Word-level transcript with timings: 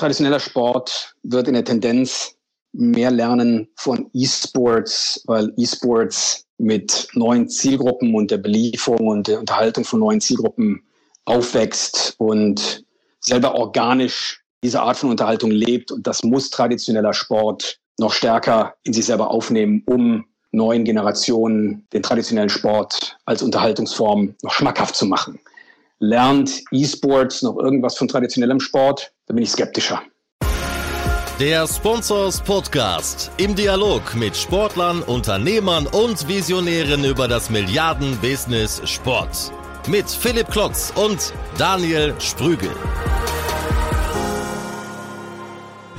traditioneller 0.00 0.40
Sport 0.40 1.14
wird 1.22 1.46
in 1.46 1.54
der 1.54 1.64
Tendenz 1.64 2.34
mehr 2.72 3.10
lernen 3.10 3.68
von 3.76 4.10
E-Sports, 4.14 5.22
weil 5.26 5.52
E-Sports 5.56 6.46
mit 6.58 7.08
neuen 7.14 7.48
Zielgruppen 7.48 8.14
und 8.14 8.30
der 8.30 8.38
Belieferung 8.38 9.08
und 9.08 9.28
der 9.28 9.40
Unterhaltung 9.40 9.84
von 9.84 10.00
neuen 10.00 10.20
Zielgruppen 10.20 10.82
aufwächst 11.26 12.14
und 12.18 12.84
selber 13.20 13.54
organisch 13.54 14.42
diese 14.62 14.80
Art 14.80 14.96
von 14.96 15.10
Unterhaltung 15.10 15.50
lebt. 15.50 15.92
Und 15.92 16.06
das 16.06 16.22
muss 16.22 16.50
traditioneller 16.50 17.12
Sport 17.12 17.78
noch 17.98 18.12
stärker 18.12 18.74
in 18.84 18.92
sich 18.92 19.04
selber 19.04 19.30
aufnehmen, 19.30 19.82
um 19.86 20.24
neuen 20.52 20.84
Generationen 20.84 21.86
den 21.92 22.02
traditionellen 22.02 22.48
Sport 22.48 23.18
als 23.26 23.42
Unterhaltungsform 23.42 24.34
noch 24.42 24.52
schmackhaft 24.52 24.96
zu 24.96 25.06
machen. 25.06 25.38
Lernt 25.98 26.62
E-Sports 26.72 27.42
noch 27.42 27.58
irgendwas 27.58 27.96
von 27.96 28.08
traditionellem 28.08 28.60
Sport? 28.60 29.12
Da 29.30 29.32
bin 29.32 29.44
ich 29.44 29.52
skeptischer. 29.52 30.02
Der 31.38 31.64
Sponsors 31.68 32.40
Podcast 32.40 33.30
im 33.36 33.54
Dialog 33.54 34.16
mit 34.16 34.36
Sportlern, 34.36 35.04
Unternehmern 35.04 35.86
und 35.86 36.26
Visionären 36.26 37.04
über 37.04 37.28
das 37.28 37.48
Milliarden-Business 37.48 38.82
Sport. 38.90 39.52
Mit 39.86 40.10
Philipp 40.10 40.50
Klotz 40.50 40.92
und 40.96 41.32
Daniel 41.56 42.12
Sprügel. 42.18 42.70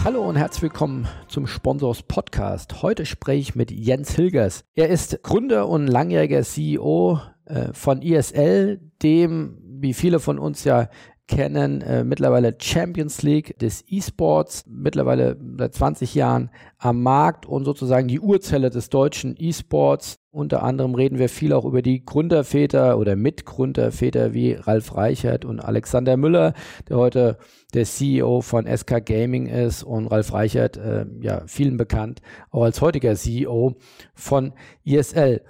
Hallo 0.04 0.28
und 0.28 0.36
herzlich 0.36 0.64
willkommen 0.64 1.08
zum 1.30 1.48
Sponsors 1.48 2.04
Podcast. 2.04 2.82
Heute 2.82 3.06
spreche 3.06 3.40
ich 3.40 3.56
mit 3.56 3.72
Jens 3.72 4.14
Hilgers. 4.14 4.66
Er 4.76 4.90
ist 4.90 5.24
Gründer 5.24 5.70
und 5.70 5.88
langjähriger 5.88 6.44
CEO 6.44 7.22
äh, 7.46 7.72
von 7.72 8.02
ISL, 8.02 8.82
dem, 9.02 9.58
wie 9.82 9.94
viele 9.94 10.20
von 10.20 10.38
uns 10.38 10.64
ja 10.64 10.90
kennen, 11.32 11.82
äh, 11.82 12.04
mittlerweile 12.04 12.56
Champions 12.60 13.24
League 13.24 13.58
des 13.60 13.86
E-Sports, 13.88 14.66
mittlerweile 14.68 15.38
seit 15.58 15.74
20 15.74 16.14
Jahren 16.14 16.52
am 16.78 17.02
Markt 17.02 17.46
und 17.46 17.64
sozusagen 17.64 18.10
die 18.10 18.20
Urzelle 18.20 18.70
des 18.70 18.90
deutschen 18.90 19.36
E-Sports. 19.40 20.20
Unter 20.32 20.62
anderem 20.62 20.94
reden 20.94 21.20
wir 21.20 21.30
viel 21.30 21.54
auch 21.54 21.64
über 21.64 21.82
die 21.82 22.04
Gründerväter 22.04 22.98
oder 22.98 23.16
Mitgründerväter 23.16 24.34
wie 24.34 24.54
Ralf 24.54 24.96
Reichert 24.96 25.46
und 25.46 25.62
Alexander 25.62 26.18
Müller, 26.18 26.54
der 26.90 26.98
heute 26.98 27.38
der 27.74 27.86
CEO 27.86 28.42
von 28.42 28.66
SK 28.68 29.06
Gaming 29.06 29.48
ist 29.48 29.84
und 29.84 30.08
Ralf 30.08 30.34
Reichert, 30.34 30.76
äh, 30.76 31.06
ja, 31.22 31.44
vielen 31.48 31.78
bekannt, 31.78 32.22
auch 32.50 32.64
als 32.64 32.82
heutiger 32.82 33.16
CEO 33.16 33.76
von 34.14 34.52
ISL. 34.84 35.42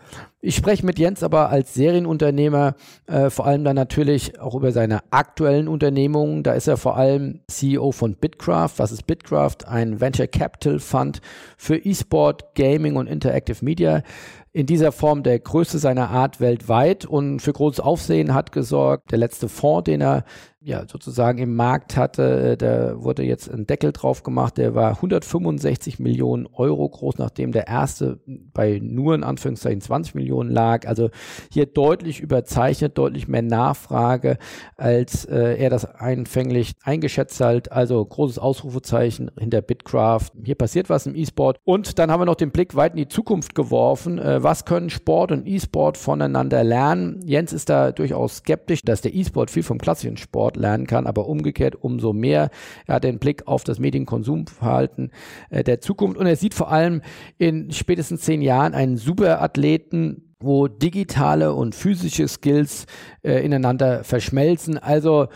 Ich 0.44 0.56
spreche 0.56 0.84
mit 0.84 0.98
Jens 0.98 1.22
aber 1.22 1.50
als 1.52 1.76
Serienunternehmer 1.76 2.74
äh, 3.06 3.30
vor 3.30 3.46
allem 3.46 3.64
dann 3.64 3.76
natürlich 3.76 4.40
auch 4.40 4.56
über 4.56 4.72
seine 4.72 5.02
aktuellen 5.12 5.68
Unternehmungen. 5.68 6.42
Da 6.42 6.54
ist 6.54 6.68
er 6.68 6.78
vor 6.78 6.98
allem 6.98 7.42
CEO 7.48 7.92
von 7.92 8.16
Bitcraft. 8.16 8.72
Was 8.78 8.92
ist 8.92 9.06
Bitcraft? 9.06 9.68
Ein 9.68 10.02
Venture 10.02 10.26
Capital 10.26 10.80
Fund 10.80 11.22
für 11.58 11.78
E-Sport, 11.78 12.56
Gaming 12.56 12.96
und 12.96 13.06
Interactive 13.06 13.64
Media 13.64 14.02
in 14.54 14.66
dieser 14.66 14.92
Form 14.92 15.24
der 15.24 15.40
größte 15.40 15.78
seiner 15.78 16.10
Art 16.10 16.42
weltweit 16.42 17.06
und 17.06 17.40
für 17.40 17.54
großes 17.54 17.80
Aufsehen 17.80 18.34
hat 18.34 18.52
gesorgt. 18.52 19.12
Der 19.12 19.20
letzte 19.20 19.48
Fonds, 19.48 19.86
den 19.86 20.02
er 20.02 20.26
ja, 20.64 20.84
sozusagen 20.88 21.40
im 21.40 21.56
Markt 21.56 21.98
hatte, 21.98 22.52
äh, 22.52 22.58
da 22.58 23.02
wurde 23.02 23.24
jetzt 23.24 23.52
ein 23.52 23.66
Deckel 23.66 23.92
drauf 23.92 24.22
gemacht, 24.22 24.58
der 24.58 24.76
war 24.76 24.92
165 24.92 25.98
Millionen 25.98 26.46
Euro 26.46 26.88
groß, 26.88 27.18
nachdem 27.18 27.52
der 27.52 27.68
erste 27.68 28.20
bei 28.54 28.80
nur 28.82 29.16
in 29.16 29.24
Anführungszeichen 29.24 29.82
20 29.82 30.14
Millionen 30.14 30.52
lag. 30.52 30.88
Also 30.88 31.10
hier 31.52 31.66
deutlich 31.66 32.20
überzeichnet, 32.20 32.96
deutlich 32.98 33.28
mehr 33.28 33.42
Nachfrage, 33.42 34.38
als 34.78 35.26
äh, 35.26 35.56
er 35.58 35.72
das 35.72 35.86
einfänglich 35.86 36.74
eingeschätzt 36.84 37.42
hat. 37.42 37.72
Also 37.72 38.06
großes 38.06 38.38
Ausrufezeichen 38.38 39.32
hinter 39.40 39.64
Bitcraft. 39.64 40.32
Hier 40.44 40.56
passiert 40.56 40.90
was 40.90 41.08
im 41.08 41.16
E-Sport. 41.16 41.58
Und 41.64 41.98
dann 41.98 42.12
haben 42.12 42.22
wir 42.22 42.26
noch 42.26 42.36
den 42.36 42.52
Blick 42.52 42.76
weit 42.76 42.92
in 42.92 42.98
die 42.98 43.08
Zukunft 43.08 43.56
geworfen. 43.56 44.20
Äh, 44.20 44.44
was 44.44 44.66
können 44.66 44.92
Sport 44.92 45.32
und 45.32 45.48
E-Sport 45.48 45.98
voneinander 45.98 46.64
lernen? 46.64 47.20
Jens 47.26 47.52
ist 47.52 47.70
da 47.70 47.92
durchaus 47.92 48.38
skeptisch, 48.38 48.84
dass 48.84 49.02
der 49.02 49.16
E-Sport 49.16 49.50
viel 49.50 49.64
vom 49.64 49.80
klassischen 49.80 50.18
Sport 50.18 50.51
Sport 50.52 50.58
lernen 50.58 50.88
kann, 50.88 51.08
aber 51.08 51.28
umgekehrt 51.28 51.76
umso 51.76 52.14
mehr. 52.14 52.50
Er 52.88 52.96
hat 52.96 53.04
den 53.04 53.20
Blick 53.20 53.48
auf 53.48 53.64
das 53.64 53.80
Medienkonsumverhalten 53.80 55.12
äh, 55.50 55.64
der 55.64 55.80
Zukunft 55.82 56.18
und 56.18 56.26
er 56.26 56.36
sieht 56.36 56.54
vor 56.54 56.72
allem 56.72 57.02
in 57.38 57.72
spätestens 57.72 58.22
zehn 58.22 58.42
Jahren 58.42 58.74
einen 58.74 58.98
Superathleten, 58.98 60.36
wo 60.40 60.68
digitale 60.68 61.54
und 61.54 61.76
physische 61.76 62.28
Skills 62.28 62.86
äh, 63.24 63.44
ineinander 63.46 64.04
verschmelzen. 64.04 64.78
Also 64.78 65.28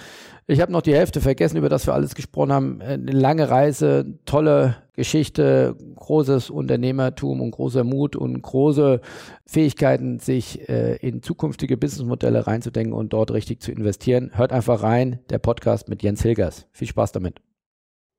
ich 0.48 0.62
habe 0.62 0.72
noch 0.72 0.82
die 0.82 0.94
Hälfte 0.94 1.22
vergessen, 1.22 1.58
über 1.58 1.70
das 1.70 1.88
wir 1.88 1.94
alles 1.94 2.14
gesprochen 2.14 2.54
haben. 2.54 2.82
Äh, 2.82 2.94
eine 2.94 3.12
lange 3.12 3.50
Reise, 3.50 4.06
tolle 4.26 4.78
Geschichte, 4.94 5.76
großes 5.96 6.50
Unternehmertum 6.50 7.42
und 7.42 7.52
großer 7.52 7.84
Mut 7.84 8.16
und 8.16 8.42
große 8.42 9.02
Fähigkeiten, 9.46 10.20
sich 10.20 10.70
äh, 10.70 10.96
in 10.98 11.22
zukünftige 11.22 11.78
Businessmodelle 11.78 12.48
reinzudenken 12.48 12.94
und 12.94 13.14
dort 13.14 13.32
richtig 13.32 13.62
zu 13.62 13.72
investieren. 13.72 14.32
Hört 14.34 14.52
einfach 14.52 14.84
rein, 14.84 15.20
der 15.30 15.40
Podcast 15.40 15.90
mit 15.90 16.04
Jens 16.04 16.22
Hilgers. 16.22 16.68
Viel 16.72 16.88
Spaß 16.88 17.12
damit. 17.12 17.42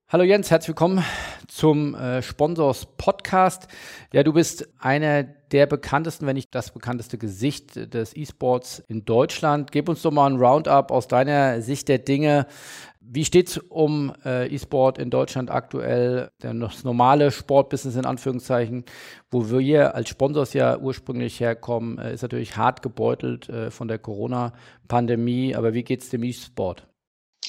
Hallo 0.08 0.22
Jens, 0.22 0.52
herzlich 0.52 0.68
willkommen 0.68 1.04
zum 1.48 1.96
äh, 1.96 2.22
Sponsors 2.22 2.86
Podcast. 2.96 3.66
Ja, 4.12 4.22
du 4.22 4.32
bist 4.32 4.68
einer 4.78 5.24
der 5.24 5.66
bekanntesten, 5.66 6.28
wenn 6.28 6.36
nicht 6.36 6.54
das 6.54 6.70
bekannteste 6.70 7.18
Gesicht 7.18 7.92
des 7.92 8.16
E-Sports 8.16 8.84
in 8.86 9.04
Deutschland. 9.04 9.72
Gib 9.72 9.88
uns 9.88 10.02
doch 10.02 10.12
mal 10.12 10.30
ein 10.30 10.36
Roundup 10.36 10.92
aus 10.92 11.08
deiner 11.08 11.60
Sicht 11.60 11.88
der 11.88 11.98
Dinge. 11.98 12.46
Wie 13.00 13.24
steht's 13.24 13.58
um 13.58 14.12
äh, 14.24 14.46
E-Sport 14.46 14.98
in 14.98 15.10
Deutschland 15.10 15.50
aktuell? 15.50 16.30
Das 16.38 16.84
normale 16.84 17.32
Sportbusiness 17.32 17.96
in 17.96 18.06
Anführungszeichen, 18.06 18.84
wo 19.32 19.50
wir 19.50 19.96
als 19.96 20.08
Sponsors 20.08 20.52
ja 20.52 20.78
ursprünglich 20.78 21.40
herkommen, 21.40 21.98
äh, 21.98 22.14
ist 22.14 22.22
natürlich 22.22 22.56
hart 22.56 22.80
gebeutelt 22.80 23.48
äh, 23.48 23.72
von 23.72 23.88
der 23.88 23.98
Corona-Pandemie. 23.98 25.56
Aber 25.56 25.74
wie 25.74 25.82
geht's 25.82 26.10
dem 26.10 26.22
E-Sport? 26.22 26.86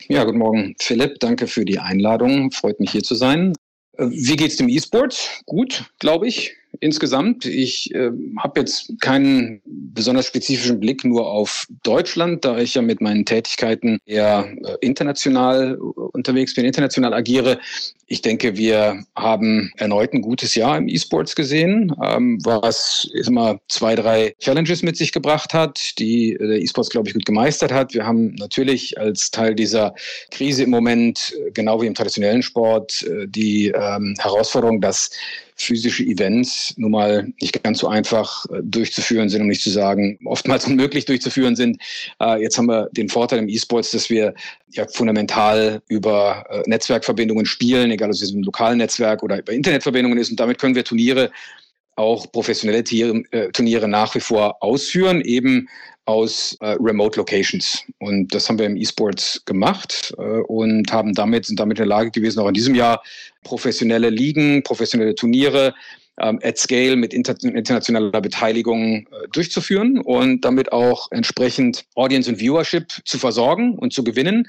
Ja, 0.07 0.23
guten 0.23 0.37
Morgen, 0.37 0.75
Philipp. 0.79 1.19
Danke 1.19 1.47
für 1.47 1.65
die 1.65 1.79
Einladung. 1.79 2.51
Freut 2.51 2.79
mich 2.79 2.91
hier 2.91 3.03
zu 3.03 3.15
sein. 3.15 3.53
Äh, 3.97 4.07
wie 4.09 4.35
geht's 4.35 4.57
dem 4.57 4.69
E-Sport? 4.69 5.41
Gut, 5.45 5.85
glaube 5.99 6.27
ich 6.27 6.55
insgesamt. 6.79 7.45
Ich 7.45 7.93
äh, 7.93 8.11
habe 8.38 8.61
jetzt 8.61 8.91
keinen 9.01 9.61
besonders 9.65 10.27
spezifischen 10.27 10.79
Blick 10.79 11.03
nur 11.03 11.29
auf 11.29 11.67
Deutschland, 11.83 12.45
da 12.45 12.57
ich 12.57 12.75
ja 12.75 12.81
mit 12.81 13.01
meinen 13.01 13.25
Tätigkeiten 13.25 13.99
eher 14.05 14.47
äh, 14.63 14.75
international 14.81 15.75
unterwegs 15.77 16.53
bin, 16.53 16.65
international 16.65 17.13
agiere. 17.13 17.59
Ich 18.09 18.21
denke, 18.21 18.55
wir 18.55 19.03
haben 19.17 19.71
erneut 19.75 20.13
ein 20.13 20.21
gutes 20.21 20.55
Jahr 20.55 20.77
im 20.77 20.88
E-Sports 20.88 21.35
gesehen, 21.35 21.93
ähm, 22.01 22.39
was 22.43 23.09
immer 23.25 23.59
zwei, 23.67 23.95
drei 23.95 24.33
Challenges 24.39 24.81
mit 24.81 24.95
sich 24.95 25.11
gebracht 25.11 25.53
hat, 25.53 25.99
die 25.99 26.33
äh, 26.33 26.47
der 26.47 26.61
E-Sports, 26.61 26.89
glaube 26.89 27.09
ich, 27.09 27.13
gut 27.13 27.25
gemeistert 27.25 27.73
hat. 27.73 27.94
Wir 27.94 28.05
haben 28.05 28.35
natürlich 28.35 28.97
als 28.97 29.29
Teil 29.31 29.55
dieser 29.55 29.94
Krise 30.31 30.63
im 30.63 30.69
Moment, 30.69 31.33
äh, 31.38 31.51
genau 31.51 31.81
wie 31.81 31.88
im 31.88 31.95
traditionellen 31.95 32.44
Sport, 32.44 33.03
äh, 33.03 33.27
die 33.27 33.69
ähm, 33.75 34.15
Herausforderung, 34.19 34.79
dass 34.79 35.09
physische 35.57 36.03
Events 36.03 36.73
nun 36.78 36.91
mal 36.91 37.28
nicht 37.41 37.62
ganz 37.63 37.79
so 37.79 37.88
einfach 37.88 38.45
äh, 38.45 38.62
durchzuführen 38.63 39.29
sind, 39.29 39.41
um 39.41 39.47
nicht 39.47 39.62
zu 39.62 39.69
sagen, 39.69 40.19
oftmals 40.25 40.66
unmöglich 40.68 41.06
durchzuführen 41.06 41.56
sind. 41.56 41.81
Äh, 42.22 42.41
jetzt 42.41 42.57
haben 42.57 42.68
wir 42.68 42.90
den 42.91 43.09
Vorteil 43.09 43.40
im 43.40 43.50
E-Sports, 43.50 43.91
dass 43.91 44.09
wir 44.09 44.34
ja 44.69 44.88
fundamental 44.88 45.81
über 45.88 46.45
äh, 46.50 46.62
Netzwerkverbindungen 46.68 47.45
spielen, 47.45 47.91
egal 47.91 48.09
ob 48.09 48.13
es 48.13 48.31
im 48.31 48.44
lokalen 48.44 48.78
Netzwerk 48.78 49.23
oder 49.23 49.40
über 49.40 49.53
Internetverbindungen 49.53 50.18
ist. 50.18 50.29
Und 50.29 50.40
damit 50.40 50.59
können 50.59 50.75
wir 50.75 50.84
Turniere 50.84 51.31
auch 51.95 52.31
professionelle 52.31 52.84
Turniere 52.84 53.88
nach 53.88 54.13
wie 54.13 54.19
vor 54.19 54.62
ausführen, 54.62 55.22
eben 55.22 55.68
aus 56.07 56.56
äh, 56.62 56.78
Remote 56.79 57.19
Locations. 57.19 57.84
Und 58.00 58.34
das 58.34 58.47
haben 58.47 58.57
wir 58.57 58.66
im 58.66 58.78
E-Sports 58.78 59.44
gemacht 59.45 60.13
äh, 60.18 60.22
und 60.22 60.91
haben 60.91 61.13
damit, 61.13 61.45
sind 61.45 61.59
damit 61.59 61.78
in 61.78 61.84
der 61.84 61.88
Lage 61.88 62.12
gewesen, 62.12 62.39
auch 62.39 62.47
in 62.47 62.53
diesem 62.53 62.75
Jahr 62.75 63.03
professionelle 63.47 64.09
Ligen, 64.09 64.61
professionelle 64.63 65.15
Turniere 65.15 65.73
ähm, 66.19 66.39
at 66.44 66.57
Scale 66.57 66.95
mit 66.95 67.13
inter 67.13 67.35
internationaler 67.41 68.21
Beteiligung 68.21 69.07
äh, 69.07 69.27
durchzuführen 69.31 69.99
und 69.99 70.44
damit 70.44 70.71
auch 70.71 71.07
entsprechend 71.11 71.85
Audience 71.95 72.29
und 72.29 72.39
Viewership 72.39 72.91
zu 73.05 73.17
versorgen 73.17 73.77
und 73.77 73.94
zu 73.94 74.03
gewinnen. 74.03 74.47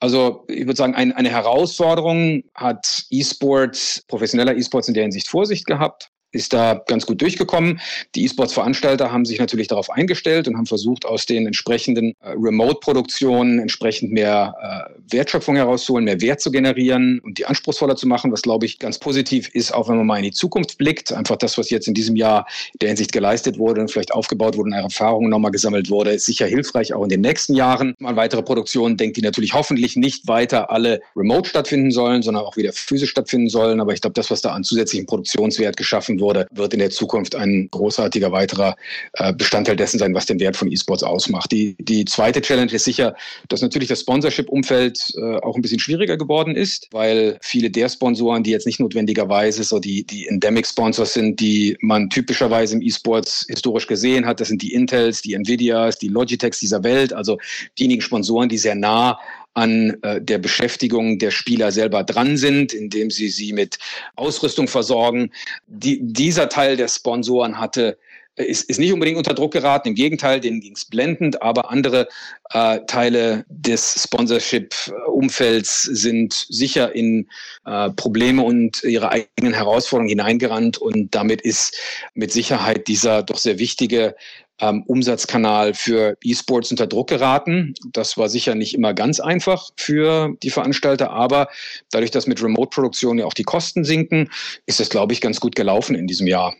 Also 0.00 0.44
ich 0.48 0.64
würde 0.66 0.76
sagen, 0.76 0.94
ein, 0.94 1.12
eine 1.12 1.28
Herausforderung 1.28 2.44
hat 2.54 3.04
E-Sports, 3.10 4.04
professioneller 4.08 4.56
E-Sports 4.56 4.88
in 4.88 4.94
der 4.94 5.02
Hinsicht 5.02 5.28
Vorsicht 5.28 5.66
gehabt 5.66 6.10
ist 6.38 6.52
da 6.52 6.80
ganz 6.86 7.04
gut 7.04 7.20
durchgekommen. 7.20 7.80
Die 8.14 8.24
E-Sports-Veranstalter 8.24 9.12
haben 9.12 9.24
sich 9.24 9.38
natürlich 9.38 9.68
darauf 9.68 9.90
eingestellt 9.90 10.48
und 10.48 10.56
haben 10.56 10.66
versucht, 10.66 11.04
aus 11.04 11.26
den 11.26 11.46
entsprechenden 11.46 12.14
äh, 12.20 12.30
Remote-Produktionen 12.30 13.58
entsprechend 13.58 14.12
mehr 14.12 14.54
äh, 14.88 15.14
Wertschöpfung 15.14 15.56
herauszuholen, 15.56 16.04
mehr 16.04 16.20
Wert 16.20 16.40
zu 16.40 16.50
generieren 16.50 17.20
und 17.20 17.38
die 17.38 17.46
anspruchsvoller 17.46 17.96
zu 17.96 18.06
machen, 18.06 18.32
was 18.32 18.42
glaube 18.42 18.66
ich 18.66 18.78
ganz 18.78 18.98
positiv 18.98 19.48
ist, 19.52 19.74
auch 19.74 19.88
wenn 19.88 19.96
man 19.96 20.06
mal 20.06 20.16
in 20.16 20.24
die 20.24 20.30
Zukunft 20.30 20.78
blickt. 20.78 21.12
Einfach 21.12 21.36
das, 21.36 21.58
was 21.58 21.70
jetzt 21.70 21.88
in 21.88 21.94
diesem 21.94 22.16
Jahr 22.16 22.46
der 22.80 22.88
Hinsicht 22.88 23.12
geleistet 23.12 23.58
wurde 23.58 23.80
und 23.80 23.90
vielleicht 23.90 24.12
aufgebaut 24.12 24.56
wurde 24.56 24.68
und 24.68 24.72
Erfahrungen 24.72 25.30
nochmal 25.30 25.50
gesammelt 25.50 25.90
wurde, 25.90 26.12
ist 26.12 26.26
sicher 26.26 26.46
hilfreich 26.46 26.94
auch 26.94 27.02
in 27.02 27.08
den 27.08 27.20
nächsten 27.20 27.54
Jahren. 27.54 27.94
Mal 27.98 28.16
weitere 28.16 28.42
Produktionen 28.42 28.96
denkt, 28.96 29.16
die 29.16 29.22
natürlich 29.22 29.54
hoffentlich 29.54 29.96
nicht 29.96 30.28
weiter 30.28 30.70
alle 30.70 31.00
remote 31.16 31.48
stattfinden 31.48 31.90
sollen, 31.90 32.22
sondern 32.22 32.44
auch 32.44 32.56
wieder 32.56 32.72
physisch 32.72 33.10
stattfinden 33.10 33.48
sollen. 33.48 33.80
Aber 33.80 33.92
ich 33.92 34.00
glaube, 34.00 34.14
das, 34.14 34.30
was 34.30 34.40
da 34.40 34.52
an 34.52 34.62
zusätzlichen 34.62 35.06
Produktionswert 35.06 35.76
geschaffen 35.76 36.20
wurde, 36.20 36.27
wird 36.34 36.72
in 36.72 36.80
der 36.80 36.90
Zukunft 36.90 37.34
ein 37.34 37.68
großartiger 37.70 38.32
weiterer 38.32 38.76
äh, 39.14 39.32
Bestandteil 39.32 39.76
dessen 39.76 39.98
sein, 39.98 40.14
was 40.14 40.26
den 40.26 40.40
Wert 40.40 40.56
von 40.56 40.70
E-Sports 40.70 41.02
ausmacht. 41.02 41.52
Die, 41.52 41.76
die 41.78 42.04
zweite 42.04 42.40
Challenge 42.40 42.72
ist 42.72 42.84
sicher, 42.84 43.14
dass 43.48 43.62
natürlich 43.62 43.88
das 43.88 44.00
Sponsorship-Umfeld 44.00 45.14
äh, 45.16 45.36
auch 45.36 45.56
ein 45.56 45.62
bisschen 45.62 45.78
schwieriger 45.78 46.16
geworden 46.16 46.56
ist, 46.56 46.88
weil 46.92 47.38
viele 47.40 47.70
der 47.70 47.88
Sponsoren, 47.88 48.42
die 48.42 48.50
jetzt 48.50 48.66
nicht 48.66 48.80
notwendigerweise 48.80 49.64
so 49.64 49.78
die, 49.78 50.04
die 50.04 50.26
Endemic-Sponsors 50.28 51.14
sind, 51.14 51.40
die 51.40 51.76
man 51.80 52.10
typischerweise 52.10 52.76
im 52.76 52.82
E-Sports 52.82 53.46
historisch 53.48 53.86
gesehen 53.86 54.26
hat, 54.26 54.40
das 54.40 54.48
sind 54.48 54.62
die 54.62 54.72
Intels, 54.72 55.22
die 55.22 55.34
Nvidias, 55.34 55.98
die 55.98 56.08
Logitechs 56.08 56.60
dieser 56.60 56.82
Welt, 56.84 57.12
also 57.12 57.38
diejenigen 57.78 58.02
Sponsoren, 58.02 58.48
die 58.48 58.58
sehr 58.58 58.74
nah 58.74 59.18
an 59.58 59.96
äh, 60.02 60.20
der 60.20 60.38
Beschäftigung 60.38 61.18
der 61.18 61.32
Spieler 61.32 61.72
selber 61.72 62.04
dran 62.04 62.36
sind, 62.36 62.72
indem 62.72 63.10
sie 63.10 63.28
sie 63.28 63.52
mit 63.52 63.78
Ausrüstung 64.14 64.68
versorgen. 64.68 65.32
Die, 65.66 65.98
dieser 66.00 66.48
Teil 66.48 66.76
der 66.76 66.88
Sponsoren 66.88 67.58
hatte 67.58 67.98
ist, 68.36 68.70
ist 68.70 68.78
nicht 68.78 68.92
unbedingt 68.92 69.18
unter 69.18 69.34
Druck 69.34 69.52
geraten. 69.52 69.88
Im 69.88 69.94
Gegenteil, 69.94 70.38
denen 70.38 70.60
ging 70.60 70.74
es 70.74 70.84
blendend, 70.84 71.42
aber 71.42 71.70
andere 71.70 72.06
äh, 72.50 72.78
Teile 72.86 73.44
des 73.48 74.04
Sponsorship-Umfelds 74.04 75.82
sind 75.82 76.46
sicher 76.48 76.94
in 76.94 77.28
äh, 77.66 77.90
Probleme 77.90 78.42
und 78.42 78.84
ihre 78.84 79.10
eigenen 79.10 79.54
Herausforderungen 79.54 80.10
hineingerannt 80.10 80.78
und 80.78 81.14
damit 81.14 81.40
ist 81.40 81.76
mit 82.14 82.32
Sicherheit 82.32 82.86
dieser 82.86 83.24
doch 83.24 83.38
sehr 83.38 83.58
wichtige 83.58 84.14
ähm, 84.60 84.82
Umsatzkanal 84.86 85.74
für 85.74 86.16
E-Sports 86.22 86.70
unter 86.70 86.86
Druck 86.86 87.08
geraten. 87.08 87.74
Das 87.92 88.16
war 88.16 88.28
sicher 88.28 88.54
nicht 88.54 88.74
immer 88.74 88.94
ganz 88.94 89.20
einfach 89.20 89.70
für 89.76 90.34
die 90.42 90.50
Veranstalter, 90.50 91.10
aber 91.10 91.48
dadurch, 91.90 92.10
dass 92.10 92.26
mit 92.26 92.42
Remote-Produktion 92.42 93.18
ja 93.18 93.26
auch 93.26 93.34
die 93.34 93.44
Kosten 93.44 93.84
sinken, 93.84 94.30
ist 94.66 94.80
es, 94.80 94.90
glaube 94.90 95.12
ich, 95.12 95.20
ganz 95.20 95.40
gut 95.40 95.54
gelaufen 95.54 95.94
in 95.94 96.06
diesem 96.06 96.26
Jahr. 96.26 96.54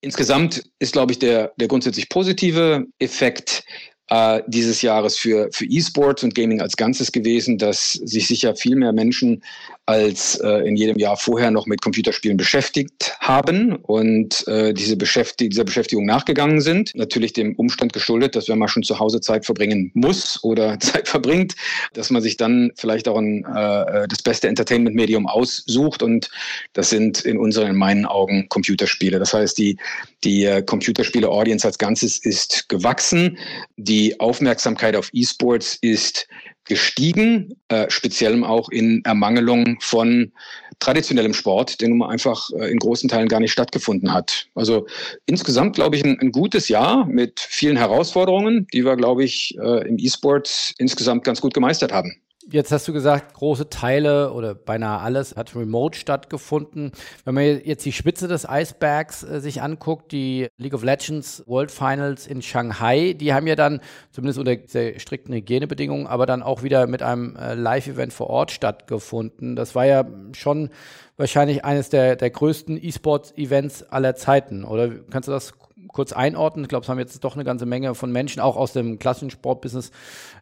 Insgesamt 0.00 0.64
ist, 0.78 0.92
glaube 0.92 1.12
ich, 1.12 1.18
der, 1.18 1.52
der 1.56 1.68
grundsätzlich 1.68 2.10
positive 2.10 2.86
Effekt 2.98 3.64
äh, 4.08 4.42
dieses 4.46 4.82
Jahres 4.82 5.16
für, 5.16 5.48
für 5.52 5.64
E-Sports 5.64 6.22
und 6.22 6.34
Gaming 6.34 6.60
als 6.60 6.76
Ganzes 6.76 7.10
gewesen, 7.10 7.56
dass 7.56 7.92
sich 7.92 8.26
sicher 8.26 8.54
viel 8.54 8.76
mehr 8.76 8.92
Menschen 8.92 9.42
als 9.86 10.36
äh, 10.36 10.66
in 10.66 10.76
jedem 10.76 10.98
Jahr 10.98 11.16
vorher 11.16 11.50
noch 11.50 11.66
mit 11.66 11.82
Computerspielen 11.82 12.36
beschäftigt 12.36 13.16
haben 13.20 13.76
und 13.76 14.46
äh, 14.48 14.72
diese 14.72 14.96
Beschäftig 14.96 15.50
dieser 15.50 15.64
Beschäftigung 15.64 16.06
nachgegangen 16.06 16.62
sind. 16.62 16.94
Natürlich 16.94 17.34
dem 17.34 17.54
Umstand 17.56 17.92
geschuldet, 17.92 18.34
dass 18.34 18.48
wenn 18.48 18.58
man 18.58 18.68
schon 18.68 18.82
zu 18.82 18.98
Hause 18.98 19.20
Zeit 19.20 19.44
verbringen 19.44 19.90
muss 19.94 20.42
oder 20.42 20.78
Zeit 20.80 21.08
verbringt, 21.08 21.54
dass 21.92 22.10
man 22.10 22.22
sich 22.22 22.38
dann 22.38 22.72
vielleicht 22.76 23.08
auch 23.08 23.18
ein, 23.18 23.44
äh, 23.44 24.08
das 24.08 24.22
beste 24.22 24.48
Entertainment-Medium 24.48 25.26
aussucht 25.26 26.02
und 26.02 26.30
das 26.72 26.88
sind 26.88 27.20
in 27.20 27.36
unseren, 27.36 27.68
in 27.68 27.76
meinen 27.76 28.06
Augen 28.06 28.48
Computerspiele. 28.48 29.18
Das 29.18 29.34
heißt, 29.34 29.58
die, 29.58 29.76
die 30.24 30.44
äh, 30.44 30.62
Computerspiele-Audience 30.62 31.66
als 31.66 31.76
Ganzes 31.76 32.16
ist 32.18 32.68
gewachsen. 32.70 33.38
Die 33.76 34.18
Aufmerksamkeit 34.18 34.96
auf 34.96 35.10
E-Sports 35.12 35.76
ist 35.82 36.26
gestiegen, 36.64 37.54
äh, 37.68 37.86
speziell 37.88 38.42
auch 38.44 38.68
in 38.68 39.04
Ermangelung 39.04 39.78
von 39.80 40.32
traditionellem 40.80 41.34
Sport, 41.34 41.80
der 41.80 41.88
nun 41.88 41.98
mal 41.98 42.08
einfach 42.08 42.50
äh, 42.50 42.70
in 42.70 42.78
großen 42.78 43.08
Teilen 43.08 43.28
gar 43.28 43.40
nicht 43.40 43.52
stattgefunden 43.52 44.12
hat. 44.12 44.46
Also 44.54 44.86
insgesamt, 45.26 45.76
glaube 45.76 45.96
ich, 45.96 46.04
ein, 46.04 46.18
ein 46.20 46.32
gutes 46.32 46.68
Jahr 46.68 47.06
mit 47.06 47.40
vielen 47.40 47.76
Herausforderungen, 47.76 48.66
die 48.72 48.84
wir, 48.84 48.96
glaube 48.96 49.24
ich, 49.24 49.56
äh, 49.58 49.88
im 49.88 49.98
E-Sport 49.98 50.74
insgesamt 50.78 51.24
ganz 51.24 51.40
gut 51.40 51.54
gemeistert 51.54 51.92
haben. 51.92 52.16
Jetzt 52.50 52.72
hast 52.72 52.86
du 52.86 52.92
gesagt, 52.92 53.32
große 53.34 53.70
Teile 53.70 54.32
oder 54.32 54.54
beinahe 54.54 55.00
alles 55.00 55.34
hat 55.34 55.56
remote 55.56 55.98
stattgefunden. 55.98 56.92
Wenn 57.24 57.34
man 57.34 57.44
jetzt 57.44 57.86
die 57.86 57.92
Spitze 57.92 58.28
des 58.28 58.46
Eisbergs 58.46 59.22
äh, 59.22 59.40
sich 59.40 59.62
anguckt, 59.62 60.12
die 60.12 60.48
League 60.58 60.74
of 60.74 60.82
Legends 60.82 61.42
World 61.46 61.70
Finals 61.70 62.26
in 62.26 62.42
Shanghai, 62.42 63.14
die 63.14 63.32
haben 63.32 63.46
ja 63.46 63.56
dann 63.56 63.80
zumindest 64.10 64.38
unter 64.38 64.56
sehr 64.66 64.98
strikten 65.00 65.34
Hygienebedingungen, 65.34 66.06
aber 66.06 66.26
dann 66.26 66.42
auch 66.42 66.62
wieder 66.62 66.86
mit 66.86 67.02
einem 67.02 67.34
äh, 67.36 67.54
Live-Event 67.54 68.12
vor 68.12 68.28
Ort 68.28 68.50
stattgefunden. 68.50 69.56
Das 69.56 69.74
war 69.74 69.86
ja 69.86 70.04
schon 70.32 70.68
wahrscheinlich 71.16 71.64
eines 71.64 71.88
der, 71.88 72.16
der 72.16 72.28
größten 72.28 72.76
E-Sports-Events 72.76 73.84
aller 73.84 74.16
Zeiten. 74.16 74.64
Oder 74.64 74.90
kannst 75.10 75.28
du 75.28 75.32
das 75.32 75.54
kurz 75.94 76.12
einordnen. 76.12 76.64
Ich 76.64 76.68
glaube, 76.68 76.82
es 76.82 76.88
haben 76.90 76.98
jetzt 76.98 77.24
doch 77.24 77.36
eine 77.36 77.44
ganze 77.44 77.64
Menge 77.64 77.94
von 77.94 78.12
Menschen 78.12 78.40
auch 78.40 78.56
aus 78.56 78.74
dem 78.74 78.98
klassischen 78.98 79.30
Sportbusiness 79.30 79.92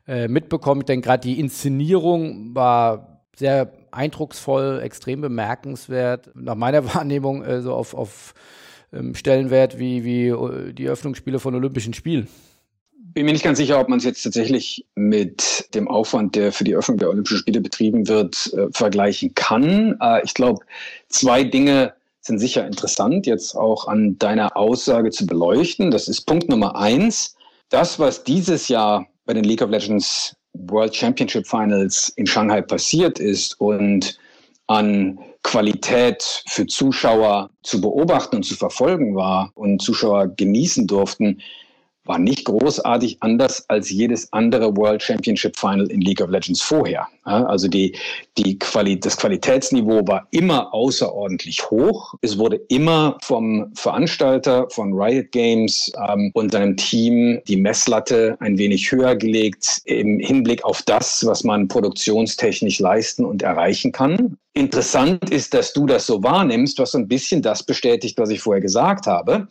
äh, 0.08 0.26
mitbekommen. 0.26 0.80
Ich 0.80 0.86
denke, 0.86 1.06
gerade 1.06 1.20
die 1.20 1.38
Inszenierung 1.38 2.54
war 2.54 3.22
sehr 3.36 3.72
eindrucksvoll, 3.92 4.80
extrem 4.82 5.20
bemerkenswert. 5.20 6.30
Nach 6.34 6.56
meiner 6.56 6.84
Wahrnehmung 6.94 7.44
äh, 7.44 7.60
so 7.60 7.74
auf, 7.74 7.94
auf 7.94 8.34
ähm, 8.92 9.14
Stellenwert 9.14 9.78
wie, 9.78 10.04
wie 10.04 10.28
äh, 10.28 10.72
die 10.72 10.86
Eröffnungsspiele 10.86 11.38
von 11.38 11.54
Olympischen 11.54 11.94
Spielen. 11.94 12.28
Bin 13.14 13.26
mir 13.26 13.32
nicht 13.32 13.44
ganz 13.44 13.58
sicher, 13.58 13.78
ob 13.78 13.90
man 13.90 13.98
es 13.98 14.04
jetzt 14.04 14.22
tatsächlich 14.22 14.86
mit 14.94 15.68
dem 15.74 15.86
Aufwand, 15.86 16.34
der 16.34 16.50
für 16.50 16.64
die 16.64 16.74
Öffnung 16.74 16.96
der 16.96 17.10
Olympischen 17.10 17.36
Spiele 17.36 17.60
betrieben 17.60 18.08
wird, 18.08 18.50
äh, 18.54 18.68
vergleichen 18.72 19.34
kann. 19.34 19.98
Äh, 20.00 20.24
ich 20.24 20.32
glaube, 20.32 20.64
zwei 21.08 21.44
Dinge 21.44 21.92
sind 22.22 22.38
sicher 22.38 22.66
interessant, 22.66 23.26
jetzt 23.26 23.56
auch 23.56 23.88
an 23.88 24.16
deiner 24.18 24.56
Aussage 24.56 25.10
zu 25.10 25.26
beleuchten. 25.26 25.90
Das 25.90 26.08
ist 26.08 26.22
Punkt 26.22 26.48
Nummer 26.48 26.76
eins. 26.76 27.36
Das, 27.68 27.98
was 27.98 28.24
dieses 28.24 28.68
Jahr 28.68 29.06
bei 29.26 29.34
den 29.34 29.44
League 29.44 29.62
of 29.62 29.70
Legends 29.70 30.34
World 30.54 30.94
Championship 30.94 31.46
Finals 31.46 32.10
in 32.16 32.26
Shanghai 32.26 32.62
passiert 32.62 33.18
ist 33.18 33.58
und 33.60 34.18
an 34.68 35.18
Qualität 35.42 36.44
für 36.46 36.66
Zuschauer 36.66 37.50
zu 37.62 37.80
beobachten 37.80 38.36
und 38.36 38.42
zu 38.44 38.54
verfolgen 38.54 39.16
war 39.16 39.50
und 39.54 39.82
Zuschauer 39.82 40.28
genießen 40.28 40.86
durften, 40.86 41.42
war 42.04 42.18
nicht 42.18 42.44
großartig 42.46 43.18
anders 43.20 43.68
als 43.68 43.90
jedes 43.90 44.32
andere 44.32 44.76
World 44.76 45.02
Championship 45.02 45.56
Final 45.56 45.90
in 45.90 46.00
League 46.00 46.20
of 46.20 46.30
Legends 46.30 46.60
vorher. 46.60 47.06
Also 47.24 47.68
die, 47.68 47.96
die 48.36 48.58
Quali 48.58 48.98
das 48.98 49.16
Qualitätsniveau 49.16 50.06
war 50.08 50.26
immer 50.32 50.74
außerordentlich 50.74 51.70
hoch. 51.70 52.14
Es 52.20 52.36
wurde 52.36 52.60
immer 52.68 53.16
vom 53.22 53.70
Veranstalter 53.74 54.68
von 54.70 54.92
Riot 54.92 55.30
Games 55.30 55.92
ähm, 56.08 56.32
und 56.34 56.50
seinem 56.50 56.76
Team 56.76 57.40
die 57.46 57.56
Messlatte 57.56 58.36
ein 58.40 58.58
wenig 58.58 58.90
höher 58.90 59.14
gelegt 59.14 59.82
im 59.84 60.18
Hinblick 60.18 60.64
auf 60.64 60.82
das, 60.82 61.24
was 61.24 61.44
man 61.44 61.68
produktionstechnisch 61.68 62.80
leisten 62.80 63.24
und 63.24 63.42
erreichen 63.42 63.92
kann. 63.92 64.36
Interessant 64.54 65.30
ist, 65.30 65.54
dass 65.54 65.72
du 65.72 65.86
das 65.86 66.06
so 66.06 66.22
wahrnimmst, 66.22 66.78
was 66.78 66.92
so 66.92 66.98
ein 66.98 67.08
bisschen 67.08 67.40
das 67.40 67.62
bestätigt, 67.62 68.18
was 68.18 68.30
ich 68.30 68.40
vorher 68.40 68.60
gesagt 68.60 69.06
habe 69.06 69.46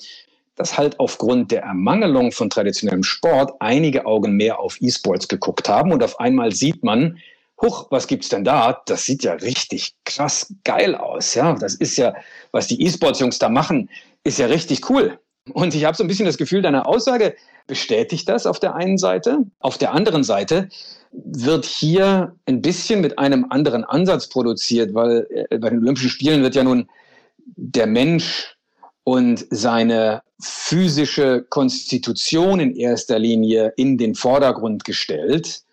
dass 0.61 0.77
halt 0.77 0.99
aufgrund 0.99 1.51
der 1.51 1.63
Ermangelung 1.63 2.31
von 2.31 2.51
traditionellem 2.51 3.01
Sport 3.01 3.53
einige 3.59 4.05
Augen 4.05 4.33
mehr 4.33 4.59
auf 4.59 4.79
E-Sports 4.79 5.27
geguckt 5.27 5.67
haben 5.67 5.91
und 5.91 6.03
auf 6.03 6.19
einmal 6.19 6.51
sieht 6.51 6.83
man, 6.83 7.17
huch, 7.59 7.87
was 7.89 8.05
gibt's 8.05 8.29
denn 8.29 8.43
da? 8.43 8.79
Das 8.85 9.03
sieht 9.05 9.23
ja 9.23 9.33
richtig 9.33 9.95
krass 10.05 10.53
geil 10.63 10.93
aus, 10.93 11.33
ja. 11.33 11.53
Das 11.55 11.73
ist 11.73 11.97
ja, 11.97 12.13
was 12.51 12.67
die 12.67 12.79
E-Sports-Jungs 12.83 13.39
da 13.39 13.49
machen, 13.49 13.89
ist 14.23 14.37
ja 14.37 14.45
richtig 14.45 14.87
cool. 14.91 15.17
Und 15.51 15.73
ich 15.73 15.83
habe 15.85 15.97
so 15.97 16.03
ein 16.03 16.07
bisschen 16.07 16.27
das 16.27 16.37
Gefühl, 16.37 16.61
deine 16.61 16.85
Aussage 16.85 17.35
bestätigt 17.65 18.29
das 18.29 18.45
auf 18.45 18.59
der 18.59 18.75
einen 18.75 18.99
Seite. 18.99 19.39
Auf 19.61 19.79
der 19.79 19.93
anderen 19.93 20.23
Seite 20.23 20.69
wird 21.11 21.65
hier 21.65 22.35
ein 22.45 22.61
bisschen 22.61 23.01
mit 23.01 23.17
einem 23.17 23.47
anderen 23.49 23.83
Ansatz 23.83 24.29
produziert, 24.29 24.93
weil 24.93 25.25
äh, 25.49 25.57
bei 25.57 25.71
den 25.71 25.79
Olympischen 25.79 26.11
Spielen 26.11 26.43
wird 26.43 26.53
ja 26.53 26.63
nun 26.63 26.87
der 27.55 27.87
Mensch 27.87 28.55
und 29.03 29.45
seine 29.49 30.21
physische 30.39 31.45
Konstitution 31.49 32.59
in 32.59 32.75
erster 32.75 33.19
Linie 33.19 33.73
in 33.77 33.97
den 33.97 34.15
Vordergrund 34.15 34.85
gestellt 34.85 35.63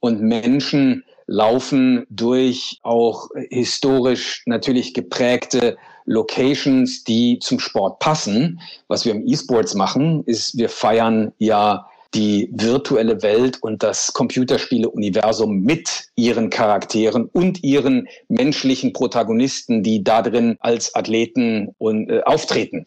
und 0.00 0.20
Menschen 0.22 1.04
laufen 1.26 2.06
durch 2.08 2.78
auch 2.82 3.28
historisch 3.50 4.42
natürlich 4.46 4.94
geprägte 4.94 5.76
Locations, 6.06 7.04
die 7.04 7.38
zum 7.40 7.60
Sport 7.60 7.98
passen. 7.98 8.60
Was 8.88 9.04
wir 9.04 9.12
im 9.12 9.26
E-Sports 9.26 9.74
machen, 9.74 10.24
ist, 10.24 10.56
wir 10.56 10.70
feiern 10.70 11.32
ja 11.38 11.86
die 12.14 12.48
virtuelle 12.52 13.22
Welt 13.22 13.58
und 13.60 13.82
das 13.82 14.12
Computerspiele-Universum 14.14 15.60
mit 15.60 16.06
ihren 16.16 16.48
Charakteren 16.48 17.26
und 17.26 17.62
ihren 17.62 18.08
menschlichen 18.28 18.92
Protagonisten, 18.92 19.82
die 19.82 20.02
da 20.02 20.22
drin 20.22 20.56
als 20.60 20.94
Athleten 20.94 21.74
und, 21.78 22.10
äh, 22.10 22.22
auftreten. 22.24 22.86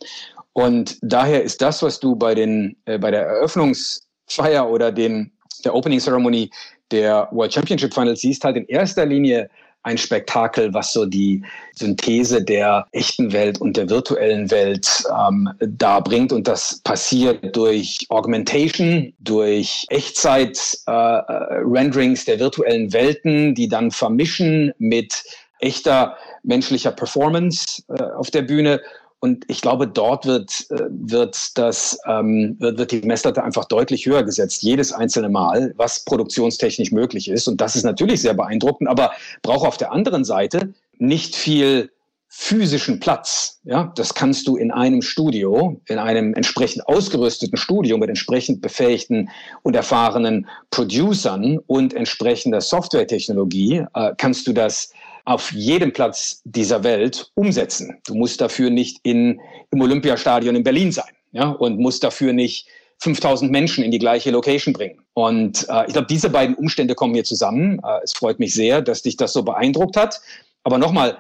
Und 0.54 0.98
daher 1.02 1.44
ist 1.44 1.62
das, 1.62 1.84
was 1.84 2.00
du 2.00 2.16
bei, 2.16 2.34
den, 2.36 2.76
äh, 2.86 2.98
bei 2.98 3.12
der 3.12 3.22
Eröffnungsfeier 3.22 4.70
oder 4.70 4.92
den, 4.92 5.32
der 5.64 5.76
Opening 5.76 6.00
Ceremony 6.00 6.50
der 6.90 7.30
World 7.32 7.54
Championship 7.54 7.94
Finals 7.94 8.22
siehst, 8.22 8.44
halt 8.44 8.58
in 8.58 8.66
erster 8.66 9.06
Linie 9.06 9.50
ein 9.84 9.98
Spektakel, 9.98 10.74
was 10.74 10.94
so 10.94 11.06
die 11.06 11.44
Synthese 11.76 12.42
der 12.44 12.88
echten 12.92 13.32
Welt 13.32 13.60
und 13.60 13.78
der 13.78 13.90
virtuellen 13.90 14.52
Welt 14.52 14.88
ähm, 15.10 15.50
darbringt. 15.60 16.32
Und 16.32 16.48
das 16.48 16.80
passiert 16.84 17.56
durch 17.56 18.06
Augmentation, 18.10 19.12
durch 19.20 19.86
Echtzeit-Renderings 19.90 22.24
äh, 22.24 22.26
der 22.26 22.40
virtuellen 22.40 22.94
Welten, 22.94 23.56
die 23.56 23.68
dann 23.68 23.90
vermischen 23.92 24.72
mit 24.78 25.24
echter 25.62 26.18
menschlicher 26.44 26.92
Performance 26.92 27.84
äh, 27.90 28.04
auf 28.04 28.32
der 28.32 28.42
Bühne 28.42 28.82
und 29.22 29.46
ich 29.48 29.62
glaube, 29.62 29.88
dort 29.88 30.26
wird, 30.26 30.66
äh, 30.72 30.88
wird, 30.90 31.58
das, 31.58 32.00
ähm, 32.08 32.56
wird, 32.60 32.80
wird 32.80 32.92
die 32.92 33.02
Messlatte 33.02 33.44
einfach 33.44 33.66
deutlich 33.66 34.08
höher 34.08 34.24
gesetzt, 34.24 34.64
jedes 34.64 34.92
einzelne 34.92 35.30
Mal, 35.30 35.74
was 35.78 36.04
produktionstechnisch 36.06 36.92
möglich 36.92 37.30
ist. 37.30 37.48
Und 37.48 37.62
das 37.62 37.76
ist 37.76 37.84
natürlich 37.84 38.22
sehr 38.22 38.34
beeindruckend, 38.34 38.90
aber 38.90 39.12
braucht 39.44 39.68
auf 39.68 39.78
der 39.78 39.92
anderen 39.92 40.26
Seite 40.26 40.74
nicht 40.98 41.36
viel 41.36 41.92
physischen 42.30 43.00
Platz. 43.00 43.60
Ja, 43.64 43.92
das 43.96 44.16
kannst 44.16 44.48
du 44.48 44.56
in 44.56 44.72
einem 44.72 45.04
Studio, 45.04 45.80
in 45.86 46.00
einem 46.00 46.34
entsprechend 46.34 46.88
ausgerüsteten 46.88 47.58
Studio 47.58 48.00
mit 48.00 48.10
entsprechend 48.10 48.62
befähigten 48.62 49.30
und 49.62 49.76
erfahrenen 49.76 50.48
Producern 50.72 51.60
und 51.68 51.94
entsprechender 51.94 52.62
Softwaretechnologie, 52.62 53.86
äh, 53.94 54.14
kannst 54.18 54.48
du 54.48 54.54
das 54.54 54.94
auf 55.26 55.52
jedem 55.52 55.94
Platz 55.94 56.42
dieser 56.46 56.84
Welt 56.84 57.32
umsetzen. 57.36 58.00
Du 58.06 58.16
musst 58.16 58.42
dafür 58.42 58.70
nicht 58.70 59.00
in, 59.04 59.40
im 59.72 59.82
Olympiastadion 59.82 60.56
in 60.56 60.64
Berlin 60.64 60.92
sein 60.92 61.14
ja, 61.32 61.50
und 61.50 61.80
musst 61.80 62.04
dafür 62.04 62.34
nicht 62.34 62.68
5000 63.00 63.52
Menschen 63.52 63.84
in 63.84 63.92
die 63.92 64.00
gleiche 64.00 64.32
Location 64.32 64.74
bringen. 64.74 65.02
Und 65.14 65.68
äh, 65.70 65.86
ich 65.88 65.94
glaube, 65.94 66.08
diese 66.08 66.30
beiden 66.30 66.56
Umstände 66.56 66.94
kommen 66.94 67.14
hier 67.14 67.24
zusammen. 67.24 67.80
Äh, 67.84 68.00
es 68.04 68.14
freut 68.14 68.40
mich 68.40 68.54
sehr, 68.54 68.82
dass 68.82 69.02
dich 69.02 69.18
das 69.18 69.34
so 69.34 69.44
beeindruckt 69.44 69.98
hat. 69.98 70.22
Aber 70.64 70.78
nochmal, 70.78 71.18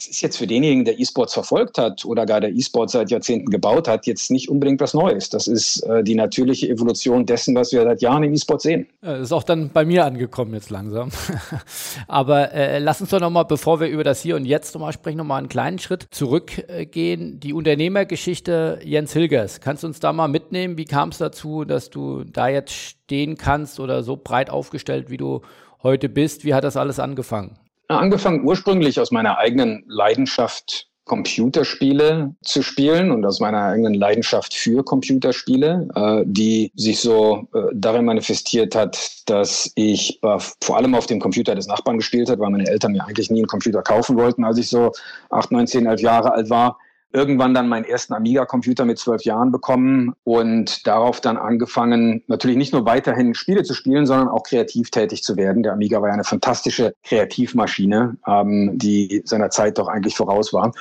das 0.00 0.08
ist 0.08 0.22
jetzt 0.22 0.38
für 0.38 0.46
denjenigen, 0.46 0.86
der 0.86 0.98
E-Sports 0.98 1.34
verfolgt 1.34 1.76
hat 1.76 2.06
oder 2.06 2.24
gar 2.24 2.40
der 2.40 2.50
E-Sports 2.50 2.94
seit 2.94 3.10
Jahrzehnten 3.10 3.50
gebaut 3.50 3.86
hat, 3.86 4.06
jetzt 4.06 4.30
nicht 4.30 4.48
unbedingt 4.48 4.80
was 4.80 4.94
Neues. 4.94 5.28
Das 5.28 5.46
ist 5.46 5.82
äh, 5.82 6.02
die 6.02 6.14
natürliche 6.14 6.70
Evolution 6.70 7.26
dessen, 7.26 7.54
was 7.54 7.70
wir 7.72 7.82
seit 7.82 8.00
Jahren 8.00 8.22
im 8.22 8.32
E-Sport 8.32 8.62
sehen. 8.62 8.86
Das 9.02 9.20
ist 9.20 9.32
auch 9.32 9.42
dann 9.42 9.68
bei 9.68 9.84
mir 9.84 10.06
angekommen 10.06 10.54
jetzt 10.54 10.70
langsam. 10.70 11.10
Aber 12.08 12.50
äh, 12.52 12.78
lass 12.78 13.02
uns 13.02 13.10
doch 13.10 13.20
nochmal, 13.20 13.44
bevor 13.44 13.78
wir 13.78 13.88
über 13.88 14.02
das 14.02 14.22
Hier 14.22 14.36
und 14.36 14.46
Jetzt 14.46 14.72
nochmal 14.74 14.94
sprechen, 14.94 15.18
nochmal 15.18 15.38
einen 15.38 15.50
kleinen 15.50 15.78
Schritt 15.78 16.06
zurückgehen. 16.10 17.38
Die 17.38 17.52
Unternehmergeschichte 17.52 18.80
Jens 18.82 19.12
Hilgers. 19.12 19.60
Kannst 19.60 19.82
du 19.82 19.86
uns 19.86 20.00
da 20.00 20.14
mal 20.14 20.28
mitnehmen? 20.28 20.78
Wie 20.78 20.86
kam 20.86 21.10
es 21.10 21.18
dazu, 21.18 21.66
dass 21.66 21.90
du 21.90 22.24
da 22.24 22.48
jetzt 22.48 22.72
stehen 22.72 23.36
kannst 23.36 23.78
oder 23.78 24.02
so 24.02 24.16
breit 24.16 24.48
aufgestellt, 24.48 25.10
wie 25.10 25.18
du 25.18 25.42
heute 25.82 26.08
bist? 26.08 26.46
Wie 26.46 26.54
hat 26.54 26.64
das 26.64 26.78
alles 26.78 26.98
angefangen? 26.98 27.58
Angefangen 27.98 28.44
ursprünglich 28.44 29.00
aus 29.00 29.10
meiner 29.10 29.38
eigenen 29.38 29.82
Leidenschaft, 29.88 30.86
Computerspiele 31.06 32.36
zu 32.44 32.62
spielen 32.62 33.10
und 33.10 33.26
aus 33.26 33.40
meiner 33.40 33.62
eigenen 33.64 33.94
Leidenschaft 33.94 34.54
für 34.54 34.84
Computerspiele, 34.84 35.88
äh, 35.96 36.22
die 36.24 36.70
sich 36.76 37.00
so 37.00 37.48
äh, 37.52 37.62
darin 37.74 38.04
manifestiert 38.04 38.76
hat, 38.76 38.96
dass 39.26 39.72
ich 39.74 40.22
äh, 40.22 40.38
vor 40.62 40.76
allem 40.76 40.94
auf 40.94 41.06
dem 41.06 41.18
Computer 41.18 41.56
des 41.56 41.66
Nachbarn 41.66 41.96
gespielt 41.96 42.30
habe, 42.30 42.42
weil 42.42 42.50
meine 42.50 42.68
Eltern 42.68 42.92
mir 42.92 43.04
eigentlich 43.04 43.28
nie 43.28 43.40
einen 43.40 43.48
Computer 43.48 43.82
kaufen 43.82 44.16
wollten, 44.16 44.44
als 44.44 44.58
ich 44.58 44.68
so 44.68 44.92
acht, 45.30 45.50
neun, 45.50 45.66
zehn, 45.66 45.86
elf 45.86 46.00
Jahre 46.00 46.32
alt 46.32 46.48
war 46.48 46.78
irgendwann 47.12 47.54
dann 47.54 47.68
meinen 47.68 47.84
ersten 47.84 48.14
Amiga-Computer 48.14 48.84
mit 48.84 48.98
zwölf 48.98 49.24
Jahren 49.24 49.50
bekommen 49.50 50.14
und 50.24 50.86
darauf 50.86 51.20
dann 51.20 51.36
angefangen, 51.36 52.22
natürlich 52.28 52.56
nicht 52.56 52.72
nur 52.72 52.84
weiterhin 52.84 53.34
Spiele 53.34 53.64
zu 53.64 53.74
spielen, 53.74 54.06
sondern 54.06 54.28
auch 54.28 54.44
kreativ 54.44 54.90
tätig 54.90 55.22
zu 55.22 55.36
werden. 55.36 55.62
Der 55.62 55.72
Amiga 55.72 56.00
war 56.00 56.08
ja 56.08 56.14
eine 56.14 56.24
fantastische 56.24 56.94
Kreativmaschine, 57.04 58.16
ähm, 58.26 58.78
die 58.78 59.22
seiner 59.24 59.50
Zeit 59.50 59.78
doch 59.78 59.88
eigentlich 59.88 60.16
voraus 60.16 60.52
war. 60.52 60.72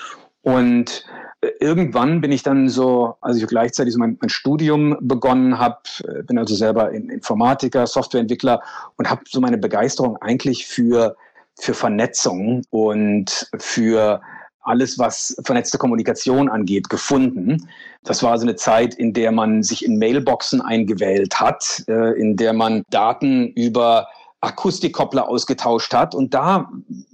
Und 0.41 1.03
äh, 1.41 1.49
irgendwann 1.59 2.21
bin 2.21 2.31
ich 2.31 2.43
dann 2.43 2.69
so, 2.69 3.15
als 3.21 3.37
ich 3.37 3.47
gleichzeitig 3.47 3.93
so 3.93 3.99
mein, 3.99 4.17
mein 4.21 4.29
Studium 4.29 4.97
begonnen 5.01 5.57
habe, 5.57 5.79
äh, 6.03 6.23
bin 6.23 6.37
also 6.37 6.55
selber 6.55 6.91
Informatiker, 6.91 7.87
Softwareentwickler 7.87 8.61
und 8.97 9.09
habe 9.09 9.21
so 9.27 9.41
meine 9.41 9.57
Begeisterung 9.57 10.17
eigentlich 10.17 10.67
für, 10.67 11.15
für 11.59 11.73
Vernetzung 11.73 12.63
und 12.69 13.49
für 13.57 14.21
alles, 14.69 14.97
was 14.99 15.35
vernetzte 15.43 15.77
Kommunikation 15.77 16.47
angeht, 16.47 16.89
gefunden. 16.89 17.67
Das 18.03 18.23
war 18.23 18.37
so 18.37 18.45
eine 18.45 18.55
Zeit, 18.55 18.93
in 18.93 19.13
der 19.13 19.31
man 19.31 19.63
sich 19.63 19.83
in 19.83 19.97
Mailboxen 19.97 20.61
eingewählt 20.61 21.39
hat, 21.39 21.83
äh, 21.87 22.19
in 22.19 22.37
der 22.37 22.53
man 22.53 22.83
Daten 22.89 23.47
über 23.47 24.07
Akustikkoppler 24.41 25.27
ausgetauscht 25.27 25.93
hat. 25.93 26.15
Und 26.15 26.33
da 26.33 26.71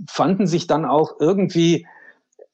fanden 0.08 0.48
sich 0.48 0.68
dann 0.68 0.86
auch 0.86 1.16
irgendwie 1.20 1.88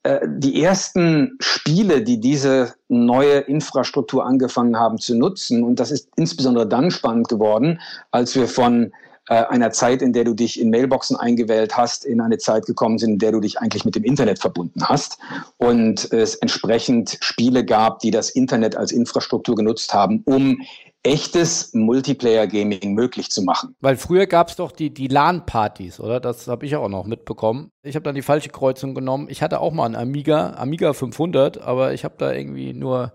äh, 0.04 0.20
die 0.26 0.62
ersten 0.62 1.36
Spiele, 1.40 2.02
die 2.02 2.20
diese 2.20 2.74
neue 2.88 3.40
Infrastruktur 3.40 4.24
angefangen 4.24 4.78
haben 4.78 4.98
zu 4.98 5.14
nutzen. 5.16 5.62
Und 5.62 5.78
das 5.78 5.90
ist 5.90 6.08
insbesondere 6.16 6.66
dann 6.66 6.90
spannend 6.90 7.28
geworden, 7.28 7.80
als 8.10 8.34
wir 8.34 8.48
von 8.48 8.92
äh, 9.28 9.34
einer 9.34 9.70
Zeit, 9.70 10.02
in 10.02 10.12
der 10.12 10.24
du 10.24 10.34
dich 10.34 10.60
in 10.60 10.70
Mailboxen 10.70 11.16
eingewählt 11.16 11.76
hast, 11.76 12.04
in 12.04 12.20
eine 12.20 12.38
Zeit 12.38 12.66
gekommen 12.66 12.98
sind, 12.98 13.12
in 13.12 13.18
der 13.18 13.32
du 13.32 13.40
dich 13.40 13.58
eigentlich 13.60 13.84
mit 13.84 13.94
dem 13.94 14.04
Internet 14.04 14.38
verbunden 14.38 14.82
hast 14.88 15.18
und 15.58 16.12
es 16.12 16.34
entsprechend 16.36 17.18
Spiele 17.20 17.64
gab, 17.64 18.00
die 18.00 18.10
das 18.10 18.30
Internet 18.30 18.76
als 18.76 18.90
Infrastruktur 18.90 19.54
genutzt 19.54 19.94
haben, 19.94 20.22
um 20.24 20.58
echtes 21.04 21.74
Multiplayer-Gaming 21.74 22.94
möglich 22.94 23.30
zu 23.30 23.42
machen. 23.42 23.74
Weil 23.80 23.96
früher 23.96 24.26
gab 24.26 24.48
es 24.50 24.56
doch 24.56 24.70
die, 24.70 24.94
die 24.94 25.08
LAN-Partys, 25.08 25.98
oder? 25.98 26.20
Das 26.20 26.46
habe 26.46 26.64
ich 26.64 26.76
auch 26.76 26.88
noch 26.88 27.06
mitbekommen. 27.06 27.70
Ich 27.82 27.96
habe 27.96 28.04
dann 28.04 28.14
die 28.14 28.22
falsche 28.22 28.50
Kreuzung 28.50 28.94
genommen. 28.94 29.26
Ich 29.28 29.42
hatte 29.42 29.60
auch 29.60 29.72
mal 29.72 29.86
einen 29.86 29.96
Amiga, 29.96 30.54
Amiga 30.54 30.92
500, 30.92 31.60
aber 31.60 31.92
ich 31.92 32.04
habe 32.04 32.14
da 32.18 32.32
irgendwie 32.32 32.72
nur 32.72 33.12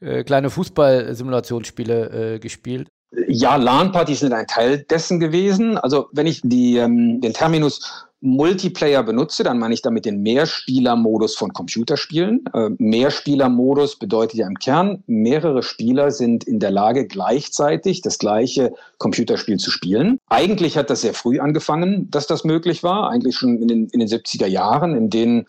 äh, 0.00 0.24
kleine 0.24 0.50
Fußball-Simulationsspiele 0.50 2.34
äh, 2.34 2.38
gespielt. 2.40 2.88
Ja, 3.26 3.56
LAN-Partys 3.56 4.20
sind 4.20 4.32
ein 4.32 4.46
Teil 4.46 4.78
dessen 4.78 5.18
gewesen. 5.18 5.78
Also 5.78 6.08
wenn 6.12 6.26
ich 6.26 6.40
die, 6.44 6.76
ähm, 6.76 7.20
den 7.20 7.32
Terminus 7.32 8.06
Multiplayer 8.22 9.02
benutze, 9.02 9.42
dann 9.42 9.58
meine 9.58 9.72
ich 9.72 9.80
damit 9.80 10.04
den 10.04 10.22
Mehrspieler-Modus 10.22 11.36
von 11.36 11.52
Computerspielen. 11.52 12.44
Äh, 12.52 12.70
Mehrspieler-Modus 12.76 13.96
bedeutet 13.96 14.38
ja 14.38 14.46
im 14.46 14.58
Kern, 14.58 15.02
mehrere 15.06 15.62
Spieler 15.62 16.10
sind 16.10 16.44
in 16.44 16.60
der 16.60 16.70
Lage, 16.70 17.06
gleichzeitig 17.06 18.02
das 18.02 18.18
gleiche 18.18 18.74
Computerspiel 18.98 19.56
zu 19.56 19.70
spielen. 19.70 20.20
Eigentlich 20.28 20.76
hat 20.76 20.90
das 20.90 21.00
sehr 21.00 21.14
früh 21.14 21.40
angefangen, 21.40 22.10
dass 22.10 22.26
das 22.26 22.44
möglich 22.44 22.82
war, 22.82 23.08
eigentlich 23.10 23.36
schon 23.36 23.56
in 23.56 23.68
den, 23.68 23.86
in 23.88 24.00
den 24.00 24.08
70er 24.08 24.46
Jahren, 24.46 24.94
in 24.94 25.08
denen 25.08 25.46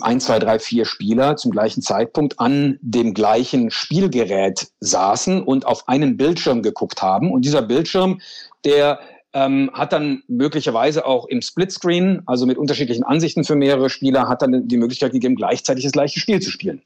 ein, 0.00 0.20
zwei, 0.20 0.38
drei, 0.38 0.58
vier 0.58 0.84
Spieler 0.84 1.36
zum 1.36 1.50
gleichen 1.50 1.82
Zeitpunkt 1.82 2.38
an 2.38 2.78
dem 2.82 3.14
gleichen 3.14 3.70
Spielgerät 3.70 4.68
saßen 4.80 5.42
und 5.42 5.66
auf 5.66 5.88
einen 5.88 6.16
Bildschirm 6.16 6.62
geguckt 6.62 7.02
haben. 7.02 7.30
Und 7.30 7.44
dieser 7.44 7.62
Bildschirm, 7.62 8.20
der 8.64 9.00
ähm, 9.32 9.70
hat 9.72 9.92
dann 9.92 10.22
möglicherweise 10.28 11.06
auch 11.06 11.26
im 11.26 11.42
Splitscreen, 11.42 12.22
also 12.26 12.46
mit 12.46 12.58
unterschiedlichen 12.58 13.04
Ansichten 13.04 13.44
für 13.44 13.54
mehrere 13.54 13.90
Spieler, 13.90 14.28
hat 14.28 14.42
dann 14.42 14.66
die 14.66 14.76
Möglichkeit 14.76 15.12
gegeben, 15.12 15.36
gleichzeitig 15.36 15.84
das 15.84 15.92
gleiche 15.92 16.20
Spiel 16.20 16.40
zu 16.40 16.50
spielen. 16.50 16.82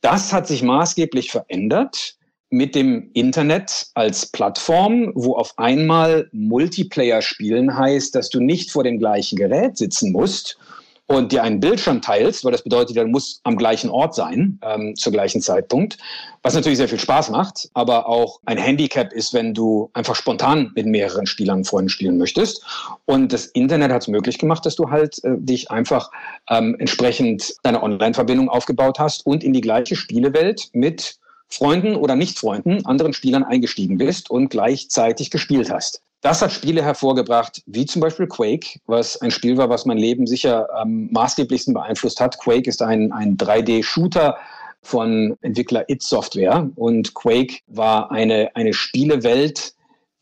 Das 0.00 0.32
hat 0.32 0.46
sich 0.46 0.62
maßgeblich 0.62 1.30
verändert 1.30 2.16
mit 2.50 2.74
dem 2.74 3.10
Internet 3.14 3.86
als 3.94 4.26
Plattform, 4.26 5.12
wo 5.14 5.36
auf 5.36 5.58
einmal 5.58 6.28
Multiplayer 6.32 7.22
spielen 7.22 7.76
heißt, 7.76 8.14
dass 8.14 8.28
du 8.28 8.40
nicht 8.40 8.70
vor 8.70 8.84
dem 8.84 8.98
gleichen 8.98 9.36
Gerät 9.36 9.78
sitzen 9.78 10.12
musst 10.12 10.58
und 11.06 11.32
dir 11.32 11.42
einen 11.42 11.60
Bildschirm 11.60 12.00
teilst, 12.00 12.44
weil 12.44 12.52
das 12.52 12.62
bedeutet, 12.62 12.96
du 12.96 13.06
musst 13.06 13.40
am 13.44 13.56
gleichen 13.56 13.90
Ort 13.90 14.14
sein, 14.14 14.58
ähm, 14.62 14.94
zur 14.96 15.12
gleichen 15.12 15.40
Zeitpunkt, 15.40 15.98
was 16.42 16.54
natürlich 16.54 16.78
sehr 16.78 16.88
viel 16.88 16.98
Spaß 16.98 17.30
macht, 17.30 17.68
aber 17.74 18.06
auch 18.08 18.40
ein 18.46 18.56
Handicap 18.56 19.12
ist, 19.12 19.34
wenn 19.34 19.54
du 19.54 19.90
einfach 19.92 20.14
spontan 20.14 20.72
mit 20.74 20.86
mehreren 20.86 21.26
Spielern 21.26 21.64
Freunden 21.64 21.88
spielen 21.88 22.18
möchtest. 22.18 22.64
Und 23.04 23.32
das 23.32 23.46
Internet 23.46 23.92
hat 23.92 24.02
es 24.02 24.08
möglich 24.08 24.38
gemacht, 24.38 24.64
dass 24.64 24.76
du 24.76 24.90
halt 24.90 25.22
äh, 25.24 25.36
dich 25.36 25.70
einfach 25.70 26.10
ähm, 26.48 26.76
entsprechend 26.78 27.54
deine 27.62 27.82
Online-Verbindung 27.82 28.48
aufgebaut 28.48 28.98
hast 28.98 29.26
und 29.26 29.44
in 29.44 29.52
die 29.52 29.60
gleiche 29.60 29.96
Spielewelt 29.96 30.68
mit 30.72 31.18
Freunden 31.48 31.96
oder 31.96 32.16
Nicht-Freunden, 32.16 32.86
anderen 32.86 33.12
Spielern 33.12 33.44
eingestiegen 33.44 33.98
bist 33.98 34.30
und 34.30 34.48
gleichzeitig 34.48 35.30
gespielt 35.30 35.70
hast. 35.70 36.02
Das 36.22 36.40
hat 36.40 36.52
Spiele 36.52 36.82
hervorgebracht, 36.82 37.62
wie 37.66 37.84
zum 37.84 38.00
Beispiel 38.00 38.26
Quake, 38.26 38.80
was 38.86 39.20
ein 39.20 39.30
Spiel 39.30 39.56
war, 39.56 39.68
was 39.68 39.84
mein 39.84 39.98
Leben 39.98 40.26
sicher 40.26 40.72
am 40.74 41.08
maßgeblichsten 41.10 41.74
beeinflusst 41.74 42.20
hat. 42.20 42.38
Quake 42.38 42.68
ist 42.68 42.80
ein, 42.80 43.12
ein 43.12 43.36
3D-Shooter, 43.36 44.36
von 44.82 45.36
Entwickler 45.42 45.88
It 45.88 46.02
Software. 46.02 46.68
Und 46.74 47.14
Quake 47.14 47.60
war 47.68 48.10
eine, 48.10 48.54
eine 48.54 48.74
Spielewelt, 48.74 49.74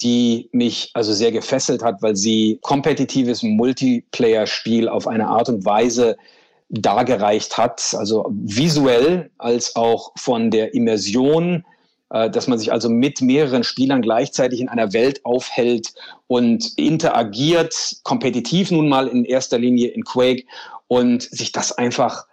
die 0.03 0.49
mich 0.53 0.91
also 0.95 1.13
sehr 1.13 1.33
gefesselt 1.33 1.83
hat, 1.83 2.03
weil 2.03 2.17
sie 2.17 2.59
kompetitives 2.63 3.43
Multiplayer-Spiel 3.43 4.89
auf 4.89 5.07
eine 5.07 5.29
Art 5.29 5.49
und 5.49 5.65
Weise 5.65 6.17
dargereicht 6.69 7.59
hat, 7.59 7.95
also 7.99 8.31
visuell 8.31 9.31
als 9.39 9.75
auch 9.75 10.13
von 10.17 10.51
der 10.51 10.73
Immersion, 10.73 11.65
dass 12.11 12.49
man 12.49 12.59
sich 12.59 12.73
also 12.73 12.89
mit 12.89 13.21
mehreren 13.21 13.63
Spielern 13.63 14.03
gleichzeitig 14.03 14.61
in 14.61 14.69
einer 14.69 14.93
Welt 14.93 15.25
aufhält 15.25 15.95
und 16.27 16.77
interagiert, 16.77 18.01
kompetitiv 18.03 18.73
nun 18.73 18.89
mal 18.89 19.07
in 19.07 19.25
erster 19.25 19.59
Linie 19.59 19.89
in 19.89 20.03
Quake 20.05 20.45
und 20.89 21.23
sich 21.23 21.53
das 21.53 21.71
einfach 21.71 22.27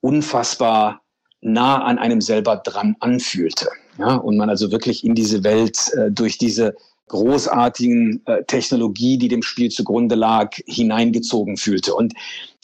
unfassbar 0.00 1.02
nah 1.40 1.82
an 1.82 1.98
einem 1.98 2.20
selber 2.20 2.56
dran 2.56 2.96
anfühlte. 3.00 3.68
Ja, 3.98 4.14
und 4.14 4.36
man 4.36 4.50
also 4.50 4.70
wirklich 4.72 5.04
in 5.04 5.14
diese 5.14 5.44
Welt 5.44 5.92
äh, 5.94 6.10
durch 6.10 6.38
diese 6.38 6.74
großartigen 7.08 8.22
äh, 8.26 8.44
Technologie, 8.44 9.18
die 9.18 9.28
dem 9.28 9.42
Spiel 9.42 9.70
zugrunde 9.70 10.14
lag, 10.14 10.56
hineingezogen 10.66 11.56
fühlte. 11.56 11.94
Und 11.94 12.14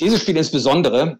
dieses 0.01 0.23
Spiel 0.23 0.37
insbesondere 0.37 1.19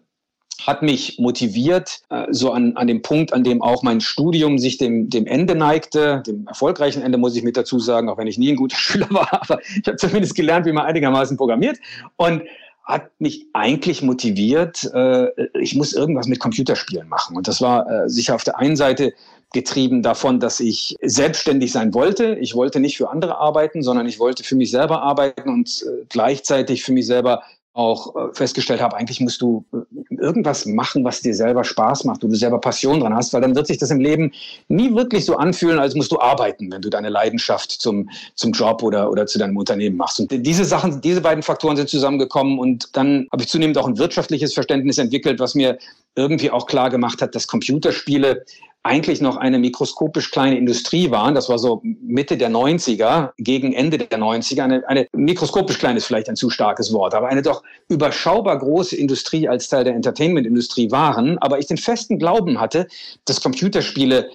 hat 0.65 0.81
mich 0.81 1.17
motiviert, 1.19 2.01
äh, 2.09 2.27
so 2.31 2.51
an, 2.51 2.75
an 2.77 2.87
dem 2.87 3.01
Punkt, 3.01 3.33
an 3.33 3.43
dem 3.43 3.61
auch 3.61 3.83
mein 3.83 4.01
Studium 4.01 4.57
sich 4.57 4.77
dem, 4.77 5.09
dem 5.09 5.25
Ende 5.25 5.55
neigte, 5.55 6.23
dem 6.25 6.47
erfolgreichen 6.47 7.01
Ende 7.01 7.17
muss 7.17 7.35
ich 7.35 7.43
mit 7.43 7.57
dazu 7.57 7.79
sagen, 7.79 8.09
auch 8.09 8.17
wenn 8.17 8.27
ich 8.27 8.37
nie 8.37 8.51
ein 8.51 8.55
guter 8.55 8.75
Schüler 8.77 9.07
war, 9.09 9.41
aber 9.41 9.59
ich 9.61 9.87
habe 9.87 9.97
zumindest 9.97 10.35
gelernt, 10.35 10.65
wie 10.65 10.71
man 10.71 10.85
einigermaßen 10.85 11.37
programmiert. 11.37 11.77
Und 12.17 12.43
hat 12.83 13.09
mich 13.19 13.45
eigentlich 13.53 14.01
motiviert, 14.01 14.89
äh, 14.93 15.27
ich 15.59 15.75
muss 15.75 15.93
irgendwas 15.93 16.27
mit 16.27 16.39
Computerspielen 16.39 17.07
machen. 17.07 17.37
Und 17.37 17.47
das 17.47 17.61
war 17.61 17.89
äh, 17.89 18.09
sicher 18.09 18.35
auf 18.35 18.43
der 18.43 18.57
einen 18.57 18.75
Seite 18.75 19.13
getrieben 19.53 20.01
davon, 20.01 20.39
dass 20.39 20.59
ich 20.59 20.95
selbstständig 21.01 21.71
sein 21.71 21.93
wollte. 21.93 22.35
Ich 22.41 22.55
wollte 22.55 22.79
nicht 22.79 22.97
für 22.97 23.09
andere 23.09 23.37
arbeiten, 23.37 23.83
sondern 23.83 24.07
ich 24.07 24.19
wollte 24.19 24.43
für 24.43 24.55
mich 24.55 24.71
selber 24.71 25.01
arbeiten 25.01 25.49
und 25.49 25.85
gleichzeitig 26.09 26.83
für 26.83 26.93
mich 26.93 27.05
selber 27.05 27.43
auch 27.73 28.15
äh, 28.15 28.33
festgestellt 28.33 28.81
habe, 28.81 28.97
eigentlich 28.97 29.21
musst 29.21 29.41
du 29.41 29.63
äh, 29.73 30.15
irgendwas 30.15 30.65
machen, 30.65 31.05
was 31.05 31.21
dir 31.21 31.33
selber 31.33 31.63
Spaß 31.63 32.03
macht, 32.03 32.21
wo 32.21 32.27
du 32.27 32.35
selber 32.35 32.59
Passion 32.59 32.99
dran 32.99 33.15
hast, 33.15 33.31
weil 33.33 33.41
dann 33.41 33.55
wird 33.55 33.67
sich 33.67 33.77
das 33.77 33.91
im 33.91 33.99
Leben 33.99 34.33
nie 34.67 34.93
wirklich 34.93 35.23
so 35.23 35.37
anfühlen, 35.37 35.79
als 35.79 35.95
musst 35.95 36.11
du 36.11 36.19
arbeiten, 36.19 36.69
wenn 36.71 36.81
du 36.81 36.89
deine 36.89 37.09
Leidenschaft 37.09 37.71
zum, 37.71 38.09
zum 38.35 38.51
Job 38.51 38.83
oder, 38.83 39.09
oder 39.09 39.25
zu 39.25 39.39
deinem 39.39 39.55
Unternehmen 39.55 39.95
machst. 39.95 40.19
Und 40.19 40.31
diese 40.31 40.65
Sachen, 40.65 40.99
diese 40.99 41.21
beiden 41.21 41.43
Faktoren 41.43 41.77
sind 41.77 41.87
zusammengekommen 41.87 42.59
und 42.59 42.89
dann 42.97 43.27
habe 43.31 43.43
ich 43.43 43.49
zunehmend 43.49 43.77
auch 43.77 43.87
ein 43.87 43.97
wirtschaftliches 43.97 44.53
Verständnis 44.53 44.97
entwickelt, 44.97 45.39
was 45.39 45.55
mir 45.55 45.77
irgendwie 46.15 46.51
auch 46.51 46.67
klar 46.67 46.89
gemacht 46.89 47.21
hat, 47.21 47.35
dass 47.35 47.47
Computerspiele 47.47 48.43
eigentlich 48.83 49.21
noch 49.21 49.37
eine 49.37 49.59
mikroskopisch 49.59 50.31
kleine 50.31 50.57
Industrie 50.57 51.11
waren. 51.11 51.35
Das 51.35 51.49
war 51.49 51.59
so 51.59 51.81
Mitte 51.83 52.35
der 52.35 52.49
90er, 52.49 53.31
gegen 53.37 53.73
Ende 53.73 53.99
der 53.99 54.19
90er. 54.19 54.63
Eine, 54.63 54.87
eine 54.87 55.07
mikroskopisch 55.13 55.77
klein 55.77 55.97
ist 55.97 56.05
vielleicht 56.05 56.29
ein 56.29 56.35
zu 56.35 56.49
starkes 56.49 56.91
Wort, 56.91 57.13
aber 57.13 57.27
eine 57.27 57.43
doch 57.43 57.63
überschaubar 57.89 58.57
große 58.57 58.95
Industrie 58.95 59.47
als 59.47 59.69
Teil 59.69 59.83
der 59.83 59.93
Entertainment-Industrie 59.93 60.89
waren. 60.89 61.37
Aber 61.39 61.59
ich 61.59 61.67
den 61.67 61.77
festen 61.77 62.17
Glauben 62.17 62.59
hatte, 62.59 62.87
dass 63.25 63.41
Computerspiele 63.41 64.31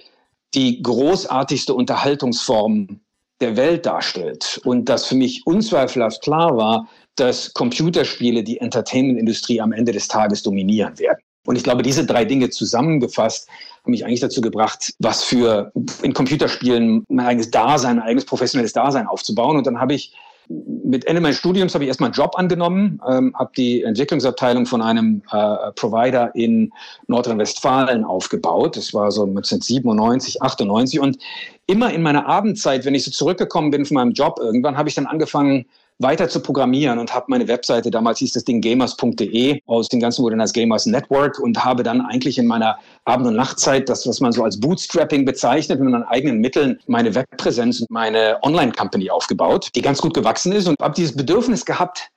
die 0.53 0.81
großartigste 0.81 1.73
Unterhaltungsform 1.73 3.01
der 3.41 3.57
Welt 3.57 3.85
darstellt. 3.85 4.61
Und 4.63 4.87
dass 4.87 5.07
für 5.07 5.15
mich 5.15 5.45
unzweifelhaft 5.45 6.21
klar 6.21 6.55
war, 6.55 6.87
dass 7.17 7.53
Computerspiele 7.53 8.43
die 8.43 8.59
Entertainment-Industrie 8.59 9.59
am 9.59 9.73
Ende 9.73 9.91
des 9.91 10.07
Tages 10.07 10.41
dominieren 10.41 10.97
werden. 10.99 11.19
Und 11.47 11.55
ich 11.55 11.63
glaube, 11.63 11.81
diese 11.81 12.05
drei 12.05 12.25
Dinge 12.25 12.49
zusammengefasst 12.49 13.47
haben 13.83 13.91
mich 13.91 14.05
eigentlich 14.05 14.19
dazu 14.19 14.41
gebracht, 14.41 14.93
was 14.99 15.23
für 15.23 15.71
in 16.01 16.13
Computerspielen 16.13 17.05
mein 17.07 17.25
eigenes 17.25 17.49
Dasein, 17.51 17.99
ein 17.99 18.05
eigenes 18.05 18.25
professionelles 18.25 18.73
Dasein 18.73 19.07
aufzubauen. 19.07 19.55
Und 19.55 19.65
dann 19.65 19.79
habe 19.79 19.93
ich 19.93 20.13
mit 20.49 21.05
Ende 21.05 21.21
meines 21.21 21.37
Studiums 21.37 21.73
habe 21.73 21.85
ich 21.85 21.87
erstmal 21.87 22.07
einen 22.07 22.15
Job 22.15 22.37
angenommen, 22.37 23.01
ähm, 23.09 23.33
habe 23.37 23.51
die 23.55 23.83
Entwicklungsabteilung 23.83 24.65
von 24.65 24.81
einem 24.81 25.21
äh, 25.31 25.71
Provider 25.75 26.35
in 26.35 26.73
Nordrhein-Westfalen 27.07 28.03
aufgebaut. 28.03 28.75
Das 28.75 28.93
war 28.93 29.09
so 29.11 29.23
1997, 29.23 30.41
98 30.41 30.99
und 30.99 31.17
immer 31.65 31.93
in 31.93 32.01
meiner 32.01 32.27
Abendzeit, 32.27 32.83
wenn 32.83 32.95
ich 32.95 33.05
so 33.05 33.11
zurückgekommen 33.11 33.71
bin 33.71 33.85
von 33.85 33.95
meinem 33.95 34.11
Job, 34.11 34.37
irgendwann 34.41 34.77
habe 34.77 34.89
ich 34.89 34.95
dann 34.95 35.05
angefangen, 35.05 35.65
weiter 35.99 36.29
zu 36.29 36.39
programmieren 36.41 36.99
und 36.99 37.13
habe 37.13 37.25
meine 37.29 37.47
Webseite, 37.47 37.89
damals 37.89 38.19
hieß 38.19 38.33
das 38.33 38.43
Ding 38.43 38.61
gamers.de, 38.61 39.61
aus 39.65 39.89
dem 39.89 39.99
Ganzen 39.99 40.23
wurde 40.23 40.39
als 40.39 40.53
Gamers 40.53 40.85
Network 40.85 41.39
und 41.39 41.63
habe 41.63 41.83
dann 41.83 42.01
eigentlich 42.01 42.37
in 42.37 42.45
meiner 42.45 42.77
Abend- 43.05 43.27
und 43.27 43.35
Nachtzeit 43.35 43.89
das, 43.89 44.07
was 44.07 44.19
man 44.19 44.31
so 44.31 44.43
als 44.43 44.59
Bootstrapping 44.59 45.25
bezeichnet, 45.25 45.79
mit 45.79 45.89
meinen 45.89 46.03
eigenen 46.03 46.39
Mitteln 46.39 46.79
meine 46.87 47.15
Webpräsenz 47.15 47.81
und 47.81 47.89
meine 47.89 48.37
Online-Company 48.43 49.09
aufgebaut, 49.09 49.69
die 49.75 49.81
ganz 49.81 50.01
gut 50.01 50.13
gewachsen 50.13 50.51
ist 50.51 50.67
und 50.67 50.79
habe 50.79 50.93
dieses 50.93 51.15
Bedürfnis 51.15 51.65
gehabt, 51.65 52.11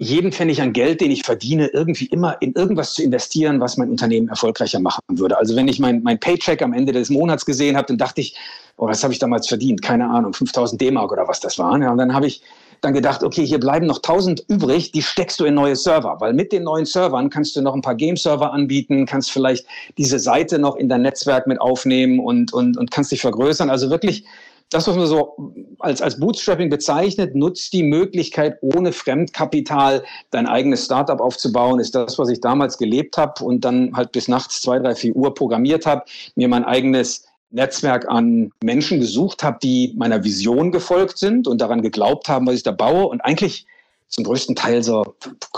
jeden 0.00 0.30
Pfennig 0.30 0.62
an 0.62 0.72
Geld, 0.72 1.00
den 1.00 1.10
ich 1.10 1.24
verdiene, 1.24 1.66
irgendwie 1.66 2.06
immer 2.06 2.40
in 2.40 2.52
irgendwas 2.52 2.94
zu 2.94 3.02
investieren, 3.02 3.60
was 3.60 3.76
mein 3.76 3.90
Unternehmen 3.90 4.28
erfolgreicher 4.28 4.78
machen 4.78 5.02
würde. 5.08 5.36
Also 5.36 5.56
wenn 5.56 5.66
ich 5.66 5.80
mein, 5.80 6.04
mein 6.04 6.20
Paycheck 6.20 6.62
am 6.62 6.72
Ende 6.72 6.92
des 6.92 7.10
Monats 7.10 7.44
gesehen 7.44 7.76
habe, 7.76 7.88
dann 7.88 7.98
dachte 7.98 8.20
ich, 8.20 8.36
oh, 8.76 8.86
was 8.86 9.02
habe 9.02 9.12
ich 9.12 9.18
damals 9.18 9.48
verdient? 9.48 9.82
Keine 9.82 10.08
Ahnung, 10.08 10.32
5000 10.32 10.80
D-Mark 10.80 11.10
oder 11.10 11.26
was 11.26 11.40
das 11.40 11.58
waren. 11.58 11.82
Ja, 11.82 11.90
und 11.90 11.98
dann 11.98 12.14
habe 12.14 12.28
ich 12.28 12.42
dann 12.80 12.94
gedacht, 12.94 13.22
okay, 13.22 13.44
hier 13.44 13.60
bleiben 13.60 13.86
noch 13.86 13.98
1000 13.98 14.44
übrig, 14.48 14.92
die 14.92 15.02
steckst 15.02 15.40
du 15.40 15.44
in 15.44 15.54
neue 15.54 15.76
Server, 15.76 16.16
weil 16.20 16.32
mit 16.32 16.52
den 16.52 16.64
neuen 16.64 16.84
Servern 16.84 17.30
kannst 17.30 17.56
du 17.56 17.62
noch 17.62 17.74
ein 17.74 17.82
paar 17.82 17.94
Game-Server 17.94 18.52
anbieten, 18.52 19.06
kannst 19.06 19.30
vielleicht 19.30 19.66
diese 19.96 20.18
Seite 20.18 20.58
noch 20.58 20.76
in 20.76 20.88
dein 20.88 21.02
Netzwerk 21.02 21.46
mit 21.46 21.60
aufnehmen 21.60 22.20
und, 22.20 22.52
und, 22.52 22.76
und 22.76 22.90
kannst 22.90 23.12
dich 23.12 23.20
vergrößern. 23.20 23.70
Also 23.70 23.90
wirklich 23.90 24.24
das, 24.70 24.86
was 24.86 24.96
man 24.96 25.06
so 25.06 25.52
als, 25.78 26.02
als 26.02 26.20
Bootstrapping 26.20 26.68
bezeichnet, 26.68 27.34
nutzt 27.34 27.72
die 27.72 27.82
Möglichkeit, 27.82 28.58
ohne 28.60 28.92
Fremdkapital 28.92 30.04
dein 30.30 30.46
eigenes 30.46 30.84
Startup 30.84 31.20
aufzubauen, 31.20 31.80
ist 31.80 31.94
das, 31.94 32.18
was 32.18 32.28
ich 32.28 32.40
damals 32.40 32.76
gelebt 32.76 33.16
habe 33.16 33.42
und 33.44 33.64
dann 33.64 33.96
halt 33.96 34.12
bis 34.12 34.28
nachts 34.28 34.60
zwei, 34.60 34.78
drei, 34.78 34.94
vier 34.94 35.16
Uhr 35.16 35.34
programmiert 35.34 35.86
habe, 35.86 36.04
mir 36.34 36.48
mein 36.48 36.64
eigenes 36.64 37.24
Netzwerk 37.50 38.08
an 38.08 38.50
Menschen 38.62 39.00
gesucht 39.00 39.42
habe, 39.42 39.58
die 39.62 39.94
meiner 39.96 40.24
Vision 40.24 40.70
gefolgt 40.70 41.18
sind 41.18 41.48
und 41.48 41.60
daran 41.60 41.82
geglaubt 41.82 42.28
haben, 42.28 42.46
was 42.46 42.56
ich 42.56 42.62
da 42.62 42.72
baue 42.72 43.06
und 43.06 43.20
eigentlich 43.20 43.66
zum 44.08 44.24
größten 44.24 44.56
Teil 44.56 44.82
so 44.82 45.14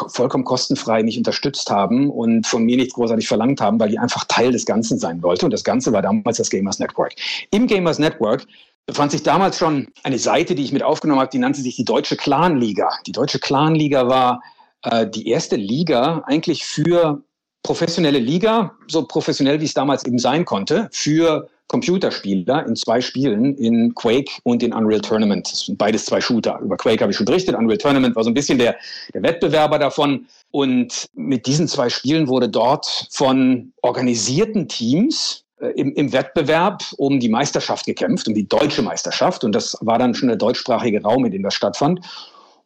vollkommen 0.08 0.44
kostenfrei 0.44 1.02
mich 1.02 1.16
unterstützt 1.16 1.70
haben 1.70 2.10
und 2.10 2.46
von 2.46 2.64
mir 2.64 2.76
nichts 2.76 2.94
großartig 2.94 3.28
verlangt 3.28 3.60
haben, 3.60 3.78
weil 3.78 3.90
die 3.90 3.98
einfach 3.98 4.24
Teil 4.24 4.50
des 4.50 4.66
Ganzen 4.66 4.98
sein 4.98 5.22
wollte. 5.22 5.44
Und 5.44 5.52
das 5.52 5.62
Ganze 5.62 5.92
war 5.92 6.02
damals 6.02 6.38
das 6.38 6.50
Gamers 6.50 6.80
Network. 6.80 7.14
Im 7.52 7.66
Gamers 7.68 8.00
Network 8.00 8.46
befand 8.86 9.12
sich 9.12 9.22
damals 9.22 9.56
schon 9.56 9.88
eine 10.02 10.18
Seite, 10.18 10.56
die 10.56 10.64
ich 10.64 10.72
mit 10.72 10.82
aufgenommen 10.82 11.20
habe, 11.20 11.30
die 11.30 11.38
nannte 11.38 11.60
sich 11.60 11.76
die 11.76 11.84
Deutsche 11.84 12.16
Clanliga. 12.16 12.90
Die 13.06 13.12
Deutsche 13.12 13.38
Clanliga 13.38 14.08
war 14.08 14.42
äh, 14.82 15.06
die 15.08 15.28
erste 15.28 15.54
Liga 15.54 16.24
eigentlich 16.26 16.64
für 16.64 17.22
professionelle 17.62 18.18
Liga, 18.18 18.72
so 18.88 19.06
professionell 19.06 19.60
wie 19.60 19.66
es 19.66 19.74
damals 19.74 20.04
eben 20.04 20.18
sein 20.18 20.44
konnte, 20.44 20.88
für 20.92 21.48
Computerspieler 21.70 22.66
in 22.66 22.74
zwei 22.74 23.00
Spielen, 23.00 23.54
in 23.54 23.94
Quake 23.94 24.40
und 24.42 24.60
in 24.64 24.74
Unreal 24.74 25.00
Tournament. 25.00 25.46
Das 25.52 25.66
sind 25.66 25.78
beides 25.78 26.04
zwei 26.04 26.20
Shooter. 26.20 26.58
Über 26.58 26.76
Quake 26.76 27.00
habe 27.00 27.12
ich 27.12 27.16
schon 27.16 27.26
berichtet. 27.26 27.54
Unreal 27.54 27.78
Tournament 27.78 28.16
war 28.16 28.24
so 28.24 28.30
ein 28.30 28.34
bisschen 28.34 28.58
der, 28.58 28.74
der 29.14 29.22
Wettbewerber 29.22 29.78
davon. 29.78 30.26
Und 30.50 31.06
mit 31.14 31.46
diesen 31.46 31.68
zwei 31.68 31.88
Spielen 31.88 32.26
wurde 32.26 32.48
dort 32.48 33.06
von 33.12 33.72
organisierten 33.82 34.66
Teams 34.66 35.44
äh, 35.60 35.68
im, 35.76 35.94
im 35.94 36.12
Wettbewerb 36.12 36.82
um 36.96 37.20
die 37.20 37.28
Meisterschaft 37.28 37.86
gekämpft, 37.86 38.26
um 38.26 38.34
die 38.34 38.48
deutsche 38.48 38.82
Meisterschaft. 38.82 39.44
Und 39.44 39.54
das 39.54 39.78
war 39.80 39.96
dann 39.96 40.12
schon 40.12 40.26
der 40.26 40.38
deutschsprachige 40.38 41.00
Raum, 41.02 41.24
in 41.24 41.30
dem 41.30 41.44
das 41.44 41.54
stattfand. 41.54 42.00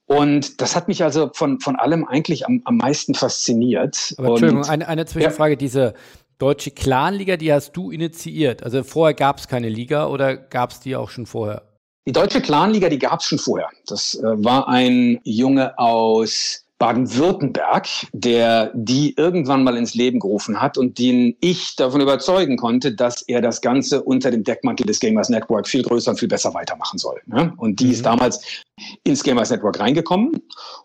Und 0.06 0.62
das 0.62 0.74
hat 0.74 0.88
mich 0.88 1.04
also 1.04 1.30
von, 1.34 1.60
von 1.60 1.76
allem 1.76 2.06
eigentlich 2.06 2.46
am, 2.46 2.62
am 2.64 2.78
meisten 2.78 3.14
fasziniert. 3.14 4.14
Aber 4.16 4.28
Entschuldigung, 4.28 4.64
eine, 4.64 4.88
eine 4.88 5.04
Zwischenfrage, 5.04 5.52
ja. 5.52 5.56
diese 5.56 5.94
Deutsche 6.38 6.70
Clanliga, 6.70 7.36
die 7.36 7.52
hast 7.52 7.76
du 7.76 7.90
initiiert. 7.90 8.62
Also 8.62 8.82
vorher 8.82 9.14
gab 9.14 9.38
es 9.38 9.48
keine 9.48 9.68
Liga 9.68 10.06
oder 10.06 10.36
gab 10.36 10.72
es 10.72 10.80
die 10.80 10.96
auch 10.96 11.10
schon 11.10 11.26
vorher? 11.26 11.62
Die 12.06 12.12
Deutsche 12.12 12.42
Clanliga, 12.42 12.88
die 12.88 12.98
gab 12.98 13.20
es 13.20 13.26
schon 13.26 13.38
vorher. 13.38 13.68
Das 13.86 14.14
äh, 14.14 14.22
war 14.22 14.68
ein 14.68 15.20
Junge 15.24 15.78
aus 15.78 16.64
Baden-Württemberg, 16.78 17.86
der 18.12 18.72
die 18.74 19.14
irgendwann 19.16 19.62
mal 19.62 19.76
ins 19.76 19.94
Leben 19.94 20.18
gerufen 20.18 20.60
hat 20.60 20.76
und 20.76 20.98
den 20.98 21.36
ich 21.40 21.76
davon 21.76 22.00
überzeugen 22.00 22.56
konnte, 22.56 22.92
dass 22.94 23.22
er 23.22 23.40
das 23.40 23.60
Ganze 23.60 24.02
unter 24.02 24.30
dem 24.30 24.44
Deckmantel 24.44 24.84
des 24.86 25.00
Gamers 25.00 25.28
Network 25.28 25.68
viel 25.68 25.82
größer 25.82 26.10
und 26.10 26.18
viel 26.18 26.28
besser 26.28 26.52
weitermachen 26.52 26.98
soll. 26.98 27.20
Ne? 27.26 27.54
Und 27.56 27.80
die 27.80 27.86
mhm. 27.86 27.92
ist 27.92 28.04
damals 28.04 28.64
ins 29.04 29.22
Gamers 29.22 29.50
Network 29.50 29.78
reingekommen 29.78 30.42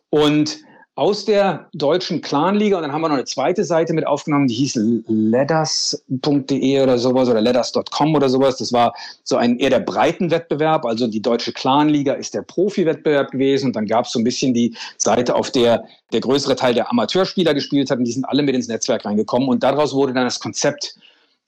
und 0.10 0.60
aus 1.00 1.24
der 1.24 1.70
deutschen 1.74 2.20
Clanliga 2.20 2.76
und 2.76 2.84
dann 2.84 2.92
haben 2.92 3.00
wir 3.00 3.08
noch 3.08 3.16
eine 3.16 3.24
zweite 3.24 3.64
Seite 3.64 3.94
mit 3.94 4.06
aufgenommen, 4.06 4.48
die 4.48 4.56
hieß 4.56 4.78
letters.de 5.08 6.82
oder 6.82 6.98
sowas 6.98 7.30
oder 7.30 7.40
letters.com 7.40 8.16
oder 8.16 8.28
sowas. 8.28 8.58
Das 8.58 8.74
war 8.74 8.94
so 9.24 9.38
ein 9.38 9.60
eher 9.60 9.70
der 9.70 9.80
breiten 9.80 10.30
Wettbewerb. 10.30 10.84
Also 10.86 11.08
die 11.08 11.22
deutsche 11.22 11.54
Clanliga 11.54 12.14
ist 12.14 12.34
der 12.34 12.42
Profi-Wettbewerb 12.42 13.32
gewesen 13.32 13.68
und 13.68 13.78
dann 13.78 13.86
gab 13.86 14.08
es 14.08 14.12
so 14.12 14.20
ein 14.20 14.26
bisschen 14.26 14.54
die 14.54 14.76
Seite, 14.98 15.36
auf 15.36 15.52
der 15.52 15.86
der 16.12 16.20
größere 16.20 16.58
Teil 16.58 16.74
der 16.74 16.92
Amateurspieler 16.92 17.54
gespielt 17.54 17.90
hat 17.90 18.00
und 18.00 18.04
die 18.04 18.12
sind 18.12 18.26
alle 18.26 18.44
mit 18.44 18.54
ins 18.54 18.68
Netzwerk 18.68 19.06
reingekommen 19.06 19.48
und 19.48 19.64
daraus 19.64 19.94
wurde 19.94 20.12
dann 20.12 20.26
das 20.26 20.42
Konzept 20.42 20.96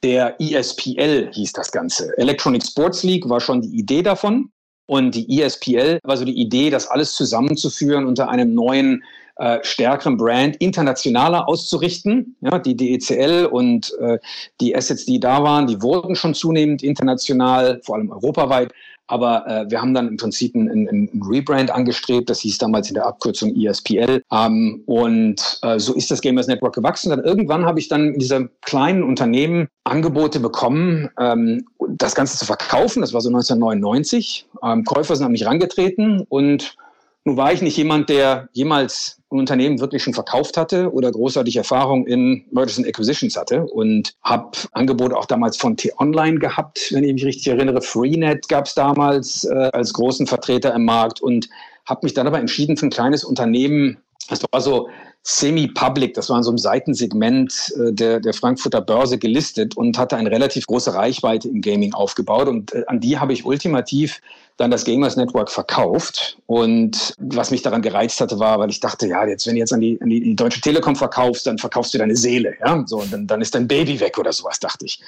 der 0.01 0.39
ESPL 0.39 1.29
hieß 1.33 1.51
das 1.51 1.73
Ganze. 1.73 2.17
Electronic 2.17 2.63
Sports 2.65 3.03
League 3.03 3.27
war 3.27 3.41
schon 3.41 3.61
die 3.61 3.77
Idee 3.77 4.01
davon. 4.01 4.49
Und 4.87 5.15
die 5.15 5.41
ESPL 5.41 5.99
war 6.03 6.17
so 6.17 6.25
die 6.25 6.37
Idee, 6.37 6.69
das 6.69 6.87
alles 6.87 7.13
zusammenzuführen 7.13 8.05
unter 8.05 8.27
einem 8.27 8.53
neuen 8.53 9.03
äh, 9.41 9.60
stärkeren 9.63 10.17
Brand 10.17 10.56
internationaler 10.58 11.47
auszurichten. 11.47 12.36
Ja, 12.41 12.60
die 12.60 12.75
DECL 12.75 13.47
und 13.51 13.91
äh, 13.99 14.19
die 14.60 14.75
Assets, 14.75 15.06
die 15.06 15.19
da 15.19 15.41
waren, 15.41 15.65
die 15.65 15.82
wurden 15.82 16.15
schon 16.15 16.36
zunehmend 16.36 16.84
international, 16.84 17.82
vor 17.84 17.95
allem 17.95 18.12
europaweit. 18.12 18.71
Aber 19.08 19.45
äh, 19.47 19.69
wir 19.69 19.82
haben 19.82 19.93
dann 19.95 20.08
im 20.08 20.17
Prinzip 20.17 20.56
ein, 20.56 20.69
ein, 20.69 20.88
ein, 20.88 21.21
Rebrand 21.27 21.71
angestrebt. 21.71 22.30
Das 22.30 22.39
hieß 22.41 22.60
damals 22.60 22.88
in 22.88 22.93
der 22.93 23.08
Abkürzung 23.08 23.54
ESPL. 23.56 24.23
Ähm, 24.32 24.84
und 24.86 25.60
äh, 25.63 25.80
so 25.80 25.93
ist 25.95 26.12
das 26.12 26.21
Gamers 26.21 26.47
Network 26.47 26.75
gewachsen. 26.75 27.10
Dann 27.10 27.23
irgendwann 27.23 27.65
habe 27.65 27.80
ich 27.80 27.89
dann 27.89 28.13
in 28.13 28.19
diesem 28.19 28.51
kleinen 28.62 29.04
Unternehmen 29.04 29.67
Angebote 29.84 30.39
bekommen, 30.39 31.10
ähm, 31.19 31.65
das 31.89 32.15
Ganze 32.15 32.38
zu 32.38 32.45
verkaufen. 32.45 33.01
Das 33.01 33.12
war 33.12 33.21
so 33.21 33.30
1999. 33.30 34.45
Ähm, 34.63 34.86
Käufer 34.86 35.15
sind 35.15 35.25
an 35.25 35.32
mich 35.34 35.45
rangetreten 35.45 36.25
und 36.30 36.77
nun 37.25 37.38
war 37.38 37.53
ich 37.53 37.62
nicht 37.62 37.77
jemand, 37.77 38.10
der 38.10 38.49
jemals 38.53 39.19
ein 39.31 39.39
Unternehmen 39.39 39.79
wirklich 39.79 40.03
schon 40.03 40.13
verkauft 40.13 40.57
hatte 40.57 40.91
oder 40.91 41.12
großartige 41.12 41.60
Erfahrung 41.60 42.05
in 42.05 42.43
Mergers 42.51 42.77
and 42.77 42.88
Acquisitions 42.88 43.38
hatte 43.38 43.63
und 43.65 44.15
habe 44.23 44.57
Angebote 44.73 45.15
auch 45.15 45.25
damals 45.25 45.55
von 45.55 45.77
T-Online 45.77 46.39
gehabt, 46.39 46.91
wenn 46.91 47.03
ich 47.03 47.13
mich 47.13 47.25
richtig 47.25 47.47
erinnere. 47.47 47.81
Freenet 47.81 48.47
gab 48.49 48.65
es 48.65 48.73
damals 48.73 49.45
äh, 49.45 49.69
als 49.71 49.93
großen 49.93 50.27
Vertreter 50.27 50.73
im 50.73 50.86
Markt 50.86 51.21
und 51.21 51.47
habe 51.86 52.01
mich 52.03 52.13
dann 52.13 52.27
aber 52.27 52.39
entschieden 52.39 52.75
für 52.75 52.88
ein 52.88 52.91
kleines 52.91 53.23
Unternehmen. 53.23 53.97
Das 54.29 54.43
war 54.51 54.62
so 54.62 54.89
semi-public, 55.23 56.15
das 56.15 56.29
war 56.29 56.38
in 56.38 56.43
so 56.43 56.49
einem 56.49 56.57
Seitensegment 56.57 57.73
äh, 57.77 57.93
der, 57.93 58.19
der 58.19 58.34
Frankfurter 58.34 58.81
Börse 58.81 59.17
gelistet 59.17 59.77
und 59.77 59.97
hatte 59.97 60.17
eine 60.17 60.31
relativ 60.31 60.65
große 60.65 60.93
Reichweite 60.93 61.47
im 61.47 61.62
Gaming 61.62 61.93
aufgebaut. 61.93 62.47
Und 62.47 62.73
äh, 62.73 62.84
an 62.88 62.99
die 62.99 63.19
habe 63.19 63.34
ich 63.34 63.45
ultimativ 63.45 64.19
dann 64.57 64.71
das 64.71 64.84
Gamers 64.84 65.15
Network 65.15 65.51
verkauft. 65.51 66.38
Und 66.47 67.13
was 67.19 67.51
mich 67.51 67.62
daran 67.62 67.81
gereizt 67.81 68.19
hatte, 68.19 68.39
war, 68.39 68.60
weil 68.60 68.69
ich 68.69 68.79
dachte, 68.79 69.07
ja, 69.07 69.25
jetzt, 69.25 69.45
wenn 69.45 69.55
du 69.55 69.60
jetzt 69.60 69.73
an 69.73 69.81
die, 69.81 69.99
an 70.01 70.10
die, 70.10 70.36
Deutsche 70.36 70.62
Telekom 70.62 70.95
verkaufst, 70.95 71.45
dann 71.45 71.57
verkaufst 71.57 71.93
du 71.93 71.99
deine 71.99 72.15
Seele. 72.15 72.55
Ja, 72.60 72.84
so, 72.86 72.99
und 72.99 73.13
dann, 73.13 73.27
dann 73.27 73.41
ist 73.41 73.53
dein 73.53 73.67
Baby 73.67 73.99
weg 73.99 74.17
oder 74.17 74.34
sowas, 74.34 74.60
dachte 74.60 74.86
ich. 74.86 74.99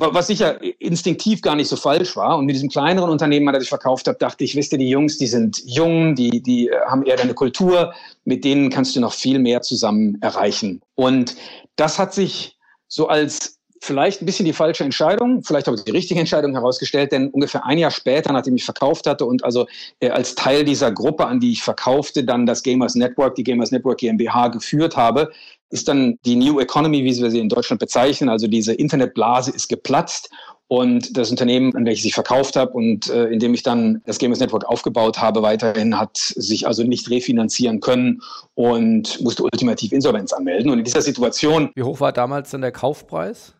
Was 0.00 0.26
sicher 0.26 0.58
instinktiv 0.80 1.42
gar 1.42 1.54
nicht 1.54 1.68
so 1.68 1.76
falsch 1.76 2.16
war. 2.16 2.38
Und 2.38 2.46
mit 2.46 2.54
diesem 2.54 2.68
kleineren 2.68 3.10
Unternehmen, 3.10 3.52
das 3.52 3.62
ich 3.62 3.68
verkauft 3.68 4.08
habe, 4.08 4.18
dachte 4.18 4.44
ich, 4.44 4.56
wisst 4.56 4.72
ihr, 4.72 4.78
die 4.78 4.88
Jungs, 4.88 5.18
die 5.18 5.26
sind 5.26 5.62
jung, 5.64 6.14
die, 6.14 6.42
die 6.42 6.68
äh, 6.68 6.80
haben 6.86 7.04
eher 7.04 7.16
deine 7.16 7.34
Kultur, 7.34 7.94
mit 8.24 8.44
denen 8.44 8.70
kannst 8.70 8.96
du 8.96 9.00
noch 9.00 9.12
viel 9.12 9.38
mehr 9.38 9.62
zusammen 9.62 10.18
erreichen. 10.20 10.80
Und 10.94 11.36
das 11.76 11.98
hat 11.98 12.14
sich 12.14 12.56
so 12.88 13.08
als 13.08 13.60
vielleicht 13.82 14.20
ein 14.20 14.26
bisschen 14.26 14.44
die 14.44 14.52
falsche 14.52 14.84
Entscheidung, 14.84 15.42
vielleicht 15.42 15.66
aber 15.66 15.76
die 15.76 15.90
richtige 15.90 16.20
Entscheidung 16.20 16.52
herausgestellt, 16.52 17.12
denn 17.12 17.28
ungefähr 17.28 17.64
ein 17.64 17.78
Jahr 17.78 17.90
später, 17.90 18.32
nachdem 18.32 18.56
ich 18.56 18.64
verkauft 18.64 19.06
hatte 19.06 19.24
und 19.24 19.42
also 19.42 19.66
äh, 20.00 20.10
als 20.10 20.34
Teil 20.34 20.64
dieser 20.64 20.92
Gruppe, 20.92 21.26
an 21.26 21.40
die 21.40 21.52
ich 21.52 21.62
verkaufte, 21.62 22.24
dann 22.24 22.46
das 22.46 22.62
Gamers 22.62 22.94
Network, 22.94 23.34
die 23.36 23.44
Gamers 23.44 23.70
Network 23.70 23.98
GmbH 23.98 24.48
geführt 24.48 24.96
habe, 24.96 25.30
ist 25.70 25.88
dann 25.88 26.18
die 26.24 26.36
New 26.36 26.60
Economy, 26.60 27.04
wie 27.04 27.16
wir 27.16 27.30
sie 27.30 27.38
in 27.38 27.48
Deutschland 27.48 27.80
bezeichnen, 27.80 28.28
also 28.28 28.46
diese 28.46 28.74
Internetblase 28.74 29.50
ist 29.50 29.68
geplatzt 29.68 30.30
und 30.70 31.16
das 31.16 31.30
Unternehmen, 31.30 31.74
an 31.74 31.84
welches 31.84 32.04
ich 32.04 32.14
verkauft 32.14 32.54
habe 32.54 32.72
und 32.72 33.08
äh, 33.10 33.26
in 33.26 33.40
dem 33.40 33.54
ich 33.54 33.64
dann 33.64 34.02
das 34.06 34.18
Gamers 34.18 34.38
Network 34.38 34.64
aufgebaut 34.64 35.20
habe, 35.20 35.42
weiterhin 35.42 35.98
hat 35.98 36.16
sich 36.16 36.66
also 36.66 36.84
nicht 36.84 37.10
refinanzieren 37.10 37.80
können 37.80 38.22
und 38.54 39.20
musste 39.20 39.42
ultimativ 39.42 39.90
Insolvenz 39.90 40.32
anmelden. 40.32 40.70
Und 40.70 40.78
in 40.78 40.84
dieser 40.84 41.02
Situation. 41.02 41.72
Wie 41.74 41.82
hoch 41.82 41.98
war 41.98 42.12
damals 42.12 42.50
denn 42.50 42.60
der 42.60 42.70
Kaufpreis? 42.70 43.54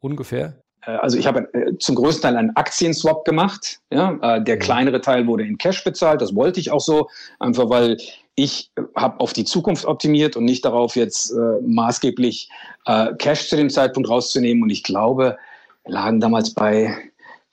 Ungefähr? 0.00 0.54
Äh, 0.86 0.92
also 0.92 1.18
ich 1.18 1.26
habe 1.26 1.52
äh, 1.54 1.76
zum 1.78 1.96
größten 1.96 2.22
Teil 2.22 2.36
einen 2.36 2.54
Aktienswap 2.56 3.24
gemacht. 3.24 3.80
Ja? 3.92 4.18
Äh, 4.22 4.44
der 4.44 4.54
mhm. 4.54 4.60
kleinere 4.60 5.00
Teil 5.00 5.26
wurde 5.26 5.44
in 5.44 5.58
Cash 5.58 5.82
bezahlt. 5.82 6.20
Das 6.20 6.34
wollte 6.34 6.60
ich 6.60 6.70
auch 6.70 6.80
so, 6.80 7.08
einfach 7.40 7.68
weil 7.68 7.96
ich 8.36 8.70
habe 8.96 9.20
auf 9.20 9.32
die 9.32 9.44
Zukunft 9.44 9.84
optimiert 9.84 10.36
und 10.36 10.44
nicht 10.44 10.64
darauf 10.64 10.96
jetzt 10.96 11.30
äh, 11.30 11.60
maßgeblich 11.62 12.48
äh, 12.86 13.14
Cash 13.14 13.48
zu 13.48 13.56
dem 13.56 13.70
Zeitpunkt 13.70 14.08
rauszunehmen. 14.08 14.62
Und 14.62 14.70
ich 14.70 14.82
glaube, 14.82 15.38
wir 15.84 15.92
lagen 15.92 16.20
damals 16.20 16.52
bei 16.52 16.96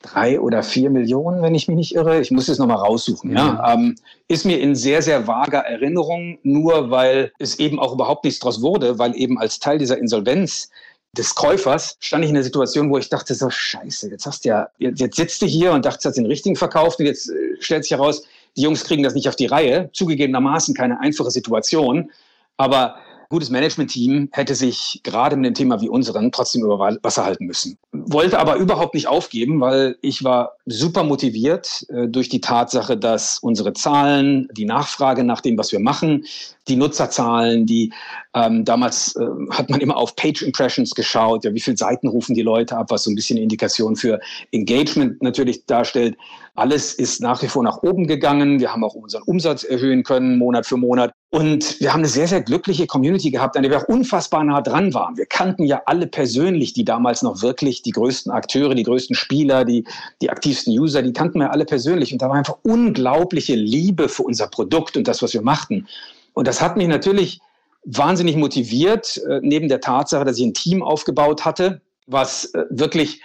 drei 0.01 0.39
oder 0.39 0.63
vier 0.63 0.89
Millionen, 0.89 1.43
wenn 1.43 1.53
ich 1.53 1.67
mich 1.67 1.77
nicht 1.77 1.95
irre. 1.95 2.19
Ich 2.19 2.31
muss 2.31 2.47
es 2.47 2.57
nochmal 2.57 2.77
raussuchen. 2.77 3.35
Ja. 3.35 3.73
Ähm, 3.73 3.95
ist 4.27 4.45
mir 4.45 4.59
in 4.59 4.75
sehr, 4.75 5.01
sehr 5.03 5.27
vager 5.27 5.59
Erinnerung, 5.59 6.39
nur 6.41 6.89
weil 6.89 7.31
es 7.37 7.59
eben 7.59 7.79
auch 7.79 7.93
überhaupt 7.93 8.23
nichts 8.23 8.39
draus 8.39 8.61
wurde, 8.61 8.97
weil 8.97 9.15
eben 9.15 9.37
als 9.37 9.59
Teil 9.59 9.77
dieser 9.77 9.99
Insolvenz 9.99 10.69
des 11.17 11.35
Käufers 11.35 11.97
stand 11.99 12.23
ich 12.23 12.29
in 12.29 12.35
der 12.35 12.43
Situation, 12.43 12.89
wo 12.89 12.97
ich 12.97 13.09
dachte 13.09 13.35
so, 13.35 13.49
scheiße, 13.49 14.09
jetzt 14.09 14.25
hast 14.25 14.45
du 14.45 14.49
ja, 14.49 14.69
jetzt, 14.79 15.15
sitzt 15.15 15.41
du 15.41 15.45
hier 15.45 15.73
und 15.73 15.85
dachtest, 15.85 16.05
du 16.05 16.09
hast 16.09 16.15
den 16.15 16.25
richtigen 16.25 16.55
verkauft 16.55 16.99
und 16.99 17.05
jetzt 17.05 17.29
äh, 17.29 17.57
stellt 17.59 17.83
sich 17.83 17.91
heraus, 17.91 18.23
die 18.57 18.61
Jungs 18.61 18.83
kriegen 18.83 19.03
das 19.03 19.13
nicht 19.13 19.27
auf 19.27 19.35
die 19.35 19.45
Reihe. 19.45 19.89
Zugegebenermaßen 19.93 20.75
keine 20.75 20.99
einfache 20.99 21.31
Situation, 21.31 22.11
aber 22.57 22.95
gutes 23.29 23.49
Management-Team 23.49 24.29
hätte 24.33 24.55
sich 24.55 24.99
gerade 25.03 25.37
mit 25.37 25.45
einem 25.45 25.55
Thema 25.55 25.81
wie 25.81 25.89
unseren 25.89 26.31
trotzdem 26.31 26.63
über 26.63 26.77
Wasser 27.01 27.23
halten 27.23 27.45
müssen. 27.45 27.77
Wollte 27.93 28.37
aber 28.37 28.57
überhaupt 28.57 28.93
nicht 28.93 29.07
aufgeben, 29.07 29.61
weil 29.61 29.95
ich 30.01 30.23
war 30.23 30.57
super 30.71 31.03
motiviert 31.03 31.85
äh, 31.89 32.07
durch 32.07 32.29
die 32.29 32.41
Tatsache, 32.41 32.97
dass 32.97 33.39
unsere 33.39 33.73
Zahlen, 33.73 34.47
die 34.53 34.65
Nachfrage 34.65 35.23
nach 35.23 35.41
dem, 35.41 35.57
was 35.57 35.71
wir 35.71 35.79
machen, 35.79 36.25
die 36.67 36.75
Nutzerzahlen, 36.75 37.65
die 37.65 37.91
ähm, 38.33 38.63
damals 38.63 39.15
äh, 39.15 39.25
hat 39.51 39.69
man 39.69 39.81
immer 39.81 39.97
auf 39.97 40.15
Page 40.15 40.41
Impressions 40.41 40.95
geschaut, 40.95 41.43
ja, 41.43 41.53
wie 41.53 41.59
viele 41.59 41.77
Seiten 41.77 42.07
rufen 42.07 42.35
die 42.35 42.41
Leute 42.41 42.77
ab, 42.77 42.87
was 42.89 43.03
so 43.03 43.11
ein 43.11 43.15
bisschen 43.15 43.37
Indikation 43.37 43.95
für 43.95 44.19
Engagement 44.51 45.21
natürlich 45.21 45.65
darstellt. 45.65 46.15
Alles 46.55 46.93
ist 46.93 47.21
nach 47.21 47.41
wie 47.41 47.47
vor 47.47 47.63
nach 47.63 47.81
oben 47.81 48.07
gegangen. 48.07 48.59
Wir 48.59 48.71
haben 48.71 48.83
auch 48.83 48.93
unseren 48.93 49.23
Umsatz 49.23 49.63
erhöhen 49.63 50.03
können, 50.03 50.37
Monat 50.37 50.65
für 50.65 50.77
Monat. 50.77 51.13
Und 51.29 51.79
wir 51.79 51.93
haben 51.93 52.01
eine 52.01 52.09
sehr, 52.09 52.27
sehr 52.27 52.41
glückliche 52.41 52.87
Community 52.87 53.31
gehabt, 53.31 53.55
an 53.55 53.63
der 53.63 53.71
wir 53.71 53.79
auch 53.79 53.87
unfassbar 53.87 54.43
nah 54.43 54.61
dran 54.61 54.93
waren. 54.93 55.15
Wir 55.15 55.25
kannten 55.25 55.63
ja 55.63 55.81
alle 55.85 56.07
persönlich, 56.07 56.73
die 56.73 56.83
damals 56.83 57.21
noch 57.21 57.41
wirklich 57.41 57.81
die 57.83 57.91
größten 57.91 58.33
Akteure, 58.33 58.75
die 58.75 58.83
größten 58.83 59.15
Spieler, 59.15 59.63
die, 59.63 59.85
die 60.21 60.29
aktivsten 60.61 60.79
User, 60.79 61.01
die 61.01 61.13
kannten 61.13 61.39
wir 61.39 61.51
alle 61.51 61.65
persönlich. 61.65 62.11
Und 62.11 62.21
da 62.21 62.29
war 62.29 62.35
einfach 62.35 62.57
unglaubliche 62.63 63.55
Liebe 63.55 64.09
für 64.09 64.23
unser 64.23 64.47
Produkt 64.47 64.97
und 64.97 65.07
das, 65.07 65.21
was 65.21 65.33
wir 65.33 65.41
machten. 65.41 65.87
Und 66.33 66.47
das 66.47 66.61
hat 66.61 66.77
mich 66.77 66.87
natürlich 66.87 67.39
wahnsinnig 67.83 68.35
motiviert, 68.35 69.17
äh, 69.27 69.39
neben 69.41 69.67
der 69.67 69.81
Tatsache, 69.81 70.23
dass 70.23 70.37
ich 70.37 70.45
ein 70.45 70.53
Team 70.53 70.83
aufgebaut 70.83 71.45
hatte, 71.45 71.81
was 72.07 72.45
äh, 72.53 72.65
wirklich 72.69 73.21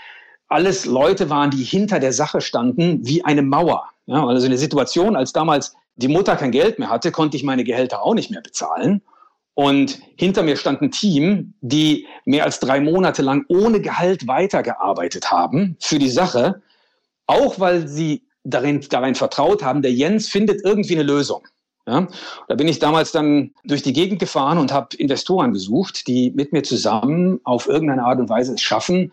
alles 0.49 0.87
Leute 0.87 1.29
waren, 1.29 1.51
die 1.51 1.63
hinter 1.63 1.99
der 1.99 2.13
Sache 2.13 2.41
standen, 2.41 3.01
wie 3.05 3.25
eine 3.25 3.43
Mauer. 3.43 3.85
Ja, 4.07 4.25
also 4.25 4.47
eine 4.47 4.57
Situation, 4.57 5.17
als 5.17 5.33
damals 5.33 5.75
die 5.97 6.09
Mutter 6.09 6.37
kein 6.37 6.53
Geld 6.53 6.79
mehr 6.79 6.89
hatte, 6.89 7.11
konnte 7.11 7.37
ich 7.37 7.43
meine 7.43 7.65
Gehälter 7.65 8.03
auch 8.03 8.15
nicht 8.15 8.31
mehr 8.31 8.41
bezahlen. 8.41 9.03
Und 9.55 9.99
hinter 10.17 10.43
mir 10.43 10.57
stand 10.57 10.83
ein 10.83 10.91
Team, 10.91 11.55
die 11.61 12.07
mehr 12.25 12.45
als 12.45 12.61
drei 12.61 12.81
Monate 12.81 13.23
lang 13.23 13.45
ohne 13.49 13.81
Gehalt 13.81 14.27
weitergearbeitet 14.27 15.31
haben 15.31 15.77
für 15.81 15.99
die 15.99 16.11
Sache, 16.11 16.63
auch 17.27 17.59
weil 17.61 17.89
sie 17.89 18.23
darin, 18.45 18.85
darin 18.89 19.15
vertraut 19.15 19.63
haben, 19.63 19.83
der 19.83 19.93
Jens 19.93 20.29
findet 20.29 20.65
irgendwie 20.65 20.95
eine 20.95 21.03
Lösung. 21.03 21.47
Ja, 21.89 22.09
da 22.49 22.55
bin 22.57 22.67
ich 22.67 22.81
damals 22.81 23.13
dann 23.13 23.53
durch 23.65 23.83
die 23.83 23.93
Gegend 23.93 24.19
gefahren 24.19 24.59
und 24.59 24.73
habe 24.73 24.97
Investoren 24.97 25.53
gesucht, 25.53 26.09
die 26.09 26.33
mit 26.33 26.53
mir 26.53 26.65
zusammen 26.65 27.39
auf 27.45 27.69
irgendeine 27.69 28.05
Art 28.05 28.19
und 28.19 28.29
Weise 28.29 28.55
es 28.55 28.61
schaffen, 28.61 29.13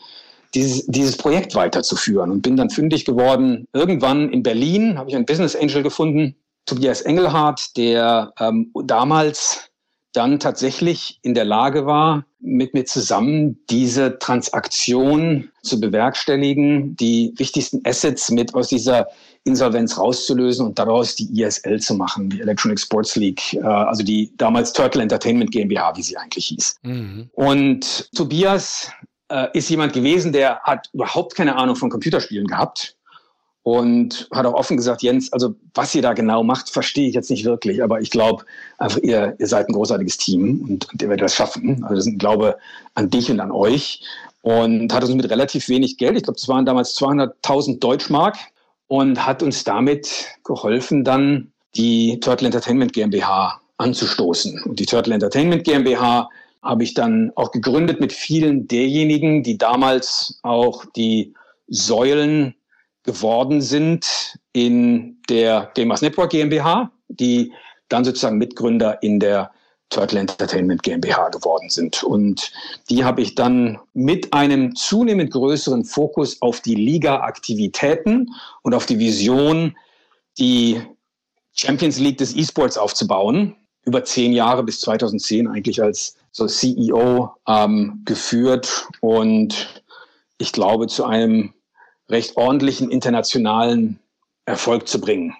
dieses, 0.55 0.85
dieses 0.87 1.15
Projekt 1.15 1.53
weiterzuführen 1.53 2.31
und 2.31 2.41
bin 2.41 2.57
dann 2.57 2.71
fündig 2.71 3.05
geworden. 3.05 3.67
Irgendwann 3.73 4.29
in 4.31 4.41
Berlin 4.41 4.97
habe 4.97 5.09
ich 5.09 5.15
einen 5.15 5.25
Business 5.25 5.55
Angel 5.55 5.83
gefunden, 5.83 6.35
Tobias 6.65 7.01
Engelhardt, 7.01 7.77
der 7.77 8.33
ähm, 8.39 8.71
damals 8.85 9.69
dann 10.13 10.39
tatsächlich 10.39 11.19
in 11.21 11.33
der 11.33 11.45
Lage 11.45 11.85
war, 11.85 12.25
mit 12.43 12.73
mir 12.73 12.85
zusammen 12.85 13.57
diese 13.69 14.19
Transaktion 14.19 15.49
zu 15.63 15.79
bewerkstelligen, 15.79 16.95
die 16.97 17.33
wichtigsten 17.37 17.81
Assets 17.85 18.29
mit 18.29 18.53
aus 18.53 18.67
dieser 18.67 19.07
Insolvenz 19.45 19.97
rauszulösen 19.97 20.65
und 20.65 20.77
daraus 20.77 21.15
die 21.15 21.41
ISL 21.41 21.79
zu 21.79 21.95
machen, 21.95 22.29
die 22.29 22.41
Electronic 22.41 22.79
Sports 22.79 23.15
League, 23.15 23.53
äh, 23.53 23.61
also 23.61 24.03
die 24.03 24.31
damals 24.37 24.73
Turtle 24.73 25.01
Entertainment 25.01 25.51
GmbH, 25.51 25.95
wie 25.95 26.03
sie 26.03 26.17
eigentlich 26.17 26.45
hieß. 26.47 26.75
Mhm. 26.83 27.29
Und 27.33 28.09
Tobias 28.15 28.91
äh, 29.29 29.47
ist 29.53 29.69
jemand 29.69 29.93
gewesen, 29.93 30.33
der 30.33 30.59
hat 30.61 30.89
überhaupt 30.93 31.35
keine 31.35 31.55
Ahnung 31.55 31.75
von 31.75 31.89
Computerspielen 31.89 32.47
gehabt 32.47 32.97
und 33.63 34.27
hat 34.31 34.45
auch 34.45 34.53
offen 34.53 34.77
gesagt, 34.77 35.01
Jens, 35.01 35.31
also 35.31 35.55
was 35.73 35.95
ihr 35.95 36.01
da 36.01 36.13
genau 36.13 36.43
macht, 36.43 36.69
verstehe 36.69 37.07
ich 37.07 37.15
jetzt 37.15 37.29
nicht 37.31 37.45
wirklich, 37.45 37.81
aber 37.81 38.01
ich 38.01 38.11
glaube 38.11 38.43
einfach, 38.77 38.99
ihr, 38.99 39.35
ihr 39.39 39.47
seid 39.47 39.69
ein 39.69 39.73
großartiges 39.73 40.17
Team 40.17 40.65
und, 40.67 40.91
und 40.91 41.01
ihr 41.01 41.07
werdet 41.07 41.23
das 41.23 41.35
schaffen. 41.35 41.81
Also 41.83 41.95
das 41.95 42.05
ist 42.05 42.13
ein 42.13 42.17
Glaube 42.17 42.57
an 42.93 43.09
dich 43.09 43.31
und 43.31 43.39
an 43.39 43.51
euch 43.51 44.01
und 44.41 44.93
hat 44.93 45.03
uns 45.03 45.13
mit 45.13 45.29
relativ 45.29 45.69
wenig 45.69 45.97
Geld, 45.97 46.17
ich 46.17 46.23
glaube, 46.23 46.37
das 46.39 46.49
waren 46.49 46.65
damals 46.65 46.97
200.000 46.97 47.79
Deutschmark 47.79 48.37
und 48.87 49.25
hat 49.25 49.41
uns 49.41 49.63
damit 49.63 50.27
geholfen, 50.43 51.05
dann 51.05 51.51
die 51.75 52.19
Turtle 52.19 52.47
Entertainment 52.47 52.91
GmbH 52.91 53.59
anzustoßen. 53.77 54.61
Und 54.63 54.79
die 54.79 54.85
Turtle 54.85 55.13
Entertainment 55.13 55.63
GmbH 55.63 56.29
habe 56.61 56.83
ich 56.83 56.93
dann 56.93 57.31
auch 57.35 57.51
gegründet 57.51 58.01
mit 58.01 58.13
vielen 58.13 58.67
derjenigen, 58.67 59.41
die 59.43 59.57
damals 59.57 60.39
auch 60.43 60.85
die 60.95 61.33
Säulen 61.67 62.55
geworden 63.03 63.61
sind 63.61 64.37
in 64.53 65.17
der 65.29 65.71
Gamers 65.75 66.01
Network 66.01 66.31
GmbH, 66.31 66.91
die 67.09 67.53
dann 67.89 68.05
sozusagen 68.05 68.37
Mitgründer 68.37 69.01
in 69.03 69.19
der 69.19 69.51
Turtle 69.89 70.19
Entertainment 70.19 70.81
GmbH 70.83 71.29
geworden 71.29 71.69
sind. 71.69 72.03
Und 72.03 72.51
die 72.89 73.03
habe 73.03 73.21
ich 73.21 73.35
dann 73.35 73.79
mit 73.93 74.33
einem 74.33 74.75
zunehmend 74.75 75.31
größeren 75.31 75.85
Fokus 75.85 76.41
auf 76.41 76.61
die 76.61 76.75
Liga-Aktivitäten 76.75 78.29
und 78.63 78.73
auf 78.73 78.85
die 78.85 78.99
Vision, 78.99 79.75
die 80.39 80.81
Champions 81.53 81.99
League 81.99 82.17
des 82.17 82.35
E-Sports 82.35 82.77
aufzubauen, 82.77 83.55
über 83.85 84.03
zehn 84.03 84.33
Jahre 84.33 84.63
bis 84.63 84.81
2010 84.81 85.47
eigentlich 85.47 85.81
als 85.81 86.15
so 86.31 86.47
CEO 86.47 87.31
ähm, 87.47 88.01
geführt 88.05 88.87
und 89.01 89.83
ich 90.39 90.51
glaube 90.51 90.87
zu 90.87 91.05
einem 91.05 91.53
recht 92.09 92.37
ordentlichen 92.37 92.91
internationalen 92.91 93.99
Erfolg 94.45 94.87
zu 94.87 94.99
bringen. 94.99 95.35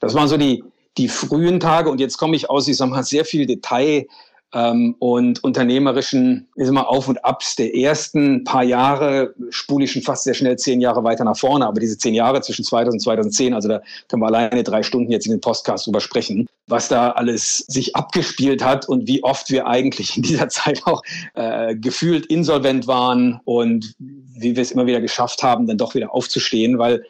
Das 0.00 0.14
waren 0.14 0.28
so 0.28 0.36
die, 0.36 0.64
die 0.96 1.08
frühen 1.08 1.60
Tage 1.60 1.90
und 1.90 2.00
jetzt 2.00 2.18
komme 2.18 2.36
ich 2.36 2.50
aus, 2.50 2.68
ich 2.68 2.76
sag 2.76 2.88
mal, 2.88 3.02
sehr 3.02 3.24
viel 3.24 3.46
Detail 3.46 4.06
ähm, 4.52 4.94
und 4.98 5.42
unternehmerischen 5.42 6.48
sag 6.56 6.72
mal, 6.72 6.82
Auf 6.82 7.08
und 7.08 7.24
Abs 7.24 7.56
der 7.56 7.74
ersten 7.74 8.44
paar 8.44 8.62
Jahre 8.62 9.34
spule 9.50 9.84
ich 9.84 9.92
schon 9.92 10.02
fast 10.02 10.24
sehr 10.24 10.34
schnell 10.34 10.56
zehn 10.56 10.80
Jahre 10.80 11.02
weiter 11.02 11.24
nach 11.24 11.36
vorne. 11.36 11.66
Aber 11.66 11.80
diese 11.80 11.98
zehn 11.98 12.14
Jahre 12.14 12.40
zwischen 12.40 12.64
2000 12.64 12.94
und 12.94 13.00
2010, 13.00 13.54
also 13.54 13.68
da 13.68 13.82
können 14.08 14.22
wir 14.22 14.26
alleine 14.26 14.62
drei 14.62 14.82
Stunden 14.82 15.10
jetzt 15.10 15.26
in 15.26 15.32
den 15.32 15.40
Podcast 15.40 15.86
drüber 15.86 16.00
sprechen, 16.00 16.46
was 16.66 16.88
da 16.88 17.10
alles 17.10 17.58
sich 17.58 17.96
abgespielt 17.96 18.64
hat 18.64 18.88
und 18.88 19.08
wie 19.08 19.24
oft 19.24 19.50
wir 19.50 19.66
eigentlich 19.66 20.16
in 20.16 20.22
dieser 20.22 20.48
Zeit 20.50 20.82
auch 20.84 21.02
äh, 21.34 21.74
gefühlt 21.74 22.26
insolvent 22.26 22.86
waren 22.86 23.40
und 23.44 23.94
wie 23.98 24.54
wir 24.54 24.62
es 24.62 24.72
immer 24.72 24.86
wieder 24.86 25.00
geschafft 25.00 25.42
haben, 25.42 25.66
dann 25.66 25.78
doch 25.78 25.94
wieder 25.94 26.14
aufzustehen, 26.14 26.78
weil 26.78 27.04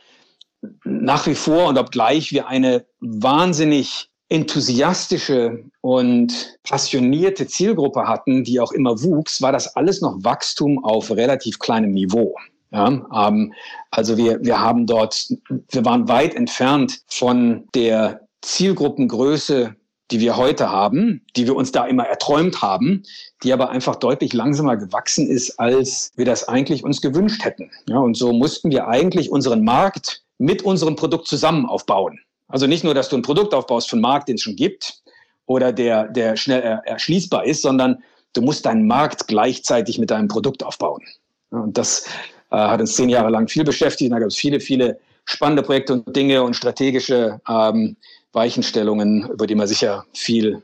nach 0.85 1.27
wie 1.27 1.35
vor 1.35 1.66
und 1.68 1.79
obgleich 1.79 2.33
wir 2.33 2.49
eine 2.49 2.87
wahnsinnig 3.01 4.09
enthusiastische 4.35 5.62
und 5.81 6.59
passionierte 6.64 7.47
Zielgruppe 7.47 8.09
hatten, 8.09 8.42
die 8.42 8.59
auch 8.59 8.73
immer 8.73 9.01
wuchs, 9.01 9.40
war 9.40 9.53
das 9.53 9.77
alles 9.77 10.01
noch 10.01 10.16
Wachstum 10.25 10.85
auf 10.85 11.12
relativ 11.12 11.61
kleinem 11.61 11.92
Niveau. 11.92 12.35
Ja, 12.73 12.88
ähm, 13.29 13.53
also 13.92 14.16
wir, 14.16 14.44
wir 14.44 14.59
haben 14.59 14.87
dort, 14.87 15.29
wir 15.70 15.85
waren 15.85 16.09
weit 16.09 16.35
entfernt 16.35 17.03
von 17.07 17.68
der 17.77 18.27
Zielgruppengröße, 18.42 19.77
die 20.11 20.18
wir 20.18 20.37
heute 20.37 20.68
haben, 20.68 21.23
die 21.37 21.47
wir 21.47 21.55
uns 21.55 21.70
da 21.70 21.87
immer 21.87 22.05
erträumt 22.05 22.61
haben, 22.61 23.05
die 23.44 23.53
aber 23.53 23.70
einfach 23.70 23.94
deutlich 23.94 24.33
langsamer 24.33 24.77
gewachsen 24.77 25.29
ist, 25.29 25.61
als 25.61 26.11
wir 26.16 26.25
das 26.25 26.49
eigentlich 26.49 26.83
uns 26.83 27.01
gewünscht 27.01 27.44
hätten. 27.44 27.70
Ja, 27.88 27.99
und 27.99 28.16
so 28.16 28.33
mussten 28.33 28.73
wir 28.73 28.88
eigentlich 28.88 29.31
unseren 29.31 29.62
Markt 29.62 30.25
mit 30.38 30.62
unserem 30.62 30.97
Produkt 30.97 31.29
zusammen 31.29 31.66
aufbauen. 31.66 32.18
Also 32.55 32.69
nicht 32.69 32.85
nur, 32.85 32.95
dass 32.95 33.09
du 33.09 33.17
ein 33.17 33.23
Produkt 33.23 33.53
aufbaust 33.53 33.93
einen 33.93 34.01
Markt, 34.01 34.29
den 34.29 34.37
es 34.37 34.43
schon 34.43 34.55
gibt 34.55 35.03
oder 35.47 35.73
der, 35.73 36.07
der 36.07 36.37
schnell 36.37 36.62
erschließbar 36.85 37.47
ist, 37.47 37.62
sondern 37.62 38.01
du 38.33 38.43
musst 38.43 38.64
deinen 38.64 38.87
Markt 38.87 39.27
gleichzeitig 39.27 39.99
mit 39.99 40.12
deinem 40.12 40.29
Produkt 40.29 40.62
aufbauen. 40.62 41.03
Und 41.51 41.77
das 41.77 42.07
äh, 42.53 42.57
hat 42.57 42.81
uns 42.81 42.95
zehn 42.95 43.09
Jahre 43.09 43.31
lang 43.31 43.49
viel 43.49 43.64
beschäftigt. 43.64 44.12
Da 44.12 44.21
gab 44.21 44.29
es 44.29 44.37
viele, 44.37 44.61
viele 44.61 45.01
spannende 45.25 45.64
Projekte 45.64 45.95
und 45.95 46.14
Dinge 46.14 46.45
und 46.45 46.55
strategische 46.55 47.40
ähm, 47.49 47.97
Weichenstellungen, 48.33 49.29
über 49.31 49.49
die 49.49 49.57
man 49.57 49.67
sicher 49.67 50.05
viel 50.12 50.62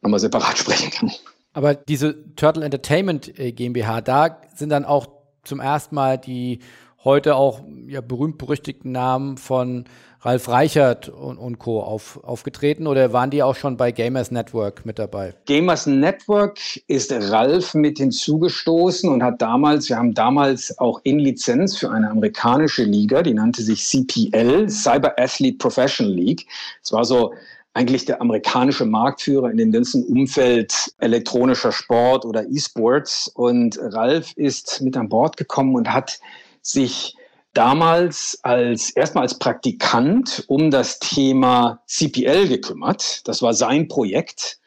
nochmal 0.00 0.20
separat 0.20 0.56
sprechen 0.58 0.90
kann. 0.90 1.12
Aber 1.52 1.74
diese 1.74 2.34
Turtle 2.36 2.64
Entertainment 2.64 3.38
äh, 3.38 3.52
GmbH, 3.52 4.00
da 4.00 4.40
sind 4.54 4.70
dann 4.70 4.86
auch 4.86 5.06
zum 5.44 5.60
ersten 5.60 5.96
Mal 5.96 6.16
die 6.16 6.60
heute 7.04 7.36
auch 7.36 7.60
ja, 7.86 8.00
berühmt-berüchtigten 8.00 8.90
Namen 8.90 9.36
von 9.36 9.84
Ralf 10.20 10.48
Reichert 10.48 11.08
und, 11.08 11.38
und 11.38 11.58
Co. 11.58 11.80
Auf, 11.80 12.22
aufgetreten 12.24 12.86
oder 12.86 13.12
waren 13.12 13.30
die 13.30 13.42
auch 13.42 13.54
schon 13.54 13.76
bei 13.76 13.92
Gamers 13.92 14.30
Network 14.30 14.86
mit 14.86 14.98
dabei? 14.98 15.34
Gamers 15.46 15.86
Network 15.86 16.58
ist 16.86 17.12
Ralf 17.12 17.74
mit 17.74 17.98
hinzugestoßen 17.98 19.08
und 19.10 19.22
hat 19.22 19.40
damals, 19.40 19.88
wir 19.88 19.96
haben 19.96 20.14
damals 20.14 20.78
auch 20.78 21.00
in 21.04 21.18
Lizenz 21.18 21.76
für 21.76 21.90
eine 21.90 22.10
amerikanische 22.10 22.84
Liga, 22.84 23.22
die 23.22 23.34
nannte 23.34 23.62
sich 23.62 23.84
CPL, 23.84 24.68
Cyber 24.68 25.14
Athlete 25.18 25.58
Professional 25.58 26.12
League. 26.12 26.46
Es 26.82 26.92
war 26.92 27.04
so 27.04 27.32
eigentlich 27.76 28.06
der 28.06 28.22
amerikanische 28.22 28.86
Marktführer 28.86 29.50
in 29.50 29.58
dem 29.58 29.70
ganzen 29.70 30.02
Umfeld 30.04 30.72
elektronischer 30.98 31.72
Sport 31.72 32.24
oder 32.24 32.48
E-Sports. 32.48 33.30
Und 33.34 33.78
Ralf 33.80 34.32
ist 34.36 34.80
mit 34.80 34.96
an 34.96 35.10
Bord 35.10 35.36
gekommen 35.36 35.74
und 35.76 35.92
hat 35.92 36.18
sich 36.62 37.14
damals 37.56 38.38
als 38.42 38.90
erstmal 38.90 39.22
als 39.22 39.38
Praktikant 39.38 40.44
um 40.48 40.70
das 40.70 40.98
Thema 40.98 41.80
CPL 41.86 42.48
gekümmert. 42.48 43.26
Das 43.26 43.40
war 43.40 43.54
sein 43.54 43.88
Projekt. 43.88 44.58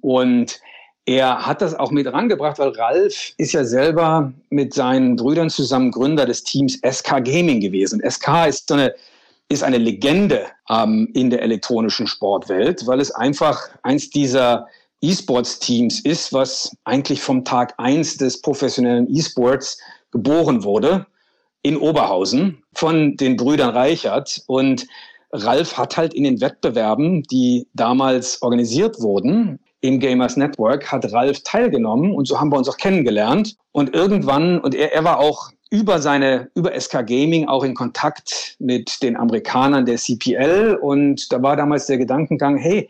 Und 0.00 0.58
er 1.04 1.46
hat 1.46 1.60
das 1.60 1.74
auch 1.74 1.90
mit 1.90 2.06
rangebracht, 2.06 2.58
weil 2.58 2.70
Ralf 2.70 3.32
ist 3.36 3.52
ja 3.52 3.64
selber 3.64 4.32
mit 4.50 4.72
seinen 4.72 5.16
Brüdern 5.16 5.50
zusammen 5.50 5.90
Gründer 5.90 6.24
des 6.26 6.44
Teams 6.44 6.78
SK 6.90 7.24
Gaming 7.24 7.60
gewesen. 7.60 8.02
SK 8.08 8.46
ist 8.48 8.68
so 8.68 8.74
eine, 8.74 8.94
ist 9.48 9.62
eine 9.62 9.78
Legende 9.78 10.46
ähm, 10.70 11.10
in 11.14 11.30
der 11.30 11.42
elektronischen 11.42 12.06
Sportwelt, 12.06 12.86
weil 12.86 13.00
es 13.00 13.10
einfach 13.10 13.58
eins 13.82 14.10
dieser 14.10 14.66
E-Sports-Teams 15.00 16.00
ist, 16.00 16.32
was 16.32 16.74
eigentlich 16.84 17.20
vom 17.20 17.44
Tag 17.44 17.74
eins 17.76 18.16
des 18.16 18.40
professionellen 18.40 19.06
E-Sports 19.14 19.78
geboren 20.12 20.64
wurde 20.64 21.06
in 21.62 21.76
Oberhausen 21.76 22.62
von 22.74 23.16
den 23.16 23.36
Brüdern 23.36 23.70
Reichert. 23.70 24.42
Und 24.46 24.86
Ralf 25.32 25.76
hat 25.76 25.96
halt 25.96 26.14
in 26.14 26.24
den 26.24 26.40
Wettbewerben, 26.40 27.22
die 27.24 27.66
damals 27.74 28.42
organisiert 28.42 29.00
wurden, 29.00 29.58
im 29.80 30.00
Gamers 30.00 30.36
Network, 30.36 30.90
hat 30.90 31.12
Ralf 31.12 31.42
teilgenommen 31.44 32.12
und 32.12 32.26
so 32.26 32.40
haben 32.40 32.50
wir 32.50 32.58
uns 32.58 32.68
auch 32.68 32.78
kennengelernt. 32.78 33.56
Und 33.72 33.94
irgendwann, 33.94 34.58
und 34.60 34.74
er, 34.74 34.92
er 34.92 35.04
war 35.04 35.20
auch 35.20 35.50
über 35.70 36.00
seine, 36.00 36.50
über 36.54 36.78
SK 36.78 37.06
Gaming 37.06 37.46
auch 37.46 37.62
in 37.62 37.74
Kontakt 37.74 38.56
mit 38.58 39.02
den 39.02 39.16
Amerikanern 39.16 39.84
der 39.84 39.98
CPL. 39.98 40.78
Und 40.80 41.30
da 41.32 41.42
war 41.42 41.56
damals 41.56 41.86
der 41.86 41.98
Gedankengang, 41.98 42.56
hey, 42.56 42.88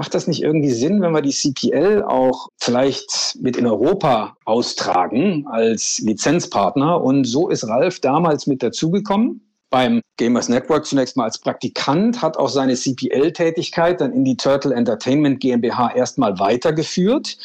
Macht 0.00 0.14
das 0.14 0.26
nicht 0.26 0.40
irgendwie 0.40 0.70
Sinn, 0.70 1.02
wenn 1.02 1.12
wir 1.12 1.20
die 1.20 1.28
CPL 1.28 2.02
auch 2.02 2.48
vielleicht 2.56 3.36
mit 3.38 3.58
in 3.58 3.66
Europa 3.66 4.34
austragen 4.46 5.46
als 5.46 5.98
Lizenzpartner? 5.98 7.02
Und 7.02 7.26
so 7.26 7.50
ist 7.50 7.68
Ralf 7.68 8.00
damals 8.00 8.46
mit 8.46 8.62
dazugekommen. 8.62 9.46
Beim 9.68 10.00
Gamers 10.16 10.48
Network 10.48 10.86
zunächst 10.86 11.18
mal 11.18 11.24
als 11.24 11.36
Praktikant, 11.36 12.22
hat 12.22 12.38
auch 12.38 12.48
seine 12.48 12.76
CPL-Tätigkeit 12.76 14.00
dann 14.00 14.14
in 14.14 14.24
die 14.24 14.38
Turtle 14.38 14.74
Entertainment 14.74 15.38
GmbH 15.38 15.94
erstmal 15.94 16.38
weitergeführt 16.38 17.36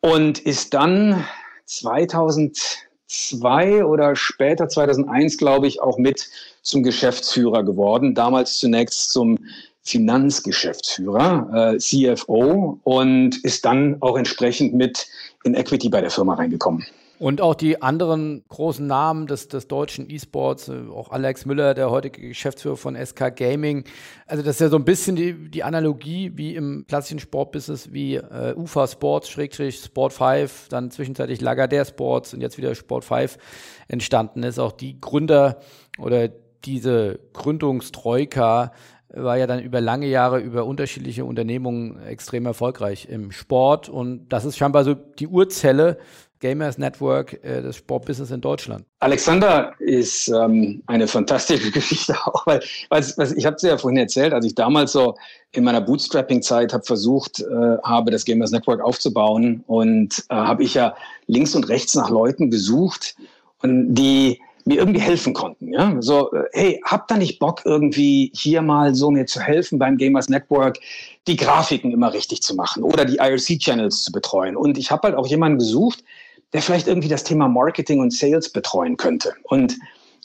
und 0.00 0.38
ist 0.38 0.74
dann 0.74 1.24
2002 1.64 3.84
oder 3.84 4.14
später 4.14 4.68
2001, 4.68 5.38
glaube 5.38 5.66
ich, 5.66 5.82
auch 5.82 5.98
mit 5.98 6.30
zum 6.62 6.84
Geschäftsführer 6.84 7.64
geworden. 7.64 8.14
Damals 8.14 8.58
zunächst 8.58 9.10
zum 9.10 9.40
Finanzgeschäftsführer, 9.84 11.74
äh, 11.74 11.78
CFO 11.78 12.80
und 12.82 13.44
ist 13.44 13.64
dann 13.64 13.98
auch 14.00 14.16
entsprechend 14.16 14.74
mit 14.74 15.06
in 15.44 15.54
Equity 15.54 15.88
bei 15.90 16.00
der 16.00 16.10
Firma 16.10 16.34
reingekommen. 16.34 16.84
Und 17.20 17.40
auch 17.40 17.54
die 17.54 17.80
anderen 17.80 18.44
großen 18.48 18.86
Namen 18.86 19.28
des, 19.28 19.46
des 19.46 19.68
deutschen 19.68 20.10
E-Sports, 20.10 20.68
äh, 20.68 20.88
auch 20.92 21.12
Alex 21.12 21.46
Müller, 21.46 21.74
der 21.74 21.90
heutige 21.90 22.28
Geschäftsführer 22.28 22.76
von 22.76 22.96
SK 22.96 23.36
Gaming. 23.36 23.84
Also 24.26 24.42
das 24.42 24.56
ist 24.56 24.60
ja 24.60 24.68
so 24.68 24.76
ein 24.76 24.84
bisschen 24.84 25.14
die, 25.14 25.50
die 25.50 25.62
Analogie 25.62 26.32
wie 26.34 26.56
im 26.56 26.86
klassischen 26.88 27.20
Sportbusiness, 27.20 27.92
wie 27.92 28.16
äh, 28.16 28.54
UFA 28.56 28.88
Sports, 28.88 29.28
Schrägstrich 29.30 29.76
Sport 29.76 30.12
5, 30.12 30.68
dann 30.70 30.90
zwischenzeitlich 30.90 31.40
Lagardère 31.40 31.86
Sports 31.86 32.34
und 32.34 32.40
jetzt 32.40 32.58
wieder 32.58 32.74
Sport 32.74 33.04
5 33.04 33.38
entstanden 33.86 34.42
ist. 34.42 34.58
Auch 34.58 34.72
die 34.72 35.00
Gründer 35.00 35.60
oder 35.98 36.28
diese 36.64 37.20
Gründungstroika 37.32 38.72
war 39.14 39.36
ja 39.38 39.46
dann 39.46 39.60
über 39.60 39.80
lange 39.80 40.06
Jahre 40.06 40.40
über 40.40 40.64
unterschiedliche 40.64 41.24
Unternehmungen 41.24 42.02
extrem 42.02 42.46
erfolgreich 42.46 43.08
im 43.08 43.30
Sport 43.32 43.88
und 43.88 44.28
das 44.28 44.44
ist 44.44 44.56
scheinbar 44.56 44.84
so 44.84 44.94
die 44.94 45.28
Urzelle 45.28 45.98
Gamers 46.44 46.76
Network 46.76 47.42
äh, 47.42 47.62
des 47.62 47.76
Sportbusiness 47.76 48.30
in 48.30 48.42
Deutschland. 48.42 48.84
Alexander 49.00 49.72
ist 49.78 50.28
ähm, 50.28 50.82
eine 50.86 51.08
fantastische 51.08 51.70
Geschichte 51.72 52.14
auch, 52.26 52.46
weil 52.46 52.60
was, 52.90 53.16
was, 53.16 53.32
ich 53.32 53.46
habe 53.46 53.56
es 53.56 53.62
ja 53.62 53.78
vorhin 53.78 53.98
erzählt, 53.98 54.34
als 54.34 54.44
ich 54.44 54.54
damals 54.54 54.92
so 54.92 55.14
in 55.52 55.64
meiner 55.64 55.80
Bootstrapping-Zeit 55.80 56.74
habe 56.74 56.84
versucht 56.84 57.40
äh, 57.40 57.78
habe, 57.82 58.10
das 58.10 58.26
Gamers 58.26 58.50
Network 58.50 58.82
aufzubauen 58.82 59.64
und 59.66 60.22
äh, 60.28 60.34
habe 60.34 60.64
ich 60.64 60.74
ja 60.74 60.94
links 61.26 61.54
und 61.54 61.68
rechts 61.70 61.94
nach 61.94 62.10
Leuten 62.10 62.50
gesucht 62.50 63.16
und 63.62 63.94
die 63.94 64.38
mir 64.64 64.78
irgendwie 64.78 65.00
helfen 65.00 65.34
konnten. 65.34 65.72
Ja? 65.72 65.96
So, 66.00 66.32
äh, 66.32 66.44
hey, 66.52 66.80
habt 66.84 67.10
da 67.10 67.16
nicht 67.16 67.38
Bock, 67.38 67.62
irgendwie 67.64 68.30
hier 68.34 68.62
mal 68.62 68.94
so 68.94 69.10
mir 69.10 69.26
zu 69.26 69.40
helfen 69.40 69.78
beim 69.78 69.96
Gamers 69.96 70.28
Network, 70.28 70.78
die 71.26 71.36
Grafiken 71.36 71.92
immer 71.92 72.12
richtig 72.12 72.42
zu 72.42 72.54
machen 72.54 72.82
oder 72.82 73.04
die 73.04 73.16
IRC-Channels 73.16 74.04
zu 74.04 74.12
betreuen. 74.12 74.56
Und 74.56 74.78
ich 74.78 74.90
habe 74.90 75.08
halt 75.08 75.16
auch 75.16 75.26
jemanden 75.26 75.58
gesucht, 75.58 76.04
der 76.52 76.62
vielleicht 76.62 76.86
irgendwie 76.86 77.08
das 77.08 77.24
Thema 77.24 77.48
Marketing 77.48 78.00
und 78.00 78.12
Sales 78.12 78.50
betreuen 78.50 78.96
könnte. 78.96 79.34
Und 79.44 79.76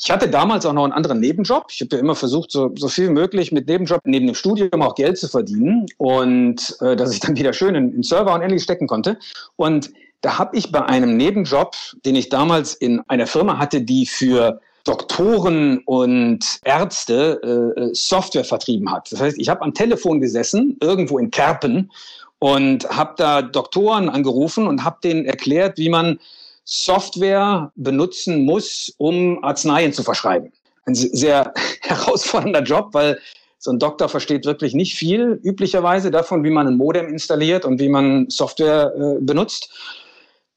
ich 0.01 0.09
hatte 0.09 0.29
damals 0.29 0.65
auch 0.65 0.71
noch 0.71 0.85
einen 0.85 0.93
anderen 0.93 1.19
Nebenjob. 1.19 1.65
Ich 1.71 1.81
habe 1.81 1.97
ja 1.97 2.01
immer 2.01 2.15
versucht, 2.15 2.51
so, 2.51 2.71
so 2.77 2.87
viel 2.87 3.09
möglich 3.09 3.51
mit 3.51 3.67
Nebenjob 3.67 3.99
neben 4.05 4.27
dem 4.27 4.35
Studium 4.35 4.81
auch 4.81 4.95
Geld 4.95 5.17
zu 5.17 5.27
verdienen 5.27 5.87
und 5.97 6.77
äh, 6.79 6.95
dass 6.95 7.11
ich 7.11 7.19
dann 7.19 7.35
wieder 7.35 7.51
schön 7.51 7.75
in, 7.75 7.93
in 7.93 8.03
Server 8.03 8.33
und 8.33 8.41
ähnliches 8.41 8.63
stecken 8.63 8.87
konnte. 8.87 9.17
Und 9.57 9.91
da 10.21 10.37
habe 10.37 10.57
ich 10.57 10.71
bei 10.71 10.83
einem 10.83 11.17
Nebenjob, 11.17 11.75
den 12.05 12.15
ich 12.15 12.29
damals 12.29 12.73
in 12.73 13.01
einer 13.07 13.27
Firma 13.27 13.57
hatte, 13.57 13.81
die 13.81 14.05
für 14.05 14.59
Doktoren 14.83 15.79
und 15.85 16.59
Ärzte 16.63 17.73
äh, 17.77 17.93
Software 17.93 18.45
vertrieben 18.45 18.91
hat. 18.91 19.11
Das 19.11 19.21
heißt, 19.21 19.37
ich 19.37 19.49
habe 19.49 19.61
am 19.61 19.73
Telefon 19.73 20.19
gesessen, 20.19 20.77
irgendwo 20.81 21.19
in 21.19 21.31
Kerpen, 21.31 21.91
und 22.39 22.89
habe 22.89 23.13
da 23.17 23.41
Doktoren 23.41 24.09
angerufen 24.09 24.65
und 24.65 24.83
habe 24.83 24.97
denen 25.03 25.25
erklärt, 25.25 25.77
wie 25.77 25.89
man 25.89 26.19
Software 26.63 27.71
benutzen 27.75 28.45
muss, 28.45 28.93
um 28.97 29.43
Arzneien 29.43 29.91
zu 29.91 30.03
verschreiben. 30.03 30.51
Ein 30.85 30.95
sehr 30.95 31.53
herausfordernder 31.81 32.63
Job, 32.63 32.89
weil 32.93 33.19
so 33.57 33.71
ein 33.71 33.79
Doktor 33.79 34.07
versteht 34.07 34.45
wirklich 34.45 34.73
nicht 34.73 34.95
viel 34.95 35.39
üblicherweise 35.43 36.11
davon, 36.11 36.45
wie 36.45 36.49
man 36.49 36.67
ein 36.67 36.77
Modem 36.77 37.09
installiert 37.09 37.65
und 37.65 37.79
wie 37.79 37.89
man 37.89 38.29
Software 38.29 38.93
äh, 38.95 39.21
benutzt 39.21 39.69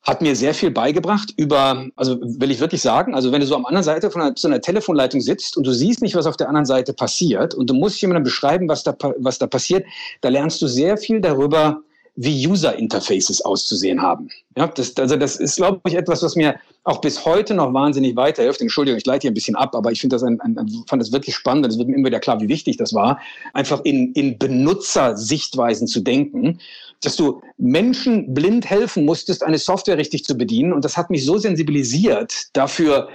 hat 0.03 0.21
mir 0.21 0.35
sehr 0.35 0.53
viel 0.53 0.71
beigebracht 0.71 1.33
über, 1.37 1.87
also 1.95 2.19
will 2.21 2.51
ich 2.51 2.59
wirklich 2.59 2.83
sagen, 2.83 3.15
also 3.15 3.31
wenn 3.31 3.41
du 3.41 3.47
so 3.47 3.55
am 3.55 3.67
anderen 3.67 3.85
Seite 3.85 4.11
von 4.11 4.21
einer, 4.21 4.33
so 4.37 4.49
einer 4.49 4.61
Telefonleitung 4.61 5.21
sitzt 5.21 5.57
und 5.57 5.67
du 5.67 5.73
siehst 5.73 6.03
nicht, 6.03 6.17
was 6.17 6.27
auf 6.27 6.37
der 6.37 6.49
anderen 6.49 6.67
Seite 6.67 6.93
passiert 6.93 7.55
und 7.55 7.71
du 7.71 7.75
musst 7.75 8.01
jemandem 8.01 8.25
beschreiben, 8.25 8.69
was 8.69 8.83
da, 8.83 8.97
was 9.19 9.39
da 9.39 9.47
passiert, 9.47 9.87
da 10.21 10.29
lernst 10.29 10.61
du 10.61 10.67
sehr 10.67 10.97
viel 10.97 11.21
darüber, 11.21 11.83
wie 12.15 12.47
User 12.47 12.77
Interfaces 12.77 13.41
auszusehen 13.43 14.03
haben. 14.03 14.29
Ja, 14.57 14.67
das, 14.67 14.95
also 14.99 15.17
das 15.17 15.37
ist, 15.37 15.57
glaube 15.57 15.81
ich, 15.87 15.95
etwas, 15.95 16.23
was 16.23 16.37
mir 16.37 16.57
auch 16.85 17.01
bis 17.01 17.25
heute 17.25 17.55
noch 17.55 17.73
wahnsinnig 17.73 18.17
weiterhilft. 18.17 18.61
Entschuldigung, 18.61 18.99
ich 18.99 19.07
leite 19.07 19.23
hier 19.23 19.31
ein 19.31 19.35
bisschen 19.35 19.57
ab, 19.57 19.75
aber 19.75 19.93
ich 19.93 20.01
finde 20.01 20.17
das 20.17 20.23
ein, 20.23 20.39
ein, 20.41 20.57
fand 20.89 21.01
das 21.01 21.13
wirklich 21.13 21.35
spannend. 21.35 21.67
Es 21.67 21.79
wird 21.79 21.89
mir 21.89 21.95
immer 21.95 22.09
wieder 22.09 22.21
klar, 22.21 22.41
wie 22.41 22.49
wichtig 22.49 22.77
das 22.77 22.93
war, 22.93 23.19
einfach 23.55 23.81
in, 23.85 24.13
in 24.13 24.37
Benutzersichtweisen 24.37 25.87
zu 25.87 26.01
denken, 26.01 26.59
dass 27.03 27.17
du 27.17 27.41
Menschen 27.59 28.33
blind 28.33 28.69
helfen 28.69 29.05
musstest, 29.05 29.43
eine 29.43 29.59
Software 29.59 29.99
richtig 29.99 30.25
zu 30.25 30.37
bedienen. 30.37 30.73
Und 30.73 30.85
das 30.85 30.97
hat 30.97 31.11
mich 31.11 31.25
so 31.25 31.37
sensibilisiert 31.37 32.33
dafür, 32.55 33.09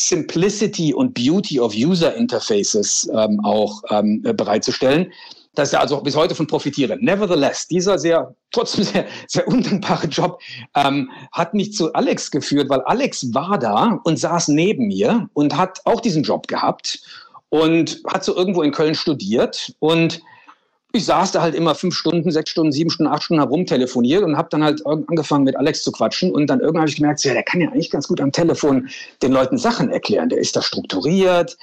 Simplicity 0.00 0.94
und 0.94 1.12
Beauty 1.14 1.58
of 1.58 1.74
User 1.74 2.14
Interfaces 2.14 3.10
ähm, 3.12 3.40
auch 3.44 3.82
ähm, 3.90 4.22
bereitzustellen, 4.22 5.12
dass 5.56 5.72
ich 5.72 5.78
also 5.78 6.00
bis 6.00 6.14
heute 6.14 6.36
von 6.36 6.46
profitiere. 6.46 6.96
Nevertheless, 7.00 7.66
dieser 7.66 7.98
sehr, 7.98 8.32
trotzdem 8.52 8.84
sehr, 8.84 9.06
sehr 9.26 9.48
undankbare 9.48 10.06
Job 10.06 10.40
ähm, 10.76 11.10
hat 11.32 11.52
mich 11.52 11.72
zu 11.72 11.92
Alex 11.94 12.30
geführt, 12.30 12.70
weil 12.70 12.80
Alex 12.82 13.34
war 13.34 13.58
da 13.58 13.98
und 14.04 14.18
saß 14.18 14.48
neben 14.48 14.86
mir 14.86 15.28
und 15.34 15.56
hat 15.56 15.80
auch 15.84 16.00
diesen 16.00 16.22
Job 16.22 16.46
gehabt 16.46 17.00
und 17.48 18.00
hat 18.06 18.24
so 18.24 18.36
irgendwo 18.36 18.62
in 18.62 18.70
Köln 18.70 18.94
studiert 18.94 19.74
und 19.80 20.20
ich 20.98 21.06
saß 21.06 21.32
da 21.32 21.40
halt 21.40 21.54
immer 21.54 21.74
fünf 21.74 21.94
Stunden, 21.94 22.30
sechs 22.30 22.50
Stunden, 22.50 22.72
sieben 22.72 22.90
Stunden, 22.90 23.10
acht 23.10 23.22
Stunden 23.22 23.42
herum 23.42 23.64
telefoniert 23.64 24.22
und 24.22 24.36
habe 24.36 24.48
dann 24.50 24.62
halt 24.62 24.84
angefangen 24.86 25.44
mit 25.44 25.56
Alex 25.56 25.82
zu 25.82 25.92
quatschen 25.92 26.32
und 26.32 26.48
dann 26.48 26.60
irgendwann 26.60 26.82
habe 26.82 26.90
ich 26.90 26.96
gemerkt, 26.96 27.24
ja, 27.24 27.32
der 27.32 27.42
kann 27.42 27.60
ja 27.60 27.68
eigentlich 27.68 27.90
ganz 27.90 28.08
gut 28.08 28.20
am 28.20 28.32
Telefon 28.32 28.88
den 29.22 29.32
Leuten 29.32 29.56
Sachen 29.56 29.90
erklären. 29.90 30.28
Der 30.28 30.38
ist 30.38 30.56
da 30.56 30.62
strukturiert, 30.62 31.56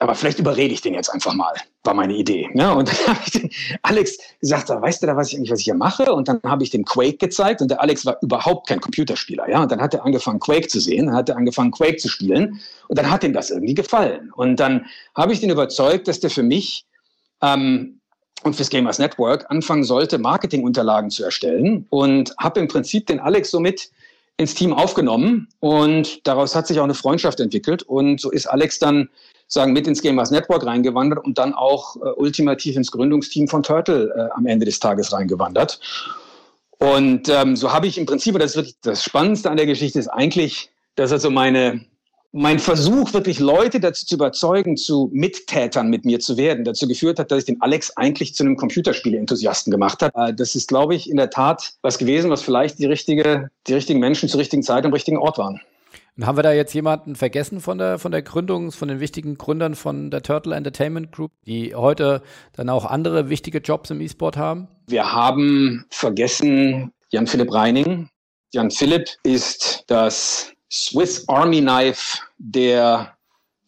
aber 0.00 0.14
vielleicht 0.14 0.40
überrede 0.40 0.74
ich 0.74 0.80
den 0.80 0.94
jetzt 0.94 1.08
einfach 1.08 1.34
mal, 1.34 1.52
war 1.84 1.94
meine 1.94 2.14
Idee. 2.14 2.50
Ja, 2.54 2.72
und 2.72 2.88
dann 2.88 2.96
habe 3.06 3.20
ich 3.24 3.32
den 3.32 3.50
Alex 3.82 4.18
gesagt, 4.40 4.68
weißt 4.68 5.02
du 5.02 5.06
da, 5.06 5.16
was 5.16 5.28
ich 5.28 5.36
eigentlich, 5.36 5.52
was 5.52 5.60
ich 5.60 5.66
hier 5.66 5.74
mache? 5.74 6.12
Und 6.12 6.28
dann 6.28 6.40
habe 6.44 6.64
ich 6.64 6.70
dem 6.70 6.84
Quake 6.84 7.16
gezeigt 7.18 7.62
und 7.62 7.70
der 7.70 7.80
Alex 7.80 8.04
war 8.04 8.18
überhaupt 8.20 8.68
kein 8.68 8.80
Computerspieler. 8.80 9.48
Ja, 9.48 9.62
und 9.62 9.70
dann 9.70 9.80
hat 9.80 9.94
er 9.94 10.04
angefangen, 10.04 10.40
Quake 10.40 10.68
zu 10.68 10.80
sehen, 10.80 11.06
dann 11.06 11.14
hat 11.14 11.28
er 11.28 11.36
angefangen, 11.36 11.70
Quake 11.70 11.96
zu 11.96 12.08
spielen 12.08 12.60
und 12.88 12.98
dann 12.98 13.10
hat 13.10 13.22
ihm 13.22 13.32
das 13.32 13.50
irgendwie 13.50 13.74
gefallen. 13.74 14.32
Und 14.34 14.58
dann 14.58 14.86
habe 15.14 15.32
ich 15.32 15.40
den 15.40 15.50
überzeugt, 15.50 16.08
dass 16.08 16.20
der 16.20 16.30
für 16.30 16.42
mich 16.42 16.86
ähm, 17.40 18.00
und 18.44 18.54
fürs 18.54 18.70
Gamers 18.70 18.98
Network 18.98 19.46
anfangen 19.50 19.84
sollte, 19.84 20.18
Marketingunterlagen 20.18 21.10
zu 21.10 21.24
erstellen. 21.24 21.86
Und 21.90 22.34
habe 22.38 22.60
im 22.60 22.68
Prinzip 22.68 23.06
den 23.06 23.18
Alex 23.18 23.50
somit 23.50 23.90
ins 24.36 24.54
Team 24.54 24.72
aufgenommen. 24.72 25.48
Und 25.60 26.26
daraus 26.26 26.54
hat 26.54 26.66
sich 26.66 26.78
auch 26.78 26.84
eine 26.84 26.94
Freundschaft 26.94 27.40
entwickelt. 27.40 27.82
Und 27.82 28.20
so 28.20 28.30
ist 28.30 28.46
Alex 28.46 28.78
dann 28.78 29.08
sagen, 29.48 29.72
mit 29.72 29.86
ins 29.86 30.02
Gamers 30.02 30.30
Network 30.30 30.64
reingewandert 30.66 31.24
und 31.24 31.38
dann 31.38 31.54
auch 31.54 31.96
äh, 31.96 32.10
ultimativ 32.16 32.76
ins 32.76 32.90
Gründungsteam 32.90 33.48
von 33.48 33.62
Turtle 33.62 34.12
äh, 34.14 34.36
am 34.36 34.46
Ende 34.46 34.66
des 34.66 34.80
Tages 34.80 35.12
reingewandert. 35.12 35.80
Und 36.78 37.28
ähm, 37.28 37.56
so 37.56 37.72
habe 37.72 37.86
ich 37.86 37.98
im 37.98 38.06
Prinzip, 38.06 38.34
und 38.34 38.42
das 38.42 38.52
ist 38.52 38.56
wirklich 38.56 38.76
das 38.82 39.04
Spannendste 39.04 39.50
an 39.50 39.56
der 39.56 39.66
Geschichte, 39.66 39.98
ist 39.98 40.08
eigentlich, 40.08 40.70
dass 40.96 41.12
also 41.12 41.30
meine, 41.30 41.84
mein 42.36 42.58
Versuch, 42.58 43.14
wirklich 43.14 43.38
Leute 43.38 43.78
dazu 43.78 44.04
zu 44.06 44.16
überzeugen, 44.16 44.76
zu 44.76 45.08
Mittätern 45.12 45.88
mit 45.88 46.04
mir 46.04 46.18
zu 46.18 46.36
werden, 46.36 46.64
dazu 46.64 46.88
geführt 46.88 47.20
hat, 47.20 47.30
dass 47.30 47.38
ich 47.38 47.44
den 47.44 47.62
Alex 47.62 47.96
eigentlich 47.96 48.34
zu 48.34 48.42
einem 48.42 48.56
Computerspiele-Enthusiasten 48.56 49.70
gemacht 49.70 50.02
habe. 50.02 50.30
Äh, 50.30 50.34
das 50.34 50.56
ist, 50.56 50.66
glaube 50.66 50.96
ich, 50.96 51.08
in 51.08 51.16
der 51.16 51.30
Tat 51.30 51.74
was 51.82 51.96
gewesen, 51.96 52.30
was 52.30 52.42
vielleicht 52.42 52.80
die, 52.80 52.86
richtige, 52.86 53.50
die 53.68 53.74
richtigen 53.74 54.00
Menschen 54.00 54.28
zur 54.28 54.40
richtigen 54.40 54.64
Zeit 54.64 54.84
am 54.84 54.92
richtigen 54.92 55.16
Ort 55.16 55.38
waren. 55.38 55.60
Und 56.16 56.26
haben 56.26 56.36
wir 56.36 56.42
da 56.42 56.52
jetzt 56.52 56.74
jemanden 56.74 57.14
vergessen 57.14 57.60
von 57.60 57.78
der, 57.78 58.00
von 58.00 58.10
der 58.10 58.22
Gründung, 58.22 58.72
von 58.72 58.88
den 58.88 58.98
wichtigen 58.98 59.38
Gründern 59.38 59.76
von 59.76 60.10
der 60.10 60.22
Turtle 60.22 60.56
Entertainment 60.56 61.12
Group, 61.12 61.30
die 61.46 61.74
heute 61.76 62.20
dann 62.52 62.68
auch 62.68 62.84
andere 62.84 63.30
wichtige 63.30 63.58
Jobs 63.58 63.90
im 63.90 64.00
E-Sport 64.00 64.36
haben? 64.36 64.66
Wir 64.88 65.12
haben 65.12 65.84
vergessen 65.90 66.92
Jan 67.10 67.28
Philipp 67.28 67.52
Reining. 67.52 68.08
Jan 68.52 68.70
Philipp 68.72 69.08
ist 69.24 69.84
das 69.86 70.53
Swiss 70.74 71.28
Army 71.28 71.60
Knife 71.60 72.18
der 72.38 73.14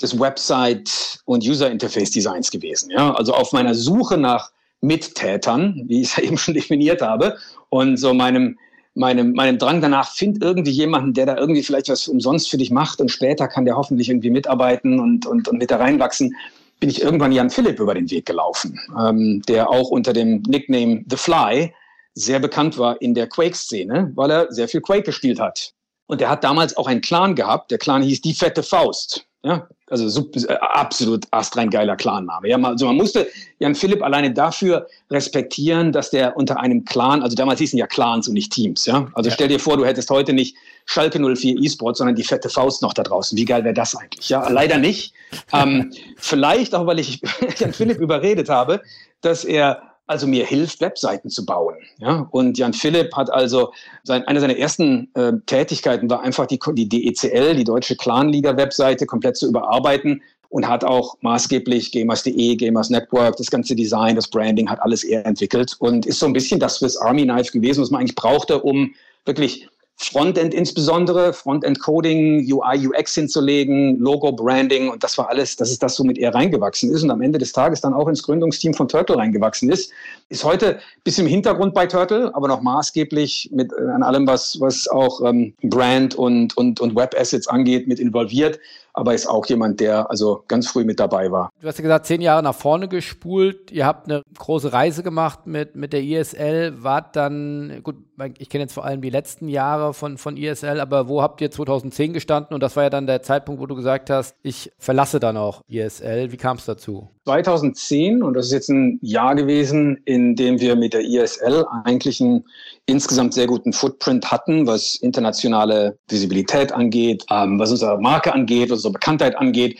des 0.02 0.18
Website 0.18 1.20
und 1.24 1.44
User 1.44 1.70
Interface 1.70 2.10
Designs 2.10 2.50
gewesen. 2.50 2.90
Ja, 2.90 3.14
also 3.14 3.32
auf 3.32 3.52
meiner 3.52 3.74
Suche 3.74 4.18
nach 4.18 4.50
Mittätern, 4.80 5.84
wie 5.86 6.02
ich 6.02 6.08
es 6.08 6.16
ja 6.16 6.22
eben 6.24 6.36
schon 6.36 6.54
definiert 6.54 7.00
habe, 7.00 7.38
und 7.70 7.96
so 7.96 8.12
meinem 8.12 8.58
meinem, 8.94 9.32
meinem 9.32 9.58
Drang 9.58 9.82
danach, 9.82 10.10
find 10.14 10.42
irgendwie 10.42 10.70
jemanden, 10.70 11.12
der 11.12 11.26
da 11.26 11.36
irgendwie 11.36 11.62
vielleicht 11.62 11.90
was 11.90 12.08
umsonst 12.08 12.48
für 12.48 12.56
dich 12.56 12.70
macht 12.70 12.98
und 12.98 13.10
später 13.10 13.46
kann 13.46 13.66
der 13.66 13.76
hoffentlich 13.76 14.08
irgendwie 14.08 14.30
mitarbeiten 14.30 14.98
und, 14.98 15.26
und, 15.26 15.48
und 15.48 15.58
mit 15.58 15.70
da 15.70 15.76
reinwachsen, 15.76 16.34
bin 16.80 16.88
ich 16.88 17.02
irgendwann 17.02 17.30
Jan 17.30 17.50
Philipp 17.50 17.78
über 17.78 17.92
den 17.92 18.10
Weg 18.10 18.24
gelaufen, 18.24 18.80
ähm, 18.98 19.42
der 19.48 19.68
auch 19.68 19.90
unter 19.90 20.14
dem 20.14 20.42
Nickname 20.48 21.04
The 21.10 21.16
Fly 21.16 21.74
sehr 22.14 22.38
bekannt 22.38 22.78
war 22.78 23.00
in 23.02 23.12
der 23.12 23.28
Quake-Szene, 23.28 24.12
weil 24.14 24.30
er 24.30 24.50
sehr 24.50 24.66
viel 24.66 24.80
Quake 24.80 25.02
gespielt 25.02 25.38
hat. 25.38 25.74
Und 26.06 26.20
er 26.20 26.28
hat 26.28 26.44
damals 26.44 26.76
auch 26.76 26.86
einen 26.86 27.00
Clan 27.00 27.34
gehabt. 27.34 27.70
Der 27.70 27.78
Clan 27.78 28.02
hieß 28.02 28.20
Die 28.20 28.34
Fette 28.34 28.62
Faust. 28.62 29.26
Ja, 29.46 29.68
also 29.88 30.08
super, 30.08 30.40
äh, 30.48 30.54
absolut 30.54 31.24
astrein 31.30 31.70
geiler 31.70 31.94
Clanname. 31.94 32.48
Ja, 32.48 32.60
also 32.60 32.86
man 32.86 32.96
musste 32.96 33.28
Jan 33.60 33.76
Philipp 33.76 34.02
alleine 34.02 34.32
dafür 34.32 34.88
respektieren, 35.08 35.92
dass 35.92 36.10
der 36.10 36.36
unter 36.36 36.58
einem 36.58 36.84
Clan, 36.84 37.22
also 37.22 37.36
damals 37.36 37.60
hießen 37.60 37.78
ja 37.78 37.86
Clans 37.86 38.26
und 38.26 38.34
nicht 38.34 38.50
Teams. 38.50 38.86
Ja, 38.86 39.06
also 39.14 39.30
ja. 39.30 39.34
stell 39.34 39.46
dir 39.46 39.60
vor, 39.60 39.76
du 39.76 39.84
hättest 39.84 40.10
heute 40.10 40.32
nicht 40.32 40.56
Schalke 40.86 41.20
04 41.20 41.62
E-Sport, 41.62 41.96
sondern 41.96 42.16
die 42.16 42.24
fette 42.24 42.48
Faust 42.48 42.82
noch 42.82 42.92
da 42.92 43.04
draußen. 43.04 43.38
Wie 43.38 43.44
geil 43.44 43.62
wäre 43.62 43.74
das 43.74 43.94
eigentlich? 43.94 44.28
Ja, 44.28 44.48
leider 44.48 44.78
nicht. 44.78 45.14
ähm, 45.52 45.92
vielleicht 46.16 46.74
auch, 46.74 46.86
weil 46.86 46.98
ich 46.98 47.20
Jan 47.58 47.72
Philipp 47.72 48.00
überredet 48.00 48.48
habe, 48.48 48.82
dass 49.20 49.44
er 49.44 49.95
also 50.06 50.26
mir 50.26 50.46
hilft, 50.46 50.80
Webseiten 50.80 51.30
zu 51.30 51.44
bauen. 51.44 51.76
Ja? 51.98 52.26
Und 52.30 52.58
Jan 52.58 52.72
Philipp 52.72 53.14
hat 53.16 53.30
also, 53.30 53.72
sein, 54.04 54.24
eine 54.24 54.40
seiner 54.40 54.56
ersten 54.56 55.08
äh, 55.14 55.32
Tätigkeiten 55.46 56.08
war 56.08 56.20
einfach 56.22 56.46
die, 56.46 56.58
die 56.58 56.88
DECL, 56.88 57.56
die 57.56 57.64
Deutsche 57.64 57.96
Clanliga-Webseite, 57.96 59.06
komplett 59.06 59.36
zu 59.36 59.48
überarbeiten 59.48 60.22
und 60.48 60.68
hat 60.68 60.84
auch 60.84 61.16
maßgeblich 61.22 61.90
Gamers.de, 61.92 62.56
Gamers 62.56 62.90
Network, 62.90 63.36
das 63.36 63.50
ganze 63.50 63.74
Design, 63.74 64.14
das 64.14 64.28
Branding, 64.28 64.70
hat 64.70 64.80
alles 64.80 65.02
er 65.02 65.26
entwickelt 65.26 65.74
und 65.80 66.06
ist 66.06 66.20
so 66.20 66.26
ein 66.26 66.32
bisschen 66.32 66.60
das 66.60 66.76
Swiss 66.76 66.96
Army 66.96 67.24
Knife 67.24 67.50
gewesen, 67.52 67.82
was 67.82 67.90
man 67.90 68.00
eigentlich 68.00 68.14
brauchte, 68.14 68.60
um 68.60 68.94
wirklich 69.24 69.68
Frontend 69.98 70.52
insbesondere, 70.52 71.32
Frontend 71.32 71.80
Coding, 71.80 72.46
UI, 72.52 72.86
UX 72.86 73.14
hinzulegen, 73.14 73.98
Logo, 73.98 74.30
Branding 74.30 74.90
und 74.90 75.02
das 75.02 75.16
war 75.16 75.30
alles, 75.30 75.56
das 75.56 75.70
ist 75.70 75.82
das, 75.82 75.98
womit 75.98 76.18
er 76.18 76.34
reingewachsen 76.34 76.90
ist 76.90 77.02
und 77.02 77.10
am 77.10 77.22
Ende 77.22 77.38
des 77.38 77.52
Tages 77.52 77.80
dann 77.80 77.94
auch 77.94 78.06
ins 78.06 78.22
Gründungsteam 78.22 78.74
von 78.74 78.88
Turtle 78.88 79.16
reingewachsen 79.16 79.70
ist. 79.70 79.90
Ist 80.28 80.44
heute 80.44 80.76
ein 80.76 80.80
bisschen 81.02 81.26
im 81.26 81.32
Hintergrund 81.32 81.72
bei 81.72 81.86
Turtle, 81.86 82.30
aber 82.34 82.46
noch 82.46 82.60
maßgeblich 82.60 83.48
mit 83.52 83.72
äh, 83.72 83.90
an 83.90 84.02
allem, 84.02 84.26
was, 84.26 84.60
was 84.60 84.86
auch 84.86 85.22
ähm, 85.22 85.54
Brand 85.62 86.14
und, 86.14 86.54
und, 86.58 86.78
und 86.78 86.94
Web 86.94 87.14
Assets 87.18 87.48
angeht, 87.48 87.88
mit 87.88 87.98
involviert. 87.98 88.60
Aber 88.96 89.14
ist 89.14 89.26
auch 89.26 89.44
jemand, 89.46 89.78
der 89.80 90.10
also 90.10 90.42
ganz 90.48 90.68
früh 90.68 90.84
mit 90.84 90.98
dabei 90.98 91.30
war. 91.30 91.50
Du 91.60 91.68
hast 91.68 91.78
ja 91.78 91.82
gesagt, 91.82 92.06
zehn 92.06 92.22
Jahre 92.22 92.42
nach 92.42 92.54
vorne 92.54 92.88
gespult. 92.88 93.70
Ihr 93.70 93.84
habt 93.84 94.10
eine 94.10 94.22
große 94.38 94.72
Reise 94.72 95.02
gemacht 95.02 95.46
mit, 95.46 95.76
mit 95.76 95.92
der 95.92 96.02
ISL. 96.02 96.82
Wart 96.82 97.14
dann, 97.14 97.80
gut, 97.82 97.96
ich 98.38 98.48
kenne 98.48 98.64
jetzt 98.64 98.72
vor 98.72 98.86
allem 98.86 99.02
die 99.02 99.10
letzten 99.10 99.48
Jahre 99.48 99.92
von, 99.92 100.16
von 100.16 100.38
ISL, 100.38 100.80
aber 100.80 101.08
wo 101.08 101.20
habt 101.20 101.42
ihr 101.42 101.50
2010 101.50 102.14
gestanden? 102.14 102.54
Und 102.54 102.62
das 102.62 102.74
war 102.74 102.84
ja 102.84 102.90
dann 102.90 103.06
der 103.06 103.22
Zeitpunkt, 103.22 103.60
wo 103.60 103.66
du 103.66 103.76
gesagt 103.76 104.08
hast, 104.08 104.34
ich 104.42 104.72
verlasse 104.78 105.20
dann 105.20 105.36
auch 105.36 105.60
ISL. 105.68 106.32
Wie 106.32 106.38
kam 106.38 106.56
es 106.56 106.64
dazu? 106.64 107.10
2010, 107.26 108.22
und 108.22 108.34
das 108.34 108.46
ist 108.46 108.52
jetzt 108.52 108.68
ein 108.68 109.00
Jahr 109.02 109.34
gewesen, 109.34 110.00
in 110.04 110.36
dem 110.36 110.60
wir 110.60 110.76
mit 110.76 110.94
der 110.94 111.00
ISL 111.00 111.66
eigentlich 111.84 112.20
einen 112.20 112.44
insgesamt 112.86 113.34
sehr 113.34 113.48
guten 113.48 113.72
Footprint 113.72 114.30
hatten, 114.30 114.68
was 114.68 114.94
internationale 114.94 115.98
Visibilität 116.08 116.70
angeht, 116.70 117.24
ähm, 117.28 117.58
was 117.58 117.72
unsere 117.72 118.00
Marke 118.00 118.32
angeht, 118.32 118.70
was 118.70 118.78
unsere 118.78 118.92
Bekanntheit 118.92 119.36
angeht. 119.36 119.76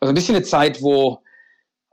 Also 0.00 0.10
ein 0.10 0.16
bisschen 0.16 0.34
eine 0.34 0.44
Zeit, 0.44 0.82
wo 0.82 1.20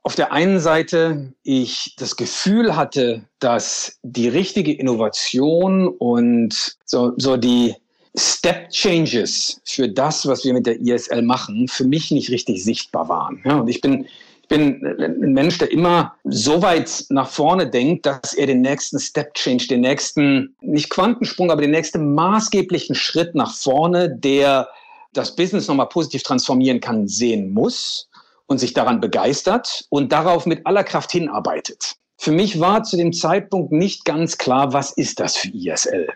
auf 0.02 0.16
der 0.16 0.32
einen 0.32 0.60
Seite 0.60 1.32
ich 1.44 1.96
das 2.00 2.16
Gefühl 2.16 2.76
hatte, 2.76 3.24
dass 3.38 4.00
die 4.02 4.30
richtige 4.30 4.74
Innovation 4.74 5.90
und 5.90 6.76
so, 6.86 7.14
so 7.18 7.38
die 7.38 7.76
Step 8.16 8.72
Changes 8.72 9.62
für 9.64 9.88
das, 9.88 10.26
was 10.26 10.44
wir 10.44 10.54
mit 10.54 10.66
der 10.66 10.82
ISL 10.82 11.22
machen, 11.22 11.68
für 11.68 11.84
mich 11.84 12.10
nicht 12.10 12.32
richtig 12.32 12.64
sichtbar 12.64 13.08
waren. 13.10 13.44
Ja, 13.46 13.60
und 13.60 13.68
ich 13.68 13.80
bin 13.80 14.08
bin 14.48 14.86
ein 14.86 15.34
Mensch, 15.34 15.58
der 15.58 15.72
immer 15.72 16.16
so 16.24 16.62
weit 16.62 17.06
nach 17.10 17.30
vorne 17.30 17.70
denkt, 17.70 18.06
dass 18.06 18.34
er 18.34 18.48
den 18.48 18.62
nächsten 18.62 19.00
Step 19.00 19.34
Change, 19.34 19.68
den 19.68 19.82
nächsten, 19.82 20.56
nicht 20.62 20.90
Quantensprung, 20.90 21.52
aber 21.52 21.62
den 21.62 21.72
nächsten 21.72 22.14
maßgeblichen 22.14 22.96
Schritt 22.96 23.36
nach 23.36 23.54
vorne, 23.54 24.10
der 24.10 24.70
das 25.14 25.36
Business 25.36 25.68
nochmal 25.68 25.90
positiv 25.90 26.24
transformieren 26.24 26.80
kann, 26.80 27.08
sehen 27.08 27.54
muss 27.54 28.10
und 28.46 28.60
sich 28.60 28.74
daran 28.74 29.02
begeistert 29.02 29.86
und 29.90 30.12
darauf 30.12 30.46
mit 30.46 30.66
aller 30.66 30.84
Kraft 30.84 31.12
hinarbeitet. 31.12 31.96
Für 32.18 32.32
mich 32.32 32.60
war 32.60 32.84
zu 32.84 32.98
dem 32.98 33.14
Zeitpunkt 33.14 33.72
nicht 33.72 34.06
ganz 34.06 34.38
klar, 34.38 34.74
was 34.74 34.92
ist 34.92 35.20
das 35.20 35.38
für 35.38 35.50
ISL? 35.50 36.08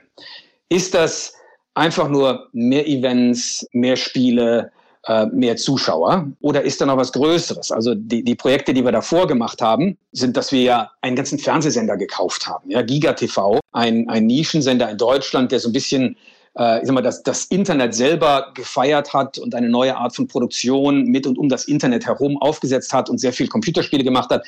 Ist 0.69 0.93
das 0.93 1.33
einfach 1.73 2.09
nur 2.09 2.49
mehr 2.53 2.87
Events, 2.87 3.67
mehr 3.71 3.95
Spiele, 3.95 4.71
äh, 5.07 5.25
mehr 5.27 5.57
Zuschauer? 5.57 6.31
Oder 6.41 6.61
ist 6.61 6.81
da 6.81 6.85
noch 6.85 6.97
was 6.97 7.11
Größeres? 7.11 7.71
Also 7.71 7.95
die, 7.95 8.23
die 8.23 8.35
Projekte, 8.35 8.73
die 8.73 8.83
wir 8.83 8.91
davor 8.91 9.27
gemacht 9.27 9.61
haben, 9.61 9.97
sind, 10.11 10.37
dass 10.37 10.51
wir 10.51 10.61
ja 10.61 10.91
einen 11.01 11.15
ganzen 11.15 11.39
Fernsehsender 11.39 11.97
gekauft 11.97 12.47
haben. 12.47 12.69
Ja, 12.69 12.81
Giga 12.81 13.13
TV, 13.13 13.59
ein, 13.71 14.09
ein 14.09 14.25
Nischensender 14.25 14.89
in 14.89 14.97
Deutschland, 14.97 15.51
der 15.51 15.59
so 15.59 15.69
ein 15.69 15.73
bisschen 15.73 16.17
äh, 16.57 16.81
ich 16.81 16.87
sag 16.87 16.93
mal, 16.93 17.01
das, 17.01 17.23
das 17.23 17.45
Internet 17.45 17.95
selber 17.95 18.51
gefeiert 18.53 19.13
hat 19.13 19.37
und 19.37 19.55
eine 19.55 19.69
neue 19.69 19.95
Art 19.95 20.15
von 20.15 20.27
Produktion 20.27 21.05
mit 21.05 21.25
und 21.25 21.37
um 21.37 21.49
das 21.49 21.65
Internet 21.65 22.05
herum 22.05 22.37
aufgesetzt 22.41 22.93
hat 22.93 23.09
und 23.09 23.19
sehr 23.19 23.33
viel 23.33 23.47
Computerspiele 23.47 24.03
gemacht 24.03 24.29
hat. 24.29 24.45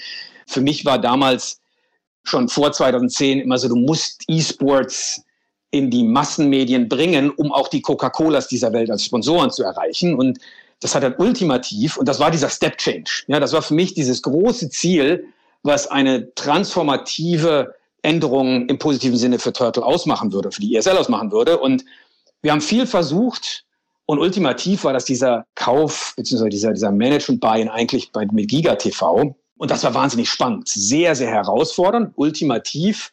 Für 0.48 0.62
mich 0.62 0.86
war 0.86 1.00
damals 1.00 1.62
schon 2.24 2.50
vor 2.50 2.72
2010 2.72 3.40
immer 3.40 3.58
so, 3.58 3.68
du 3.68 3.76
musst 3.76 4.24
E-Sports 4.28 5.24
in 5.74 5.90
die 5.90 6.04
Massenmedien 6.04 6.88
bringen, 6.88 7.32
um 7.32 7.52
auch 7.52 7.68
die 7.68 7.82
Coca-Colas 7.82 8.48
dieser 8.48 8.72
Welt 8.74 8.92
als 8.92 9.06
Sponsoren 9.06 9.50
zu 9.50 9.64
erreichen. 9.64 10.14
Und 10.14 10.38
das 10.82 10.94
hat 10.94 11.02
dann 11.02 11.16
ultimativ, 11.18 11.98
und 11.98 12.08
das 12.08 12.20
war 12.20 12.30
dieser 12.30 12.50
Step 12.50 12.78
Change. 12.78 13.24
Ja, 13.26 13.40
das 13.40 13.54
war 13.54 13.64
für 13.64 13.74
mich 13.74 13.96
dieses 13.96 14.22
große 14.22 14.70
Ziel, 14.70 15.26
was 15.64 15.88
eine 15.88 16.32
transformative 16.36 17.74
Änderung 18.04 18.68
im 18.68 18.78
positiven 18.78 19.18
Sinne 19.18 19.40
für 19.40 19.52
Turtle 19.52 19.84
ausmachen 19.84 20.32
würde, 20.32 20.52
für 20.52 20.62
die 20.62 20.76
ESL 20.76 20.96
ausmachen 20.96 21.32
würde. 21.32 21.58
Und 21.58 21.84
wir 22.44 22.52
haben 22.52 22.62
viel 22.62 22.86
versucht, 22.86 23.66
und 24.06 24.20
ultimativ 24.20 24.84
war 24.84 24.94
das 24.94 25.06
dieser 25.06 25.48
Kauf, 25.56 26.14
beziehungsweise 26.16 26.50
dieser, 26.50 26.74
dieser 26.74 26.92
Management-Buy-in 26.92 27.70
eigentlich 27.70 28.12
bei, 28.12 28.28
mit 28.32 28.48
Giga 28.48 28.76
TV. 28.76 29.36
Und 29.58 29.72
das 29.72 29.84
war 29.84 29.96
wahnsinnig 29.96 30.30
spannend, 30.30 30.68
sehr, 30.68 31.16
sehr 31.16 31.30
herausfordernd. 31.30 32.12
Ultimativ 32.16 33.12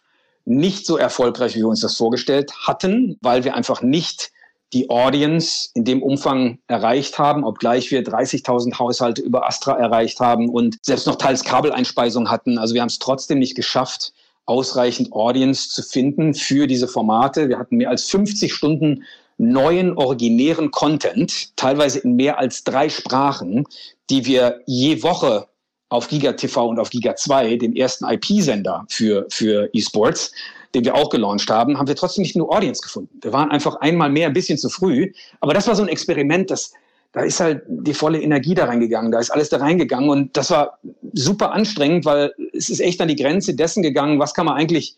nicht 0.50 0.84
so 0.84 0.96
erfolgreich, 0.96 1.54
wie 1.54 1.60
wir 1.60 1.68
uns 1.68 1.80
das 1.80 1.96
vorgestellt 1.96 2.52
hatten, 2.66 3.16
weil 3.22 3.44
wir 3.44 3.54
einfach 3.54 3.82
nicht 3.82 4.32
die 4.72 4.90
Audience 4.90 5.70
in 5.74 5.84
dem 5.84 6.02
Umfang 6.02 6.58
erreicht 6.66 7.18
haben, 7.18 7.44
obgleich 7.44 7.90
wir 7.90 8.04
30.000 8.04 8.78
Haushalte 8.78 9.22
über 9.22 9.46
Astra 9.46 9.76
erreicht 9.76 10.20
haben 10.20 10.48
und 10.48 10.78
selbst 10.82 11.06
noch 11.06 11.16
teils 11.16 11.44
Kabeleinspeisung 11.44 12.30
hatten. 12.30 12.58
Also 12.58 12.74
wir 12.74 12.80
haben 12.80 12.88
es 12.88 12.98
trotzdem 12.98 13.38
nicht 13.38 13.56
geschafft, 13.56 14.12
ausreichend 14.46 15.12
Audience 15.12 15.70
zu 15.70 15.82
finden 15.82 16.34
für 16.34 16.66
diese 16.66 16.88
Formate. 16.88 17.48
Wir 17.48 17.58
hatten 17.58 17.76
mehr 17.76 17.90
als 17.90 18.10
50 18.10 18.52
Stunden 18.52 19.04
neuen, 19.38 19.96
originären 19.96 20.70
Content, 20.70 21.56
teilweise 21.56 22.00
in 22.00 22.16
mehr 22.16 22.38
als 22.38 22.64
drei 22.64 22.88
Sprachen, 22.88 23.66
die 24.10 24.26
wir 24.26 24.60
je 24.66 25.02
Woche 25.02 25.46
auf 25.90 26.08
Giga 26.08 26.32
TV 26.32 26.68
und 26.68 26.78
auf 26.78 26.90
Giga 26.90 27.14
2, 27.16 27.56
dem 27.56 27.74
ersten 27.74 28.06
IP-Sender 28.06 28.86
für, 28.88 29.26
für 29.28 29.68
E-Sports, 29.72 30.32
den 30.74 30.84
wir 30.84 30.94
auch 30.94 31.10
gelauncht 31.10 31.50
haben, 31.50 31.78
haben 31.78 31.88
wir 31.88 31.96
trotzdem 31.96 32.22
nicht 32.22 32.36
nur 32.36 32.54
Audience 32.54 32.80
gefunden. 32.80 33.18
Wir 33.20 33.32
waren 33.32 33.50
einfach 33.50 33.74
einmal 33.76 34.08
mehr 34.08 34.28
ein 34.28 34.32
bisschen 34.32 34.56
zu 34.56 34.68
früh. 34.68 35.12
Aber 35.40 35.52
das 35.52 35.66
war 35.66 35.74
so 35.74 35.82
ein 35.82 35.88
Experiment, 35.88 36.50
das, 36.50 36.72
da 37.12 37.22
ist 37.22 37.40
halt 37.40 37.62
die 37.66 37.92
volle 37.92 38.22
Energie 38.22 38.54
da 38.54 38.66
reingegangen, 38.66 39.10
da 39.10 39.18
ist 39.18 39.30
alles 39.30 39.48
da 39.48 39.56
reingegangen 39.56 40.08
und 40.08 40.36
das 40.36 40.50
war 40.52 40.78
super 41.12 41.52
anstrengend, 41.52 42.04
weil 42.04 42.32
es 42.52 42.70
ist 42.70 42.80
echt 42.80 43.00
an 43.00 43.08
die 43.08 43.16
Grenze 43.16 43.54
dessen 43.54 43.82
gegangen, 43.82 44.20
was 44.20 44.32
kann 44.32 44.46
man 44.46 44.54
eigentlich 44.54 44.96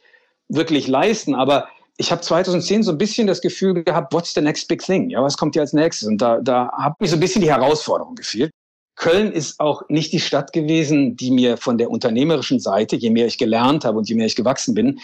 wirklich 0.51 0.89
leisten. 0.89 1.35
Aber 1.35 1.69
ich 1.97 2.13
habe 2.13 2.21
2010 2.21 2.83
so 2.83 2.93
ein 2.93 2.99
bisschen 2.99 3.27
das 3.27 3.41
Gefühl 3.41 3.83
gehabt, 3.83 4.13
what's 4.13 4.35
the 4.35 4.43
next 4.43 4.69
big 4.69 4.83
thing? 4.83 5.09
Ja, 5.09 5.23
was 5.23 5.39
kommt 5.39 5.55
hier 5.55 5.63
als 5.63 5.73
nächstes? 5.73 6.07
Und 6.07 6.19
da, 6.19 6.39
da 6.43 6.71
hat 6.73 7.01
mich 7.01 7.09
so 7.09 7.17
ein 7.17 7.21
bisschen 7.21 7.41
die 7.41 7.51
Herausforderung 7.51 8.15
gefehlt. 8.15 8.51
Köln 8.95 9.33
ist 9.33 9.59
auch 9.59 9.83
nicht 9.89 10.13
die 10.13 10.21
Stadt 10.21 10.53
gewesen, 10.53 11.17
die 11.17 11.31
mir 11.31 11.57
von 11.57 11.79
der 11.79 11.91
unternehmerischen 11.91 12.61
Seite, 12.61 12.97
je 12.97 13.11
mehr 13.11 13.27
ich 13.27 13.39
gelernt 13.39 13.85
habe 13.85 13.99
und 13.99 14.09
je 14.09 14.15
mehr 14.15 14.27
ich 14.27 14.37
gewachsen 14.37 14.75
bin, 14.75 15.01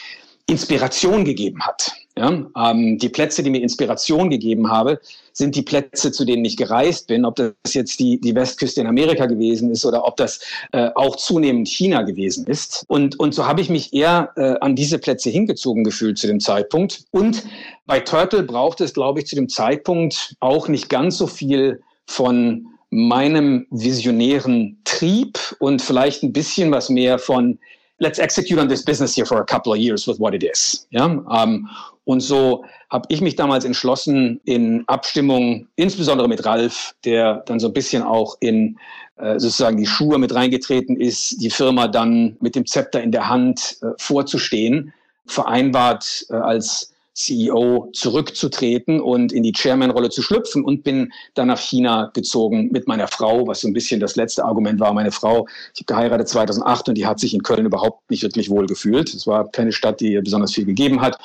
Inspiration 0.49 1.25
gegeben 1.25 1.61
hat. 1.61 1.93
Ja, 2.17 2.31
ähm, 2.57 2.99
die 2.99 3.11
Plätze, 3.11 3.43
die 3.43 3.51
mir 3.51 3.61
Inspiration 3.61 4.29
gegeben 4.31 4.71
habe, 4.71 4.99
sind 5.33 5.55
die 5.55 5.63
Plätze, 5.63 6.11
zu 6.11 6.25
denen 6.25 6.45
ich 6.45 6.57
gereist 6.57 7.07
bin. 7.07 7.25
Ob 7.25 7.37
das 7.37 7.53
jetzt 7.75 8.01
die, 8.01 8.19
die 8.21 8.35
Westküste 8.35 8.81
in 8.81 8.89
Amerika 8.89 9.27
gewesen 9.27 9.71
ist 9.71 9.85
oder 9.87 10.05
ob 10.05 10.17
das 10.17 10.41
äh, 10.73 10.91
auch 10.95 11.17
zunehmend 11.17 11.69
China 11.69 12.03
gewesen 12.03 12.47
ist. 12.47 12.85
Und, 12.89 13.21
und 13.21 13.35
so 13.35 13.47
habe 13.47 13.61
ich 13.61 13.69
mich 13.69 13.93
eher 13.93 14.33
äh, 14.37 14.55
an 14.61 14.75
diese 14.75 14.99
Plätze 14.99 15.31
hingezogen 15.31 15.85
gefühlt 15.85 16.19
zu 16.19 16.27
dem 16.27 16.41
Zeitpunkt. 16.41 17.05
Und 17.13 17.45
bei 17.87 18.01
Turtle 18.01 18.43
braucht 18.43 18.81
es, 18.81 18.95
glaube 18.95 19.21
ich, 19.21 19.27
zu 19.27 19.37
dem 19.37 19.49
Zeitpunkt 19.49 20.35
auch 20.41 20.67
nicht 20.67 20.89
ganz 20.89 21.19
so 21.19 21.29
viel 21.29 21.83
von 22.07 22.67
meinem 22.91 23.67
visionären 23.71 24.81
Trieb 24.85 25.39
und 25.59 25.83
vielleicht 25.83 26.23
ein 26.23 26.33
bisschen 26.33 26.71
was 26.71 26.89
mehr 26.89 27.19
von 27.19 27.59
let's 27.99 28.19
execute 28.19 28.61
on 28.61 28.69
this 28.69 28.85
business 28.85 29.15
here 29.15 29.27
for 29.27 29.41
a 29.41 29.45
couple 29.45 29.73
of 29.73 29.79
years 29.79 30.07
with 30.07 30.19
what 30.19 30.35
it 30.35 30.43
is. 30.43 30.87
Ja? 30.91 31.07
Um, 31.07 31.69
und 32.05 32.21
so 32.21 32.65
habe 32.91 33.07
ich 33.09 33.21
mich 33.21 33.37
damals 33.37 33.65
entschlossen, 33.65 34.41
in 34.45 34.85
Abstimmung, 34.87 35.67
insbesondere 35.77 36.29
mit 36.29 36.45
Ralf, 36.47 36.95
der 37.05 37.43
dann 37.47 37.61
so 37.61 37.67
ein 37.67 37.75
bisschen 37.75 38.03
auch 38.03 38.37
in 38.41 38.79
äh, 39.17 39.39
sozusagen 39.39 39.77
die 39.77 39.87
Schuhe 39.87 40.19
mit 40.19 40.35
reingetreten 40.35 40.97
ist, 40.97 41.43
die 41.43 41.51
Firma 41.51 41.89
dann 41.89 42.37
mit 42.41 42.55
dem 42.55 42.65
Zepter 42.67 43.03
in 43.03 43.13
der 43.13 43.29
Hand 43.29 43.77
äh, 43.83 43.89
vorzustehen, 43.99 44.95
vereinbart 45.27 46.25
äh, 46.31 46.35
als 46.35 46.95
CEO 47.19 47.91
zurückzutreten 47.93 49.01
und 49.01 49.33
in 49.33 49.43
die 49.43 49.53
Chairman-Rolle 49.53 50.09
zu 50.09 50.23
schlüpfen 50.23 50.65
und 50.65 50.85
bin 50.85 51.13
dann 51.35 51.49
nach 51.49 51.59
China 51.59 52.11
gezogen 52.15 52.69
mit 52.71 52.87
meiner 52.87 53.09
Frau, 53.09 53.47
was 53.49 53.63
so 53.63 53.69
ein 53.69 53.73
bisschen 53.73 53.99
das 53.99 54.15
letzte 54.15 54.45
Argument 54.45 54.79
war. 54.79 54.93
Meine 54.93 55.11
Frau, 55.11 55.49
ich 55.75 55.81
habe 55.81 55.87
geheiratet 55.87 56.29
2008 56.29 56.91
und 56.91 56.95
die 56.95 57.07
hat 57.07 57.19
sich 57.19 57.35
in 57.35 57.43
Köln 57.43 57.67
überhaupt 57.67 58.09
nicht 58.09 58.23
wirklich 58.23 58.51
wohl 58.51 58.67
gefühlt. 58.67 59.13
Es 59.13 59.27
war 59.27 59.51
keine 59.51 59.73
Stadt, 59.73 60.01
die 60.01 60.13
ihr 60.13 60.23
besonders 60.23 60.55
viel 60.55 60.65
gegeben 60.65 61.01
hat. 61.01 61.19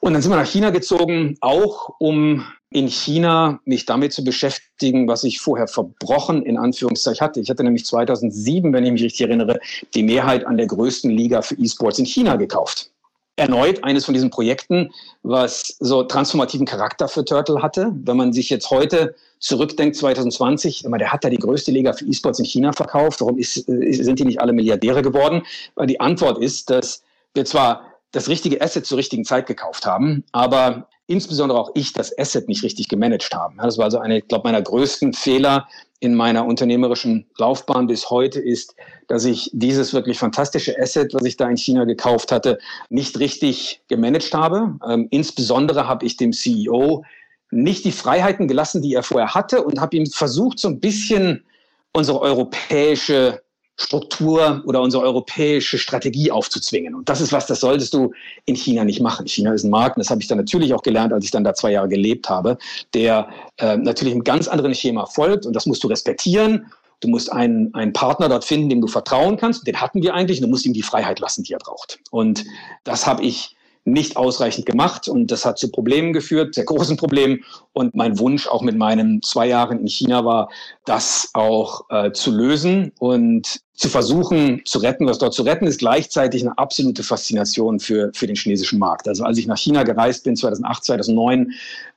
Und 0.00 0.14
dann 0.14 0.22
sind 0.22 0.32
wir 0.32 0.36
nach 0.36 0.48
China 0.48 0.70
gezogen, 0.70 1.36
auch 1.40 1.90
um 1.98 2.46
in 2.70 2.88
China 2.88 3.60
mich 3.64 3.84
damit 3.84 4.12
zu 4.14 4.24
beschäftigen, 4.24 5.08
was 5.08 5.24
ich 5.24 5.40
vorher 5.40 5.68
verbrochen 5.68 6.42
in 6.42 6.56
Anführungszeichen 6.56 7.20
hatte. 7.20 7.40
Ich 7.40 7.50
hatte 7.50 7.64
nämlich 7.64 7.84
2007, 7.84 8.72
wenn 8.72 8.84
ich 8.84 8.92
mich 8.92 9.02
richtig 9.02 9.26
erinnere, 9.26 9.58
die 9.94 10.02
Mehrheit 10.02 10.46
an 10.46 10.56
der 10.56 10.66
größten 10.66 11.10
Liga 11.10 11.42
für 11.42 11.54
E-Sports 11.56 11.98
in 11.98 12.06
China 12.06 12.36
gekauft 12.36 12.90
erneut 13.38 13.84
eines 13.84 14.04
von 14.04 14.14
diesen 14.14 14.30
Projekten, 14.30 14.90
was 15.22 15.76
so 15.80 16.02
transformativen 16.02 16.66
Charakter 16.66 17.08
für 17.08 17.24
Turtle 17.24 17.62
hatte. 17.62 17.92
Wenn 18.04 18.16
man 18.16 18.32
sich 18.32 18.50
jetzt 18.50 18.70
heute 18.70 19.14
zurückdenkt, 19.38 19.96
2020, 19.96 20.84
der 20.98 21.12
hat 21.12 21.24
da 21.24 21.30
die 21.30 21.38
größte 21.38 21.70
Liga 21.70 21.92
für 21.92 22.04
E-Sports 22.04 22.40
in 22.40 22.44
China 22.44 22.72
verkauft. 22.72 23.20
Warum 23.20 23.38
ist, 23.38 23.68
äh, 23.68 23.92
sind 23.92 24.18
die 24.18 24.24
nicht 24.24 24.40
alle 24.40 24.52
Milliardäre 24.52 25.02
geworden? 25.02 25.42
Weil 25.76 25.86
die 25.86 26.00
Antwort 26.00 26.38
ist, 26.38 26.70
dass 26.70 27.02
wir 27.34 27.44
zwar 27.44 27.82
das 28.12 28.28
richtige 28.28 28.60
Asset 28.60 28.86
zur 28.86 28.98
richtigen 28.98 29.24
Zeit 29.24 29.46
gekauft 29.46 29.86
haben, 29.86 30.24
aber 30.32 30.88
insbesondere 31.06 31.58
auch 31.58 31.70
ich 31.74 31.92
das 31.92 32.16
Asset 32.18 32.48
nicht 32.48 32.62
richtig 32.62 32.88
gemanagt 32.88 33.34
haben. 33.34 33.56
Das 33.58 33.78
war 33.78 33.86
also 33.86 33.98
eine, 33.98 34.18
ich 34.18 34.28
glaube, 34.28 34.48
meiner 34.48 34.62
größten 34.62 35.12
Fehler 35.14 35.68
in 36.00 36.14
meiner 36.14 36.46
unternehmerischen 36.46 37.26
Laufbahn 37.38 37.86
bis 37.88 38.08
heute 38.08 38.40
ist, 38.40 38.76
dass 39.08 39.24
ich 39.24 39.50
dieses 39.52 39.92
wirklich 39.92 40.18
fantastische 40.18 40.78
Asset, 40.80 41.12
was 41.12 41.24
ich 41.24 41.36
da 41.36 41.48
in 41.48 41.56
China 41.56 41.84
gekauft 41.84 42.30
hatte, 42.30 42.58
nicht 42.88 43.18
richtig 43.18 43.82
gemanagt 43.88 44.32
habe. 44.32 44.78
Ähm, 44.88 45.08
insbesondere 45.10 45.88
habe 45.88 46.06
ich 46.06 46.16
dem 46.16 46.32
CEO 46.32 47.04
nicht 47.50 47.84
die 47.84 47.92
Freiheiten 47.92 48.46
gelassen, 48.46 48.82
die 48.82 48.94
er 48.94 49.02
vorher 49.02 49.34
hatte 49.34 49.64
und 49.64 49.80
habe 49.80 49.96
ihm 49.96 50.06
versucht, 50.06 50.58
so 50.58 50.68
ein 50.68 50.80
bisschen 50.80 51.44
unsere 51.92 52.20
europäische 52.20 53.42
Struktur 53.80 54.62
oder 54.66 54.82
unsere 54.82 55.04
europäische 55.04 55.78
Strategie 55.78 56.32
aufzuzwingen. 56.32 56.94
Und 56.94 57.08
das 57.08 57.20
ist 57.20 57.32
was, 57.32 57.46
das 57.46 57.60
solltest 57.60 57.94
du 57.94 58.12
in 58.44 58.56
China 58.56 58.84
nicht 58.84 59.00
machen. 59.00 59.26
China 59.26 59.52
ist 59.52 59.62
ein 59.62 59.70
Markt, 59.70 59.96
und 59.96 60.00
das 60.00 60.10
habe 60.10 60.20
ich 60.20 60.26
dann 60.26 60.38
natürlich 60.38 60.74
auch 60.74 60.82
gelernt, 60.82 61.12
als 61.12 61.24
ich 61.24 61.30
dann 61.30 61.44
da 61.44 61.54
zwei 61.54 61.72
Jahre 61.72 61.88
gelebt 61.88 62.28
habe, 62.28 62.58
der 62.92 63.28
äh, 63.58 63.76
natürlich 63.76 64.12
einem 64.12 64.24
ganz 64.24 64.48
anderen 64.48 64.74
Schema 64.74 65.06
folgt 65.06 65.46
und 65.46 65.54
das 65.54 65.66
musst 65.66 65.84
du 65.84 65.88
respektieren. 65.88 66.66
Du 67.00 67.08
musst 67.08 67.32
einen, 67.32 67.72
einen 67.74 67.92
Partner 67.92 68.28
dort 68.28 68.44
finden, 68.44 68.68
dem 68.68 68.80
du 68.80 68.88
vertrauen 68.88 69.36
kannst. 69.36 69.64
Den 69.66 69.80
hatten 69.80 70.02
wir 70.02 70.14
eigentlich. 70.14 70.38
Und 70.38 70.42
du 70.42 70.48
musst 70.48 70.66
ihm 70.66 70.72
die 70.72 70.82
Freiheit 70.82 71.20
lassen, 71.20 71.44
die 71.44 71.52
er 71.52 71.60
braucht. 71.60 72.00
Und 72.10 72.44
das 72.82 73.06
habe 73.06 73.22
ich 73.22 73.56
nicht 73.92 74.16
ausreichend 74.16 74.66
gemacht 74.66 75.08
und 75.08 75.30
das 75.30 75.44
hat 75.44 75.58
zu 75.58 75.70
Problemen 75.70 76.12
geführt, 76.12 76.54
sehr 76.54 76.64
großen 76.64 76.96
Problemen. 76.96 77.44
Und 77.72 77.94
mein 77.94 78.18
Wunsch 78.18 78.46
auch 78.46 78.62
mit 78.62 78.76
meinen 78.76 79.22
zwei 79.22 79.46
Jahren 79.46 79.80
in 79.80 79.88
China 79.88 80.24
war, 80.24 80.50
das 80.84 81.30
auch 81.34 81.88
äh, 81.90 82.12
zu 82.12 82.30
lösen 82.30 82.92
und 82.98 83.60
zu 83.74 83.88
versuchen 83.88 84.62
zu 84.64 84.78
retten, 84.80 85.06
was 85.06 85.18
dort 85.18 85.34
zu 85.34 85.42
retten 85.42 85.66
ist, 85.66 85.78
gleichzeitig 85.78 86.42
eine 86.42 86.58
absolute 86.58 87.02
Faszination 87.02 87.78
für, 87.78 88.10
für 88.12 88.26
den 88.26 88.36
chinesischen 88.36 88.78
Markt. 88.78 89.06
Also 89.08 89.24
als 89.24 89.38
ich 89.38 89.46
nach 89.46 89.58
China 89.58 89.84
gereist 89.84 90.24
bin, 90.24 90.36
2008, 90.36 90.84
2009, 90.84 91.52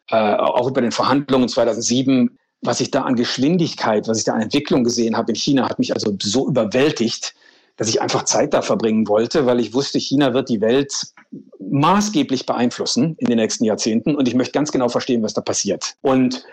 äh, 0.10 0.16
auch 0.16 0.68
über 0.68 0.82
den 0.82 0.92
Verhandlungen 0.92 1.50
2007, 1.50 2.38
was 2.62 2.80
ich 2.80 2.92
da 2.92 3.02
an 3.02 3.16
Geschwindigkeit, 3.16 4.08
was 4.08 4.20
ich 4.20 4.24
da 4.24 4.34
an 4.34 4.42
Entwicklung 4.42 4.84
gesehen 4.84 5.18
habe 5.18 5.32
in 5.32 5.36
China, 5.36 5.68
hat 5.68 5.80
mich 5.80 5.94
also 5.94 6.16
so 6.22 6.48
überwältigt, 6.48 7.34
dass 7.78 7.88
ich 7.88 8.02
einfach 8.02 8.26
Zeit 8.26 8.54
da 8.54 8.62
verbringen 8.62 9.08
wollte, 9.08 9.48
weil 9.48 9.60
ich 9.60 9.74
wusste, 9.74 10.00
China 10.00 10.36
wird 10.36 10.50
die 10.50 10.62
Welt 10.62 10.94
maßgeblich 11.60 12.46
beeinflussen 12.46 13.16
in 13.20 13.28
den 13.28 13.38
nächsten 13.38 13.64
Jahrzehnten 13.64 14.16
und 14.16 14.28
ich 14.28 14.36
möchte 14.36 14.52
ganz 14.52 14.72
genau 14.72 14.90
verstehen, 14.90 15.24
was 15.24 15.34
da 15.34 15.42
passiert. 15.42 15.96
Und 16.02 16.44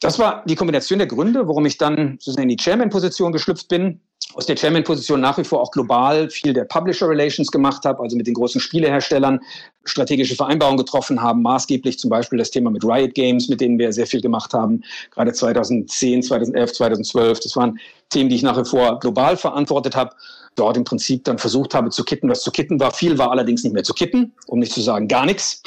das 0.00 0.18
war 0.18 0.44
die 0.46 0.54
Kombination 0.54 0.98
der 0.98 1.08
Gründe, 1.08 1.48
warum 1.48 1.66
ich 1.66 1.76
dann 1.76 2.18
sozusagen 2.20 2.48
in 2.48 2.56
die 2.56 2.62
Chairman-Position 2.62 3.32
geschlüpft 3.32 3.68
bin. 3.68 4.00
Aus 4.34 4.46
der 4.46 4.56
Chairman-Position 4.56 5.20
nach 5.20 5.38
wie 5.38 5.44
vor 5.44 5.60
auch 5.60 5.70
global 5.70 6.28
viel 6.28 6.52
der 6.52 6.64
Publisher 6.64 7.08
Relations 7.08 7.50
gemacht 7.50 7.84
habe, 7.84 8.02
also 8.02 8.16
mit 8.16 8.26
den 8.26 8.34
großen 8.34 8.60
Spieleherstellern 8.60 9.40
strategische 9.84 10.36
Vereinbarungen 10.36 10.78
getroffen 10.78 11.20
haben, 11.20 11.40
maßgeblich 11.42 11.98
zum 11.98 12.10
Beispiel 12.10 12.38
das 12.38 12.50
Thema 12.50 12.70
mit 12.70 12.84
Riot 12.84 13.14
Games, 13.14 13.48
mit 13.48 13.60
denen 13.60 13.78
wir 13.78 13.92
sehr 13.92 14.06
viel 14.06 14.20
gemacht 14.20 14.52
haben, 14.52 14.82
gerade 15.10 15.32
2010, 15.32 16.22
2011, 16.22 16.72
2012. 16.74 17.40
Das 17.40 17.56
waren 17.56 17.78
Themen, 18.10 18.28
die 18.28 18.36
ich 18.36 18.42
nach 18.42 18.58
wie 18.58 18.68
vor 18.68 19.00
global 19.00 19.36
verantwortet 19.36 19.96
habe 19.96 20.14
dort 20.58 20.76
im 20.76 20.84
Prinzip 20.84 21.24
dann 21.24 21.38
versucht 21.38 21.74
habe 21.74 21.90
zu 21.90 22.04
kitten, 22.04 22.28
was 22.28 22.42
zu 22.42 22.50
kitten 22.50 22.80
war. 22.80 22.92
Viel 22.92 23.18
war 23.18 23.30
allerdings 23.30 23.64
nicht 23.64 23.72
mehr 23.72 23.84
zu 23.84 23.94
kitten, 23.94 24.32
um 24.46 24.58
nicht 24.58 24.72
zu 24.72 24.80
sagen 24.80 25.08
gar 25.08 25.26
nichts. 25.26 25.62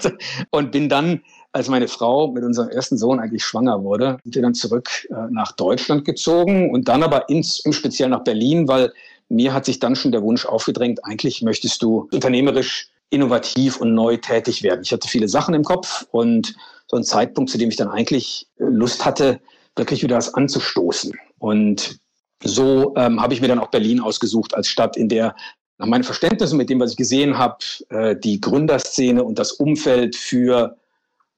und 0.50 0.72
bin 0.72 0.88
dann, 0.88 1.22
als 1.52 1.68
meine 1.68 1.88
Frau 1.88 2.28
mit 2.28 2.44
unserem 2.44 2.68
ersten 2.68 2.98
Sohn 2.98 3.18
eigentlich 3.18 3.44
schwanger 3.44 3.82
wurde, 3.82 4.18
sind 4.24 4.34
wir 4.34 4.42
dann 4.42 4.54
zurück 4.54 4.90
äh, 5.10 5.14
nach 5.30 5.52
Deutschland 5.52 6.04
gezogen 6.04 6.70
und 6.70 6.88
dann 6.88 7.02
aber 7.02 7.28
ins, 7.28 7.60
im 7.64 7.72
Speziell 7.72 8.08
nach 8.08 8.24
Berlin, 8.24 8.68
weil 8.68 8.92
mir 9.28 9.52
hat 9.52 9.64
sich 9.64 9.78
dann 9.78 9.96
schon 9.96 10.12
der 10.12 10.22
Wunsch 10.22 10.46
aufgedrängt, 10.46 11.04
eigentlich 11.04 11.42
möchtest 11.42 11.82
du 11.82 12.08
unternehmerisch 12.12 12.90
innovativ 13.10 13.80
und 13.80 13.94
neu 13.94 14.16
tätig 14.16 14.62
werden. 14.62 14.80
Ich 14.82 14.92
hatte 14.92 15.08
viele 15.08 15.28
Sachen 15.28 15.54
im 15.54 15.64
Kopf 15.64 16.06
und 16.10 16.54
so 16.88 16.96
ein 16.96 17.04
Zeitpunkt, 17.04 17.50
zu 17.50 17.58
dem 17.58 17.70
ich 17.70 17.76
dann 17.76 17.88
eigentlich 17.88 18.48
äh, 18.58 18.64
Lust 18.64 19.04
hatte, 19.04 19.40
wirklich 19.76 20.02
wieder 20.02 20.16
was 20.16 20.32
anzustoßen. 20.32 21.12
Und 21.38 21.98
so 22.42 22.94
ähm, 22.96 23.20
habe 23.20 23.34
ich 23.34 23.40
mir 23.40 23.48
dann 23.48 23.58
auch 23.58 23.70
Berlin 23.70 24.00
ausgesucht 24.00 24.54
als 24.54 24.68
Stadt, 24.68 24.96
in 24.96 25.08
der 25.08 25.34
nach 25.78 25.86
meinem 25.86 26.04
Verständnis 26.04 26.52
und 26.52 26.58
mit 26.58 26.70
dem, 26.70 26.80
was 26.80 26.92
ich 26.92 26.96
gesehen 26.96 27.36
habe, 27.36 27.58
äh, 27.90 28.16
die 28.16 28.40
Gründerszene 28.40 29.22
und 29.22 29.38
das 29.38 29.52
Umfeld 29.52 30.16
für 30.16 30.76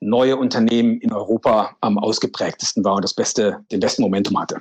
neue 0.00 0.36
Unternehmen 0.36 1.00
in 1.00 1.12
Europa 1.12 1.76
am 1.80 1.98
ausgeprägtesten 1.98 2.84
war 2.84 2.94
und 2.94 3.02
das 3.02 3.14
beste, 3.14 3.64
den 3.72 3.80
besten 3.80 4.02
Momentum 4.02 4.38
hatte. 4.38 4.60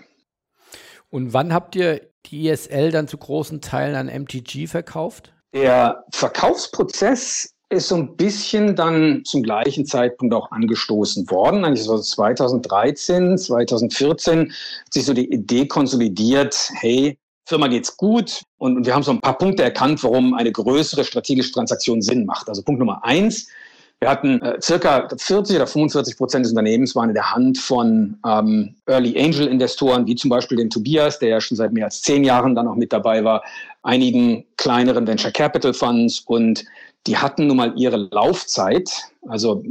Und 1.09 1.33
wann 1.33 1.53
habt 1.53 1.75
ihr 1.75 2.01
die 2.25 2.47
ISL 2.47 2.91
dann 2.91 3.07
zu 3.07 3.17
großen 3.17 3.61
Teilen 3.61 3.95
an 3.95 4.07
MTG 4.07 4.67
verkauft? 4.67 5.33
Der 5.53 6.03
Verkaufsprozess 6.11 7.53
ist 7.69 7.89
so 7.89 7.95
ein 7.95 8.15
bisschen 8.15 8.75
dann 8.75 9.23
zum 9.25 9.43
gleichen 9.43 9.85
Zeitpunkt 9.85 10.33
auch 10.33 10.51
angestoßen 10.51 11.29
worden. 11.29 11.65
Eigentlich 11.65 11.83
so 11.83 11.97
2013, 11.97 13.37
2014 13.37 14.39
hat 14.39 14.93
sich 14.93 15.05
so 15.05 15.13
die 15.13 15.31
Idee 15.31 15.67
konsolidiert, 15.67 16.71
hey, 16.75 17.17
Firma 17.45 17.67
geht's 17.67 17.95
gut 17.95 18.41
und 18.57 18.85
wir 18.85 18.93
haben 18.93 19.03
so 19.03 19.11
ein 19.11 19.21
paar 19.21 19.37
Punkte 19.37 19.63
erkannt, 19.63 20.03
warum 20.03 20.33
eine 20.33 20.51
größere 20.51 21.03
strategische 21.03 21.53
Transaktion 21.53 22.01
Sinn 22.01 22.25
macht. 22.25 22.49
Also 22.49 22.61
Punkt 22.61 22.79
Nummer 22.79 23.03
eins, 23.05 23.47
wir 23.99 24.09
hatten 24.09 24.41
äh, 24.41 24.61
circa 24.61 25.07
40 25.17 25.55
oder 25.55 25.65
45 25.65 26.17
Prozent 26.17 26.45
des 26.45 26.51
Unternehmens 26.51 26.95
waren 26.95 27.09
in 27.09 27.15
der 27.15 27.33
Hand 27.33 27.57
von 27.57 28.17
ähm, 28.27 28.75
Early 28.85 29.19
Angel 29.19 29.47
Investoren, 29.47 30.05
wie 30.05 30.15
zum 30.15 30.29
Beispiel 30.29 30.57
den 30.57 30.69
Tobias, 30.69 31.17
der 31.17 31.29
ja 31.29 31.41
schon 31.41 31.57
seit 31.57 31.73
mehr 31.73 31.85
als 31.85 32.03
zehn 32.03 32.23
Jahren 32.23 32.53
dann 32.53 32.67
auch 32.67 32.75
mit 32.75 32.93
dabei 32.93 33.23
war, 33.23 33.43
einigen 33.81 34.45
kleineren 34.57 35.07
Venture 35.07 35.31
Capital 35.31 35.73
Funds 35.73 36.19
und 36.27 36.63
die 37.07 37.17
hatten 37.17 37.47
nun 37.47 37.57
mal 37.57 37.73
ihre 37.77 37.97
Laufzeit, 38.11 38.89
also 39.27 39.63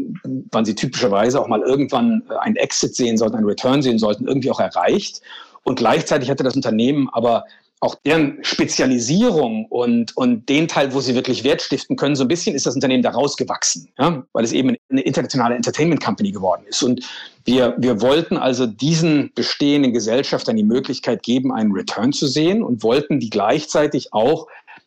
wann 0.50 0.64
sie 0.64 0.74
typischerweise 0.74 1.40
auch 1.40 1.48
mal 1.48 1.60
irgendwann 1.60 2.22
äh, 2.30 2.34
ein 2.40 2.56
Exit 2.56 2.96
sehen 2.96 3.16
sollten, 3.16 3.36
einen 3.36 3.46
Return 3.46 3.82
sehen 3.82 3.98
sollten, 3.98 4.26
irgendwie 4.26 4.50
auch 4.50 4.60
erreicht. 4.60 5.20
Und 5.62 5.76
gleichzeitig 5.76 6.30
hatte 6.30 6.44
das 6.44 6.56
Unternehmen 6.56 7.08
aber 7.12 7.44
auch 7.80 7.94
deren 8.06 8.38
Spezialisierung 8.42 9.66
und, 9.66 10.16
und 10.16 10.48
den 10.48 10.66
Teil, 10.66 10.94
wo 10.94 11.00
sie 11.00 11.14
wirklich 11.14 11.44
Wert 11.44 11.60
stiften 11.60 11.96
können, 11.96 12.16
so 12.16 12.24
ein 12.24 12.28
bisschen 12.28 12.54
ist 12.54 12.64
das 12.64 12.74
Unternehmen 12.74 13.02
da 13.02 13.10
rausgewachsen, 13.10 13.88
ja? 13.98 14.24
weil 14.32 14.44
es 14.44 14.52
eben 14.52 14.76
eine 14.88 15.02
internationale 15.02 15.54
Entertainment 15.54 16.02
Company 16.02 16.32
geworden 16.32 16.62
ist. 16.66 16.82
Und 16.82 17.06
wir, 17.44 17.74
wir 17.76 18.00
wollten 18.00 18.38
also 18.38 18.66
diesen 18.66 19.30
bestehenden 19.34 19.92
Gesellschaftern 19.92 20.56
die 20.56 20.64
Möglichkeit 20.64 21.22
geben, 21.22 21.52
einen 21.52 21.72
Return 21.72 22.14
zu 22.14 22.26
sehen 22.26 22.62
und 22.62 22.82
wollten 22.82 23.20
die 23.20 23.28
gleichzeitig 23.28 24.14
auch 24.14 24.46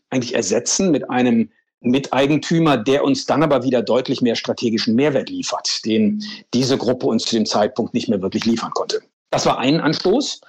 eigentlich 0.10 0.34
ersetzen 0.34 0.90
mit 0.90 1.10
einem 1.12 1.50
Miteigentümer, 1.82 2.78
der 2.78 3.04
uns 3.04 3.26
dann 3.26 3.44
aber 3.44 3.64
wieder 3.64 3.82
deutlich 3.82 4.22
mehr 4.22 4.36
strategischen 4.36 4.96
Mehrwert 4.96 5.30
liefert, 5.30 5.86
den 5.86 6.24
diese 6.54 6.78
Gruppe 6.78 7.08
uns 7.08 7.24
zu 7.24 7.36
dem 7.36 7.46
Zeitpunkt 7.46 7.94
nicht 7.94 8.10
mehr 8.10 8.22
wirklich 8.22 8.46
liefern 8.46 8.72
konnte. 8.72 9.02
Das 9.32 9.46
war 9.46 9.60
ein 9.60 9.80
Anstoß. 9.80 10.42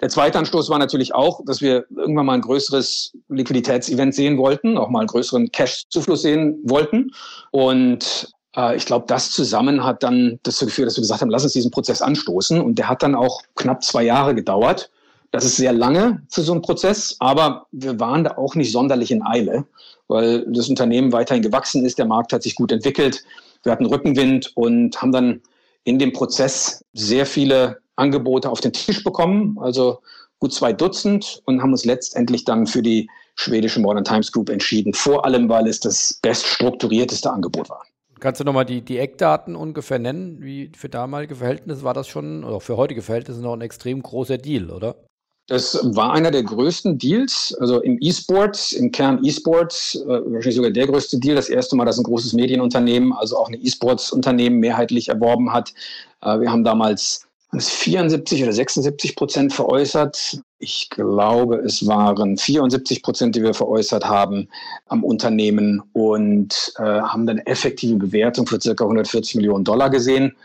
Der 0.00 0.08
zweite 0.08 0.38
Anstoß 0.38 0.70
war 0.70 0.78
natürlich 0.78 1.14
auch, 1.14 1.44
dass 1.44 1.60
wir 1.60 1.84
irgendwann 1.94 2.26
mal 2.26 2.34
ein 2.34 2.40
größeres 2.40 3.12
Liquiditätsevent 3.28 4.14
sehen 4.14 4.38
wollten, 4.38 4.78
auch 4.78 4.88
mal 4.88 5.00
einen 5.00 5.08
größeren 5.08 5.52
Cash-Zufluss 5.52 6.22
sehen 6.22 6.58
wollten. 6.64 7.10
Und 7.50 8.32
äh, 8.56 8.76
ich 8.76 8.86
glaube, 8.86 9.04
das 9.06 9.30
zusammen 9.30 9.84
hat 9.84 10.02
dann 10.02 10.38
dazu 10.42 10.64
geführt, 10.64 10.86
dass 10.86 10.96
wir 10.96 11.02
gesagt 11.02 11.20
haben, 11.20 11.28
lass 11.28 11.44
uns 11.44 11.52
diesen 11.52 11.70
Prozess 11.70 12.00
anstoßen. 12.00 12.60
Und 12.60 12.78
der 12.78 12.88
hat 12.88 13.02
dann 13.02 13.14
auch 13.14 13.42
knapp 13.56 13.84
zwei 13.84 14.04
Jahre 14.04 14.34
gedauert. 14.34 14.90
Das 15.32 15.44
ist 15.44 15.56
sehr 15.56 15.72
lange 15.72 16.22
für 16.28 16.42
so 16.42 16.52
einen 16.52 16.62
Prozess, 16.62 17.16
aber 17.20 17.66
wir 17.70 18.00
waren 18.00 18.24
da 18.24 18.36
auch 18.36 18.56
nicht 18.56 18.72
sonderlich 18.72 19.12
in 19.12 19.22
Eile, 19.22 19.64
weil 20.08 20.44
das 20.50 20.68
Unternehmen 20.68 21.12
weiterhin 21.12 21.42
gewachsen 21.42 21.84
ist, 21.84 21.98
der 21.98 22.06
Markt 22.06 22.32
hat 22.32 22.42
sich 22.42 22.56
gut 22.56 22.72
entwickelt, 22.72 23.22
wir 23.62 23.70
hatten 23.70 23.86
Rückenwind 23.86 24.50
und 24.56 25.00
haben 25.00 25.12
dann 25.12 25.40
in 25.84 25.98
dem 25.98 26.12
Prozess 26.12 26.84
sehr 26.94 27.26
viele 27.26 27.78
Angebote 27.96 28.50
auf 28.50 28.60
den 28.60 28.72
Tisch 28.72 29.04
bekommen, 29.04 29.56
also 29.60 30.00
gut 30.40 30.52
zwei 30.52 30.72
Dutzend 30.72 31.42
und 31.44 31.62
haben 31.62 31.70
uns 31.70 31.84
letztendlich 31.84 32.44
dann 32.44 32.66
für 32.66 32.82
die 32.82 33.08
schwedische 33.36 33.80
Modern 33.80 34.04
Times 34.04 34.32
Group 34.32 34.50
entschieden, 34.50 34.94
vor 34.94 35.24
allem 35.24 35.48
weil 35.48 35.68
es 35.68 35.78
das 35.78 36.18
beststrukturierteste 36.22 37.30
Angebot 37.30 37.70
war. 37.70 37.84
Kannst 38.18 38.40
du 38.40 38.44
nochmal 38.44 38.66
die, 38.66 38.82
die 38.82 38.98
Eckdaten 38.98 39.56
ungefähr 39.56 39.98
nennen? 39.98 40.42
Wie 40.42 40.72
für 40.76 40.90
damalige 40.90 41.36
Verhältnisse 41.36 41.84
war 41.84 41.94
das 41.94 42.06
schon, 42.08 42.44
oder 42.44 42.60
für 42.60 42.76
heutige 42.76 43.00
Verhältnisse 43.00 43.40
noch 43.40 43.54
ein 43.54 43.62
extrem 43.62 44.02
großer 44.02 44.36
Deal, 44.36 44.70
oder? 44.70 44.96
Das 45.50 45.80
war 45.82 46.12
einer 46.12 46.30
der 46.30 46.44
größten 46.44 46.96
Deals, 46.96 47.52
also 47.58 47.80
im 47.80 47.98
E-Sport, 48.00 48.70
im 48.70 48.92
Kern 48.92 49.18
E-Sport, 49.24 50.00
äh, 50.04 50.06
wahrscheinlich 50.06 50.54
sogar 50.54 50.70
der 50.70 50.86
größte 50.86 51.18
Deal. 51.18 51.34
Das 51.34 51.48
erste 51.48 51.74
Mal, 51.74 51.86
dass 51.86 51.98
ein 51.98 52.04
großes 52.04 52.34
Medienunternehmen, 52.34 53.12
also 53.12 53.36
auch 53.36 53.48
ein 53.48 53.58
E-Sports-Unternehmen 53.60 54.60
mehrheitlich 54.60 55.08
erworben 55.08 55.52
hat. 55.52 55.74
Äh, 56.22 56.38
wir 56.38 56.52
haben 56.52 56.62
damals 56.62 57.26
74 57.58 58.44
oder 58.44 58.52
76 58.52 59.16
Prozent 59.16 59.52
veräußert. 59.52 60.40
Ich 60.60 60.88
glaube, 60.88 61.56
es 61.56 61.84
waren 61.84 62.36
74 62.36 63.02
Prozent, 63.02 63.34
die 63.34 63.42
wir 63.42 63.52
veräußert 63.52 64.04
haben 64.04 64.46
am 64.86 65.02
Unternehmen 65.02 65.82
und 65.94 66.74
äh, 66.78 66.82
haben 66.82 67.26
dann 67.26 67.38
effektive 67.38 67.96
Bewertung 67.96 68.46
für 68.46 68.60
circa 68.60 68.84
140 68.84 69.34
Millionen 69.34 69.64
Dollar 69.64 69.90
gesehen 69.90 70.36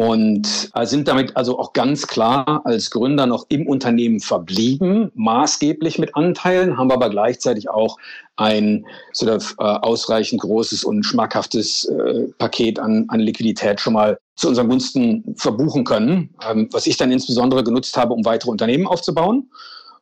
und 0.00 0.70
äh, 0.74 0.86
sind 0.86 1.08
damit 1.08 1.36
also 1.36 1.58
auch 1.58 1.74
ganz 1.74 2.06
klar 2.06 2.62
als 2.64 2.90
Gründer 2.90 3.26
noch 3.26 3.44
im 3.50 3.66
Unternehmen 3.66 4.20
verblieben, 4.20 5.12
maßgeblich 5.14 5.98
mit 5.98 6.16
Anteilen, 6.16 6.78
haben 6.78 6.90
aber 6.90 7.10
gleichzeitig 7.10 7.68
auch 7.68 7.98
ein 8.36 8.86
sort 9.12 9.30
of, 9.30 9.54
äh, 9.58 9.62
ausreichend 9.62 10.40
großes 10.40 10.84
und 10.84 11.02
schmackhaftes 11.02 11.84
äh, 11.84 12.28
Paket 12.38 12.78
an, 12.78 13.04
an 13.08 13.20
Liquidität 13.20 13.78
schon 13.78 13.92
mal 13.92 14.18
zu 14.36 14.48
unseren 14.48 14.70
Gunsten 14.70 15.34
verbuchen 15.36 15.84
können, 15.84 16.30
ähm, 16.50 16.70
was 16.72 16.86
ich 16.86 16.96
dann 16.96 17.12
insbesondere 17.12 17.62
genutzt 17.62 17.98
habe, 17.98 18.14
um 18.14 18.24
weitere 18.24 18.50
Unternehmen 18.50 18.86
aufzubauen. 18.86 19.50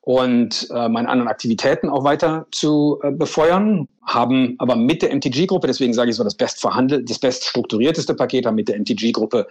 und 0.02 0.68
äh, 0.70 0.88
meine 0.88 1.08
anderen 1.08 1.28
Aktivitäten 1.28 1.88
auch 1.90 2.04
weiter 2.04 2.46
zu 2.52 3.00
äh, 3.02 3.10
befeuern, 3.10 3.88
haben 4.04 4.54
aber 4.58 4.76
mit 4.76 5.02
der 5.02 5.12
MTG-Gruppe, 5.14 5.66
deswegen 5.66 5.92
sage 5.92 6.10
ich 6.10 6.16
so, 6.16 6.24
das 6.24 6.36
best 6.36 6.64
das 6.64 7.18
best 7.18 7.44
strukturierteste 7.44 8.14
Paket, 8.14 8.46
haben 8.46 8.54
mit 8.54 8.68
der 8.68 8.78
MTG-Gruppe 8.78 9.46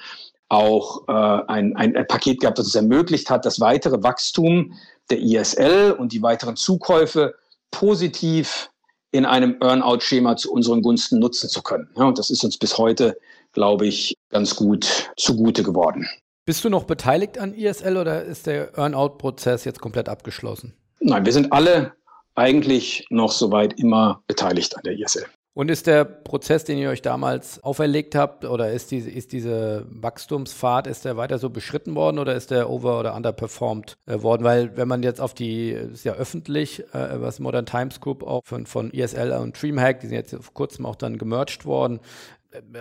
auch 0.49 1.07
äh, 1.07 1.11
ein, 1.11 1.75
ein, 1.75 1.95
ein 1.95 2.07
Paket 2.07 2.39
gehabt, 2.39 2.57
das 2.57 2.67
es 2.67 2.75
ermöglicht 2.75 3.29
hat, 3.29 3.45
das 3.45 3.59
weitere 3.59 4.01
Wachstum 4.01 4.73
der 5.09 5.19
ISL 5.19 5.91
und 5.97 6.11
die 6.13 6.21
weiteren 6.21 6.55
Zukäufe 6.55 7.35
positiv 7.71 8.69
in 9.11 9.25
einem 9.25 9.57
Earnout-Schema 9.61 10.35
zu 10.35 10.51
unseren 10.51 10.81
Gunsten 10.81 11.19
nutzen 11.19 11.49
zu 11.49 11.61
können. 11.61 11.89
Ja, 11.95 12.05
und 12.05 12.17
das 12.17 12.29
ist 12.29 12.43
uns 12.43 12.57
bis 12.57 12.77
heute, 12.77 13.17
glaube 13.53 13.87
ich, 13.87 14.15
ganz 14.29 14.55
gut 14.55 15.11
zugute 15.17 15.63
geworden. 15.63 16.07
Bist 16.45 16.63
du 16.63 16.69
noch 16.69 16.85
beteiligt 16.85 17.37
an 17.37 17.53
ISL 17.53 17.97
oder 17.97 18.23
ist 18.23 18.47
der 18.47 18.77
Earnout-Prozess 18.77 19.65
jetzt 19.65 19.81
komplett 19.81 20.07
abgeschlossen? 20.07 20.73
Nein, 20.99 21.25
wir 21.25 21.33
sind 21.33 21.51
alle 21.51 21.93
eigentlich 22.35 23.05
noch 23.09 23.31
soweit 23.31 23.79
immer 23.79 24.21
beteiligt 24.27 24.75
an 24.77 24.83
der 24.83 24.93
ISL. 24.93 25.25
Und 25.57 25.71
ist 25.71 25.87
der 25.87 26.05
Prozess, 26.05 26.65
den 26.65 26.77
ihr 26.77 26.91
euch 26.91 27.01
damals 27.01 27.63
auferlegt 27.63 28.13
habt, 28.13 28.45
oder 28.45 28.71
ist 28.71 28.91
diese, 28.91 29.09
ist 29.09 29.31
diese 29.31 29.87
Wachstumspfad, 29.89 30.85
ist 30.85 31.03
der 31.03 31.17
weiter 31.17 31.39
so 31.39 31.49
beschritten 31.49 31.95
worden 31.95 32.19
oder 32.19 32.35
ist 32.35 32.51
der 32.51 32.69
over- 32.69 32.99
oder 32.99 33.15
underperformed 33.15 33.97
äh, 34.05 34.21
worden? 34.21 34.43
Weil 34.43 34.77
wenn 34.77 34.87
man 34.87 35.01
jetzt 35.01 35.19
auf 35.19 35.33
die, 35.33 35.71
ist 35.71 36.05
ja 36.05 36.13
öffentlich, 36.13 36.81
äh, 36.93 37.19
was 37.19 37.39
Modern 37.39 37.65
Times 37.65 37.99
Group 38.01 38.21
auch 38.21 38.41
von, 38.45 38.67
von 38.67 38.93
ESL 38.93 39.31
und 39.31 39.59
Dreamhack, 39.59 40.01
die 40.01 40.05
sind 40.09 40.17
jetzt 40.17 40.35
vor 40.35 40.53
kurzem 40.53 40.85
auch 40.85 40.95
dann 40.95 41.17
gemerged 41.17 41.65
worden, 41.65 42.01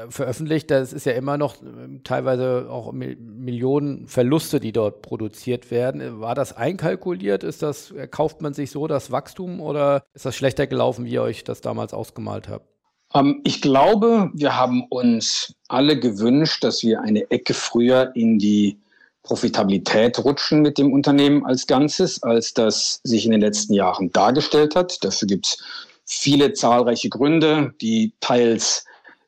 veröffentlicht, 0.08 0.70
das 0.70 0.92
ist 0.92 1.06
ja 1.06 1.12
immer 1.12 1.38
noch 1.38 1.62
äh, 1.62 2.00
teilweise 2.04 2.68
auch 2.70 2.92
Millionen 2.92 4.06
Verluste, 4.06 4.60
die 4.60 4.72
dort 4.72 5.02
produziert 5.02 5.70
werden. 5.70 6.20
War 6.20 6.34
das 6.34 6.52
einkalkuliert? 6.56 7.44
Ist 7.44 7.62
das, 7.62 7.94
kauft 8.10 8.42
man 8.42 8.54
sich 8.54 8.70
so 8.70 8.86
das 8.86 9.10
Wachstum 9.10 9.60
oder 9.60 10.04
ist 10.14 10.26
das 10.26 10.36
schlechter 10.36 10.66
gelaufen, 10.66 11.04
wie 11.04 11.12
ihr 11.12 11.22
euch 11.22 11.44
das 11.44 11.60
damals 11.60 11.94
ausgemalt 11.94 12.48
habt? 12.48 12.66
Ähm, 13.14 13.40
ich 13.44 13.60
glaube, 13.60 14.30
wir 14.34 14.56
haben 14.56 14.84
uns 14.88 15.54
alle 15.68 15.98
gewünscht, 15.98 16.64
dass 16.64 16.82
wir 16.82 17.00
eine 17.00 17.30
Ecke 17.30 17.54
früher 17.54 18.12
in 18.14 18.38
die 18.38 18.78
Profitabilität 19.22 20.24
rutschen 20.24 20.62
mit 20.62 20.78
dem 20.78 20.92
Unternehmen 20.92 21.44
als 21.44 21.66
Ganzes, 21.66 22.22
als 22.22 22.54
das 22.54 23.00
sich 23.02 23.24
in 23.24 23.32
den 23.32 23.40
letzten 23.40 23.74
Jahren 23.74 24.12
dargestellt 24.12 24.76
hat. 24.76 25.04
Dafür 25.04 25.26
gibt 25.26 25.46
es 25.46 25.58
viele 26.04 26.52
zahlreiche 26.52 27.08
Gründe, 27.08 27.74
die 27.80 28.12
teils 28.20 28.84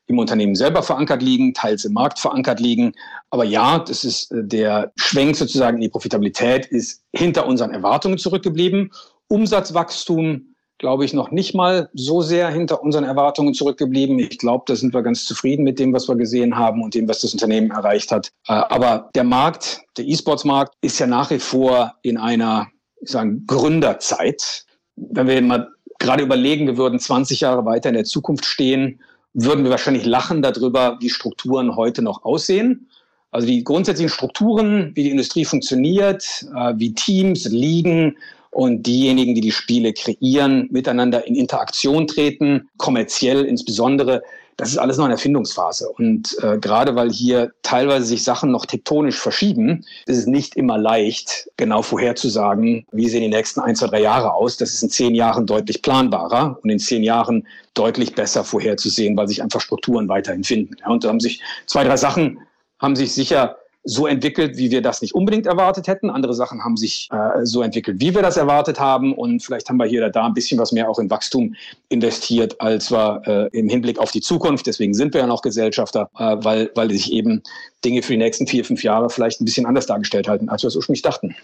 im 0.09 0.19
Unternehmen 0.19 0.55
selber 0.55 0.83
verankert 0.83 1.23
liegen, 1.23 1.55
teils 1.55 1.85
im 1.85 1.93
Markt 1.93 2.19
verankert 2.19 2.61
liegen. 2.61 2.93
Aber 3.31 3.45
ja, 3.45 3.79
das 3.79 4.05
ist 4.05 4.33
äh, 4.33 4.43
der 4.43 4.91
Schwenk 4.97 5.37
sozusagen 5.37 5.77
in 5.77 5.83
die 5.83 5.89
Profitabilität 5.91 6.67
ist 6.67 7.03
hinter 7.15 7.47
unseren 7.47 7.73
Erwartungen 7.73 8.19
zurückgeblieben. 8.19 8.91
Umsatzwachstum, 9.29 10.55
glaube 10.79 11.05
ich, 11.05 11.13
noch 11.13 11.31
nicht 11.31 11.55
mal 11.55 11.91
so 11.93 12.23
sehr 12.23 12.49
hinter 12.49 12.83
unseren 12.83 13.05
Erwartungen 13.05 13.53
zurückgeblieben. 13.53 14.19
Ich 14.19 14.39
glaube, 14.39 14.65
da 14.67 14.77
sind 14.77 14.95
wir 14.95 15.03
ganz 15.03 15.27
zufrieden 15.27 15.63
mit 15.63 15.79
dem, 15.79 15.93
was 15.93 16.09
wir 16.09 16.17
gesehen 16.17 16.57
haben 16.57 16.83
und 16.83 16.95
dem, 16.95 17.07
was 17.07 17.21
das 17.21 17.35
Unternehmen 17.35 17.71
erreicht 17.71 18.11
hat. 18.11 18.31
Äh, 18.49 18.55
aber 18.55 19.11
der 19.15 19.25
Markt, 19.25 19.83
der 19.99 20.07
E-Sports-Markt, 20.07 20.73
ist 20.81 20.99
ja 20.99 21.07
nach 21.07 21.31
wie 21.31 21.39
vor 21.39 21.93
in 22.01 22.17
einer, 22.17 22.69
ich 23.03 23.11
sage, 23.11 23.39
Gründerzeit. 23.47 24.65
Wenn 24.97 25.27
wir 25.27 25.43
mal 25.43 25.69
gerade 25.99 26.23
überlegen, 26.23 26.67
wir 26.67 26.79
würden 26.79 26.99
20 26.99 27.41
Jahre 27.41 27.67
weiter 27.67 27.91
in 27.91 27.95
der 27.95 28.05
Zukunft 28.05 28.47
stehen, 28.47 29.01
würden 29.35 29.65
wir 29.65 29.71
wahrscheinlich 29.71 30.05
lachen 30.05 30.43
darüber, 30.43 30.99
wie 31.01 31.11
Strukturen 31.11 31.77
heute 31.77 32.03
noch 32.03 32.25
aussehen. 32.25 32.89
Also 33.31 33.47
die 33.47 33.63
grundsätzlichen 33.63 34.13
Strukturen, 34.13 34.93
wie 34.95 35.05
die 35.05 35.11
Industrie 35.11 35.45
funktioniert, 35.45 36.25
äh, 36.57 36.73
wie 36.77 36.95
Teams, 36.95 37.45
Ligen 37.47 38.17
und 38.51 38.87
diejenigen, 38.87 39.35
die 39.35 39.43
die 39.43 39.53
Spiele 39.53 39.93
kreieren, 39.93 40.69
miteinander 40.71 41.27
in 41.27 41.35
Interaktion 41.35 42.07
treten, 42.07 42.69
kommerziell 42.79 43.45
insbesondere, 43.45 44.23
das 44.59 44.71
ist 44.71 44.79
alles 44.79 44.97
noch 44.97 45.05
eine 45.05 45.15
Erfindungsphase. 45.15 45.89
Und 45.89 46.37
äh, 46.43 46.59
gerade 46.59 46.97
weil 46.97 47.11
hier 47.11 47.53
teilweise 47.63 48.07
sich 48.07 48.25
Sachen 48.25 48.51
noch 48.51 48.67
tektonisch 48.67 49.17
verschieben, 49.17 49.85
ist 50.07 50.19
es 50.19 50.27
nicht 50.27 50.57
immer 50.57 50.77
leicht, 50.77 51.49
genau 51.57 51.81
vorherzusagen, 51.81 52.85
wie 52.91 53.09
sehen 53.09 53.23
die 53.23 53.29
nächsten 53.29 53.61
ein, 53.61 53.77
zwei, 53.77 53.87
drei 53.87 54.01
Jahre 54.01 54.35
aus. 54.35 54.57
Das 54.57 54.75
ist 54.75 54.83
in 54.83 54.91
zehn 54.91 55.15
Jahren 55.15 55.47
deutlich 55.47 55.81
planbarer 55.81 56.59
und 56.61 56.71
in 56.71 56.81
zehn 56.81 57.05
Jahren 57.05 57.47
deutlich 57.75 58.17
besser 58.17 58.43
vorherzusehen, 58.43 59.17
weil 59.17 59.29
sich 59.29 59.43
einfach 59.43 59.61
Strukturen 59.61 60.09
weiterhin 60.09 60.43
finden. 60.43 60.75
Ja, 60.81 60.89
und 60.89 61.05
da 61.05 61.09
haben 61.11 61.21
sich 61.21 61.41
zwei, 61.67 61.85
drei 61.85 61.97
Sachen 61.97 62.41
haben 62.81 62.97
sich 62.97 63.15
sicher 63.15 63.59
so 63.89 64.07
entwickelt, 64.07 64.59
wie 64.59 64.71
wir 64.71 64.83
das 64.83 65.01
nicht 65.01 65.15
unbedingt 65.15 65.47
erwartet 65.47 65.89
hätten. 65.89 66.11
Andere 66.11 66.35
Sachen 66.35 66.63
haben 66.63 66.77
sich 66.77 67.09
äh, 67.11 67.45
so 67.45 67.63
entwickelt, 67.63 68.01
wie 68.01 68.15
wir 68.15 68.21
das 68.21 68.37
erwartet 68.37 68.79
haben. 68.79 69.15
Und 69.15 69.43
vielleicht 69.43 69.69
haben 69.69 69.79
wir 69.79 69.87
hier 69.87 70.01
oder 70.01 70.11
da 70.11 70.27
ein 70.27 70.35
bisschen 70.35 70.61
was 70.61 70.73
mehr 70.73 70.91
auch 70.91 70.99
in 70.99 71.09
Wachstum 71.09 71.55
investiert, 71.89 72.61
als 72.61 72.93
wir 72.93 73.23
äh, 73.25 73.59
im 73.59 73.69
Hinblick 73.69 73.99
auf 73.99 74.11
die 74.11 74.21
Zukunft. 74.21 74.67
Deswegen 74.67 74.93
sind 74.93 75.15
wir 75.15 75.23
ja 75.23 75.27
noch 75.27 75.41
Gesellschafter, 75.41 76.11
äh, 76.19 76.37
weil, 76.41 76.71
weil 76.75 76.91
sich 76.91 77.11
eben 77.13 77.43
Dinge 77.83 78.03
für 78.03 78.13
die 78.13 78.19
nächsten 78.19 78.47
vier, 78.47 78.65
fünf 78.65 78.83
Jahre 78.83 79.09
vielleicht 79.09 79.41
ein 79.41 79.47
bisschen 79.47 79.65
anders 79.65 79.87
dargestellt 79.87 80.29
halten, 80.29 80.51
als 80.51 80.63
wir 80.63 80.69
es 80.69 80.77
ursprünglich 80.77 81.03
dachten. 81.03 81.35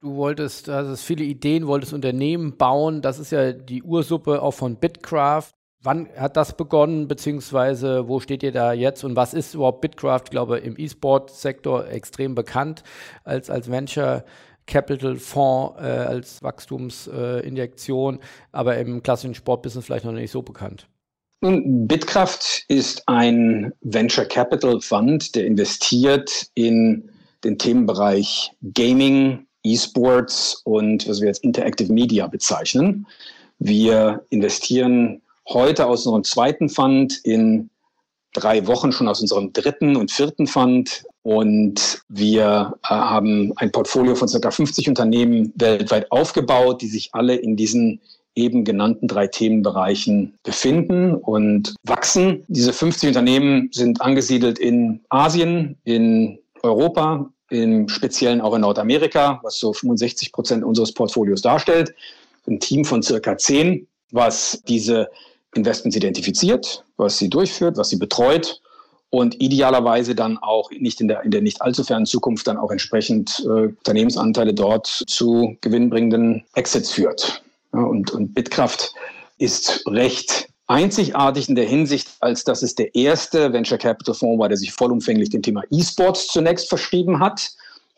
Du 0.00 0.14
wolltest, 0.14 0.68
also 0.68 0.94
viele 0.94 1.24
Ideen, 1.24 1.66
wolltest 1.66 1.92
Unternehmen 1.92 2.56
bauen. 2.56 3.02
Das 3.02 3.18
ist 3.18 3.32
ja 3.32 3.52
die 3.52 3.82
Ursuppe 3.82 4.40
auch 4.40 4.52
von 4.52 4.76
Bitcraft. 4.76 5.57
Wann 5.80 6.08
hat 6.16 6.36
das 6.36 6.56
begonnen, 6.56 7.06
beziehungsweise 7.06 8.08
wo 8.08 8.18
steht 8.18 8.42
ihr 8.42 8.50
da 8.50 8.72
jetzt 8.72 9.04
und 9.04 9.14
was 9.14 9.32
ist 9.32 9.54
überhaupt 9.54 9.80
Bitcraft? 9.80 10.22
Ich 10.24 10.30
glaube, 10.30 10.58
im 10.58 10.74
E-Sport-Sektor 10.76 11.88
extrem 11.88 12.34
bekannt 12.34 12.82
als, 13.22 13.48
als 13.48 13.70
Venture 13.70 14.24
Capital 14.66 15.16
Fonds, 15.16 15.80
äh, 15.80 15.84
als 15.84 16.42
Wachstumsinjektion, 16.42 18.16
äh, 18.16 18.22
aber 18.50 18.76
im 18.78 19.02
klassischen 19.02 19.34
Sportbusiness 19.34 19.86
vielleicht 19.86 20.04
noch 20.04 20.12
nicht 20.12 20.32
so 20.32 20.42
bekannt. 20.42 20.88
Nun, 21.40 21.86
Bitkraft 21.86 22.64
ist 22.66 23.04
ein 23.06 23.72
Venture 23.80 24.24
Capital 24.24 24.80
Fund, 24.80 25.36
der 25.36 25.46
investiert 25.46 26.48
in 26.54 27.10
den 27.44 27.56
Themenbereich 27.56 28.50
Gaming, 28.74 29.46
E-Sports 29.62 30.60
und 30.64 31.08
was 31.08 31.20
wir 31.20 31.28
als 31.28 31.38
Interactive 31.38 31.92
Media 31.92 32.26
bezeichnen. 32.26 33.06
Wir 33.60 34.24
investieren 34.30 35.22
heute 35.48 35.86
aus 35.86 36.06
unserem 36.06 36.24
zweiten 36.24 36.68
Fund, 36.68 37.20
in 37.24 37.70
drei 38.34 38.66
Wochen 38.66 38.92
schon 38.92 39.08
aus 39.08 39.20
unserem 39.20 39.52
dritten 39.52 39.96
und 39.96 40.10
vierten 40.10 40.46
Fund. 40.46 41.04
Und 41.22 42.02
wir 42.08 42.78
äh, 42.82 42.88
haben 42.88 43.52
ein 43.56 43.72
Portfolio 43.72 44.14
von 44.14 44.28
ca. 44.28 44.50
50 44.50 44.88
Unternehmen 44.88 45.52
weltweit 45.56 46.10
aufgebaut, 46.12 46.82
die 46.82 46.88
sich 46.88 47.10
alle 47.12 47.36
in 47.36 47.56
diesen 47.56 48.00
eben 48.34 48.64
genannten 48.64 49.08
drei 49.08 49.26
Themenbereichen 49.26 50.38
befinden 50.44 51.14
und 51.14 51.74
wachsen. 51.82 52.44
Diese 52.46 52.72
50 52.72 53.08
Unternehmen 53.08 53.68
sind 53.72 54.00
angesiedelt 54.00 54.60
in 54.60 55.00
Asien, 55.08 55.76
in 55.82 56.38
Europa, 56.62 57.28
im 57.50 57.88
Speziellen 57.88 58.40
auch 58.40 58.54
in 58.54 58.60
Nordamerika, 58.60 59.40
was 59.42 59.58
so 59.58 59.72
65 59.72 60.32
Prozent 60.32 60.64
unseres 60.64 60.92
Portfolios 60.92 61.42
darstellt. 61.42 61.92
Ein 62.46 62.60
Team 62.60 62.84
von 62.84 63.02
circa 63.02 63.36
zehn, 63.36 63.88
was 64.12 64.62
diese 64.68 65.08
Investments 65.58 65.96
identifiziert, 65.96 66.84
was 66.96 67.18
sie 67.18 67.28
durchführt, 67.28 67.76
was 67.76 67.90
sie 67.90 67.96
betreut 67.96 68.60
und 69.10 69.40
idealerweise 69.40 70.14
dann 70.14 70.38
auch 70.38 70.70
nicht 70.70 71.00
in 71.00 71.08
der, 71.08 71.22
in 71.22 71.30
der 71.30 71.40
nicht 71.40 71.62
allzu 71.62 71.84
fernen 71.84 72.06
Zukunft 72.06 72.46
dann 72.46 72.56
auch 72.56 72.70
entsprechend 72.70 73.40
äh, 73.44 73.68
Unternehmensanteile 73.68 74.54
dort 74.54 74.86
zu 74.86 75.56
gewinnbringenden 75.60 76.44
Exits 76.54 76.92
führt. 76.92 77.42
Ja, 77.72 77.80
und, 77.80 78.10
und 78.10 78.34
Bitkraft 78.34 78.92
ist 79.38 79.82
recht 79.86 80.48
einzigartig 80.66 81.48
in 81.48 81.54
der 81.54 81.64
Hinsicht, 81.66 82.08
als 82.20 82.44
dass 82.44 82.62
es 82.62 82.74
der 82.74 82.94
erste 82.94 83.52
Venture 83.52 83.78
Capital 83.78 84.14
Fonds 84.14 84.38
war, 84.38 84.48
der 84.48 84.58
sich 84.58 84.72
vollumfänglich 84.72 85.30
dem 85.30 85.42
Thema 85.42 85.62
E-Sports 85.70 86.28
zunächst 86.28 86.68
verschrieben 86.68 87.20
hat 87.20 87.50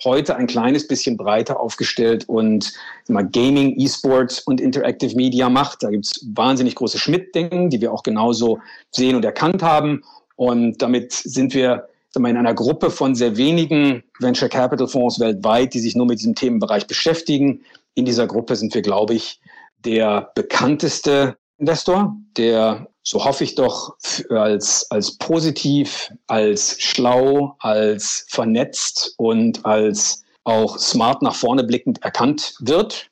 heute 0.05 0.37
ein 0.37 0.47
kleines 0.47 0.87
bisschen 0.87 1.17
breiter 1.17 1.61
aufgestellt 1.61 2.29
und 2.29 2.73
mal 3.09 3.27
Gaming, 3.27 3.79
E-Sports 3.79 4.41
und 4.41 4.61
Interactive 4.61 5.15
Media 5.15 5.49
macht. 5.49 5.83
Da 5.83 5.91
gibt 5.91 6.07
es 6.07 6.27
wahnsinnig 6.35 6.75
große 6.75 6.99
Schmidt-Denken, 6.99 7.71
die 7.71 7.81
wir 7.81 7.93
auch 7.93 8.03
genauso 8.03 8.59
sehen 8.91 9.17
und 9.17 9.25
erkannt 9.25 9.63
haben. 9.63 10.03
Und 10.37 10.81
damit 10.81 11.13
sind 11.13 11.55
wir 11.55 11.89
in 12.15 12.27
einer 12.27 12.55
Gruppe 12.55 12.91
von 12.91 13.15
sehr 13.15 13.37
wenigen 13.37 14.03
Venture 14.19 14.49
Capital 14.49 14.89
Fonds 14.89 15.21
weltweit, 15.21 15.75
die 15.75 15.81
sich 15.81 15.95
nur 15.95 16.07
mit 16.07 16.19
diesem 16.19 16.35
Themenbereich 16.35 16.87
beschäftigen. 16.87 17.61
In 17.95 18.05
dieser 18.05 18.27
Gruppe 18.27 18.57
sind 18.57 18.75
wir, 18.75 18.83
glaube 18.83 19.15
ich, 19.15 19.41
der 19.85 20.31
bekannteste 20.35 21.37
Investor, 21.61 22.17
der 22.37 22.89
so 23.03 23.25
hoffe 23.25 23.45
ich 23.45 23.55
doch, 23.55 23.97
als, 24.31 24.91
als 24.91 25.17
positiv, 25.19 26.13
als 26.27 26.81
schlau, 26.81 27.57
als 27.59 28.27
vernetzt 28.29 29.15
und 29.17 29.65
als 29.65 30.23
auch 30.45 30.79
smart 30.79 31.23
nach 31.23 31.35
vorne 31.35 31.65
blickend 31.65 32.03
erkannt 32.03 32.55
wird 32.61 33.11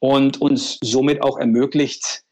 und 0.00 0.40
uns 0.40 0.78
somit 0.82 1.22
auch 1.22 1.38
ermöglicht, 1.38 2.22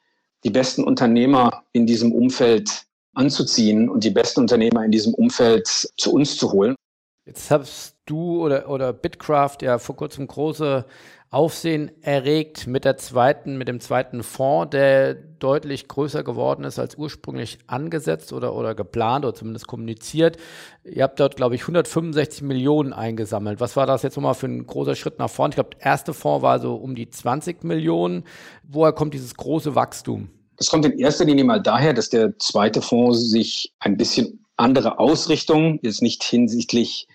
die 0.44 0.50
besten 0.50 0.84
Unternehmer 0.84 1.64
in 1.72 1.86
diesem 1.86 2.12
Umfeld 2.12 2.84
anzuziehen 3.14 3.88
und 3.88 4.04
die 4.04 4.10
besten 4.10 4.40
Unternehmer 4.40 4.84
in 4.84 4.90
diesem 4.90 5.14
Umfeld 5.14 5.66
zu 5.66 6.12
uns 6.12 6.36
zu 6.36 6.52
holen. 6.52 6.74
Jetzt 7.24 7.50
hast 7.50 7.96
du 8.04 8.44
oder, 8.44 8.68
oder 8.68 8.92
Bitcraft 8.92 9.58
ja 9.62 9.78
vor 9.78 9.96
kurzem 9.96 10.28
große 10.28 10.84
Aufsehen 11.30 11.90
erregt 12.02 12.68
mit 12.68 12.84
der 12.84 12.96
zweiten, 12.98 13.58
mit 13.58 13.66
dem 13.66 13.80
zweiten 13.80 14.22
Fonds, 14.22 14.70
der 14.70 15.14
deutlich 15.14 15.88
größer 15.88 16.22
geworden 16.22 16.64
ist 16.64 16.78
als 16.78 16.94
ursprünglich 16.94 17.58
angesetzt 17.66 18.32
oder, 18.32 18.54
oder 18.54 18.74
geplant 18.74 19.24
oder 19.24 19.34
zumindest 19.34 19.66
kommuniziert. 19.66 20.36
Ihr 20.84 21.02
habt 21.02 21.18
dort, 21.18 21.36
glaube 21.36 21.56
ich, 21.56 21.62
165 21.62 22.42
Millionen 22.42 22.92
eingesammelt. 22.92 23.60
Was 23.60 23.76
war 23.76 23.86
das 23.86 24.02
jetzt 24.02 24.16
nochmal 24.16 24.34
für 24.34 24.46
ein 24.46 24.66
großer 24.66 24.94
Schritt 24.94 25.18
nach 25.18 25.28
vorne? 25.28 25.50
Ich 25.50 25.56
glaube, 25.56 25.70
der 25.70 25.84
erste 25.84 26.14
Fonds 26.14 26.42
war 26.42 26.60
so 26.60 26.76
um 26.76 26.94
die 26.94 27.10
20 27.10 27.64
Millionen. 27.64 28.24
Woher 28.62 28.92
kommt 28.92 29.12
dieses 29.12 29.34
große 29.34 29.74
Wachstum? 29.74 30.30
Das 30.56 30.70
kommt 30.70 30.86
in 30.86 30.98
erster 30.98 31.24
Linie 31.24 31.44
mal 31.44 31.60
daher, 31.60 31.92
dass 31.92 32.08
der 32.08 32.38
zweite 32.38 32.80
Fonds 32.80 33.30
sich 33.30 33.72
ein 33.80 33.96
bisschen 33.96 34.44
andere 34.56 34.98
Ausrichtung, 34.98 35.80
jetzt 35.82 36.02
nicht 36.02 36.22
hinsichtlich 36.22 37.08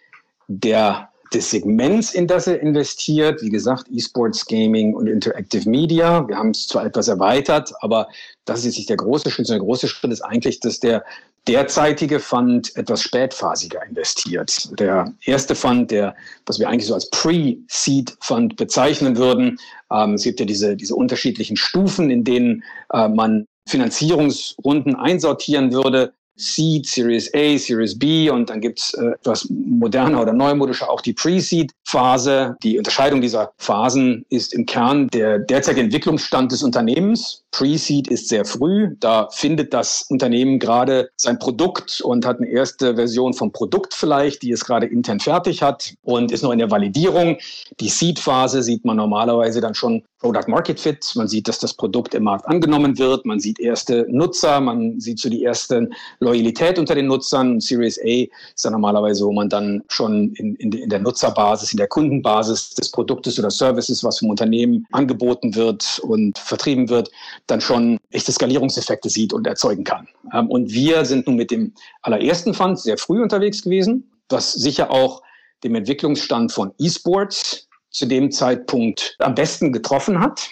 der 0.48 1.11
des 1.34 1.50
Segments, 1.50 2.14
in 2.14 2.28
das 2.28 2.48
er 2.48 2.60
investiert. 2.62 3.42
Wie 3.42 3.50
gesagt, 3.50 3.86
E-Sports, 3.90 4.46
Gaming 4.46 4.94
und 4.94 5.08
Interactive 5.08 5.70
Media. 5.70 6.28
Wir 6.28 6.38
haben 6.38 6.52
es 6.52 6.68
zwar 6.68 6.86
etwas 6.86 7.08
erweitert, 7.08 7.72
aber 7.82 8.08
das 8.46 8.60
ist 8.60 8.66
jetzt 8.66 8.78
nicht 8.78 8.90
der 8.90 8.98
große 8.98 9.32
Schritt. 9.32 9.50
Der 9.50 9.60
große 9.60 9.88
Schritt 9.88 10.12
ist 10.12 10.22
eigentlich, 10.22 10.60
dass 10.60 10.80
der 10.80 11.04
derzeitige 11.48 12.20
Fund 12.20 12.76
etwas 12.76 13.02
spätphasiger 13.02 13.84
investiert. 13.88 14.70
Der 14.80 15.14
erste 15.26 15.56
Fund, 15.56 15.90
der, 15.90 16.16
was 16.46 16.60
wir 16.60 16.70
eigentlich 16.70 16.88
so 16.88 16.94
als 16.94 17.10
Pre-Seed 17.10 18.16
Fund 18.20 18.58
bezeichnen 18.58 19.18
würden, 19.18 19.58
ähm, 19.92 20.16
es 20.16 20.24
gibt 20.24 20.40
ja 20.40 20.46
diese, 20.46 20.76
diese 20.76 20.96
unterschiedlichen 20.96 21.58
Stufen, 21.58 22.10
in 22.12 22.24
denen 22.24 22.64
äh, 22.94 23.08
man 23.08 23.48
Finanzierungsrunden 23.68 24.96
einsortieren 24.96 25.72
würde. 25.72 26.14
Seed, 26.36 26.88
Series 26.88 27.32
A, 27.34 27.58
Series 27.58 27.98
B 27.98 28.30
und 28.30 28.50
dann 28.50 28.62
gibt's 28.62 28.94
äh, 28.96 29.12
etwas 29.12 29.48
moderner 29.50 30.22
oder 30.22 30.34
neumodischer 30.34 30.90
auch 30.90 31.02
die 31.02 31.14
Pre-Seed-Phase. 31.14 32.56
Die 32.64 32.78
Unterscheidung 32.78 33.22
dieser 33.22 33.52
Phasen 33.58 34.26
ist 34.30 34.54
im 34.54 34.66
Kern 34.66 35.08
der 35.10 35.40
derzeitige 35.40 35.82
Entwicklungsstand 35.82 36.52
des 36.52 36.64
Unternehmens. 36.64 37.41
Pre-Seed 37.52 38.08
ist 38.08 38.30
sehr 38.30 38.46
früh. 38.46 38.96
Da 39.00 39.28
findet 39.32 39.74
das 39.74 40.06
Unternehmen 40.10 40.58
gerade 40.58 41.10
sein 41.18 41.38
Produkt 41.38 42.02
und 42.02 42.26
hat 42.26 42.38
eine 42.38 42.48
erste 42.48 42.96
Version 42.96 43.34
vom 43.34 43.52
Produkt 43.52 43.94
vielleicht, 43.94 44.42
die 44.42 44.52
es 44.52 44.66
gerade 44.66 44.86
intern 44.86 45.20
fertig 45.20 45.62
hat 45.62 45.94
und 46.02 46.32
ist 46.32 46.44
noch 46.44 46.52
in 46.52 46.60
der 46.60 46.72
Validierung. 46.72 47.38
Die 47.80 47.90
Seed-Phase 47.90 48.64
sieht 48.64 48.86
man 48.86 48.98
normalerweise 48.98 49.62
dann 49.62 49.76
schon 49.76 50.04
Product 50.22 50.48
Market 50.48 50.80
Fit. 50.80 51.12
Man 51.16 51.28
sieht, 51.28 51.48
dass 51.48 51.60
das 51.60 51.74
Produkt 51.74 52.14
im 52.14 52.24
Markt 52.24 52.48
angenommen 52.48 52.98
wird. 52.98 53.26
Man 53.26 53.40
sieht 53.40 53.60
erste 53.60 54.06
Nutzer. 54.08 54.62
Man 54.62 55.00
sieht 55.00 55.20
so 55.20 55.30
die 55.30 55.44
ersten 55.44 55.94
Loyalität 56.20 56.78
unter 56.78 56.96
den 56.96 57.08
Nutzern. 57.08 57.60
Series 57.60 58.00
A 58.00 58.28
ist 58.56 58.64
dann 58.64 58.74
normalerweise, 58.74 59.26
wo 59.26 59.32
man 59.34 59.50
dann 59.50 59.84
schon 59.90 60.34
in, 60.36 60.56
in, 60.56 60.72
in 60.72 60.90
der 60.90 61.00
Nutzerbasis, 61.00 61.74
in 61.74 61.78
der 61.78 61.88
Kundenbasis 61.88 62.76
des 62.76 62.92
Produktes 62.92 63.40
oder 63.40 63.50
Services, 63.50 64.04
was 64.04 64.20
vom 64.20 64.30
Unternehmen 64.30 64.86
angeboten 64.92 65.56
wird 65.56 66.00
und 66.04 66.38
vertrieben 66.38 66.90
wird, 66.90 67.10
dann 67.48 67.62
schon 67.62 67.98
echte 68.10 68.32
Skalierungseffekte 68.32 69.10
sieht 69.10 69.34
und 69.34 69.48
erzeugen 69.48 69.84
kann. 69.84 70.08
Ähm, 70.34 70.50
und 70.50 70.72
wir 70.72 71.06
sind 71.06 71.28
nun 71.28 71.36
mit 71.36 71.52
dem 71.52 71.74
allerersten 72.02 72.54
Fund 72.54 72.80
sehr 72.80 72.98
früh 72.98 73.22
unterwegs 73.22 73.62
gewesen, 73.62 74.12
was 74.30 74.54
sicher 74.54 74.92
auch 74.92 75.22
dem 75.64 75.76
Entwicklungsstand 75.76 76.52
von 76.52 76.74
E-Sports 76.80 77.68
zu 77.90 78.06
dem 78.06 78.32
Zeitpunkt 78.32 79.16
am 79.20 79.36
besten 79.36 79.72
getroffen 79.74 80.20
hat 80.20 80.50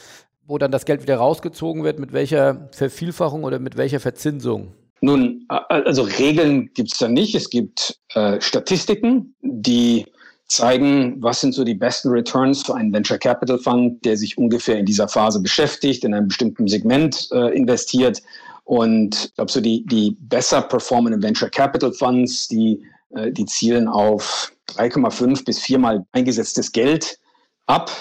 wo 0.46 0.58
dann 0.58 0.72
das 0.72 0.86
Geld 0.86 1.02
wieder 1.02 1.18
rausgezogen 1.18 1.84
wird. 1.84 2.00
Mit 2.00 2.14
welcher 2.14 2.70
Vervielfachung 2.72 3.44
oder 3.44 3.60
mit 3.60 3.78
welcher 3.78 4.00
Verzinsung? 4.00 4.74
Nun, 5.02 5.46
also 5.48 6.04
Regeln 6.04 6.72
gibt 6.74 6.94
es 6.94 6.98
da 6.98 7.08
nicht. 7.08 7.36
Es 7.36 7.50
gibt 7.50 8.00
äh, 8.14 8.40
Statistiken, 8.42 9.36
die 9.42 10.06
zeigen, 10.48 11.22
was 11.22 11.42
sind 11.42 11.54
so 11.54 11.64
die 11.64 11.74
besten 11.74 12.10
Returns 12.10 12.64
für 12.64 12.76
einen 12.76 12.94
Venture 12.94 13.18
Capital 13.18 13.58
Fund, 13.58 14.04
der 14.06 14.18
sich 14.18 14.38
ungefähr 14.38 14.78
in 14.78 14.86
dieser 14.86 15.08
Phase 15.08 15.42
beschäftigt, 15.42 16.04
in 16.04 16.14
einem 16.14 16.28
bestimmten 16.28 16.68
Segment 16.68 17.30
äh, 17.32 17.56
investiert. 17.56 18.22
Und 18.66 19.26
ich 19.26 19.36
glaube, 19.36 19.52
so 19.52 19.62
die, 19.62 19.86
die 19.86 20.18
besser 20.20 20.62
performenden 20.62 21.22
Venture 21.22 21.50
Capital 21.50 21.94
Funds, 21.94 22.48
die, 22.48 22.84
äh, 23.12 23.32
die 23.32 23.46
zielen 23.46 23.88
auf 23.88 24.52
3,5 24.70 25.46
bis 25.46 25.60
viermal 25.60 26.04
eingesetztes 26.12 26.72
Geld 26.72 27.20
ab. 27.68 27.92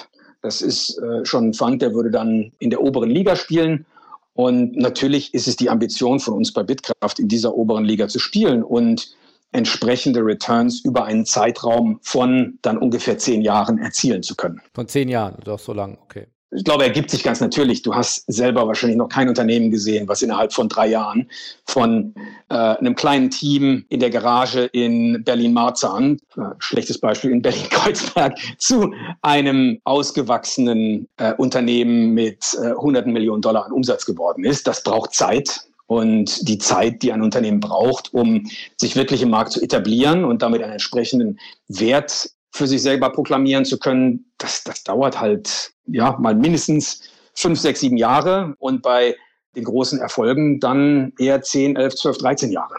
Das 0.41 0.63
ist 0.63 0.99
äh, 0.99 1.25
schon 1.25 1.51
ein 1.51 1.55
Fund, 1.55 1.83
der 1.83 1.95
würde 1.95 2.11
dann 2.11 2.51
in 2.59 2.71
der 2.71 2.83
oberen 2.83 3.11
Liga 3.11 3.37
spielen. 3.37 3.85
Und 4.33 4.75
natürlich 4.77 5.33
ist 5.35 5.47
es 5.47 5.57
die 5.57 5.69
Ambition 5.69 6.19
von 6.19 6.35
uns 6.35 6.53
bei 6.53 6.63
Bitkraft, 6.63 7.19
in 7.19 7.29
dieser 7.29 7.55
oberen 7.55 7.85
Liga 7.85 8.09
zu 8.09 8.19
spielen 8.19 8.63
und 8.65 9.15
entsprechende 9.53 10.21
Returns 10.21 10.81
über 10.81 11.05
einen 11.05 11.27
Zeitraum 11.27 12.01
von 12.03 12.59
dann 12.63 12.79
ungefähr 12.79 13.19
zehn 13.19 13.43
Jahren 13.43 13.79
erzielen 13.79 14.23
zu 14.23 14.35
können. 14.35 14.61
Von 14.73 14.89
zehn 14.89 15.09
Jahren, 15.09 15.37
doch 15.45 15.61
so 15.61 15.75
lang, 15.75 15.99
okay 16.03 16.27
ich 16.55 16.65
glaube, 16.65 16.85
ergibt 16.85 17.11
sich 17.11 17.23
ganz 17.23 17.41
natürlich. 17.41 17.83
Du 17.83 17.95
hast 17.95 18.25
selber 18.27 18.67
wahrscheinlich 18.67 18.97
noch 18.97 19.09
kein 19.09 19.29
Unternehmen 19.29 19.71
gesehen, 19.71 20.09
was 20.09 20.23
innerhalb 20.23 20.53
von 20.53 20.69
drei 20.69 20.89
Jahren 20.89 21.29
von 21.65 22.15
äh, 22.49 22.55
einem 22.55 22.95
kleinen 22.95 23.31
Team 23.31 23.85
in 23.89 24.01
der 24.01 24.11
Garage 24.11 24.65
in 24.73 25.25
Berlin-Marzahn, 25.25 26.21
äh, 26.37 26.41
schlechtes 26.59 26.99
Beispiel 26.99 27.33
in 27.33 27.43
Berlin-Kreuzberg, 27.43 28.39
zu 28.59 28.93
einem 29.23 29.81
ausgewachsenen 29.85 31.09
äh, 31.17 31.35
Unternehmen 31.35 32.15
mit 32.15 32.57
äh, 32.63 32.73
hunderten 32.73 33.13
Millionen 33.13 33.43
Dollar 33.43 33.67
an 33.67 33.73
Umsatz 33.73 34.07
geworden 34.07 34.45
ist. 34.45 34.67
Das 34.67 34.83
braucht 34.83 35.13
Zeit. 35.15 35.67
Und 35.87 36.49
die 36.49 36.57
Zeit, 36.57 37.03
die 37.03 37.13
ein 37.13 37.21
Unternehmen 37.21 37.61
braucht, 37.61 38.15
um 38.15 38.47
sich 38.79 38.97
wirklich 38.97 39.21
im 39.21 39.29
Markt 39.29 39.53
zu 39.53 39.61
etablieren 39.61 40.25
und 40.25 40.41
damit 40.41 40.63
einen 40.63 40.73
entsprechenden 40.73 41.39
Wert 41.69 42.31
für 42.55 42.69
sich 42.69 42.83
selber 42.83 43.11
proklamieren 43.11 43.65
zu 43.65 43.79
können, 43.79 44.33
das, 44.39 44.63
das 44.63 44.85
dauert 44.85 45.21
halt 45.21 45.73
ja 45.87 46.17
mal 46.21 46.37
mindestens 46.37 47.03
fünf, 47.35 47.59
sechs, 47.59 47.81
sieben 47.81 47.97
Jahre 47.97 48.55
und 48.59 48.81
bei 48.81 49.17
den 49.57 49.65
großen 49.65 49.99
Erfolgen 49.99 50.61
dann 50.61 51.13
eher 51.19 51.43
zehn, 51.43 51.75
elf, 51.75 51.97
zwölf, 51.97 52.17
dreizehn 52.17 52.53
Jahre. 52.53 52.77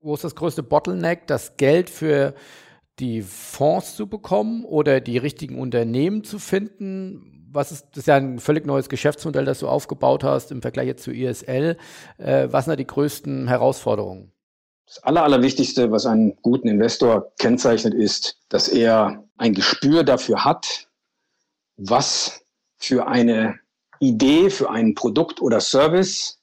Wo 0.00 0.14
ist 0.14 0.22
das 0.22 0.36
größte 0.36 0.62
Bottleneck, 0.62 1.26
das 1.26 1.56
Geld 1.56 1.90
für 1.90 2.34
die 3.00 3.22
Fonds 3.22 3.96
zu 3.96 4.06
bekommen 4.06 4.64
oder 4.64 5.00
die 5.00 5.18
richtigen 5.18 5.58
Unternehmen 5.58 6.22
zu 6.22 6.38
finden? 6.38 7.48
Was 7.50 7.72
ist, 7.72 7.86
das 7.90 7.98
ist 7.98 8.06
ja 8.06 8.16
ein 8.16 8.38
völlig 8.38 8.66
neues 8.66 8.88
Geschäftsmodell, 8.88 9.46
das 9.46 9.58
du 9.58 9.68
aufgebaut 9.68 10.22
hast 10.22 10.52
im 10.52 10.62
Vergleich 10.62 10.86
jetzt 10.86 11.02
zu 11.02 11.10
ISL. 11.10 11.76
Äh, 12.18 12.48
was 12.52 12.66
sind 12.66 12.72
da 12.72 12.76
die 12.76 12.86
größten 12.86 13.48
Herausforderungen? 13.48 14.30
Das 14.88 15.02
Aller, 15.02 15.22
Allerwichtigste, 15.22 15.90
was 15.90 16.06
einen 16.06 16.34
guten 16.40 16.66
Investor 16.66 17.30
kennzeichnet, 17.38 17.92
ist, 17.92 18.38
dass 18.48 18.68
er 18.68 19.22
ein 19.36 19.52
Gespür 19.52 20.02
dafür 20.02 20.46
hat, 20.46 20.88
was 21.76 22.40
für 22.78 23.06
eine 23.06 23.60
Idee, 24.00 24.48
für 24.48 24.70
ein 24.70 24.94
Produkt 24.94 25.42
oder 25.42 25.60
Service 25.60 26.40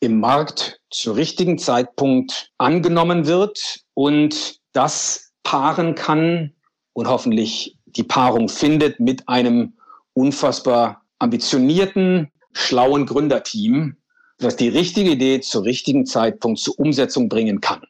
im 0.00 0.18
Markt 0.18 0.80
zu 0.90 1.12
richtigen 1.12 1.58
Zeitpunkt 1.58 2.50
angenommen 2.58 3.28
wird 3.28 3.84
und 3.94 4.60
das 4.72 5.32
paaren 5.44 5.94
kann 5.94 6.54
und 6.92 7.06
hoffentlich 7.06 7.78
die 7.84 8.02
Paarung 8.02 8.48
findet 8.48 8.98
mit 8.98 9.28
einem 9.28 9.74
unfassbar 10.12 11.02
ambitionierten, 11.20 12.32
schlauen 12.52 13.06
Gründerteam, 13.06 13.96
das 14.38 14.56
die 14.56 14.68
richtige 14.68 15.10
Idee 15.10 15.40
zur 15.40 15.64
richtigen 15.64 16.06
Zeitpunkt 16.06 16.58
zur 16.58 16.78
Umsetzung 16.78 17.28
bringen 17.28 17.60
kann. 17.60 17.82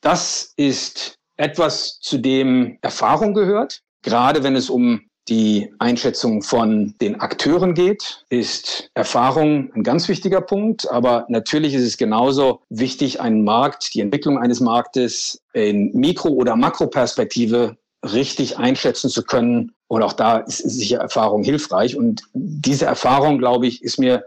Das 0.00 0.52
ist 0.56 1.18
etwas, 1.36 1.98
zu 2.00 2.18
dem 2.18 2.78
Erfahrung 2.82 3.34
gehört. 3.34 3.82
Gerade 4.02 4.42
wenn 4.42 4.56
es 4.56 4.70
um 4.70 5.02
die 5.28 5.72
Einschätzung 5.78 6.42
von 6.42 6.94
den 7.00 7.20
Akteuren 7.20 7.74
geht, 7.74 8.24
ist 8.28 8.90
Erfahrung 8.94 9.72
ein 9.74 9.84
ganz 9.84 10.08
wichtiger 10.08 10.40
Punkt. 10.40 10.90
Aber 10.90 11.26
natürlich 11.28 11.74
ist 11.74 11.84
es 11.84 11.96
genauso 11.96 12.62
wichtig, 12.70 13.20
einen 13.20 13.44
Markt, 13.44 13.94
die 13.94 14.00
Entwicklung 14.00 14.38
eines 14.38 14.60
Marktes 14.60 15.40
in 15.52 15.92
Mikro- 15.92 16.30
oder 16.30 16.56
Makroperspektive 16.56 17.76
richtig 18.04 18.58
einschätzen 18.58 19.10
zu 19.10 19.22
können 19.22 19.72
Und 19.86 20.02
auch 20.02 20.14
da 20.14 20.38
ist 20.38 20.58
sicher 20.58 20.98
Erfahrung 20.98 21.44
hilfreich. 21.44 21.96
Und 21.96 22.22
diese 22.32 22.86
Erfahrung, 22.86 23.38
glaube 23.38 23.66
ich, 23.66 23.82
ist 23.82 23.98
mir 23.98 24.24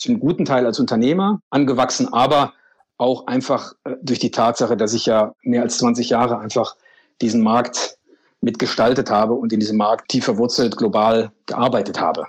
zum 0.00 0.18
guten 0.18 0.44
Teil 0.44 0.66
als 0.66 0.80
Unternehmer 0.80 1.40
angewachsen, 1.50 2.12
aber 2.12 2.54
auch 2.96 3.26
einfach 3.26 3.74
äh, 3.84 3.94
durch 4.02 4.18
die 4.18 4.30
Tatsache, 4.30 4.76
dass 4.76 4.94
ich 4.94 5.06
ja 5.06 5.34
mehr 5.42 5.62
als 5.62 5.78
20 5.78 6.10
Jahre 6.10 6.38
einfach 6.38 6.74
diesen 7.20 7.42
Markt 7.42 7.98
mitgestaltet 8.40 9.10
habe 9.10 9.34
und 9.34 9.52
in 9.52 9.60
diesem 9.60 9.76
Markt 9.76 10.08
tief 10.08 10.24
verwurzelt 10.24 10.76
global 10.76 11.30
gearbeitet 11.46 12.00
habe. 12.00 12.26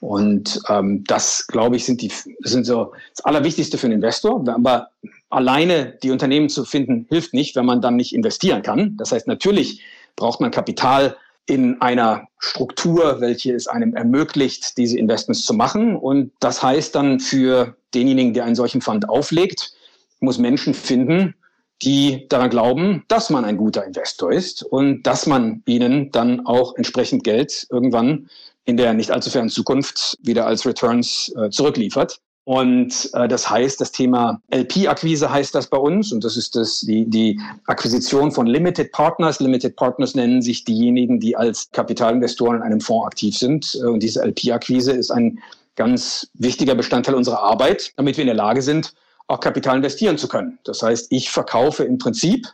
Und 0.00 0.60
ähm, 0.68 1.04
das, 1.04 1.46
glaube 1.46 1.76
ich, 1.76 1.86
sind 1.86 2.02
die 2.02 2.12
sind 2.40 2.64
so 2.66 2.92
das 3.14 3.24
Allerwichtigste 3.24 3.78
für 3.78 3.86
einen 3.86 3.94
Investor. 3.94 4.44
Aber 4.48 4.88
alleine 5.30 5.96
die 6.02 6.10
Unternehmen 6.10 6.50
zu 6.50 6.66
finden, 6.66 7.06
hilft 7.08 7.32
nicht, 7.32 7.56
wenn 7.56 7.64
man 7.64 7.80
dann 7.80 7.96
nicht 7.96 8.14
investieren 8.14 8.62
kann. 8.62 8.96
Das 8.98 9.12
heißt, 9.12 9.26
natürlich 9.26 9.82
braucht 10.14 10.42
man 10.42 10.50
Kapital 10.50 11.16
in 11.46 11.80
einer 11.80 12.26
Struktur, 12.38 13.20
welche 13.20 13.54
es 13.54 13.68
einem 13.68 13.94
ermöglicht, 13.94 14.76
diese 14.76 14.98
Investments 14.98 15.44
zu 15.44 15.54
machen. 15.54 15.96
Und 15.96 16.32
das 16.40 16.62
heißt 16.62 16.94
dann 16.94 17.20
für 17.20 17.76
denjenigen, 17.94 18.34
der 18.34 18.44
einen 18.44 18.56
solchen 18.56 18.80
Fund 18.80 19.08
auflegt, 19.08 19.72
muss 20.20 20.38
Menschen 20.38 20.74
finden, 20.74 21.34
die 21.82 22.26
daran 22.28 22.50
glauben, 22.50 23.04
dass 23.08 23.30
man 23.30 23.44
ein 23.44 23.56
guter 23.56 23.84
Investor 23.84 24.32
ist 24.32 24.62
und 24.62 25.02
dass 25.04 25.26
man 25.26 25.62
ihnen 25.66 26.10
dann 26.10 26.46
auch 26.46 26.74
entsprechend 26.76 27.22
Geld 27.22 27.66
irgendwann 27.70 28.28
in 28.64 28.76
der 28.76 28.94
nicht 28.94 29.10
allzu 29.10 29.30
fernen 29.30 29.50
Zukunft 29.50 30.18
wieder 30.22 30.46
als 30.46 30.66
Returns 30.66 31.32
äh, 31.36 31.50
zurückliefert. 31.50 32.20
Und 32.46 33.10
äh, 33.12 33.26
das 33.26 33.50
heißt, 33.50 33.80
das 33.80 33.90
Thema 33.90 34.40
LP-Akquise 34.54 35.28
heißt 35.28 35.52
das 35.52 35.66
bei 35.66 35.78
uns 35.78 36.12
und 36.12 36.22
das 36.22 36.36
ist 36.36 36.54
das, 36.54 36.82
die, 36.82 37.04
die 37.04 37.40
Akquisition 37.66 38.30
von 38.30 38.46
Limited 38.46 38.92
Partners. 38.92 39.40
Limited 39.40 39.74
Partners 39.74 40.14
nennen 40.14 40.40
sich 40.40 40.62
diejenigen, 40.62 41.18
die 41.18 41.36
als 41.36 41.68
Kapitalinvestoren 41.72 42.58
in 42.58 42.62
einem 42.62 42.80
Fonds 42.80 43.04
aktiv 43.04 43.36
sind. 43.36 43.74
Äh, 43.74 43.86
und 43.86 44.00
diese 44.00 44.22
LP-Akquise 44.24 44.92
ist 44.92 45.10
ein 45.10 45.40
ganz 45.74 46.28
wichtiger 46.34 46.76
Bestandteil 46.76 47.16
unserer 47.16 47.40
Arbeit, 47.40 47.92
damit 47.96 48.16
wir 48.16 48.22
in 48.22 48.28
der 48.28 48.36
Lage 48.36 48.62
sind, 48.62 48.94
auch 49.26 49.40
Kapital 49.40 49.78
investieren 49.78 50.16
zu 50.16 50.28
können. 50.28 50.60
Das 50.62 50.82
heißt, 50.82 51.08
ich 51.10 51.30
verkaufe 51.30 51.82
im 51.82 51.98
Prinzip 51.98 52.46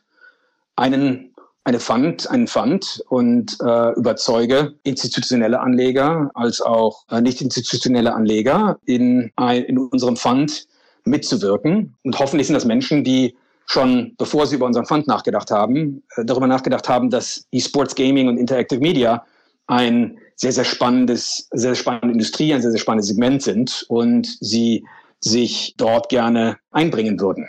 einen 0.75 1.32
eine 1.65 1.81
Fund, 1.81 2.29
einen 2.29 2.49
Fund 2.49 3.03
und 3.09 3.57
äh, 3.63 3.93
überzeuge 3.93 4.75
institutionelle 4.83 5.61
Anleger 5.61 6.31
als 6.35 6.61
auch 6.61 7.05
äh, 7.11 7.21
nicht 7.21 7.41
institutionelle 7.41 8.15
Anleger 8.15 8.79
in, 8.85 9.31
in 9.39 9.79
unserem 9.79 10.17
Fund 10.17 10.67
mitzuwirken. 11.05 11.95
Und 12.03 12.19
hoffentlich 12.19 12.49
sind 12.49 12.55
das 12.55 12.65
Menschen, 12.65 13.05
die 13.05 13.37
schon 13.67 14.15
bevor 14.19 14.47
sie 14.47 14.57
über 14.57 14.67
unseren 14.67 14.87
Fund 14.87 15.07
nachgedacht 15.07 15.51
haben, 15.51 16.03
äh, 16.17 16.25
darüber 16.25 16.47
nachgedacht 16.47 16.89
haben, 16.89 17.11
dass 17.11 17.47
E-Sports 17.53 17.95
Gaming 17.95 18.29
und 18.29 18.39
Interactive 18.39 18.81
Media 18.81 19.25
ein 19.69 20.19
sehr, 20.35 20.53
sehr 20.53 20.65
spannendes, 20.65 21.49
sehr 21.53 21.77
spannende 21.77 22.13
Industrie, 22.13 22.53
ein 22.53 22.63
sehr, 22.63 22.73
sehr 22.73 22.81
spannendes 22.81 23.09
Segment 23.09 23.43
sind 23.43 23.85
und 23.89 24.37
sie 24.41 24.85
sich 25.21 25.75
dort 25.77 26.09
gerne 26.09 26.59
einbringen 26.73 27.21
würden. 27.21 27.49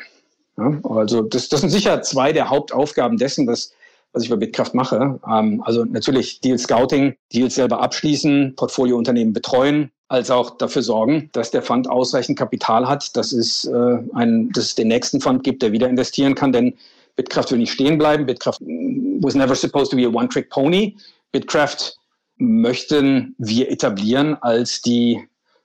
Ja, 0.57 0.79
also 0.83 1.23
das, 1.23 1.49
das 1.49 1.61
sind 1.61 1.71
sicher 1.71 2.03
zwei 2.03 2.31
der 2.31 2.49
Hauptaufgaben 2.49 3.17
dessen, 3.17 3.47
was 3.47 3.73
was 4.13 4.23
ich 4.23 4.29
bei 4.29 4.35
Bitkraft 4.35 4.73
mache. 4.73 5.19
Ähm, 5.29 5.61
also 5.65 5.83
natürlich 5.83 6.39
Deal 6.39 6.57
Scouting, 6.57 7.15
Deals 7.33 7.55
selber 7.55 7.81
abschließen, 7.81 8.55
Portfoliounternehmen 8.55 9.33
betreuen, 9.33 9.91
als 10.07 10.29
auch 10.29 10.57
dafür 10.57 10.83
sorgen, 10.83 11.29
dass 11.33 11.51
der 11.51 11.63
Fund 11.63 11.89
ausreichend 11.89 12.37
Kapital 12.37 12.87
hat, 12.87 13.15
dass 13.17 13.31
es, 13.33 13.65
äh, 13.65 13.97
ein, 14.13 14.51
dass 14.51 14.65
es 14.65 14.75
den 14.75 14.87
nächsten 14.87 15.19
Fund 15.19 15.43
gibt, 15.43 15.63
der 15.63 15.71
wieder 15.71 15.89
investieren 15.89 16.35
kann. 16.35 16.51
Denn 16.51 16.75
Bitkraft 17.15 17.51
will 17.51 17.57
nicht 17.57 17.71
stehen 17.71 17.97
bleiben. 17.97 18.25
Bitkraft 18.25 18.61
was 18.61 19.35
never 19.35 19.55
supposed 19.55 19.91
to 19.91 19.97
be 19.97 20.05
a 20.05 20.09
one-trick 20.09 20.49
pony. 20.49 20.95
Bitkraft 21.31 21.97
möchten 22.37 23.35
wir 23.37 23.69
etablieren 23.71 24.35
als 24.41 24.81
die 24.81 25.19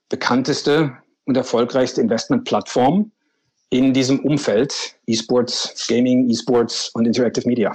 bekannteste 0.08 0.92
und 1.26 1.36
erfolgreichste 1.36 2.00
Investmentplattform 2.00 3.10
in 3.70 3.92
diesem 3.92 4.20
Umfeld 4.20 4.74
E-Sports, 5.06 5.86
Gaming, 5.88 6.30
E-Sports 6.30 6.90
und 6.94 7.06
Interactive 7.06 7.46
Media. 7.46 7.72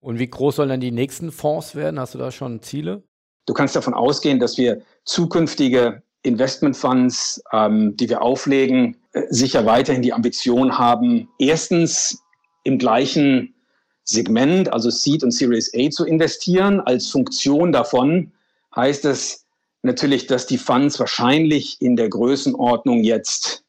Und 0.00 0.18
wie 0.18 0.28
groß 0.28 0.56
sollen 0.56 0.68
dann 0.68 0.80
die 0.80 0.92
nächsten 0.92 1.32
Fonds 1.32 1.74
werden? 1.74 1.98
Hast 1.98 2.14
du 2.14 2.18
da 2.18 2.30
schon 2.30 2.62
Ziele? 2.62 3.02
Du 3.46 3.54
kannst 3.54 3.76
davon 3.76 3.94
ausgehen, 3.94 4.40
dass 4.40 4.58
wir 4.58 4.82
zukünftige 5.04 6.02
Investmentfonds, 6.22 7.42
ähm, 7.52 7.96
die 7.96 8.08
wir 8.08 8.22
auflegen, 8.22 8.96
äh, 9.12 9.22
sicher 9.30 9.64
weiterhin 9.64 10.02
die 10.02 10.12
Ambition 10.12 10.78
haben, 10.78 11.28
erstens 11.38 12.20
im 12.64 12.78
gleichen 12.78 13.54
Segment, 14.02 14.72
also 14.72 14.90
Seed 14.90 15.22
und 15.22 15.30
Series 15.30 15.72
A 15.74 15.90
zu 15.90 16.04
investieren. 16.04 16.80
Als 16.80 17.08
Funktion 17.08 17.72
davon 17.72 18.32
heißt 18.74 19.04
es 19.04 19.46
natürlich, 19.82 20.26
dass 20.26 20.46
die 20.46 20.58
Funds 20.58 20.98
wahrscheinlich 20.98 21.80
in 21.80 21.96
der 21.96 22.08
Größenordnung 22.08 23.02
jetzt 23.02 23.64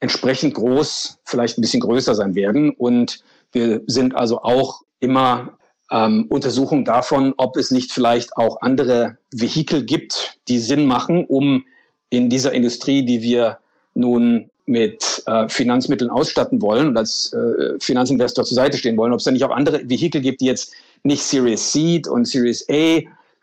entsprechend 0.00 0.54
groß, 0.54 1.18
vielleicht 1.24 1.58
ein 1.58 1.60
bisschen 1.60 1.80
größer 1.80 2.14
sein 2.14 2.34
werden. 2.34 2.70
Und 2.70 3.22
wir 3.52 3.82
sind 3.86 4.14
also 4.14 4.42
auch 4.42 4.82
immer 4.98 5.58
ähm, 5.90 6.26
Untersuchung 6.28 6.84
davon, 6.84 7.34
ob 7.36 7.56
es 7.56 7.70
nicht 7.70 7.92
vielleicht 7.92 8.36
auch 8.36 8.60
andere 8.62 9.18
Vehikel 9.32 9.84
gibt, 9.84 10.38
die 10.48 10.58
Sinn 10.58 10.86
machen, 10.86 11.24
um 11.26 11.64
in 12.10 12.28
dieser 12.28 12.52
Industrie, 12.52 13.04
die 13.04 13.22
wir 13.22 13.58
nun 13.94 14.50
mit 14.66 15.22
äh, 15.26 15.48
Finanzmitteln 15.48 16.10
ausstatten 16.10 16.62
wollen 16.62 16.88
und 16.88 16.96
als 16.96 17.32
äh, 17.32 17.78
Finanzinvestor 17.80 18.44
zur 18.44 18.54
Seite 18.54 18.78
stehen 18.78 18.96
wollen, 18.96 19.12
ob 19.12 19.18
es 19.18 19.24
da 19.24 19.32
nicht 19.32 19.44
auch 19.44 19.50
andere 19.50 19.88
Vehikel 19.88 20.20
gibt, 20.20 20.40
die 20.40 20.46
jetzt 20.46 20.72
nicht 21.02 21.22
Series 21.22 21.72
Seed 21.72 22.06
und 22.06 22.26
Series 22.26 22.66
A, 22.70 23.00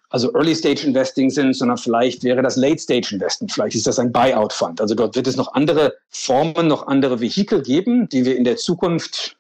also 0.09 0.33
Early 0.33 0.55
Stage 0.55 0.87
Investing 0.87 1.29
sind, 1.29 1.53
sondern 1.53 1.77
vielleicht 1.77 2.23
wäre 2.23 2.41
das 2.41 2.55
Late 2.55 2.79
Stage 2.79 3.09
Investing, 3.11 3.49
vielleicht 3.49 3.75
ist 3.75 3.87
das 3.87 3.99
ein 3.99 4.13
Buyout 4.13 4.53
Fund. 4.53 4.79
Also 4.79 4.95
dort 4.95 5.17
wird 5.17 5.27
es 5.27 5.35
noch 5.35 5.53
andere 5.53 5.95
Formen, 6.09 6.67
noch 6.67 6.87
andere 6.87 7.19
Vehikel 7.19 7.61
geben, 7.61 8.07
die 8.07 8.23
wir 8.23 8.37
in 8.37 8.45
der 8.45 8.55
Zukunft 8.55 9.35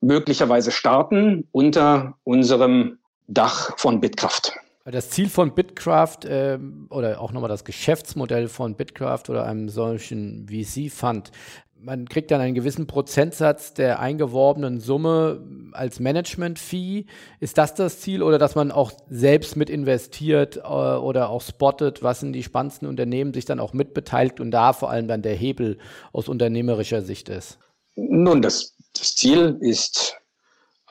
möglicherweise 0.00 0.70
starten 0.70 1.48
unter 1.52 2.14
unserem 2.24 2.98
Dach 3.28 3.76
von 3.78 4.00
Bitkraft. 4.00 4.52
Das 4.84 5.10
Ziel 5.10 5.28
von 5.28 5.52
Bitkraft 5.52 6.24
äh, 6.26 6.60
oder 6.90 7.20
auch 7.20 7.32
nochmal 7.32 7.48
das 7.48 7.64
Geschäftsmodell 7.64 8.46
von 8.46 8.76
Bitkraft 8.76 9.28
oder 9.28 9.44
einem 9.44 9.68
solchen 9.68 10.46
VC-Fund, 10.48 11.32
man 11.78 12.08
kriegt 12.08 12.30
dann 12.30 12.40
einen 12.40 12.54
gewissen 12.54 12.86
Prozentsatz 12.86 13.74
der 13.74 14.00
eingeworbenen 14.00 14.80
Summe 14.80 15.40
als 15.72 16.00
Management-Fee. 16.00 17.04
Ist 17.40 17.58
das 17.58 17.74
das 17.74 18.00
Ziel 18.00 18.22
oder 18.22 18.38
dass 18.38 18.54
man 18.54 18.72
auch 18.72 18.92
selbst 19.08 19.56
mit 19.56 19.70
investiert 19.70 20.56
äh, 20.58 20.60
oder 20.60 21.30
auch 21.30 21.42
spottet, 21.42 22.02
was 22.02 22.20
sind 22.20 22.32
die 22.32 22.42
spannendsten 22.42 22.88
Unternehmen, 22.88 23.34
sich 23.34 23.44
dann 23.44 23.60
auch 23.60 23.72
mitbeteiligt 23.72 24.40
und 24.40 24.50
da 24.50 24.72
vor 24.72 24.90
allem 24.90 25.08
dann 25.08 25.22
der 25.22 25.34
Hebel 25.34 25.78
aus 26.12 26.28
unternehmerischer 26.28 27.02
Sicht 27.02 27.28
ist? 27.28 27.58
Nun, 27.96 28.42
das 28.42 28.75
das 29.00 29.14
Ziel 29.14 29.56
ist 29.60 30.16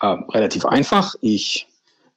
äh, 0.01 0.08
relativ 0.34 0.66
einfach. 0.66 1.16
Ich 1.22 1.68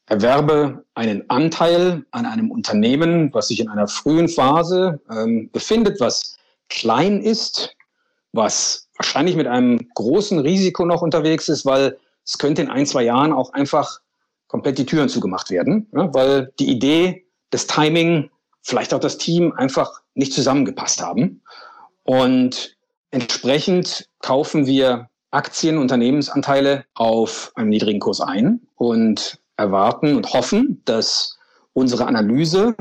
erwerbe 0.07 0.85
einen 0.95 1.29
Anteil 1.29 2.05
an 2.11 2.27
einem 2.27 2.51
Unternehmen, 2.51 3.33
was 3.33 3.49
sich 3.49 3.61
in 3.61 3.69
einer 3.69 3.89
frühen 3.89 4.29
Phase 4.29 5.01
ähm, 5.11 5.51
befindet, 5.53 6.01
was 6.01 6.37
klein 6.69 7.21
ist, 7.21 7.75
was 8.33 8.89
wahrscheinlich 8.97 9.37
mit 9.37 9.47
einem 9.47 9.89
großen 9.95 10.39
Risiko 10.39 10.85
noch 10.85 11.03
unterwegs 11.03 11.49
ist, 11.49 11.65
weil 11.67 11.99
es 12.25 12.39
könnte 12.39 12.63
in 12.63 12.71
ein, 12.71 12.87
zwei 12.87 13.03
Jahren 13.05 13.33
auch 13.33 13.53
einfach 13.53 14.01
komplett 14.49 14.79
die 14.79 14.87
Türen 14.87 15.09
zugemacht 15.09 15.51
werden, 15.51 15.89
ja, 15.93 16.13
weil 16.15 16.53
die 16.59 16.69
Idee, 16.71 17.27
das 17.51 17.67
Timing, 17.67 18.31
vielleicht 18.63 18.93
auch 18.93 19.01
das 19.01 19.19
Team 19.19 19.53
einfach 19.53 20.03
nicht 20.15 20.33
zusammengepasst 20.33 21.03
haben. 21.03 21.43
Und 22.03 22.77
entsprechend 23.11 24.09
kaufen 24.21 24.67
wir 24.67 25.09
Aktien, 25.31 25.79
Unternehmensanteile 25.79 26.85
auf 26.95 27.53
einem 27.55 27.69
niedrigen 27.69 28.01
Kurs 28.01 28.21
ein 28.21 28.61
und 28.77 29.39
erwarten 29.57 30.17
und 30.17 30.33
hoffen, 30.33 30.81
dass 30.85 31.39
unsere 31.73 32.07
Analyse 32.07 32.75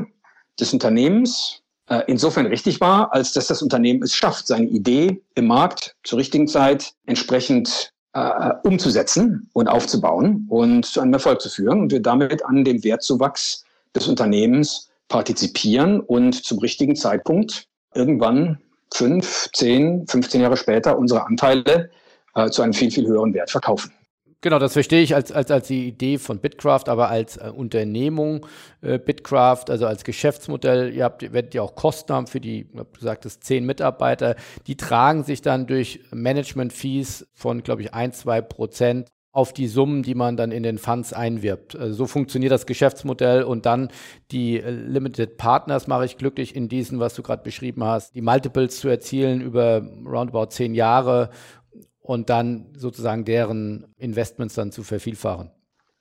des 0.60 0.74
Unternehmens 0.74 1.62
äh, 1.90 2.02
insofern 2.08 2.46
richtig 2.46 2.80
war, 2.82 3.14
als 3.14 3.34
dass 3.34 3.48
das 3.48 3.62
Unternehmen 3.62 4.04
es 4.04 4.14
schafft, 4.14 4.48
seine 4.48 4.68
Idee 4.68 5.22
im 5.36 5.48
Markt 5.48 5.96
zur 6.04 6.20
richtigen 6.20 6.48
Zeit 6.48 6.94
entsprechend 7.06 7.92
äh, 8.14 8.52
umzusetzen 8.64 9.50
und 9.54 9.68
aufzubauen 9.68 10.48
und 10.50 10.86
zu 10.86 11.02
einem 11.02 11.14
Erfolg 11.14 11.42
zu 11.42 11.50
führen 11.50 11.82
und 11.82 11.92
wir 11.92 12.02
damit 12.02 12.46
an 12.46 12.64
dem 12.64 12.84
Wertzuwachs 12.84 13.64
des 13.96 14.08
Unternehmens 14.08 14.90
partizipieren 15.08 16.00
und 16.02 16.34
zum 16.46 16.60
richtigen 16.60 16.96
Zeitpunkt 16.96 17.68
irgendwann 17.94 18.60
fünf, 18.94 19.50
zehn, 19.54 20.08
15 20.08 20.42
Jahre 20.42 20.58
später 20.58 20.98
unsere 20.98 21.26
Anteile 21.26 21.90
äh, 22.38 22.50
zu 22.50 22.62
einem 22.62 22.74
viel, 22.74 22.92
viel 22.92 23.08
höheren 23.08 23.34
Wert 23.34 23.52
verkaufen. 23.52 23.92
Genau, 24.42 24.60
das 24.60 24.74
verstehe 24.74 25.02
ich 25.02 25.16
als, 25.16 25.32
als, 25.32 25.50
als 25.50 25.68
die 25.68 25.88
Idee 25.88 26.20
von 26.20 26.40
Bitcraft, 26.40 26.84
aber 26.90 27.10
als 27.10 27.38
äh, 27.38 27.52
Unternehmung 27.54 28.46
äh, 28.82 29.00
Bitcraft, 29.00 29.66
also 29.70 29.88
als 29.88 30.04
Geschäftsmodell, 30.04 30.94
ihr 30.94 31.06
habt, 31.06 31.22
werdet 31.34 31.56
ja 31.56 31.64
auch 31.64 31.74
Kosten 31.74 32.14
haben 32.14 32.28
für 32.28 32.40
die, 32.40 32.70
du 32.72 32.86
sagtest, 33.00 33.44
zehn 33.44 33.66
Mitarbeiter, 33.66 34.36
die 34.68 34.78
tragen 34.78 35.24
sich 35.24 35.42
dann 35.42 35.66
durch 35.66 36.02
Management-Fees 36.12 37.28
von, 37.34 37.64
glaube 37.64 37.82
ich, 37.82 37.96
ein, 37.96 38.14
zwei 38.14 38.42
Prozent 38.42 39.10
auf 39.38 39.54
die 39.54 39.68
Summen, 39.68 40.02
die 40.02 40.16
man 40.16 40.36
dann 40.36 40.52
in 40.52 40.64
den 40.64 40.80
Funds 40.80 41.14
einwirbt. 41.14 41.76
Also 41.76 41.94
so 41.94 42.08
funktioniert 42.08 42.52
das 42.52 42.66
Geschäftsmodell 42.66 43.44
und 43.44 43.68
dann 43.68 43.90
die 44.32 44.60
äh, 44.60 44.72
Limited 44.72 45.38
Partners 45.38 45.86
mache 45.86 46.06
ich 46.06 46.18
glücklich 46.18 46.56
in 46.56 46.70
diesen, 46.70 47.00
was 47.00 47.14
du 47.14 47.22
gerade 47.22 47.44
beschrieben 47.44 47.84
hast, 47.84 48.16
die 48.16 48.22
Multiples 48.22 48.80
zu 48.80 48.88
erzielen 48.88 49.42
über 49.42 49.88
roundabout 50.04 50.48
zehn 50.48 50.74
Jahre 50.74 51.30
und 52.08 52.30
dann 52.30 52.68
sozusagen 52.74 53.26
deren 53.26 53.94
Investments 53.98 54.56
dann 54.56 54.72
zu 54.72 54.84
vervielfachen. 54.84 55.52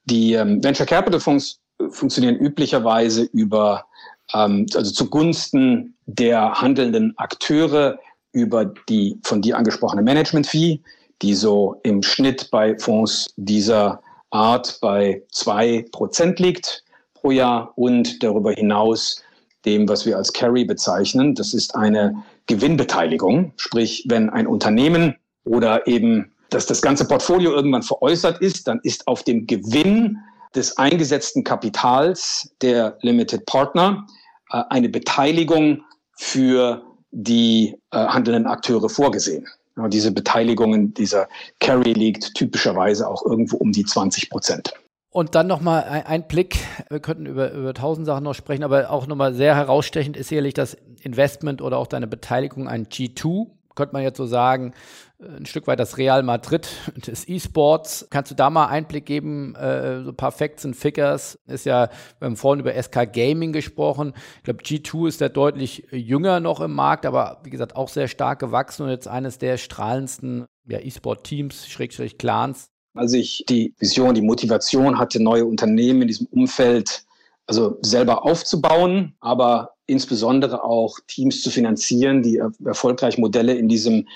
Die 0.05 0.35
ähm, 0.35 0.63
Venture 0.63 0.87
Capital 0.87 1.19
Fonds 1.19 1.59
funktionieren 1.91 2.37
üblicherweise 2.37 3.25
über, 3.33 3.85
ähm, 4.33 4.67
also 4.75 4.93
zugunsten 4.93 5.97
der 6.07 6.61
handelnden 6.61 7.13
Akteure 7.19 7.99
über 8.33 8.67
die 8.89 9.19
von 9.25 9.43
dir 9.43 9.57
angesprochene 9.57 10.03
Management 10.03 10.47
Fee, 10.47 10.81
die 11.23 11.35
so 11.35 11.81
im 11.83 12.03
Schnitt 12.05 12.51
bei 12.53 12.79
Fonds 12.79 13.33
dieser 13.37 14.01
Art 14.31 14.79
bei 14.81 15.23
zwei 15.33 15.87
Prozent 15.91 16.39
liegt 16.39 16.85
pro 17.15 17.33
Jahr 17.33 17.73
und 17.77 18.23
darüber 18.23 18.53
hinaus 18.53 19.23
dem, 19.65 19.89
was 19.89 20.07
wir 20.07 20.17
als 20.17 20.33
Carry 20.33 20.65
bezeichnen. 20.65 21.35
Das 21.35 21.53
ist 21.53 21.75
eine 21.75 22.23
Gewinnbeteiligung. 22.47 23.55
Sprich, 23.57 24.05
wenn 24.09 24.31
ein 24.31 24.47
Unternehmen 24.47 25.17
oder 25.47 25.87
eben, 25.87 26.33
dass 26.51 26.67
das 26.67 26.83
ganze 26.83 27.07
Portfolio 27.07 27.53
irgendwann 27.53 27.83
veräußert 27.83 28.41
ist, 28.41 28.69
dann 28.69 28.81
ist 28.83 29.07
auf 29.07 29.23
dem 29.23 29.47
Gewinn 29.47 30.19
des 30.55 30.77
eingesetzten 30.77 31.45
Kapitals 31.45 32.51
der 32.63 32.99
Limited 33.03 33.47
Partner 33.47 34.07
äh, 34.51 34.63
eine 34.71 34.89
Beteiligung 34.89 35.83
für 36.17 36.83
die 37.11 37.77
äh, 37.91 37.99
handelnden 37.99 38.47
Akteure 38.47 38.89
vorgesehen. 38.89 39.47
Ja, 39.77 39.89
diese 39.89 40.11
Beteiligungen, 40.11 40.95
dieser 40.95 41.29
Carry 41.61 41.93
liegt 41.93 42.35
typischerweise 42.35 43.09
auch 43.09 43.25
irgendwo 43.25 43.59
um 43.59 43.73
die 43.73 43.85
20 43.85 44.31
Prozent. 44.31 44.73
Und 45.11 45.35
dann 45.35 45.47
nochmal 45.47 45.85
ein, 45.85 46.07
ein 46.07 46.29
Blick, 46.29 46.59
wir 46.91 47.01
könnten 47.01 47.27
über, 47.27 47.53
über 47.53 47.75
tausend 47.75 48.07
Sachen 48.07 48.25
noch 48.25 48.35
sprechen, 48.35 48.65
aber 48.65 48.91
auch 48.91 49.07
nochmal 49.07 49.35
sehr 49.35 49.55
herausstechend 49.55 50.17
ist 50.17 50.29
sicherlich 50.29 50.55
das 50.55 50.77
Investment 51.03 51.63
oder 51.63 51.79
auch 51.79 51.87
deine 51.87 52.07
Beteiligung 52.07 52.69
an 52.69 52.87
G2 52.87 53.47
könnte 53.77 53.93
man 53.93 54.03
jetzt 54.03 54.17
so 54.17 54.27
sagen, 54.27 54.75
ein 55.19 55.47
Stück 55.47 55.67
weit 55.67 55.79
das 55.79 55.97
Real 55.97 56.23
Madrid 56.23 56.69
des 57.07 57.29
E-Sports. 57.29 58.09
Kannst 58.11 58.31
du 58.31 58.35
da 58.35 58.51
mal 58.51 58.67
Einblick 58.67 59.07
geben, 59.07 59.55
äh, 59.55 60.03
so 60.03 60.13
Facts 60.13 60.65
und 60.65 60.75
Figures? 60.75 61.39
Ist 61.47 61.67
ja, 61.67 61.89
wir 62.19 62.27
haben 62.27 62.37
vorhin 62.37 62.61
über 62.61 62.81
SK 62.81 63.13
Gaming 63.13 63.53
gesprochen. 63.53 64.13
Ich 64.39 64.43
glaube, 64.45 64.63
G2 64.63 65.09
ist 65.09 65.21
ja 65.21 65.29
deutlich 65.29 65.87
jünger 65.91 66.41
noch 66.41 66.61
im 66.61 66.75
Markt, 66.75 67.07
aber 67.07 67.41
wie 67.45 67.51
gesagt 67.51 67.77
auch 67.77 67.89
sehr 67.89 68.09
stark 68.09 68.41
gewachsen 68.41 68.83
und 68.83 68.91
jetzt 68.91 69.09
eines 69.09 69.39
der 69.39 69.57
strahlendsten 69.57 70.47
ja, 70.69 70.81
E-Sport-Teams, 70.81 71.69
Schrägstrich 71.69 72.19
Clans. 72.19 72.67
Als 72.95 73.13
ich 73.13 73.45
die 73.49 73.75
Vision, 73.79 74.15
die 74.15 74.23
Motivation 74.23 74.99
hatte, 74.99 75.23
neue 75.23 75.45
Unternehmen 75.45 76.03
in 76.03 76.09
diesem 76.09 76.27
Umfeld 76.27 77.05
also 77.47 77.79
selber 77.81 78.25
aufzubauen, 78.25 79.15
aber 79.21 79.76
insbesondere 79.87 80.65
auch 80.65 80.99
Teams 81.07 81.43
zu 81.43 81.51
finanzieren, 81.51 82.23
die 82.23 82.43
erfolgreich 82.65 83.19
Modelle 83.19 83.55
in 83.55 83.69
diesem 83.69 84.07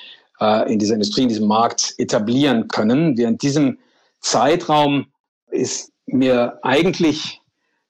äh, 0.40 0.72
in 0.72 0.78
dieser 0.78 0.94
Industrie, 0.94 1.22
in 1.22 1.28
diesem 1.28 1.46
Markt 1.46 1.94
etablieren 1.98 2.68
können. 2.68 3.16
Während 3.16 3.42
diesem 3.42 3.78
Zeitraum 4.20 5.06
ist 5.50 5.92
mir 6.06 6.58
eigentlich 6.62 7.40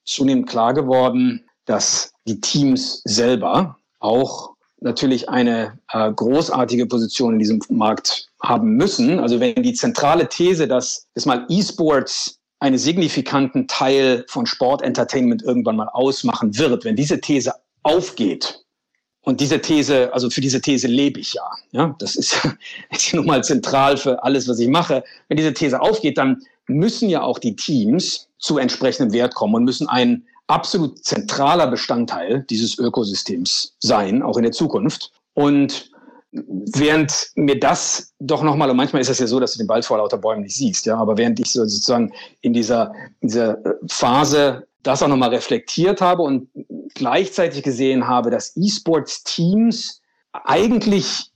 zunehmend 0.04 0.48
klar 0.48 0.74
geworden, 0.74 1.44
dass 1.64 2.12
die 2.26 2.40
Teams 2.40 3.02
selber 3.04 3.76
auch 4.00 4.54
natürlich 4.80 5.28
eine 5.28 5.78
äh, 5.92 6.10
großartige 6.10 6.86
Position 6.86 7.34
in 7.34 7.38
diesem 7.38 7.60
Markt 7.68 8.28
haben 8.42 8.76
müssen. 8.76 9.20
Also 9.20 9.38
wenn 9.40 9.62
die 9.62 9.74
zentrale 9.74 10.28
These, 10.28 10.66
dass 10.66 11.06
es 11.14 11.26
mal 11.26 11.46
E-Sports 11.48 12.38
einen 12.60 12.78
signifikanten 12.78 13.68
Teil 13.68 14.24
von 14.28 14.46
Sportentertainment 14.46 15.42
irgendwann 15.42 15.76
mal 15.76 15.88
ausmachen 15.88 16.56
wird, 16.58 16.84
wenn 16.84 16.96
diese 16.96 17.20
These 17.20 17.54
aufgeht, 17.82 18.60
und 19.22 19.40
diese 19.40 19.60
These, 19.60 20.12
also 20.12 20.30
für 20.30 20.40
diese 20.40 20.60
These 20.60 20.88
lebe 20.88 21.20
ich 21.20 21.34
ja. 21.34 21.50
Ja, 21.72 21.94
das 21.98 22.16
ist, 22.16 22.40
ist 22.90 23.14
nun 23.14 23.26
mal 23.26 23.44
zentral 23.44 23.96
für 23.96 24.22
alles, 24.22 24.48
was 24.48 24.58
ich 24.58 24.68
mache. 24.68 25.04
Wenn 25.28 25.36
diese 25.36 25.52
These 25.52 25.80
aufgeht, 25.80 26.16
dann 26.16 26.42
müssen 26.66 27.08
ja 27.08 27.22
auch 27.22 27.38
die 27.38 27.54
Teams 27.54 28.28
zu 28.38 28.58
entsprechendem 28.58 29.12
Wert 29.12 29.34
kommen 29.34 29.54
und 29.54 29.64
müssen 29.64 29.88
ein 29.88 30.24
absolut 30.46 31.04
zentraler 31.04 31.66
Bestandteil 31.66 32.44
dieses 32.48 32.78
Ökosystems 32.78 33.76
sein, 33.78 34.22
auch 34.22 34.36
in 34.36 34.44
der 34.44 34.52
Zukunft. 34.52 35.12
Und 35.34 35.90
während 36.32 37.30
mir 37.34 37.58
das 37.58 38.12
doch 38.20 38.42
nochmal, 38.42 38.70
und 38.70 38.76
manchmal 38.76 39.02
ist 39.02 39.10
es 39.10 39.18
ja 39.18 39.26
so, 39.26 39.38
dass 39.38 39.52
du 39.52 39.58
den 39.58 39.68
Wald 39.68 39.84
vor 39.84 39.98
lauter 39.98 40.18
Bäumen 40.18 40.42
nicht 40.42 40.56
siehst, 40.56 40.86
ja, 40.86 40.96
aber 40.96 41.18
während 41.18 41.38
ich 41.40 41.52
sozusagen 41.52 42.12
in 42.40 42.52
dieser, 42.52 42.92
in 43.20 43.28
dieser 43.28 43.58
Phase 43.88 44.66
das 44.82 45.02
auch 45.02 45.08
nochmal 45.08 45.30
reflektiert 45.30 46.00
habe 46.00 46.22
und 46.22 46.48
gleichzeitig 46.94 47.62
gesehen 47.62 48.06
habe, 48.06 48.30
dass 48.30 48.56
E-Sports-Teams 48.56 50.00
eigentlich 50.32 51.30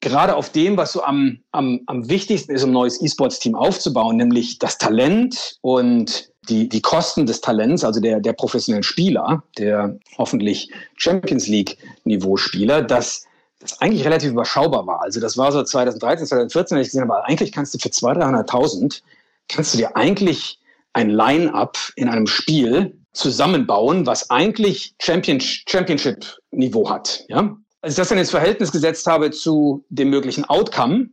gerade 0.00 0.36
auf 0.36 0.50
dem, 0.50 0.76
was 0.76 0.92
so 0.92 1.02
am, 1.02 1.40
am, 1.50 1.80
am 1.86 2.08
wichtigsten 2.08 2.52
ist, 2.52 2.62
um 2.62 2.70
ein 2.70 2.74
neues 2.74 3.02
E-Sports-Team 3.02 3.54
aufzubauen, 3.54 4.16
nämlich 4.16 4.58
das 4.58 4.78
Talent 4.78 5.58
und 5.62 6.30
die, 6.48 6.68
die 6.68 6.82
Kosten 6.82 7.24
des 7.24 7.40
Talents, 7.40 7.84
also 7.84 8.00
der, 8.00 8.20
der 8.20 8.34
professionellen 8.34 8.82
Spieler, 8.82 9.42
der 9.56 9.98
hoffentlich 10.18 10.70
Champions 10.96 11.48
League-Niveau-Spieler, 11.48 12.82
dass 12.82 13.24
das 13.60 13.80
eigentlich 13.80 14.04
relativ 14.04 14.32
überschaubar 14.32 14.86
war. 14.86 15.00
Also 15.02 15.20
das 15.20 15.38
war 15.38 15.50
so 15.50 15.62
2013, 15.62 16.26
2014, 16.26 16.76
als 16.76 16.86
ich 16.86 16.92
gesehen 16.92 17.08
habe, 17.08 17.24
eigentlich 17.24 17.50
kannst 17.50 17.72
du 17.74 17.78
für 17.78 17.88
200.000, 17.88 18.46
300.000 18.46 19.02
kannst 19.48 19.72
du 19.72 19.78
dir 19.78 19.96
eigentlich 19.96 20.58
ein 20.94 21.10
Line-up 21.10 21.76
in 21.96 22.08
einem 22.08 22.26
Spiel 22.26 22.98
zusammenbauen, 23.12 24.06
was 24.06 24.30
eigentlich 24.30 24.94
Champion, 25.00 25.40
Championship-Niveau 25.40 26.90
hat. 26.90 27.24
Ja? 27.28 27.56
Als 27.80 27.92
ich 27.92 27.96
das 27.96 28.08
dann 28.08 28.18
ins 28.18 28.30
Verhältnis 28.30 28.72
gesetzt 28.72 29.06
habe 29.06 29.30
zu 29.30 29.84
dem 29.88 30.10
möglichen 30.10 30.44
Outcome, 30.44 31.10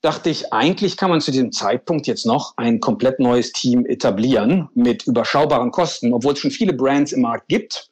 dachte 0.00 0.28
ich, 0.28 0.52
eigentlich 0.52 0.98
kann 0.98 1.10
man 1.10 1.22
zu 1.22 1.30
diesem 1.30 1.50
Zeitpunkt 1.50 2.06
jetzt 2.06 2.26
noch 2.26 2.52
ein 2.58 2.80
komplett 2.80 3.20
neues 3.20 3.52
Team 3.52 3.86
etablieren 3.86 4.68
mit 4.74 5.06
überschaubaren 5.06 5.70
Kosten, 5.70 6.12
obwohl 6.12 6.34
es 6.34 6.40
schon 6.40 6.50
viele 6.50 6.74
Brands 6.74 7.12
im 7.12 7.22
Markt 7.22 7.48
gibt. 7.48 7.88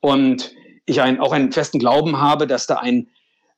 Und 0.00 0.52
ich 0.86 1.00
ein, 1.00 1.18
auch 1.18 1.32
einen 1.32 1.50
festen 1.50 1.80
Glauben 1.80 2.20
habe, 2.20 2.46
dass 2.46 2.68
da 2.68 2.76
ein, 2.76 3.08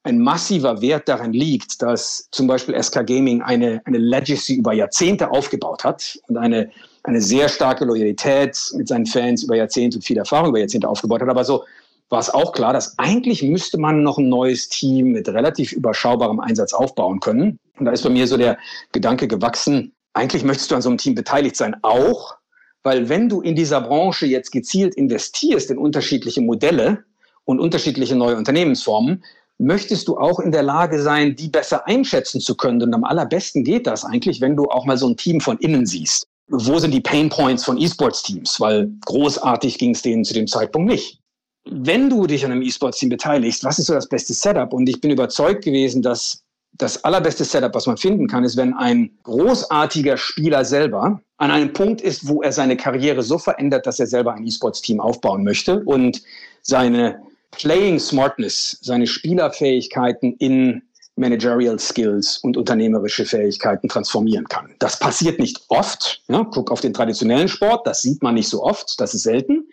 ein 0.02 0.18
massiver 0.18 0.80
Wert 0.80 1.08
darin 1.10 1.34
liegt, 1.34 1.82
dass 1.82 2.28
zum 2.30 2.46
Beispiel 2.46 2.80
SK 2.82 3.06
Gaming 3.06 3.42
eine, 3.42 3.82
eine 3.84 3.98
Legacy 3.98 4.54
über 4.54 4.72
Jahrzehnte 4.72 5.30
aufgebaut 5.30 5.84
hat 5.84 6.18
und 6.28 6.38
eine 6.38 6.70
eine 7.02 7.20
sehr 7.20 7.48
starke 7.48 7.84
Loyalität 7.84 8.58
mit 8.74 8.88
seinen 8.88 9.06
Fans 9.06 9.42
über 9.42 9.56
Jahrzehnte 9.56 9.98
und 9.98 10.02
viel 10.02 10.18
Erfahrung 10.18 10.50
über 10.50 10.58
Jahrzehnte 10.58 10.88
aufgebaut 10.88 11.22
hat. 11.22 11.28
Aber 11.28 11.44
so 11.44 11.64
war 12.10 12.20
es 12.20 12.30
auch 12.30 12.52
klar, 12.52 12.72
dass 12.72 12.98
eigentlich 12.98 13.42
müsste 13.42 13.78
man 13.78 14.02
noch 14.02 14.18
ein 14.18 14.28
neues 14.28 14.68
Team 14.68 15.12
mit 15.12 15.28
relativ 15.28 15.72
überschaubarem 15.72 16.40
Einsatz 16.40 16.72
aufbauen 16.72 17.20
können. 17.20 17.58
Und 17.78 17.86
da 17.86 17.92
ist 17.92 18.02
bei 18.02 18.10
mir 18.10 18.26
so 18.26 18.36
der 18.36 18.58
Gedanke 18.92 19.28
gewachsen, 19.28 19.92
eigentlich 20.12 20.44
möchtest 20.44 20.70
du 20.70 20.74
an 20.74 20.82
so 20.82 20.88
einem 20.88 20.98
Team 20.98 21.14
beteiligt 21.14 21.56
sein, 21.56 21.76
auch 21.82 22.36
weil 22.82 23.08
wenn 23.08 23.28
du 23.28 23.42
in 23.42 23.54
dieser 23.54 23.80
Branche 23.80 24.26
jetzt 24.26 24.50
gezielt 24.50 24.94
investierst 24.94 25.70
in 25.70 25.78
unterschiedliche 25.78 26.40
Modelle 26.40 27.04
und 27.44 27.60
unterschiedliche 27.60 28.16
neue 28.16 28.36
Unternehmensformen, 28.36 29.22
möchtest 29.58 30.08
du 30.08 30.16
auch 30.16 30.40
in 30.40 30.50
der 30.50 30.62
Lage 30.62 31.00
sein, 31.02 31.36
die 31.36 31.48
besser 31.48 31.86
einschätzen 31.86 32.40
zu 32.40 32.56
können. 32.56 32.82
Und 32.82 32.94
am 32.94 33.04
allerbesten 33.04 33.62
geht 33.64 33.86
das 33.86 34.04
eigentlich, 34.04 34.40
wenn 34.40 34.56
du 34.56 34.64
auch 34.64 34.86
mal 34.86 34.96
so 34.96 35.06
ein 35.06 35.16
Team 35.16 35.40
von 35.40 35.58
innen 35.58 35.84
siehst 35.84 36.29
wo 36.50 36.78
sind 36.78 36.92
die 36.92 37.00
Pain 37.00 37.28
Points 37.28 37.64
von 37.64 37.78
E-Sports-Teams? 37.78 38.60
Weil 38.60 38.90
großartig 39.06 39.78
ging 39.78 39.92
es 39.92 40.02
denen 40.02 40.24
zu 40.24 40.34
dem 40.34 40.46
Zeitpunkt 40.46 40.90
nicht. 40.90 41.20
Wenn 41.64 42.10
du 42.10 42.26
dich 42.26 42.44
an 42.44 42.52
einem 42.52 42.62
E-Sports-Team 42.62 43.08
beteiligst, 43.08 43.64
was 43.64 43.78
ist 43.78 43.86
so 43.86 43.94
das 43.94 44.08
beste 44.08 44.34
Setup? 44.34 44.72
Und 44.72 44.88
ich 44.88 45.00
bin 45.00 45.10
überzeugt 45.10 45.64
gewesen, 45.64 46.02
dass 46.02 46.42
das 46.72 47.04
allerbeste 47.04 47.44
Setup, 47.44 47.74
was 47.74 47.86
man 47.86 47.96
finden 47.96 48.26
kann, 48.26 48.44
ist, 48.44 48.56
wenn 48.56 48.74
ein 48.74 49.10
großartiger 49.22 50.16
Spieler 50.16 50.64
selber 50.64 51.20
an 51.36 51.50
einem 51.50 51.72
Punkt 51.72 52.00
ist, 52.00 52.26
wo 52.26 52.42
er 52.42 52.52
seine 52.52 52.76
Karriere 52.76 53.22
so 53.22 53.38
verändert, 53.38 53.86
dass 53.86 54.00
er 54.00 54.06
selber 54.06 54.34
ein 54.34 54.46
E-Sports-Team 54.46 55.00
aufbauen 55.00 55.44
möchte 55.44 55.82
und 55.84 56.22
seine 56.62 57.20
Playing 57.52 57.98
Smartness, 57.98 58.78
seine 58.80 59.06
Spielerfähigkeiten 59.06 60.34
in 60.34 60.82
Managerial 61.20 61.78
Skills 61.78 62.38
und 62.38 62.56
unternehmerische 62.56 63.24
Fähigkeiten 63.24 63.88
transformieren 63.88 64.48
kann. 64.48 64.74
Das 64.78 64.98
passiert 64.98 65.38
nicht 65.38 65.62
oft. 65.68 66.22
Ja, 66.28 66.44
guck 66.50 66.70
auf 66.70 66.80
den 66.80 66.92
traditionellen 66.92 67.48
Sport, 67.48 67.86
das 67.86 68.02
sieht 68.02 68.22
man 68.22 68.34
nicht 68.34 68.48
so 68.48 68.64
oft, 68.64 68.98
das 68.98 69.14
ist 69.14 69.22
selten. 69.22 69.68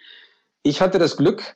Ich 0.62 0.82
hatte 0.82 1.00
das 1.00 1.18
Glück, 1.18 1.56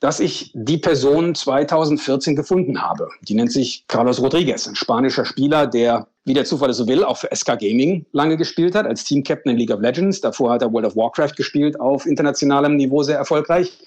dass 0.00 0.20
ich 0.20 0.52
die 0.54 0.76
Person 0.76 1.34
2014 1.34 2.36
gefunden 2.36 2.82
habe. 2.82 3.08
Die 3.22 3.34
nennt 3.34 3.50
sich 3.50 3.86
Carlos 3.88 4.20
Rodriguez, 4.20 4.68
ein 4.68 4.76
spanischer 4.76 5.24
Spieler, 5.24 5.66
der, 5.66 6.06
wie 6.24 6.34
der 6.34 6.44
Zufall 6.44 6.72
so 6.74 6.86
will, 6.86 7.02
auch 7.02 7.16
für 7.16 7.34
SK 7.34 7.58
Gaming 7.58 8.04
lange 8.12 8.36
gespielt 8.36 8.74
hat, 8.74 8.86
als 8.86 9.04
Team-Captain 9.04 9.52
in 9.52 9.58
League 9.58 9.72
of 9.72 9.80
Legends. 9.80 10.20
Davor 10.20 10.52
hat 10.52 10.62
er 10.62 10.72
World 10.72 10.86
of 10.86 10.96
Warcraft 10.96 11.34
gespielt, 11.34 11.80
auf 11.80 12.04
internationalem 12.04 12.76
Niveau 12.76 13.02
sehr 13.02 13.16
erfolgreich. 13.16 13.78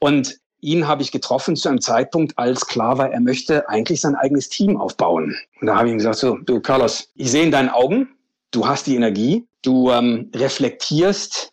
Und 0.00 0.40
ihn 0.62 0.88
habe 0.88 1.02
ich 1.02 1.12
getroffen 1.12 1.56
zu 1.56 1.68
einem 1.68 1.80
Zeitpunkt, 1.80 2.38
als 2.38 2.66
klar 2.66 2.96
war, 2.96 3.10
er 3.10 3.20
möchte 3.20 3.68
eigentlich 3.68 4.00
sein 4.00 4.14
eigenes 4.14 4.48
Team 4.48 4.80
aufbauen. 4.80 5.36
Und 5.60 5.66
da 5.66 5.76
habe 5.76 5.88
ich 5.88 5.92
ihm 5.92 5.98
gesagt, 5.98 6.18
so, 6.18 6.38
du 6.38 6.60
Carlos, 6.60 7.10
ich 7.14 7.30
sehe 7.30 7.42
in 7.42 7.50
deinen 7.50 7.68
Augen, 7.68 8.08
du 8.52 8.66
hast 8.66 8.86
die 8.86 8.96
Energie, 8.96 9.46
du 9.62 9.90
ähm, 9.90 10.30
reflektierst 10.34 11.52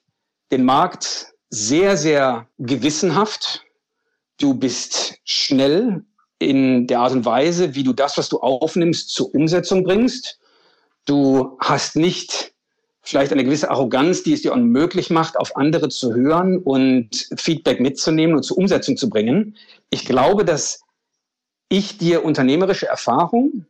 den 0.51 0.63
Markt 0.63 1.33
sehr, 1.49 1.97
sehr 1.97 2.47
gewissenhaft. 2.59 3.65
Du 4.39 4.53
bist 4.53 5.15
schnell 5.25 6.03
in 6.37 6.87
der 6.87 6.99
Art 6.99 7.11
und 7.11 7.25
Weise, 7.25 7.75
wie 7.75 7.83
du 7.83 7.93
das, 7.93 8.17
was 8.17 8.29
du 8.29 8.39
aufnimmst, 8.39 9.09
zur 9.09 9.33
Umsetzung 9.33 9.83
bringst. 9.83 10.39
Du 11.05 11.57
hast 11.59 11.95
nicht 11.95 12.53
vielleicht 13.01 13.31
eine 13.31 13.43
gewisse 13.43 13.69
Arroganz, 13.69 14.23
die 14.23 14.33
es 14.33 14.41
dir 14.41 14.53
unmöglich 14.53 15.09
macht, 15.09 15.37
auf 15.37 15.55
andere 15.55 15.89
zu 15.89 16.13
hören 16.13 16.57
und 16.57 17.29
Feedback 17.37 17.79
mitzunehmen 17.79 18.35
und 18.35 18.43
zur 18.43 18.57
Umsetzung 18.57 18.97
zu 18.97 19.09
bringen. 19.09 19.55
Ich 19.89 20.05
glaube, 20.05 20.45
dass 20.45 20.81
ich 21.69 21.97
dir 21.97 22.25
unternehmerische 22.25 22.87
Erfahrung 22.87 23.65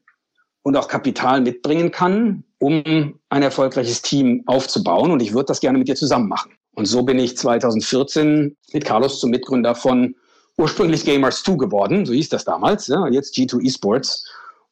und 0.63 0.75
auch 0.75 0.87
Kapital 0.87 1.41
mitbringen 1.41 1.91
kann, 1.91 2.43
um 2.59 3.19
ein 3.29 3.43
erfolgreiches 3.43 4.01
Team 4.01 4.43
aufzubauen. 4.45 5.11
Und 5.11 5.21
ich 5.21 5.33
würde 5.33 5.45
das 5.45 5.59
gerne 5.59 5.77
mit 5.77 5.87
dir 5.87 5.95
zusammen 5.95 6.27
machen. 6.27 6.51
Und 6.73 6.85
so 6.85 7.03
bin 7.03 7.19
ich 7.19 7.37
2014 7.37 8.55
mit 8.73 8.85
Carlos 8.85 9.19
zum 9.19 9.31
Mitgründer 9.31 9.75
von 9.75 10.15
ursprünglich 10.57 11.05
Gamers 11.05 11.43
2 11.43 11.55
geworden, 11.55 12.05
so 12.05 12.13
hieß 12.13 12.29
das 12.29 12.43
damals, 12.43 12.87
ja, 12.87 13.07
jetzt 13.07 13.35
G2 13.35 13.65
Esports. 13.65 14.25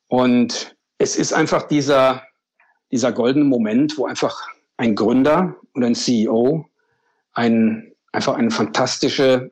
Und 0.08 0.76
es 0.98 1.16
ist 1.16 1.34
einfach 1.34 1.64
dieser, 1.64 2.24
dieser 2.92 3.12
goldene 3.12 3.46
Moment, 3.46 3.98
wo 3.98 4.06
einfach 4.06 4.48
ein 4.78 4.96
Gründer 4.96 5.56
und 5.74 5.84
ein 5.84 5.96
CEO 5.96 6.66
ein, 7.34 7.94
einfach 8.12 8.36
eine 8.36 8.52
fantastische 8.52 9.52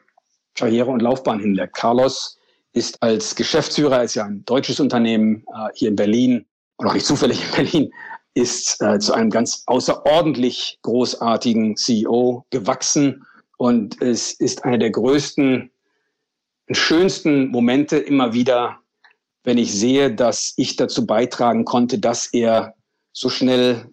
Karriere 0.56 0.90
und 0.90 1.02
Laufbahn 1.02 1.40
hinlegt. 1.40 1.76
Carlos 1.76 2.38
ist 2.74 3.02
als 3.02 3.36
Geschäftsführer, 3.36 4.04
ist 4.04 4.16
ja 4.16 4.26
ein 4.26 4.44
deutsches 4.46 4.80
Unternehmen 4.80 5.46
äh, 5.54 5.70
hier 5.76 5.90
in 5.90 5.96
Berlin 5.96 6.46
und 6.78 6.88
auch 6.88 6.94
nicht 6.94 7.06
zufällig 7.06 7.42
in 7.44 7.52
Berlin, 7.56 7.92
ist 8.34 8.82
äh, 8.82 9.00
zu 9.00 9.14
einem 9.14 9.30
ganz 9.30 9.64
außerordentlich 9.68 10.80
großartigen 10.82 11.78
CEO 11.78 12.46
gewachsen 12.50 13.26
und 13.58 14.02
es 14.02 14.34
ist 14.34 14.66
einer 14.66 14.78
der 14.78 14.92
größten 14.92 15.72
und 16.68 16.76
schönsten 16.76 17.50
Momente 17.50 17.98
immer 17.98 18.34
wieder, 18.34 18.80
wenn 19.44 19.58
ich 19.58 19.74
sehe, 19.74 20.14
dass 20.14 20.54
ich 20.58 20.76
dazu 20.76 21.06
beitragen 21.06 21.64
konnte, 21.64 22.00
dass 22.00 22.28
er 22.34 22.75
so 23.16 23.30
schnell 23.30 23.86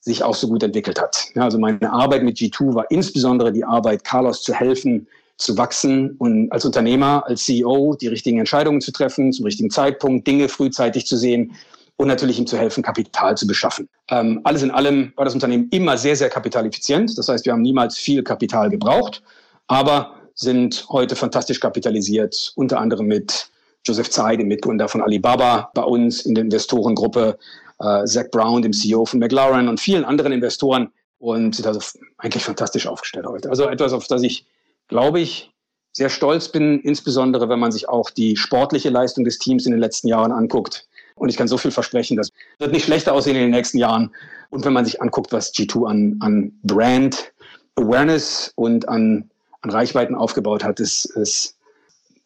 sich 0.00 0.22
auch 0.22 0.34
so 0.34 0.46
gut 0.46 0.62
entwickelt 0.62 1.00
hat. 1.00 1.30
Also 1.34 1.58
meine 1.58 1.90
Arbeit 1.90 2.22
mit 2.22 2.36
G2 2.36 2.74
war 2.74 2.90
insbesondere 2.90 3.50
die 3.50 3.64
Arbeit, 3.64 4.04
Carlos 4.04 4.42
zu 4.42 4.54
helfen, 4.54 5.08
zu 5.38 5.56
wachsen 5.56 6.12
und 6.18 6.52
als 6.52 6.64
Unternehmer, 6.64 7.24
als 7.26 7.44
CEO 7.44 7.96
die 8.00 8.08
richtigen 8.08 8.38
Entscheidungen 8.38 8.80
zu 8.80 8.92
treffen, 8.92 9.32
zum 9.32 9.46
richtigen 9.46 9.70
Zeitpunkt, 9.70 10.26
Dinge 10.26 10.48
frühzeitig 10.48 11.06
zu 11.06 11.16
sehen 11.16 11.54
und 11.96 12.08
natürlich 12.08 12.38
ihm 12.38 12.46
zu 12.46 12.58
helfen, 12.58 12.82
Kapital 12.82 13.36
zu 13.36 13.46
beschaffen. 13.46 13.88
Ähm, 14.10 14.40
alles 14.44 14.62
in 14.62 14.70
allem 14.70 15.12
war 15.16 15.24
das 15.24 15.34
Unternehmen 15.34 15.68
immer 15.70 15.96
sehr, 15.96 16.16
sehr 16.16 16.28
kapitaleffizient. 16.28 17.16
Das 17.16 17.28
heißt, 17.28 17.46
wir 17.46 17.52
haben 17.52 17.62
niemals 17.62 17.96
viel 17.96 18.22
Kapital 18.22 18.68
gebraucht, 18.68 19.22
aber 19.66 20.14
sind 20.34 20.86
heute 20.90 21.16
fantastisch 21.16 21.58
kapitalisiert, 21.58 22.52
unter 22.54 22.78
anderem 22.78 23.06
mit 23.06 23.50
Joseph 23.84 24.10
Tsai, 24.10 24.36
dem 24.36 24.48
Mitgründer 24.48 24.88
von 24.88 25.02
Alibaba, 25.02 25.70
bei 25.74 25.82
uns 25.82 26.26
in 26.26 26.34
der 26.34 26.44
Investorengruppe, 26.44 27.38
äh, 27.80 28.04
Zach 28.04 28.30
Brown, 28.30 28.62
dem 28.62 28.72
CEO 28.72 29.04
von 29.04 29.20
McLaren 29.20 29.68
und 29.68 29.80
vielen 29.80 30.04
anderen 30.04 30.32
Investoren 30.32 30.90
und 31.18 31.54
sind 31.54 31.66
also 31.66 31.80
eigentlich 32.18 32.44
fantastisch 32.44 32.86
aufgestellt 32.86 33.26
heute. 33.26 33.50
Also 33.50 33.68
etwas, 33.68 33.92
auf 33.92 34.06
das 34.06 34.22
ich 34.22 34.46
glaube 34.88 35.20
ich, 35.20 35.52
sehr 35.92 36.08
stolz 36.08 36.48
bin, 36.48 36.80
insbesondere 36.80 37.48
wenn 37.48 37.58
man 37.58 37.72
sich 37.72 37.88
auch 37.88 38.10
die 38.10 38.36
sportliche 38.36 38.90
Leistung 38.90 39.24
des 39.24 39.38
Teams 39.38 39.66
in 39.66 39.72
den 39.72 39.80
letzten 39.80 40.08
Jahren 40.08 40.32
anguckt. 40.32 40.86
Und 41.14 41.28
ich 41.28 41.36
kann 41.36 41.48
so 41.48 41.58
viel 41.58 41.72
versprechen, 41.72 42.16
das 42.16 42.30
wird 42.58 42.72
nicht 42.72 42.84
schlechter 42.84 43.12
aussehen 43.12 43.34
in 43.34 43.42
den 43.42 43.50
nächsten 43.50 43.78
Jahren. 43.78 44.14
Und 44.50 44.64
wenn 44.64 44.72
man 44.72 44.84
sich 44.84 45.02
anguckt, 45.02 45.32
was 45.32 45.52
G2 45.52 45.88
an, 45.88 46.16
an 46.20 46.52
Brand 46.62 47.32
Awareness 47.74 48.52
und 48.54 48.88
an, 48.88 49.30
an 49.62 49.70
Reichweiten 49.70 50.14
aufgebaut 50.14 50.62
hat, 50.62 50.80
ist, 50.80 51.06
ist, 51.16 51.56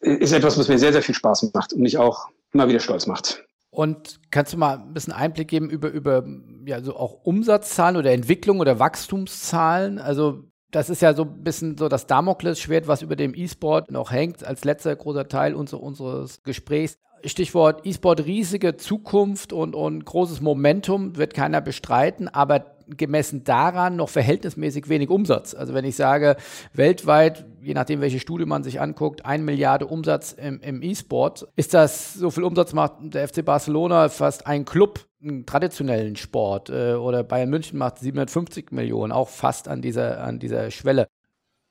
ist 0.01 0.31
etwas, 0.31 0.57
was 0.57 0.67
mir 0.67 0.77
sehr, 0.77 0.93
sehr 0.93 1.01
viel 1.01 1.15
Spaß 1.15 1.51
macht 1.53 1.73
und 1.73 1.81
mich 1.81 1.97
auch 1.97 2.27
immer 2.53 2.67
wieder 2.67 2.79
stolz 2.79 3.07
macht. 3.07 3.43
Und 3.73 4.19
kannst 4.29 4.53
du 4.53 4.57
mal 4.57 4.77
ein 4.77 4.93
bisschen 4.93 5.13
Einblick 5.13 5.47
geben 5.47 5.71
über, 5.71 5.89
über 5.89 6.23
ja, 6.65 6.79
so 6.81 6.95
auch 6.95 7.23
Umsatzzahlen 7.23 7.97
oder 7.97 8.11
Entwicklung 8.11 8.59
oder 8.59 8.77
Wachstumszahlen? 8.77 9.97
Also 9.97 10.43
das 10.69 10.91
ist 10.91 11.01
ja 11.01 11.15
so 11.15 11.23
ein 11.23 11.43
bisschen 11.43 11.75
so 11.75 11.89
das 11.89 12.05
Damoklesschwert, 12.05 12.87
was 12.87 13.01
über 13.01 13.15
dem 13.15 13.33
E-Sport 13.33 13.89
noch 13.89 14.11
hängt, 14.11 14.45
als 14.45 14.63
letzter 14.63 14.95
großer 14.95 15.27
Teil 15.27 15.55
unser, 15.55 15.81
unseres 15.81 16.43
Gesprächs. 16.43 16.99
Stichwort 17.25 17.83
E-Sport, 17.83 18.25
riesige 18.25 18.77
Zukunft 18.77 19.53
und, 19.53 19.73
und 19.73 20.05
großes 20.05 20.41
Momentum, 20.41 21.17
wird 21.17 21.33
keiner 21.33 21.61
bestreiten, 21.61 22.27
aber 22.27 22.72
gemessen 22.87 23.43
daran 23.43 23.95
noch 23.95 24.09
verhältnismäßig 24.09 24.89
wenig 24.89 25.09
Umsatz. 25.09 25.53
Also 25.53 25.73
wenn 25.73 25.85
ich 25.85 25.95
sage, 25.95 26.35
weltweit, 26.73 27.45
je 27.61 27.73
nachdem, 27.73 28.01
welche 28.01 28.19
Studie 28.19 28.45
man 28.45 28.63
sich 28.63 28.81
anguckt, 28.81 29.25
ein 29.25 29.45
Milliarde 29.45 29.87
Umsatz 29.87 30.33
im, 30.33 30.59
im 30.61 30.81
E-Sport, 30.81 31.47
ist 31.55 31.73
das, 31.73 32.13
so 32.13 32.31
viel 32.31 32.43
Umsatz 32.43 32.73
macht 32.73 32.93
der 33.01 33.27
FC 33.27 33.43
Barcelona 33.43 34.09
fast 34.09 34.47
ein 34.47 34.65
Club, 34.65 35.05
einen 35.21 35.45
traditionellen 35.45 36.15
Sport. 36.15 36.69
Äh, 36.69 36.93
oder 36.93 37.23
Bayern 37.23 37.49
München 37.49 37.77
macht 37.77 37.99
750 37.99 38.71
Millionen, 38.71 39.11
auch 39.11 39.29
fast 39.29 39.67
an 39.67 39.81
dieser, 39.81 40.23
an 40.23 40.39
dieser 40.39 40.71
Schwelle. 40.71 41.07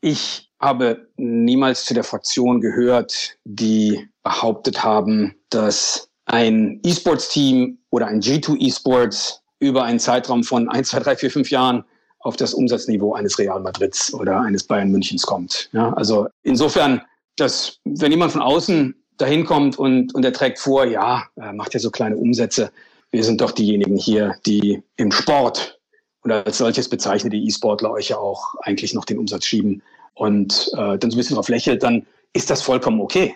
Ich 0.00 0.50
habe 0.58 1.08
niemals 1.16 1.84
zu 1.84 1.94
der 1.94 2.04
Fraktion 2.04 2.60
gehört, 2.60 3.36
die 3.44 4.08
behauptet 4.22 4.82
haben, 4.82 5.34
dass 5.50 6.08
ein 6.24 6.80
E-Sports-Team 6.84 7.78
oder 7.90 8.06
ein 8.06 8.20
G2 8.20 8.56
E-Sports 8.58 9.41
über 9.62 9.84
einen 9.84 10.00
Zeitraum 10.00 10.42
von 10.42 10.68
1, 10.68 10.88
2, 10.88 11.00
3, 11.00 11.16
4, 11.16 11.30
5 11.30 11.50
Jahren 11.50 11.84
auf 12.18 12.36
das 12.36 12.52
Umsatzniveau 12.52 13.14
eines 13.14 13.38
Real 13.38 13.60
Madrids 13.60 14.12
oder 14.12 14.40
eines 14.40 14.64
Bayern 14.64 14.90
Münchens 14.90 15.22
kommt. 15.22 15.70
Ja, 15.72 15.92
also 15.94 16.28
insofern, 16.42 17.00
dass 17.36 17.78
wenn 17.84 18.10
jemand 18.10 18.32
von 18.32 18.42
außen 18.42 18.94
dahin 19.18 19.44
kommt 19.44 19.78
und, 19.78 20.14
und 20.14 20.24
er 20.24 20.32
trägt 20.32 20.58
vor, 20.58 20.84
ja, 20.84 21.24
macht 21.54 21.74
ja 21.74 21.80
so 21.80 21.90
kleine 21.90 22.16
Umsätze, 22.16 22.72
wir 23.10 23.24
sind 23.24 23.40
doch 23.40 23.52
diejenigen 23.52 23.96
hier, 23.96 24.36
die 24.46 24.82
im 24.96 25.12
Sport 25.12 25.78
oder 26.24 26.44
als 26.46 26.58
solches 26.58 26.88
bezeichnen 26.88 27.30
die 27.30 27.46
E-Sportler 27.46 27.90
euch 27.92 28.08
ja 28.08 28.16
auch 28.16 28.54
eigentlich 28.62 28.94
noch 28.94 29.04
den 29.04 29.18
Umsatz 29.18 29.44
schieben 29.44 29.82
und 30.14 30.70
äh, 30.74 30.98
dann 30.98 31.10
so 31.10 31.16
ein 31.16 31.18
bisschen 31.18 31.36
drauf 31.36 31.48
lächelt, 31.48 31.82
dann 31.82 32.06
ist 32.32 32.50
das 32.50 32.62
vollkommen 32.62 33.00
okay. 33.00 33.34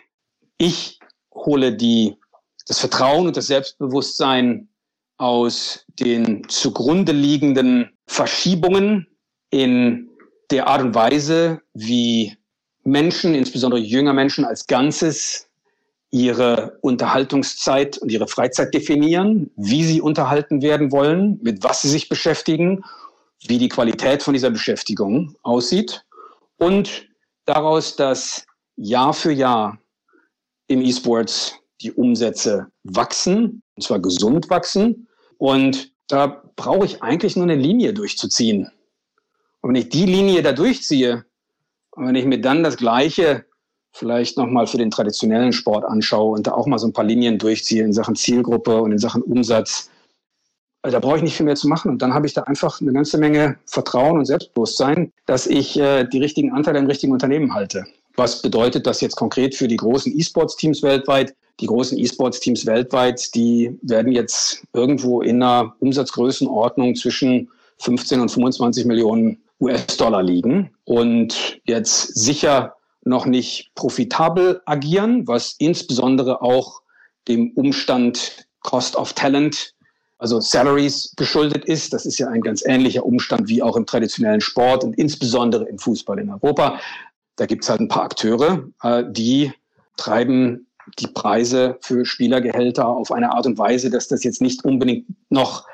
Ich 0.58 0.98
hole 1.34 1.72
die, 1.74 2.16
das 2.66 2.78
Vertrauen 2.78 3.26
und 3.26 3.36
das 3.36 3.46
Selbstbewusstsein 3.48 4.68
aus 5.18 5.84
den 6.00 6.48
zugrunde 6.48 7.12
liegenden 7.12 7.90
Verschiebungen 8.06 9.06
in 9.50 10.10
der 10.50 10.68
Art 10.68 10.82
und 10.82 10.94
Weise, 10.94 11.60
wie 11.74 12.36
Menschen, 12.84 13.34
insbesondere 13.34 13.80
jünger 13.80 14.12
Menschen 14.12 14.44
als 14.44 14.66
Ganzes, 14.66 15.48
ihre 16.10 16.78
Unterhaltungszeit 16.82 17.98
und 17.98 18.12
ihre 18.12 18.28
Freizeit 18.28 18.72
definieren, 18.72 19.50
wie 19.56 19.84
sie 19.84 20.00
unterhalten 20.00 20.62
werden 20.62 20.92
wollen, 20.92 21.38
mit 21.42 21.64
was 21.64 21.82
sie 21.82 21.88
sich 21.88 22.08
beschäftigen, 22.08 22.84
wie 23.46 23.58
die 23.58 23.68
Qualität 23.68 24.22
von 24.22 24.32
dieser 24.32 24.50
Beschäftigung 24.50 25.36
aussieht 25.42 26.04
und 26.58 27.08
daraus, 27.44 27.96
dass 27.96 28.46
Jahr 28.76 29.12
für 29.12 29.32
Jahr 29.32 29.78
im 30.68 30.80
E-Sports 30.80 31.58
die 31.80 31.92
Umsätze 31.92 32.68
wachsen, 32.84 33.62
und 33.74 33.82
zwar 33.82 34.00
gesund 34.00 34.50
wachsen. 34.50 35.08
Und 35.38 35.92
da 36.08 36.42
brauche 36.56 36.86
ich 36.86 37.02
eigentlich 37.02 37.36
nur 37.36 37.44
eine 37.44 37.56
Linie 37.56 37.92
durchzuziehen. 37.92 38.70
Und 39.60 39.70
wenn 39.70 39.82
ich 39.82 39.88
die 39.88 40.06
Linie 40.06 40.42
da 40.42 40.52
durchziehe, 40.52 41.24
und 41.90 42.06
wenn 42.06 42.14
ich 42.14 42.26
mir 42.26 42.40
dann 42.40 42.62
das 42.62 42.76
Gleiche 42.76 43.46
vielleicht 43.92 44.36
nochmal 44.36 44.66
für 44.66 44.76
den 44.76 44.90
traditionellen 44.90 45.52
Sport 45.52 45.84
anschaue 45.84 46.36
und 46.36 46.46
da 46.46 46.52
auch 46.52 46.66
mal 46.66 46.78
so 46.78 46.86
ein 46.86 46.92
paar 46.92 47.04
Linien 47.04 47.38
durchziehe 47.38 47.82
in 47.82 47.92
Sachen 47.92 48.14
Zielgruppe 48.14 48.80
und 48.82 48.92
in 48.92 48.98
Sachen 48.98 49.22
Umsatz, 49.22 49.90
also 50.82 50.94
da 50.94 51.00
brauche 51.00 51.16
ich 51.16 51.22
nicht 51.22 51.36
viel 51.36 51.46
mehr 51.46 51.56
zu 51.56 51.66
machen. 51.66 51.90
Und 51.90 52.02
dann 52.02 52.14
habe 52.14 52.26
ich 52.26 52.34
da 52.34 52.42
einfach 52.42 52.80
eine 52.80 52.92
ganze 52.92 53.18
Menge 53.18 53.58
Vertrauen 53.64 54.18
und 54.18 54.26
Selbstbewusstsein, 54.26 55.12
dass 55.24 55.46
ich 55.46 55.76
äh, 55.78 56.04
die 56.04 56.20
richtigen 56.20 56.52
Anteile 56.52 56.78
im 56.78 56.86
richtigen 56.86 57.12
Unternehmen 57.12 57.54
halte. 57.54 57.86
Was 58.14 58.40
bedeutet 58.40 58.86
das 58.86 59.00
jetzt 59.00 59.16
konkret 59.16 59.54
für 59.54 59.66
die 59.66 59.76
großen 59.76 60.16
E-Sports-Teams 60.16 60.82
weltweit? 60.82 61.34
Die 61.60 61.66
großen 61.66 61.98
E-Sports-Teams 61.98 62.66
weltweit, 62.66 63.34
die 63.34 63.78
werden 63.82 64.12
jetzt 64.12 64.62
irgendwo 64.72 65.22
in 65.22 65.42
einer 65.42 65.74
Umsatzgrößenordnung 65.80 66.94
zwischen 66.94 67.48
15 67.78 68.20
und 68.20 68.30
25 68.30 68.84
Millionen 68.84 69.38
US-Dollar 69.60 70.22
liegen 70.22 70.70
und 70.84 71.60
jetzt 71.64 72.14
sicher 72.14 72.76
noch 73.04 73.24
nicht 73.24 73.70
profitabel 73.74 74.60
agieren, 74.66 75.26
was 75.26 75.54
insbesondere 75.58 76.42
auch 76.42 76.82
dem 77.28 77.52
Umstand 77.52 78.46
Cost 78.60 78.96
of 78.96 79.12
Talent, 79.12 79.74
also 80.18 80.40
Salaries 80.40 81.12
geschuldet 81.16 81.64
ist. 81.64 81.92
Das 81.92 82.04
ist 82.04 82.18
ja 82.18 82.28
ein 82.28 82.40
ganz 82.40 82.64
ähnlicher 82.66 83.04
Umstand 83.04 83.48
wie 83.48 83.62
auch 83.62 83.76
im 83.76 83.86
traditionellen 83.86 84.40
Sport 84.40 84.84
und 84.84 84.98
insbesondere 84.98 85.64
im 85.64 85.78
Fußball 85.78 86.18
in 86.18 86.30
Europa. 86.30 86.80
Da 87.36 87.46
gibt 87.46 87.64
es 87.64 87.70
halt 87.70 87.80
ein 87.80 87.88
paar 87.88 88.04
Akteure, 88.04 88.64
äh, 88.82 89.04
die 89.08 89.52
treiben 89.96 90.66
die 90.98 91.08
Preise 91.08 91.76
für 91.80 92.04
Spielergehälter 92.04 92.86
auf 92.86 93.12
eine 93.12 93.32
Art 93.32 93.46
und 93.46 93.58
Weise, 93.58 93.90
dass 93.90 94.08
das 94.08 94.24
jetzt 94.24 94.40
nicht 94.40 94.64
unbedingt 94.64 95.06
noch 95.30 95.66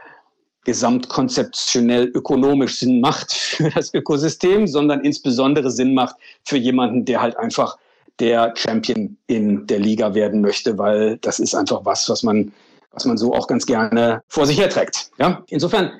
gesamtkonzeptionell 0.64 2.10
ökonomisch 2.14 2.78
Sinn 2.78 3.00
macht 3.00 3.32
für 3.32 3.70
das 3.70 3.92
Ökosystem, 3.92 4.66
sondern 4.66 5.00
insbesondere 5.00 5.70
Sinn 5.70 5.94
macht 5.94 6.16
für 6.44 6.56
jemanden, 6.56 7.04
der 7.04 7.20
halt 7.20 7.36
einfach 7.36 7.76
der 8.18 8.54
Champion 8.56 9.16
in 9.26 9.66
der 9.66 9.78
Liga 9.78 10.14
werden 10.14 10.40
möchte, 10.40 10.78
weil 10.78 11.18
das 11.18 11.40
ist 11.40 11.54
einfach 11.54 11.84
was, 11.84 12.08
was 12.08 12.22
man, 12.22 12.52
was 12.92 13.04
man 13.04 13.16
so 13.16 13.32
auch 13.32 13.46
ganz 13.46 13.66
gerne 13.66 14.22
vor 14.28 14.46
sich 14.46 14.60
herträgt. 14.60 15.10
Ja? 15.18 15.42
Insofern, 15.48 15.90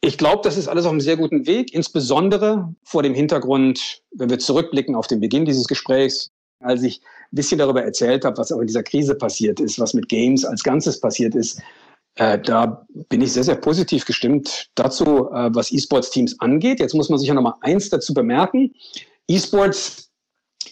ich 0.00 0.18
glaube, 0.18 0.42
das 0.44 0.56
ist 0.56 0.68
alles 0.68 0.84
auf 0.84 0.90
einem 0.90 1.00
sehr 1.00 1.16
guten 1.16 1.46
Weg, 1.46 1.72
insbesondere 1.74 2.72
vor 2.84 3.02
dem 3.02 3.14
Hintergrund, 3.14 4.02
wenn 4.12 4.30
wir 4.30 4.38
zurückblicken 4.38 4.94
auf 4.94 5.06
den 5.06 5.20
Beginn 5.20 5.44
dieses 5.44 5.66
Gesprächs, 5.66 6.30
als 6.62 6.82
ich 6.82 7.00
ein 7.00 7.36
bisschen 7.36 7.58
darüber 7.58 7.82
erzählt 7.82 8.24
habe, 8.24 8.36
was 8.36 8.52
auch 8.52 8.60
in 8.60 8.66
dieser 8.66 8.82
Krise 8.82 9.14
passiert 9.14 9.60
ist, 9.60 9.78
was 9.78 9.94
mit 9.94 10.08
Games 10.08 10.44
als 10.44 10.62
Ganzes 10.62 11.00
passiert 11.00 11.34
ist, 11.34 11.60
äh, 12.16 12.38
da 12.38 12.86
bin 13.08 13.22
ich 13.22 13.32
sehr, 13.32 13.44
sehr 13.44 13.56
positiv 13.56 14.04
gestimmt 14.04 14.68
dazu, 14.74 15.30
äh, 15.30 15.50
was 15.54 15.72
E-Sports-Teams 15.72 16.40
angeht. 16.40 16.80
Jetzt 16.80 16.94
muss 16.94 17.08
man 17.08 17.18
sich 17.18 17.28
ja 17.28 17.34
noch 17.34 17.42
mal 17.42 17.54
eins 17.62 17.88
dazu 17.88 18.12
bemerken. 18.12 18.74
E-Sports 19.28 20.10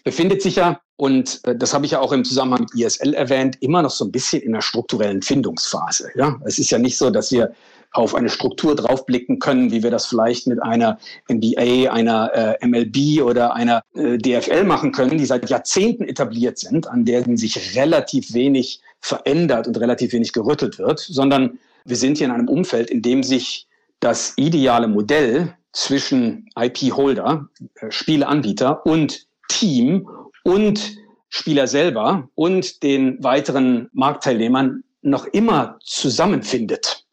befindet 0.05 0.43
sich 0.43 0.57
ja, 0.57 0.81
und 0.97 1.41
äh, 1.45 1.57
das 1.57 1.73
habe 1.73 1.87
ich 1.87 1.93
ja 1.93 2.01
auch 2.01 2.13
im 2.13 2.25
Zusammenhang 2.25 2.63
mit 2.63 2.75
ISL 2.75 3.15
erwähnt, 3.15 3.57
immer 3.61 3.81
noch 3.83 3.91
so 3.91 4.05
ein 4.05 4.13
bisschen 4.13 4.43
in 4.43 4.55
einer 4.55 4.63
strukturellen 4.63 5.23
Findungsphase. 5.23 6.11
Ja? 6.15 6.39
Es 6.45 6.59
ist 6.59 6.71
ja 6.71 6.79
nicht 6.79 6.99
so, 6.99 7.11
dass 7.11 7.33
wir 7.33 7.55
auf 7.93 8.15
eine 8.15 8.29
Struktur 8.29 8.77
draufblicken 8.77 9.39
können, 9.39 9.73
wie 9.73 9.83
wir 9.83 9.91
das 9.91 10.07
vielleicht 10.07 10.47
mit 10.47 10.63
einer 10.63 10.99
NBA, 11.31 11.91
einer 11.91 12.59
äh, 12.61 12.67
MLB 12.67 13.23
oder 13.23 13.55
einer 13.55 13.83
äh, 13.95 14.17
DFL 14.17 14.65
machen 14.65 14.93
können, 14.93 15.19
die 15.19 15.27
seit 15.27 15.49
Jahrzehnten 15.51 16.05
etabliert 16.05 16.59
sind, 16.59 16.87
an 16.87 17.05
denen 17.05 17.37
sich 17.37 17.77
relativ 17.77 18.33
wenig 18.33 18.81
verändert 19.01 19.67
und 19.67 19.79
relativ 19.81 20.13
wenig 20.13 20.33
gerüttelt 20.33 20.79
wird, 20.79 21.01
sondern 21.01 21.59
wir 21.85 21.97
sind 21.97 22.19
hier 22.19 22.27
in 22.27 22.33
einem 22.33 22.49
Umfeld, 22.49 22.91
in 22.91 23.03
dem 23.03 23.23
sich 23.23 23.67
das 23.99 24.35
ideale 24.37 24.89
Modell 24.89 25.55
zwischen 25.73 26.49
IP-Holder, 26.59 27.49
äh, 27.75 27.91
Spieleanbieter 27.91 28.87
und 28.87 29.27
Team 29.49 30.09
und 30.45 30.97
Spieler 31.29 31.67
selber 31.67 32.29
und 32.35 32.83
den 32.83 33.23
weiteren 33.23 33.89
Marktteilnehmern 33.93 34.83
noch 35.03 35.27
immer 35.27 35.79
zusammenfindet. 35.83 37.07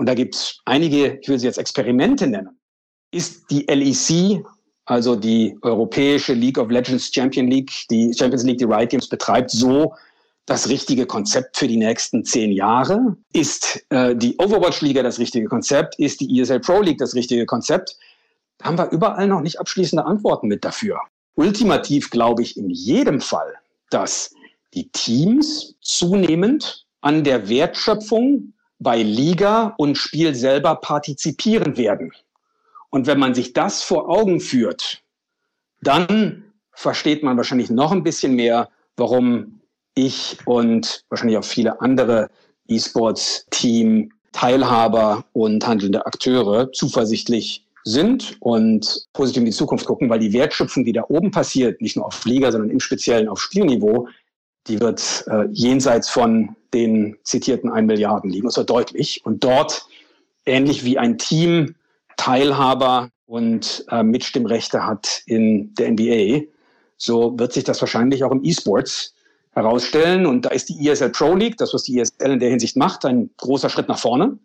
Und 0.00 0.06
da 0.06 0.14
gibt 0.14 0.34
es 0.34 0.62
einige, 0.64 1.18
ich 1.20 1.28
will 1.28 1.38
sie 1.38 1.44
jetzt 1.44 1.58
Experimente 1.58 2.26
nennen. 2.26 2.58
Ist 3.12 3.50
die 3.50 3.66
LEC, 3.66 4.42
also 4.86 5.14
die 5.14 5.58
Europäische 5.60 6.32
League 6.32 6.56
of 6.56 6.70
Legends 6.70 7.14
Champion 7.14 7.48
League, 7.48 7.70
die 7.90 8.10
Champions 8.18 8.44
League, 8.44 8.56
die 8.56 8.64
Riot 8.64 8.88
Games 8.88 9.06
betreibt, 9.10 9.50
so 9.50 9.94
das 10.46 10.70
richtige 10.70 11.04
Konzept 11.04 11.58
für 11.58 11.68
die 11.68 11.76
nächsten 11.76 12.24
zehn 12.24 12.50
Jahre? 12.50 13.14
Ist 13.34 13.84
äh, 13.90 14.16
die 14.16 14.38
Overwatch-Liga 14.38 15.02
das 15.02 15.18
richtige 15.18 15.48
Konzept? 15.48 15.98
Ist 15.98 16.22
die 16.22 16.40
ESL 16.40 16.60
Pro 16.60 16.80
League 16.80 16.96
das 16.96 17.14
richtige 17.14 17.44
Konzept? 17.44 17.98
Da 18.56 18.64
haben 18.64 18.78
wir 18.78 18.90
überall 18.92 19.28
noch 19.28 19.42
nicht 19.42 19.60
abschließende 19.60 20.06
Antworten 20.06 20.48
mit 20.48 20.64
dafür. 20.64 20.98
Ultimativ 21.34 22.08
glaube 22.08 22.40
ich 22.40 22.56
in 22.56 22.70
jedem 22.70 23.20
Fall, 23.20 23.52
dass 23.90 24.32
die 24.72 24.88
Teams 24.92 25.74
zunehmend 25.82 26.86
an 27.02 27.22
der 27.22 27.50
Wertschöpfung 27.50 28.54
bei 28.80 29.02
Liga 29.02 29.74
und 29.76 29.96
Spiel 29.96 30.34
selber 30.34 30.74
partizipieren 30.74 31.76
werden. 31.76 32.12
Und 32.90 33.06
wenn 33.06 33.20
man 33.20 33.34
sich 33.34 33.52
das 33.52 33.82
vor 33.82 34.08
Augen 34.08 34.40
führt, 34.40 35.02
dann 35.82 36.52
versteht 36.72 37.22
man 37.22 37.36
wahrscheinlich 37.36 37.70
noch 37.70 37.92
ein 37.92 38.02
bisschen 38.02 38.34
mehr, 38.34 38.70
warum 38.96 39.60
ich 39.94 40.38
und 40.46 41.04
wahrscheinlich 41.08 41.38
auch 41.38 41.44
viele 41.44 41.80
andere 41.80 42.30
E-Sports-Team, 42.68 44.12
Teilhaber 44.32 45.24
und 45.32 45.66
handelnde 45.66 46.06
Akteure 46.06 46.72
zuversichtlich 46.72 47.66
sind 47.84 48.36
und 48.40 49.06
positiv 49.12 49.40
in 49.40 49.46
die 49.46 49.52
Zukunft 49.52 49.86
gucken, 49.86 50.08
weil 50.08 50.18
die 50.18 50.32
Wertschöpfung, 50.32 50.84
die 50.84 50.92
da 50.92 51.04
oben 51.08 51.30
passiert, 51.30 51.80
nicht 51.80 51.96
nur 51.96 52.06
auf 52.06 52.24
Liga, 52.24 52.52
sondern 52.52 52.70
im 52.70 52.80
Speziellen 52.80 53.28
auf 53.28 53.40
Spielniveau, 53.40 54.08
die 54.70 54.80
wird 54.80 55.24
äh, 55.26 55.46
jenseits 55.50 56.08
von 56.08 56.54
den 56.72 57.16
zitierten 57.24 57.70
1 57.70 57.86
Milliarden 57.86 58.30
liegen. 58.30 58.46
Das 58.46 58.56
war 58.56 58.64
deutlich. 58.64 59.24
Und 59.24 59.42
dort, 59.42 59.84
ähnlich 60.46 60.84
wie 60.84 60.96
ein 60.98 61.18
Team 61.18 61.74
Teilhaber 62.16 63.10
und 63.26 63.84
äh, 63.90 64.02
Mitstimmrechte 64.02 64.86
hat 64.86 65.22
in 65.26 65.74
der 65.74 65.90
NBA, 65.90 66.46
so 66.96 67.38
wird 67.38 67.52
sich 67.52 67.64
das 67.64 67.80
wahrscheinlich 67.80 68.22
auch 68.24 68.30
im 68.30 68.44
E-Sports 68.44 69.14
herausstellen. 69.52 70.26
Und 70.26 70.44
da 70.44 70.50
ist 70.50 70.68
die 70.68 70.88
ESL 70.88 71.10
Pro 71.10 71.34
League, 71.34 71.56
das, 71.56 71.74
was 71.74 71.82
die 71.82 71.98
ESL 71.98 72.32
in 72.32 72.40
der 72.40 72.50
Hinsicht 72.50 72.76
macht, 72.76 73.04
ein 73.04 73.30
großer 73.38 73.70
Schritt 73.70 73.88
nach 73.88 73.98
vorne, 73.98 74.38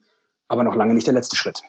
aber 0.47 0.63
noch 0.63 0.75
lange 0.75 0.93
nicht 0.93 1.05
der 1.05 1.13
letzte 1.13 1.35
Schritt. 1.35 1.61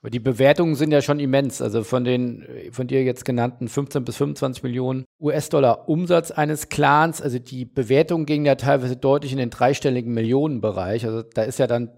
Aber 0.00 0.10
die 0.10 0.20
Bewertungen 0.20 0.76
sind 0.76 0.92
ja 0.92 1.02
schon 1.02 1.18
immens. 1.18 1.60
Also 1.60 1.82
von 1.82 2.04
den 2.04 2.46
von 2.70 2.86
dir 2.86 3.02
jetzt 3.02 3.24
genannten 3.24 3.68
15 3.68 4.04
bis 4.04 4.16
25 4.16 4.62
Millionen 4.62 5.04
US-Dollar 5.20 5.88
Umsatz 5.88 6.30
eines 6.30 6.68
Clans, 6.68 7.20
also 7.20 7.38
die 7.38 7.64
Bewertungen 7.64 8.24
gingen 8.24 8.46
ja 8.46 8.54
teilweise 8.54 8.96
deutlich 8.96 9.32
in 9.32 9.38
den 9.38 9.50
dreistelligen 9.50 10.14
Millionenbereich. 10.14 11.04
Also 11.04 11.22
da 11.22 11.42
ist 11.42 11.58
ja 11.58 11.66
dann 11.66 11.90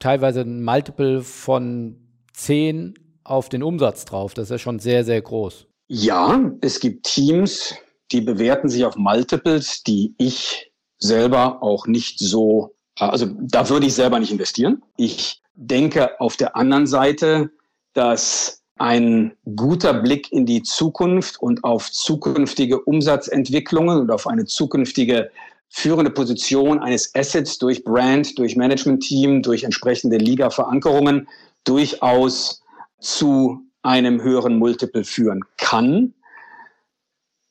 teilweise 0.00 0.40
ein 0.40 0.64
Multiple 0.64 1.22
von 1.22 1.96
10 2.32 2.94
auf 3.24 3.48
den 3.48 3.62
Umsatz 3.62 4.04
drauf. 4.04 4.34
Das 4.34 4.44
ist 4.44 4.50
ja 4.50 4.58
schon 4.58 4.80
sehr, 4.80 5.04
sehr 5.04 5.22
groß. 5.22 5.68
Ja, 5.88 6.40
es 6.60 6.80
gibt 6.80 7.06
Teams, 7.06 7.74
die 8.10 8.20
bewerten 8.20 8.68
sich 8.68 8.84
auf 8.84 8.96
Multiples, 8.96 9.82
die 9.84 10.14
ich 10.18 10.72
selber 10.98 11.62
auch 11.62 11.86
nicht 11.86 12.18
so, 12.18 12.74
also 12.98 13.26
da 13.40 13.68
würde 13.68 13.86
ich 13.86 13.94
selber 13.94 14.18
nicht 14.18 14.32
investieren. 14.32 14.82
Ich 14.96 15.41
denke 15.54 16.20
auf 16.20 16.36
der 16.36 16.56
anderen 16.56 16.86
Seite, 16.86 17.50
dass 17.94 18.62
ein 18.78 19.32
guter 19.54 19.94
Blick 19.94 20.32
in 20.32 20.46
die 20.46 20.62
Zukunft 20.62 21.40
und 21.40 21.62
auf 21.62 21.90
zukünftige 21.90 22.80
Umsatzentwicklungen 22.80 24.00
und 24.00 24.10
auf 24.10 24.26
eine 24.26 24.44
zukünftige 24.46 25.30
führende 25.68 26.10
Position 26.10 26.80
eines 26.80 27.14
Assets 27.14 27.58
durch 27.58 27.84
Brand, 27.84 28.38
durch 28.38 28.56
Management-Team, 28.56 29.42
durch 29.42 29.64
entsprechende 29.64 30.18
Liga-Verankerungen 30.18 31.28
durchaus 31.64 32.62
zu 33.00 33.62
einem 33.82 34.22
höheren 34.22 34.58
Multiple 34.58 35.04
führen 35.04 35.40
kann. 35.56 36.14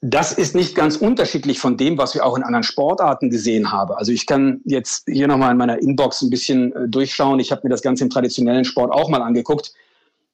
Das 0.03 0.33
ist 0.33 0.55
nicht 0.55 0.73
ganz 0.73 0.95
unterschiedlich 0.95 1.59
von 1.59 1.77
dem, 1.77 1.95
was 1.99 2.15
wir 2.15 2.25
auch 2.25 2.35
in 2.35 2.41
anderen 2.41 2.63
Sportarten 2.63 3.29
gesehen 3.29 3.71
haben. 3.71 3.93
Also 3.93 4.11
ich 4.11 4.25
kann 4.25 4.61
jetzt 4.65 5.07
hier 5.07 5.27
nochmal 5.27 5.51
in 5.51 5.57
meiner 5.57 5.79
Inbox 5.79 6.23
ein 6.23 6.31
bisschen 6.31 6.75
äh, 6.75 6.87
durchschauen. 6.87 7.39
Ich 7.39 7.51
habe 7.51 7.61
mir 7.63 7.69
das 7.69 7.83
Ganze 7.83 8.03
im 8.03 8.09
traditionellen 8.09 8.65
Sport 8.65 8.91
auch 8.91 9.09
mal 9.09 9.21
angeguckt. 9.21 9.73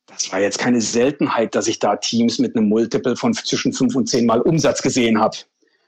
Das 0.08 0.32
war 0.32 0.40
jetzt 0.40 0.58
keine 0.58 0.80
Seltenheit, 0.80 1.54
dass 1.54 1.68
ich 1.68 1.80
da 1.80 1.98
Teams 1.98 2.40
mit 2.40 2.56
einem 2.56 2.70
Multiple 2.70 3.18
von 3.18 3.34
zwischen 3.34 3.74
fünf 3.74 3.94
und 3.96 4.08
zehn 4.08 4.26
Mal 4.26 4.42
Umsatz 4.42 4.82
gesehen 4.82 5.20
habe. 5.20 5.38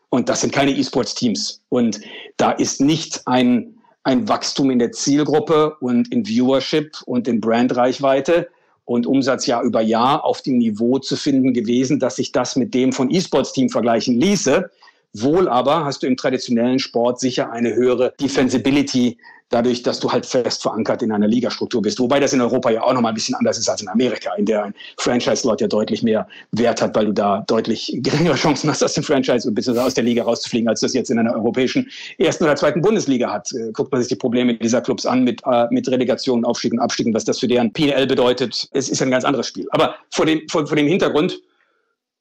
Und 0.09 0.27
das 0.27 0.41
sind 0.41 0.51
keine 0.51 0.71
E-Sports-Teams. 0.71 1.61
Und 1.69 2.01
da 2.35 2.51
ist 2.51 2.81
nicht 2.81 3.21
ein, 3.27 3.77
ein 4.03 4.27
Wachstum 4.27 4.71
in 4.71 4.79
der 4.79 4.91
Zielgruppe 4.91 5.77
und 5.79 6.11
in 6.11 6.25
Viewership 6.25 6.97
und 7.05 7.29
in 7.29 7.39
Brandreichweite, 7.39 8.49
und 8.89 9.05
Umsatz 9.05 9.45
Jahr 9.45 9.61
über 9.61 9.81
Jahr 9.81 10.25
auf 10.25 10.41
dem 10.41 10.57
Niveau 10.57 10.97
zu 10.97 11.15
finden 11.15 11.53
gewesen, 11.53 11.99
dass 11.99 12.15
sich 12.15 12.31
das 12.31 12.55
mit 12.55 12.73
dem 12.73 12.91
von 12.91 13.11
E-Sports-Team 13.11 13.69
vergleichen 13.69 14.19
ließe. 14.19 14.71
Wohl 15.13 15.47
aber 15.47 15.85
hast 15.85 16.03
du 16.03 16.07
im 16.07 16.17
traditionellen 16.17 16.79
Sport 16.79 17.19
sicher 17.19 17.51
eine 17.51 17.73
höhere 17.73 18.13
Defensibility 18.19 19.17
dadurch, 19.49 19.83
dass 19.83 19.99
du 19.99 20.11
halt 20.11 20.25
fest 20.25 20.61
verankert 20.61 21.01
in 21.01 21.11
einer 21.11 21.27
Ligastruktur 21.27 21.81
bist. 21.81 21.99
Wobei 21.99 22.19
das 22.19 22.33
in 22.33 22.41
Europa 22.41 22.69
ja 22.69 22.83
auch 22.83 22.93
nochmal 22.93 23.11
ein 23.11 23.15
bisschen 23.15 23.35
anders 23.35 23.57
ist 23.57 23.67
als 23.67 23.81
in 23.81 23.89
Amerika, 23.89 24.33
in 24.35 24.45
der 24.45 24.65
ein 24.65 24.75
Franchise-Slot 24.97 25.61
ja 25.61 25.67
deutlich 25.67 26.03
mehr 26.03 26.27
Wert 26.51 26.81
hat, 26.81 26.95
weil 26.95 27.07
du 27.07 27.11
da 27.11 27.43
deutlich 27.47 27.91
geringere 28.01 28.35
Chancen 28.35 28.69
hast, 28.69 28.83
aus 28.83 28.93
dem 28.93 29.03
Franchise 29.03 29.51
bzw. 29.51 29.79
aus 29.79 29.95
der 29.95 30.03
Liga 30.03 30.23
rauszufliegen, 30.23 30.69
als 30.69 30.81
das 30.81 30.93
jetzt 30.93 31.09
in 31.09 31.19
einer 31.19 31.33
europäischen 31.33 31.89
ersten 32.19 32.43
oder 32.43 32.55
zweiten 32.55 32.81
Bundesliga 32.81 33.31
hat. 33.31 33.51
Äh, 33.53 33.71
guckt 33.71 33.91
man 33.91 34.01
sich 34.01 34.09
die 34.09 34.15
Probleme 34.15 34.55
dieser 34.55 34.81
Clubs 34.81 35.05
an 35.05 35.23
mit, 35.23 35.41
äh, 35.45 35.65
mit 35.71 35.89
Relegation, 35.89 36.45
Aufstieg 36.45 36.73
und 36.73 36.79
Abstieg 36.79 37.07
und 37.07 37.13
was 37.13 37.25
das 37.25 37.39
für 37.39 37.47
deren 37.47 37.73
PL 37.73 38.05
bedeutet. 38.05 38.69
Es 38.71 38.89
ist 38.89 39.01
ein 39.01 39.11
ganz 39.11 39.25
anderes 39.25 39.47
Spiel. 39.47 39.67
Aber 39.71 39.95
vor 40.11 40.25
dem, 40.25 40.41
vor, 40.49 40.67
vor 40.67 40.75
dem 40.75 40.87
Hintergrund, 40.87 41.39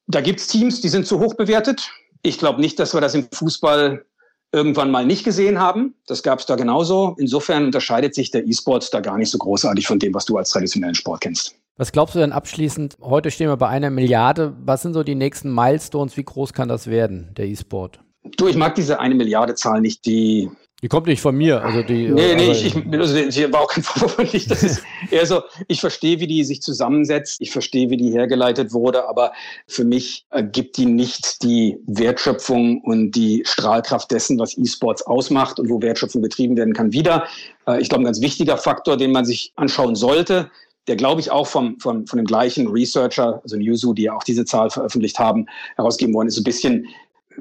da 0.07 0.21
gibt 0.21 0.39
es 0.39 0.47
Teams, 0.47 0.81
die 0.81 0.89
sind 0.89 1.05
zu 1.05 1.19
hoch 1.19 1.35
bewertet. 1.35 1.91
Ich 2.21 2.37
glaube 2.37 2.61
nicht, 2.61 2.79
dass 2.79 2.93
wir 2.93 3.01
das 3.01 3.15
im 3.15 3.27
Fußball 3.31 4.05
irgendwann 4.51 4.91
mal 4.91 5.05
nicht 5.05 5.23
gesehen 5.23 5.59
haben. 5.59 5.93
Das 6.07 6.23
gab 6.23 6.39
es 6.39 6.45
da 6.45 6.55
genauso. 6.55 7.15
Insofern 7.19 7.65
unterscheidet 7.65 8.15
sich 8.15 8.31
der 8.31 8.45
E-Sport 8.47 8.93
da 8.93 8.99
gar 8.99 9.17
nicht 9.17 9.29
so 9.29 9.37
großartig 9.37 9.85
von 9.85 9.99
dem, 9.99 10.13
was 10.13 10.25
du 10.25 10.37
als 10.37 10.49
traditionellen 10.49 10.95
Sport 10.95 11.21
kennst. 11.21 11.55
Was 11.77 11.91
glaubst 11.91 12.15
du 12.15 12.19
denn 12.19 12.33
abschließend? 12.33 12.97
Heute 12.99 13.31
stehen 13.31 13.47
wir 13.47 13.55
bei 13.55 13.69
einer 13.69 13.89
Milliarde. 13.89 14.53
Was 14.65 14.81
sind 14.81 14.93
so 14.93 15.03
die 15.03 15.15
nächsten 15.15 15.53
Milestones? 15.53 16.17
Wie 16.17 16.23
groß 16.23 16.51
kann 16.51 16.67
das 16.67 16.87
werden, 16.87 17.29
der 17.37 17.45
E-Sport? 17.45 17.99
Du, 18.37 18.47
ich 18.47 18.57
mag 18.57 18.75
diese 18.75 18.99
eine 18.99 19.15
Milliarde 19.15 19.55
Zahl 19.55 19.79
nicht. 19.79 20.05
Die 20.05 20.49
Die 20.81 20.87
kommt 20.87 21.07
nicht 21.07 21.19
von 21.21 21.35
mir. 21.35 21.61
Also 21.61 21.83
die, 21.83 22.07
nee, 22.07 22.35
nee, 22.35 22.51
ich, 22.51 22.65
ich, 22.67 22.93
also 22.93 23.17
hier 23.17 23.51
war 23.51 23.61
auch 23.61 23.71
kein 23.71 23.83
Vorwurf. 23.83 24.31
Das 24.47 24.63
ist 24.63 24.83
eher 25.11 25.25
so, 25.25 25.41
ich 25.67 25.81
verstehe, 25.81 26.19
wie 26.19 26.27
die 26.27 26.43
sich 26.43 26.61
zusammensetzt. 26.61 27.41
Ich 27.41 27.51
verstehe, 27.51 27.89
wie 27.89 27.97
die 27.97 28.11
hergeleitet 28.11 28.71
wurde. 28.71 29.07
Aber 29.09 29.33
für 29.67 29.83
mich 29.83 30.25
gibt 30.51 30.77
die 30.77 30.85
nicht 30.85 31.43
die 31.43 31.79
Wertschöpfung 31.85 32.81
und 32.81 33.11
die 33.11 33.43
Strahlkraft 33.45 34.09
dessen, 34.11 34.39
was 34.39 34.57
E-Sports 34.57 35.01
ausmacht 35.05 35.59
und 35.59 35.69
wo 35.69 35.81
Wertschöpfung 35.81 36.21
betrieben 36.21 36.55
werden 36.55 36.73
kann, 36.73 36.93
wieder. 36.93 37.27
Äh, 37.67 37.81
ich 37.81 37.89
glaube, 37.89 38.03
ein 38.03 38.05
ganz 38.05 38.21
wichtiger 38.21 38.57
Faktor, 38.57 38.95
den 38.95 39.11
man 39.11 39.25
sich 39.25 39.51
anschauen 39.55 39.95
sollte, 39.95 40.49
der 40.87 40.95
glaube 40.95 41.21
ich 41.21 41.29
auch 41.29 41.45
vom, 41.45 41.79
vom, 41.79 42.07
von 42.07 42.17
dem 42.17 42.25
gleichen 42.25 42.67
Researcher, 42.67 43.41
also 43.43 43.57
Newzoo, 43.57 43.93
die 43.93 44.03
ja 44.03 44.13
auch 44.13 44.23
diese 44.23 44.45
Zahl 44.45 44.69
veröffentlicht 44.69 45.19
haben, 45.19 45.45
herausgeben 45.75 46.13
wollen, 46.13 46.27
ist 46.27 46.35
so 46.35 46.41
ein 46.41 46.45
bisschen, 46.45 46.87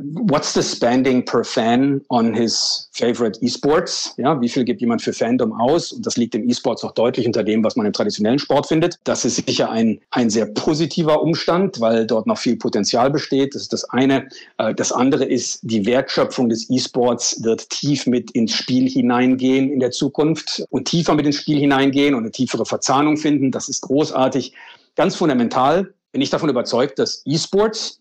what's 0.03 0.53
the 0.55 0.63
spending 0.63 1.25
per 1.25 1.45
fan 1.45 2.01
on 2.11 2.35
his 2.35 2.89
favorite 2.93 3.39
esports? 3.43 4.15
Ja, 4.17 4.41
wie 4.41 4.49
viel 4.49 4.65
gibt 4.65 4.81
jemand 4.81 5.03
für 5.03 5.13
Fandom 5.13 5.53
aus? 5.53 5.93
Und 5.93 6.07
das 6.07 6.17
liegt 6.17 6.35
im 6.35 6.49
E-Sports 6.49 6.83
noch 6.83 6.93
deutlich 6.93 7.27
unter 7.27 7.45
dem, 7.45 7.63
was 7.65 7.77
man 7.77 7.87
im 7.87 7.93
traditionellen 7.93 8.39
Sport 8.39 8.67
findet. 8.67 8.99
Das 9.05 9.25
ist 9.25 9.37
sicher 9.47 9.71
ein, 9.71 10.01
ein 10.11 10.31
sehr 10.31 10.47
positiver 10.47 11.23
Umstand, 11.23 11.81
weil 11.81 12.07
dort 12.07 12.27
noch 12.27 12.39
viel 12.39 12.57
Potenzial 12.57 13.11
besteht. 13.11 13.55
Das 13.55 13.63
ist 13.63 13.73
das 13.73 13.85
eine. 13.91 14.29
Äh, 14.59 14.75
das 14.75 14.93
andere 14.93 15.25
ist, 15.25 15.61
die 15.63 15.87
Wertschöpfung 15.87 16.49
des 16.49 16.69
E-Sports 16.71 17.43
wird 17.43 17.69
tief 17.71 18.07
mit 18.07 18.31
ins 18.33 18.53
Spiel 18.53 18.89
hineingehen 18.89 19.71
in 19.71 19.81
der 19.81 19.91
Zukunft 19.91 20.65
und 20.71 20.87
tiefer 20.87 21.15
mit 21.15 21.27
ins 21.27 21.37
Spiel 21.37 21.59
hineingehen 21.59 22.15
und 22.15 22.23
eine 22.23 22.31
tiefere 22.31 22.65
Verzahnung 22.65 23.17
finden. 23.17 23.51
Das 23.51 23.69
ist 23.69 23.83
großartig. 23.83 24.55
Ganz 24.97 25.15
fundamental 25.17 25.95
bin 26.13 26.23
ich 26.23 26.31
davon 26.31 26.49
überzeugt, 26.49 26.99
dass 26.99 27.23
E-Sports 27.25 28.01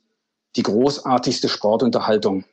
die 0.56 0.64
großartigste 0.64 1.50
Sportunterhaltung 1.50 2.46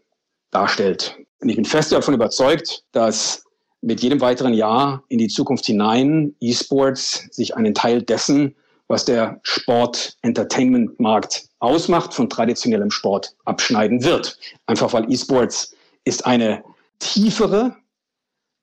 darstellt. 0.50 1.16
Und 1.40 1.48
ich 1.48 1.56
bin 1.56 1.64
fest 1.64 1.92
davon 1.92 2.14
überzeugt, 2.14 2.84
dass 2.92 3.44
mit 3.80 4.00
jedem 4.00 4.20
weiteren 4.20 4.54
Jahr 4.54 5.02
in 5.08 5.18
die 5.18 5.28
Zukunft 5.28 5.66
hinein 5.66 6.34
E-Sports 6.40 7.28
sich 7.30 7.56
einen 7.56 7.74
Teil 7.74 8.02
dessen, 8.02 8.54
was 8.88 9.04
der 9.04 9.40
Sport-Entertainment-Markt 9.42 11.48
ausmacht, 11.58 12.14
von 12.14 12.30
traditionellem 12.30 12.90
Sport 12.90 13.34
abschneiden 13.44 14.04
wird. 14.04 14.38
Einfach 14.66 14.92
weil 14.92 15.10
E-Sports 15.12 15.74
ist 16.04 16.26
eine 16.26 16.62
tiefere, 16.98 17.76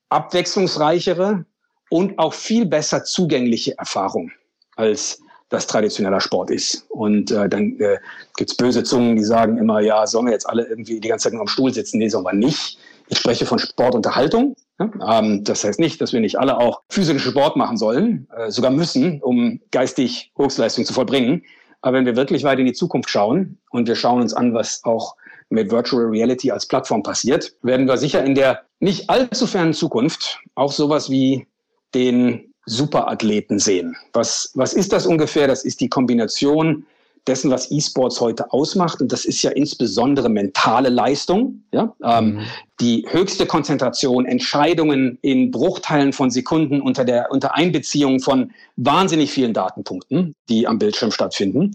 abwechslungsreichere 0.09 1.45
und 1.89 2.17
auch 2.17 2.33
viel 2.33 2.65
besser 2.65 3.03
zugängliche 3.03 3.77
Erfahrung 3.77 4.31
als 4.75 5.21
das 5.51 5.67
traditioneller 5.67 6.21
Sport 6.21 6.49
ist. 6.49 6.85
Und 6.89 7.29
äh, 7.29 7.47
dann 7.47 7.77
äh, 7.79 7.99
gibt 8.37 8.57
böse 8.57 8.83
Zungen, 8.83 9.17
die 9.17 9.23
sagen 9.23 9.57
immer, 9.57 9.81
ja, 9.81 10.07
sollen 10.07 10.25
wir 10.25 10.33
jetzt 10.33 10.49
alle 10.49 10.65
irgendwie 10.65 10.99
die 10.99 11.07
ganze 11.09 11.25
Zeit 11.25 11.33
nur 11.33 11.41
am 11.41 11.47
Stuhl 11.47 11.73
sitzen? 11.73 11.99
Nee, 11.99 12.07
sollen 12.07 12.23
wir 12.23 12.33
nicht. 12.33 12.79
Ich 13.09 13.19
spreche 13.19 13.45
von 13.45 13.59
Sportunterhaltung. 13.59 14.55
Ja? 14.79 15.19
Ähm, 15.19 15.43
das 15.43 15.65
heißt 15.65 15.79
nicht, 15.79 15.99
dass 15.99 16.13
wir 16.13 16.21
nicht 16.21 16.39
alle 16.39 16.57
auch 16.57 16.81
physischen 16.89 17.19
Sport 17.19 17.57
machen 17.57 17.75
sollen, 17.75 18.27
äh, 18.35 18.49
sogar 18.49 18.71
müssen, 18.71 19.21
um 19.21 19.59
geistig 19.71 20.31
Höchstleistung 20.37 20.85
zu 20.85 20.93
vollbringen. 20.93 21.43
Aber 21.81 21.97
wenn 21.97 22.05
wir 22.05 22.15
wirklich 22.15 22.43
weit 22.43 22.59
in 22.59 22.65
die 22.65 22.73
Zukunft 22.73 23.09
schauen 23.09 23.57
und 23.71 23.89
wir 23.89 23.95
schauen 23.95 24.21
uns 24.21 24.33
an, 24.33 24.53
was 24.53 24.81
auch 24.85 25.17
mit 25.49 25.69
Virtual 25.69 26.05
Reality 26.05 26.49
als 26.49 26.65
Plattform 26.65 27.03
passiert, 27.03 27.53
werden 27.61 27.87
wir 27.87 27.97
sicher 27.97 28.23
in 28.23 28.35
der 28.35 28.61
nicht 28.79 29.09
allzu 29.09 29.47
fernen 29.47 29.73
Zukunft 29.73 30.39
auch 30.55 30.71
sowas 30.71 31.09
wie 31.09 31.45
den 31.93 32.50
Superathleten 32.65 33.59
sehen. 33.59 33.95
Was, 34.13 34.51
was 34.53 34.73
ist 34.73 34.93
das 34.93 35.05
ungefähr? 35.05 35.47
Das 35.47 35.63
ist 35.63 35.81
die 35.81 35.89
Kombination 35.89 36.85
dessen, 37.27 37.51
was 37.51 37.71
E-Sports 37.71 38.19
heute 38.19 38.51
ausmacht. 38.51 39.01
Und 39.01 39.11
das 39.11 39.25
ist 39.25 39.41
ja 39.43 39.51
insbesondere 39.51 40.29
mentale 40.29 40.89
Leistung. 40.89 41.63
Ja? 41.71 41.93
Ähm, 42.03 42.35
mhm. 42.35 42.41
Die 42.79 43.05
höchste 43.09 43.45
Konzentration, 43.45 44.25
Entscheidungen 44.25 45.19
in 45.21 45.51
Bruchteilen 45.51 46.13
von 46.13 46.31
Sekunden 46.31 46.81
unter 46.81 47.05
der 47.05 47.31
unter 47.31 47.55
Einbeziehung 47.55 48.19
von 48.19 48.51
wahnsinnig 48.75 49.31
vielen 49.31 49.53
Datenpunkten, 49.53 50.35
die 50.49 50.67
am 50.67 50.79
Bildschirm 50.79 51.11
stattfinden. 51.11 51.73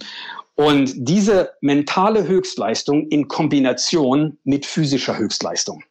Und 0.56 0.94
diese 0.96 1.50
mentale 1.60 2.26
Höchstleistung 2.26 3.08
in 3.08 3.28
Kombination 3.28 4.38
mit 4.44 4.64
physischer 4.64 5.18
Höchstleistung. 5.18 5.82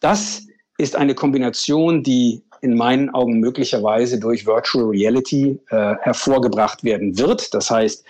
Das 0.00 0.42
ist 0.76 0.96
eine 0.96 1.14
Kombination, 1.14 2.02
die 2.02 2.42
in 2.62 2.76
meinen 2.76 3.10
Augen 3.10 3.40
möglicherweise 3.40 4.18
durch 4.18 4.46
Virtual 4.46 4.86
Reality 4.86 5.58
äh, 5.70 5.94
hervorgebracht 6.00 6.82
werden 6.84 7.18
wird. 7.18 7.52
Das 7.52 7.70
heißt, 7.70 8.04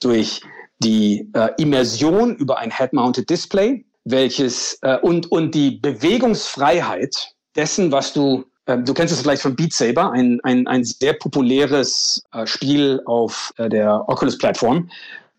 durch 0.00 0.40
die 0.78 1.28
äh, 1.34 1.48
Immersion 1.58 2.36
über 2.36 2.58
ein 2.58 2.70
Head-Mounted 2.70 3.28
Display, 3.28 3.84
welches 4.04 4.78
äh, 4.82 4.98
und, 4.98 5.30
und 5.30 5.54
die 5.54 5.72
Bewegungsfreiheit 5.72 7.34
dessen, 7.56 7.92
was 7.92 8.12
du 8.12 8.44
äh, 8.66 8.78
Du 8.78 8.94
kennst 8.94 9.12
es 9.12 9.20
vielleicht 9.20 9.42
von 9.42 9.56
Beat 9.56 9.72
Saber, 9.72 10.12
ein, 10.12 10.40
ein, 10.44 10.66
ein 10.68 10.84
sehr 10.84 11.14
populäres 11.14 12.22
äh, 12.32 12.46
Spiel 12.46 13.02
auf 13.06 13.52
äh, 13.56 13.68
der 13.68 14.08
Oculus-Plattform. 14.08 14.88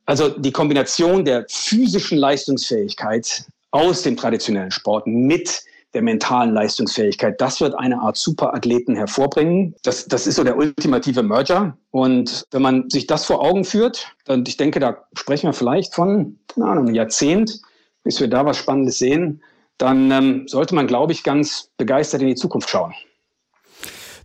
Also 0.05 0.29
die 0.29 0.51
Kombination 0.51 1.23
der 1.23 1.45
physischen 1.47 2.17
Leistungsfähigkeit 2.17 3.45
aus 3.71 4.01
dem 4.01 4.17
traditionellen 4.17 4.71
Sport 4.71 5.05
mit 5.07 5.61
der 5.93 6.01
mentalen 6.01 6.53
Leistungsfähigkeit. 6.53 7.39
Das 7.41 7.61
wird 7.61 7.73
eine 7.75 7.99
Art 7.99 8.17
Superathleten 8.17 8.95
hervorbringen. 8.95 9.75
Das, 9.83 10.07
das 10.07 10.27
ist 10.27 10.35
so 10.35 10.43
der 10.43 10.57
ultimative 10.57 11.23
Merger. 11.23 11.77
Und 11.91 12.45
wenn 12.51 12.61
man 12.61 12.89
sich 12.89 13.07
das 13.07 13.25
vor 13.25 13.41
Augen 13.41 13.65
führt, 13.65 14.15
dann, 14.25 14.43
ich 14.47 14.57
denke, 14.57 14.79
da 14.79 14.97
sprechen 15.13 15.47
wir 15.47 15.53
vielleicht 15.53 15.95
von, 15.95 16.39
keine 16.47 16.67
Ahnung, 16.67 16.85
einem 16.85 16.95
Jahrzehnt, 16.95 17.59
bis 18.03 18.19
wir 18.19 18.27
da 18.27 18.45
was 18.45 18.57
Spannendes 18.57 18.99
sehen, 18.99 19.41
dann 19.77 20.11
ähm, 20.11 20.47
sollte 20.47 20.75
man, 20.75 20.87
glaube 20.87 21.13
ich, 21.13 21.23
ganz 21.23 21.71
begeistert 21.77 22.21
in 22.21 22.27
die 22.27 22.35
Zukunft 22.35 22.69
schauen. 22.69 22.93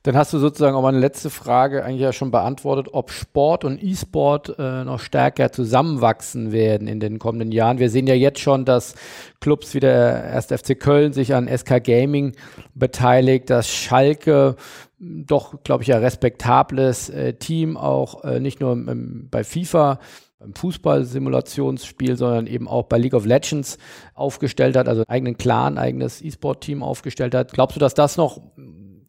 Dann 0.05 0.18
hast 0.18 0.35
du 0.35 0.39
sozusagen 0.39 0.76
auch 0.76 0.82
meine 0.82 0.98
letzte 0.98 1.31
Frage 1.31 1.82
eigentlich 1.82 2.02
ja 2.02 2.12
schon 2.12 2.31
beantwortet, 2.31 2.89
ob 2.93 3.10
Sport 3.10 3.64
und 3.64 3.82
E-Sport 3.82 4.55
äh, 4.59 4.85
noch 4.85 5.01
stärker 5.01 5.51
zusammenwachsen 5.51 6.52
werden 6.52 6.89
in 6.89 7.01
den 7.01 7.18
kommenden 7.18 7.52
Jahren. 7.52 7.78
Wir 7.78 7.89
sehen 7.89 8.06
ja 8.06 8.14
jetzt 8.14 8.40
schon, 8.40 8.66
dass 8.66 8.94
Clubs 9.40 9.72
wie 9.72 9.81
der 9.81 10.24
1. 10.35 10.48
FC 10.48 10.78
Köln 10.78 11.14
sich 11.14 11.35
an 11.35 11.48
SK 11.48 11.82
Gaming 11.82 12.36
beteiligt, 12.74 13.48
dass 13.48 13.70
Schalke 13.70 14.56
doch, 14.98 15.62
glaube 15.64 15.85
ich, 15.85 15.94
ein 15.94 16.02
respektables 16.02 17.09
äh, 17.09 17.32
Team 17.32 17.78
auch 17.78 18.24
äh, 18.24 18.40
nicht 18.40 18.60
nur 18.60 18.72
im, 18.72 19.28
bei 19.31 19.43
FIFA 19.43 20.01
beim 20.39 20.55
Fußball-Simulationsspiel, 20.55 22.18
sondern 22.18 22.47
eben 22.47 22.68
auch 22.68 22.85
bei 22.85 22.98
League 22.98 23.14
of 23.14 23.24
Legends 23.24 23.78
aufgestellt 24.12 24.76
hat, 24.76 24.86
also 24.86 25.01
einen 25.01 25.09
eigenen 25.09 25.39
Clan, 25.39 25.78
eigenes 25.78 26.20
E-Sport-Team 26.20 26.82
aufgestellt 26.82 27.35
hat. 27.35 27.52
Glaubst 27.52 27.76
du, 27.76 27.81
dass 27.81 27.94
das 27.94 28.18
noch 28.18 28.43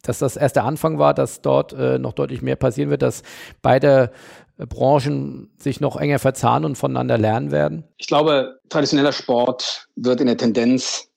dass 0.07 0.19
das 0.19 0.36
erst 0.36 0.56
der 0.56 0.64
Anfang 0.64 0.99
war, 0.99 1.14
dass 1.14 1.41
dort 1.41 1.73
äh, 1.73 1.99
noch 1.99 2.14
deutlich 2.14 2.41
mehr 2.41 2.56
passieren 2.56 2.90
wird, 2.90 3.02
dass 3.02 3.23
beide 3.61 4.11
äh, 4.57 4.65
Branchen 4.65 5.52
sich 5.57 5.82
noch 5.82 5.98
enger 5.98 6.19
verzahnen 6.19 6.65
und 6.65 6.76
voneinander 6.77 7.18
lernen 7.18 7.52
werden? 7.52 7.84
Ich 7.98 8.07
glaube, 8.07 8.60
traditioneller 8.69 9.11
Sport 9.11 9.88
wird 9.95 10.22
in 10.22 10.27
der 10.27 10.38
Tendenz 10.38 11.07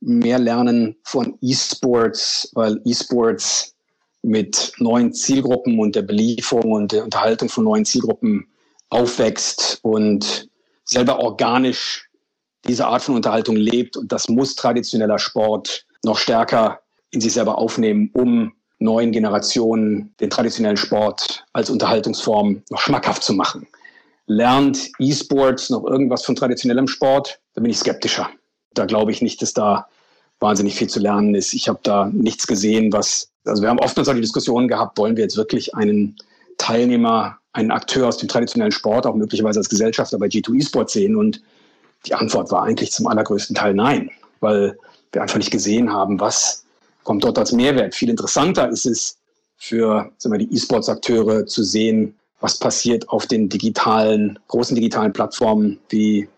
mehr 0.00 0.38
lernen 0.38 0.96
von 1.02 1.38
E-Sports, 1.40 2.50
weil 2.54 2.80
E-Sports 2.84 3.74
mit 4.22 4.72
neuen 4.78 5.12
Zielgruppen 5.12 5.78
und 5.78 5.94
der 5.94 6.02
Belieferung 6.02 6.72
und 6.72 6.92
der 6.92 7.04
Unterhaltung 7.04 7.48
von 7.48 7.64
neuen 7.64 7.84
Zielgruppen 7.84 8.46
aufwächst 8.90 9.78
und 9.82 10.48
selber 10.84 11.20
organisch 11.20 12.08
diese 12.66 12.86
Art 12.86 13.02
von 13.02 13.14
Unterhaltung 13.14 13.56
lebt. 13.56 13.96
Und 13.96 14.10
das 14.12 14.28
muss 14.28 14.56
traditioneller 14.56 15.18
Sport 15.18 15.86
noch 16.04 16.18
stärker 16.18 16.80
in 17.16 17.20
sich 17.22 17.32
selber 17.32 17.56
aufnehmen, 17.56 18.10
um 18.12 18.52
neuen 18.78 19.10
Generationen 19.10 20.14
den 20.20 20.28
traditionellen 20.28 20.76
Sport 20.76 21.44
als 21.54 21.70
Unterhaltungsform 21.70 22.62
noch 22.70 22.78
schmackhaft 22.78 23.22
zu 23.22 23.32
machen. 23.32 23.66
Lernt 24.26 24.90
E-Sports 24.98 25.70
noch 25.70 25.84
irgendwas 25.86 26.24
von 26.26 26.36
traditionellem 26.36 26.86
Sport? 26.86 27.40
Da 27.54 27.62
bin 27.62 27.70
ich 27.70 27.78
skeptischer. 27.78 28.28
Da 28.74 28.84
glaube 28.84 29.12
ich 29.12 29.22
nicht, 29.22 29.40
dass 29.40 29.54
da 29.54 29.86
wahnsinnig 30.40 30.74
viel 30.74 30.88
zu 30.88 31.00
lernen 31.00 31.34
ist. 31.34 31.54
Ich 31.54 31.68
habe 31.68 31.78
da 31.82 32.10
nichts 32.12 32.46
gesehen, 32.46 32.92
was, 32.92 33.30
also 33.46 33.62
wir 33.62 33.70
haben 33.70 33.78
oftmals 33.78 34.10
auch 34.10 34.14
die 34.14 34.20
Diskussion 34.20 34.68
gehabt, 34.68 34.98
wollen 34.98 35.16
wir 35.16 35.22
jetzt 35.22 35.38
wirklich 35.38 35.74
einen 35.74 36.16
Teilnehmer, 36.58 37.38
einen 37.54 37.70
Akteur 37.70 38.08
aus 38.08 38.18
dem 38.18 38.28
traditionellen 38.28 38.72
Sport, 38.72 39.06
auch 39.06 39.14
möglicherweise 39.14 39.60
als 39.60 39.70
Gesellschafter 39.70 40.18
bei 40.18 40.26
G2 40.26 40.58
E-Sport 40.58 40.90
sehen? 40.90 41.16
Und 41.16 41.40
die 42.04 42.12
Antwort 42.12 42.50
war 42.50 42.64
eigentlich 42.64 42.92
zum 42.92 43.06
allergrößten 43.06 43.56
Teil 43.56 43.72
nein, 43.72 44.10
weil 44.40 44.76
wir 45.12 45.22
einfach 45.22 45.38
nicht 45.38 45.50
gesehen 45.50 45.90
haben, 45.90 46.20
was 46.20 46.65
kommt 47.06 47.22
dort 47.22 47.38
als 47.38 47.52
Mehrwert. 47.52 47.94
Viel 47.94 48.10
interessanter 48.10 48.68
ist 48.68 48.84
es 48.84 49.16
für 49.56 50.10
sagen 50.18 50.34
wir, 50.34 50.44
die 50.44 50.54
E-Sports-Akteure 50.54 51.46
zu 51.46 51.62
sehen, 51.62 52.16
was 52.40 52.58
passiert 52.58 53.08
auf 53.08 53.26
den 53.26 53.48
digitalen, 53.48 54.38
großen 54.48 54.74
digitalen 54.74 55.12
Plattformen 55.12 55.78
wie 55.88 56.28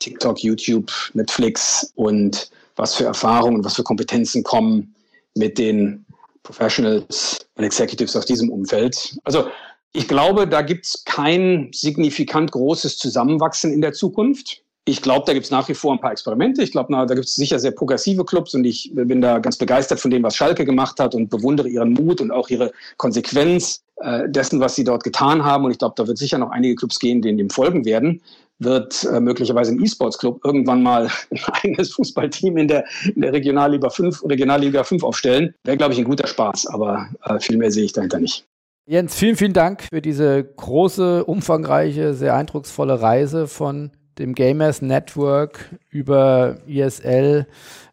TikTok, 0.00 0.42
YouTube, 0.42 0.90
Netflix 1.12 1.92
und 1.94 2.50
was 2.74 2.96
für 2.96 3.04
Erfahrungen 3.04 3.56
und 3.58 3.64
was 3.64 3.76
für 3.76 3.84
Kompetenzen 3.84 4.42
kommen 4.42 4.94
mit 5.34 5.58
den 5.58 6.04
Professionals 6.42 7.46
und 7.56 7.64
Executives 7.64 8.16
aus 8.16 8.24
diesem 8.24 8.50
Umfeld. 8.50 9.16
Also 9.24 9.48
ich 9.92 10.08
glaube, 10.08 10.48
da 10.48 10.62
gibt 10.62 10.86
es 10.86 11.04
kein 11.04 11.70
signifikant 11.72 12.50
großes 12.50 12.96
Zusammenwachsen 12.96 13.72
in 13.72 13.82
der 13.82 13.92
Zukunft. 13.92 14.62
Ich 14.86 15.00
glaube, 15.00 15.24
da 15.26 15.32
gibt 15.32 15.46
es 15.46 15.50
nach 15.50 15.66
wie 15.68 15.74
vor 15.74 15.92
ein 15.92 16.00
paar 16.00 16.12
Experimente. 16.12 16.62
Ich 16.62 16.70
glaube, 16.70 16.92
da 16.92 17.14
gibt 17.14 17.26
es 17.26 17.34
sicher 17.34 17.58
sehr 17.58 17.70
progressive 17.70 18.24
Clubs 18.24 18.54
und 18.54 18.64
ich 18.64 18.90
bin 18.92 19.22
da 19.22 19.38
ganz 19.38 19.56
begeistert 19.56 19.98
von 19.98 20.10
dem, 20.10 20.22
was 20.22 20.36
Schalke 20.36 20.66
gemacht 20.66 21.00
hat 21.00 21.14
und 21.14 21.30
bewundere 21.30 21.68
ihren 21.68 21.94
Mut 21.94 22.20
und 22.20 22.30
auch 22.30 22.50
ihre 22.50 22.70
Konsequenz 22.98 23.82
äh, 24.02 24.28
dessen, 24.28 24.60
was 24.60 24.74
sie 24.74 24.84
dort 24.84 25.02
getan 25.02 25.42
haben. 25.42 25.64
Und 25.64 25.70
ich 25.70 25.78
glaube, 25.78 25.94
da 25.96 26.06
wird 26.06 26.18
sicher 26.18 26.36
noch 26.36 26.50
einige 26.50 26.74
Clubs 26.74 26.98
gehen, 26.98 27.22
denen 27.22 27.38
dem 27.38 27.48
folgen 27.48 27.86
werden 27.86 28.20
wird 28.58 29.04
äh, 29.04 29.20
möglicherweise 29.20 29.72
ein 29.72 29.82
E-Sports-Club 29.82 30.40
irgendwann 30.44 30.82
mal 30.82 31.08
ein 31.30 31.40
eigenes 31.52 31.92
Fußballteam 31.94 32.56
in 32.56 32.68
der, 32.68 32.84
in 33.14 33.22
der 33.22 33.32
Regionalliga 33.32 33.90
5, 33.90 34.24
Regionalliga 34.24 34.84
5 34.84 35.02
aufstellen. 35.02 35.54
Wäre, 35.64 35.76
glaube 35.76 35.92
ich, 35.92 35.98
ein 35.98 36.04
guter 36.04 36.26
Spaß, 36.26 36.66
aber 36.68 37.08
äh, 37.24 37.40
viel 37.40 37.56
mehr 37.56 37.70
sehe 37.70 37.84
ich 37.84 37.92
dahinter 37.92 38.20
nicht. 38.20 38.46
Jens, 38.86 39.14
vielen, 39.14 39.36
vielen 39.36 39.54
Dank 39.54 39.84
für 39.90 40.02
diese 40.02 40.44
große, 40.44 41.24
umfangreiche, 41.24 42.14
sehr 42.14 42.36
eindrucksvolle 42.36 43.00
Reise 43.00 43.48
von 43.48 43.90
dem 44.18 44.34
Gamers 44.34 44.82
Network 44.82 45.70
über 45.90 46.58
ISL, 46.66 47.46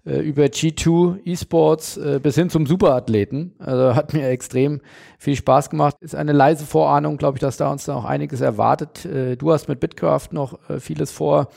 äh, 0.06 0.20
über 0.20 0.46
G2 0.46 1.26
Esports 1.26 1.98
äh, 1.98 2.20
bis 2.22 2.36
hin 2.36 2.50
zum 2.50 2.66
Superathleten. 2.66 3.54
Also 3.60 3.96
hat 3.96 4.14
mir 4.14 4.28
extrem 4.30 4.82
viel 5.18 5.36
Spaß 5.36 5.70
gemacht. 5.70 5.96
Ist 6.00 6.16
eine 6.16 6.34
leise 6.34 6.66
Vorahnung, 6.66 7.18
glaube 7.18 7.38
ich, 7.38 7.42
dass 7.42 7.58
da 7.58 7.72
uns 7.72 7.86
da 7.86 7.96
auch 7.96 8.06
einiges 8.06 8.42
erwartet. 8.42 9.06
Äh, 9.06 9.36
du 9.38 9.52
hast 9.52 9.68
mit 9.68 9.80
Bitcraft 9.80 10.30
noch 10.32 10.60
vieles 10.80 11.12
vor. 11.12 11.50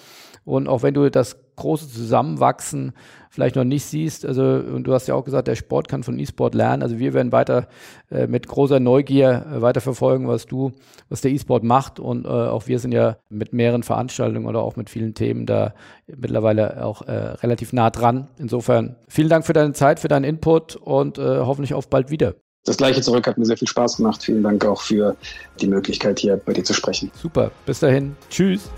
Und 0.45 0.69
auch 0.69 0.83
wenn 0.83 0.95
du 0.95 1.11
das 1.11 1.37
große 1.57 1.89
Zusammenwachsen 1.89 2.93
vielleicht 3.31 3.57
noch 3.57 3.65
nicht 3.65 3.85
siehst. 3.85 4.25
Also, 4.25 4.43
und 4.43 4.85
du 4.85 4.95
hast 4.95 5.09
ja 5.09 5.15
auch 5.15 5.25
gesagt, 5.25 5.49
der 5.49 5.57
Sport 5.57 5.89
kann 5.89 6.05
von 6.05 6.19
E-Sport 6.19 6.55
lernen. 6.55 6.83
Also 6.83 6.99
wir 6.99 7.15
werden 7.15 7.33
weiter 7.33 7.69
äh, 8.11 8.27
mit 8.27 8.47
großer 8.47 8.79
Neugier 8.79 9.47
äh, 9.53 9.63
weiter 9.63 9.81
verfolgen, 9.81 10.29
was 10.29 10.47
du, 10.47 10.73
was 11.09 11.21
der 11.21 11.33
E-Sport 11.33 11.65
macht. 11.65 11.99
Und 11.99 12.27
äh, 12.27 12.29
auch 12.29 12.69
wir 12.69 12.79
sind 12.79 12.93
ja 12.93 13.17
mit 13.29 13.53
mehreren 13.53 13.83
Veranstaltungen 13.83 14.47
oder 14.47 14.61
auch 14.61 14.77
mit 14.77 14.89
vielen 14.89 15.15
Themen 15.15 15.47
da 15.47 15.75
mittlerweile 16.07 16.85
auch 16.85 17.03
äh, 17.03 17.13
relativ 17.13 17.73
nah 17.73 17.91
dran. 17.91 18.29
Insofern 18.39 18.97
vielen 19.09 19.29
Dank 19.29 19.45
für 19.45 19.53
deine 19.53 19.73
Zeit, 19.73 20.01
für 20.01 20.09
deinen 20.09 20.25
Input 20.25 20.77
und 20.77 21.19
äh, 21.19 21.41
hoffentlich 21.41 21.75
auf 21.75 21.89
bald 21.89 22.11
wieder. 22.11 22.35
Das 22.65 22.79
gleiche 22.79 23.03
zurück 23.03 23.27
hat 23.27 23.37
mir 23.37 23.45
sehr 23.45 23.59
viel 23.59 23.69
Spaß 23.69 23.99
gemacht. 23.99 24.23
Vielen 24.23 24.43
Dank 24.43 24.65
auch 24.65 24.81
für 24.81 25.17
die 25.61 25.67
Möglichkeit, 25.67 26.19
hier 26.19 26.37
bei 26.37 26.55
dir 26.55 26.65
zu 26.65 26.73
sprechen. 26.73 27.11
Super. 27.15 27.51
Bis 27.67 27.81
dahin. 27.81 28.17
Tschüss. 28.31 28.71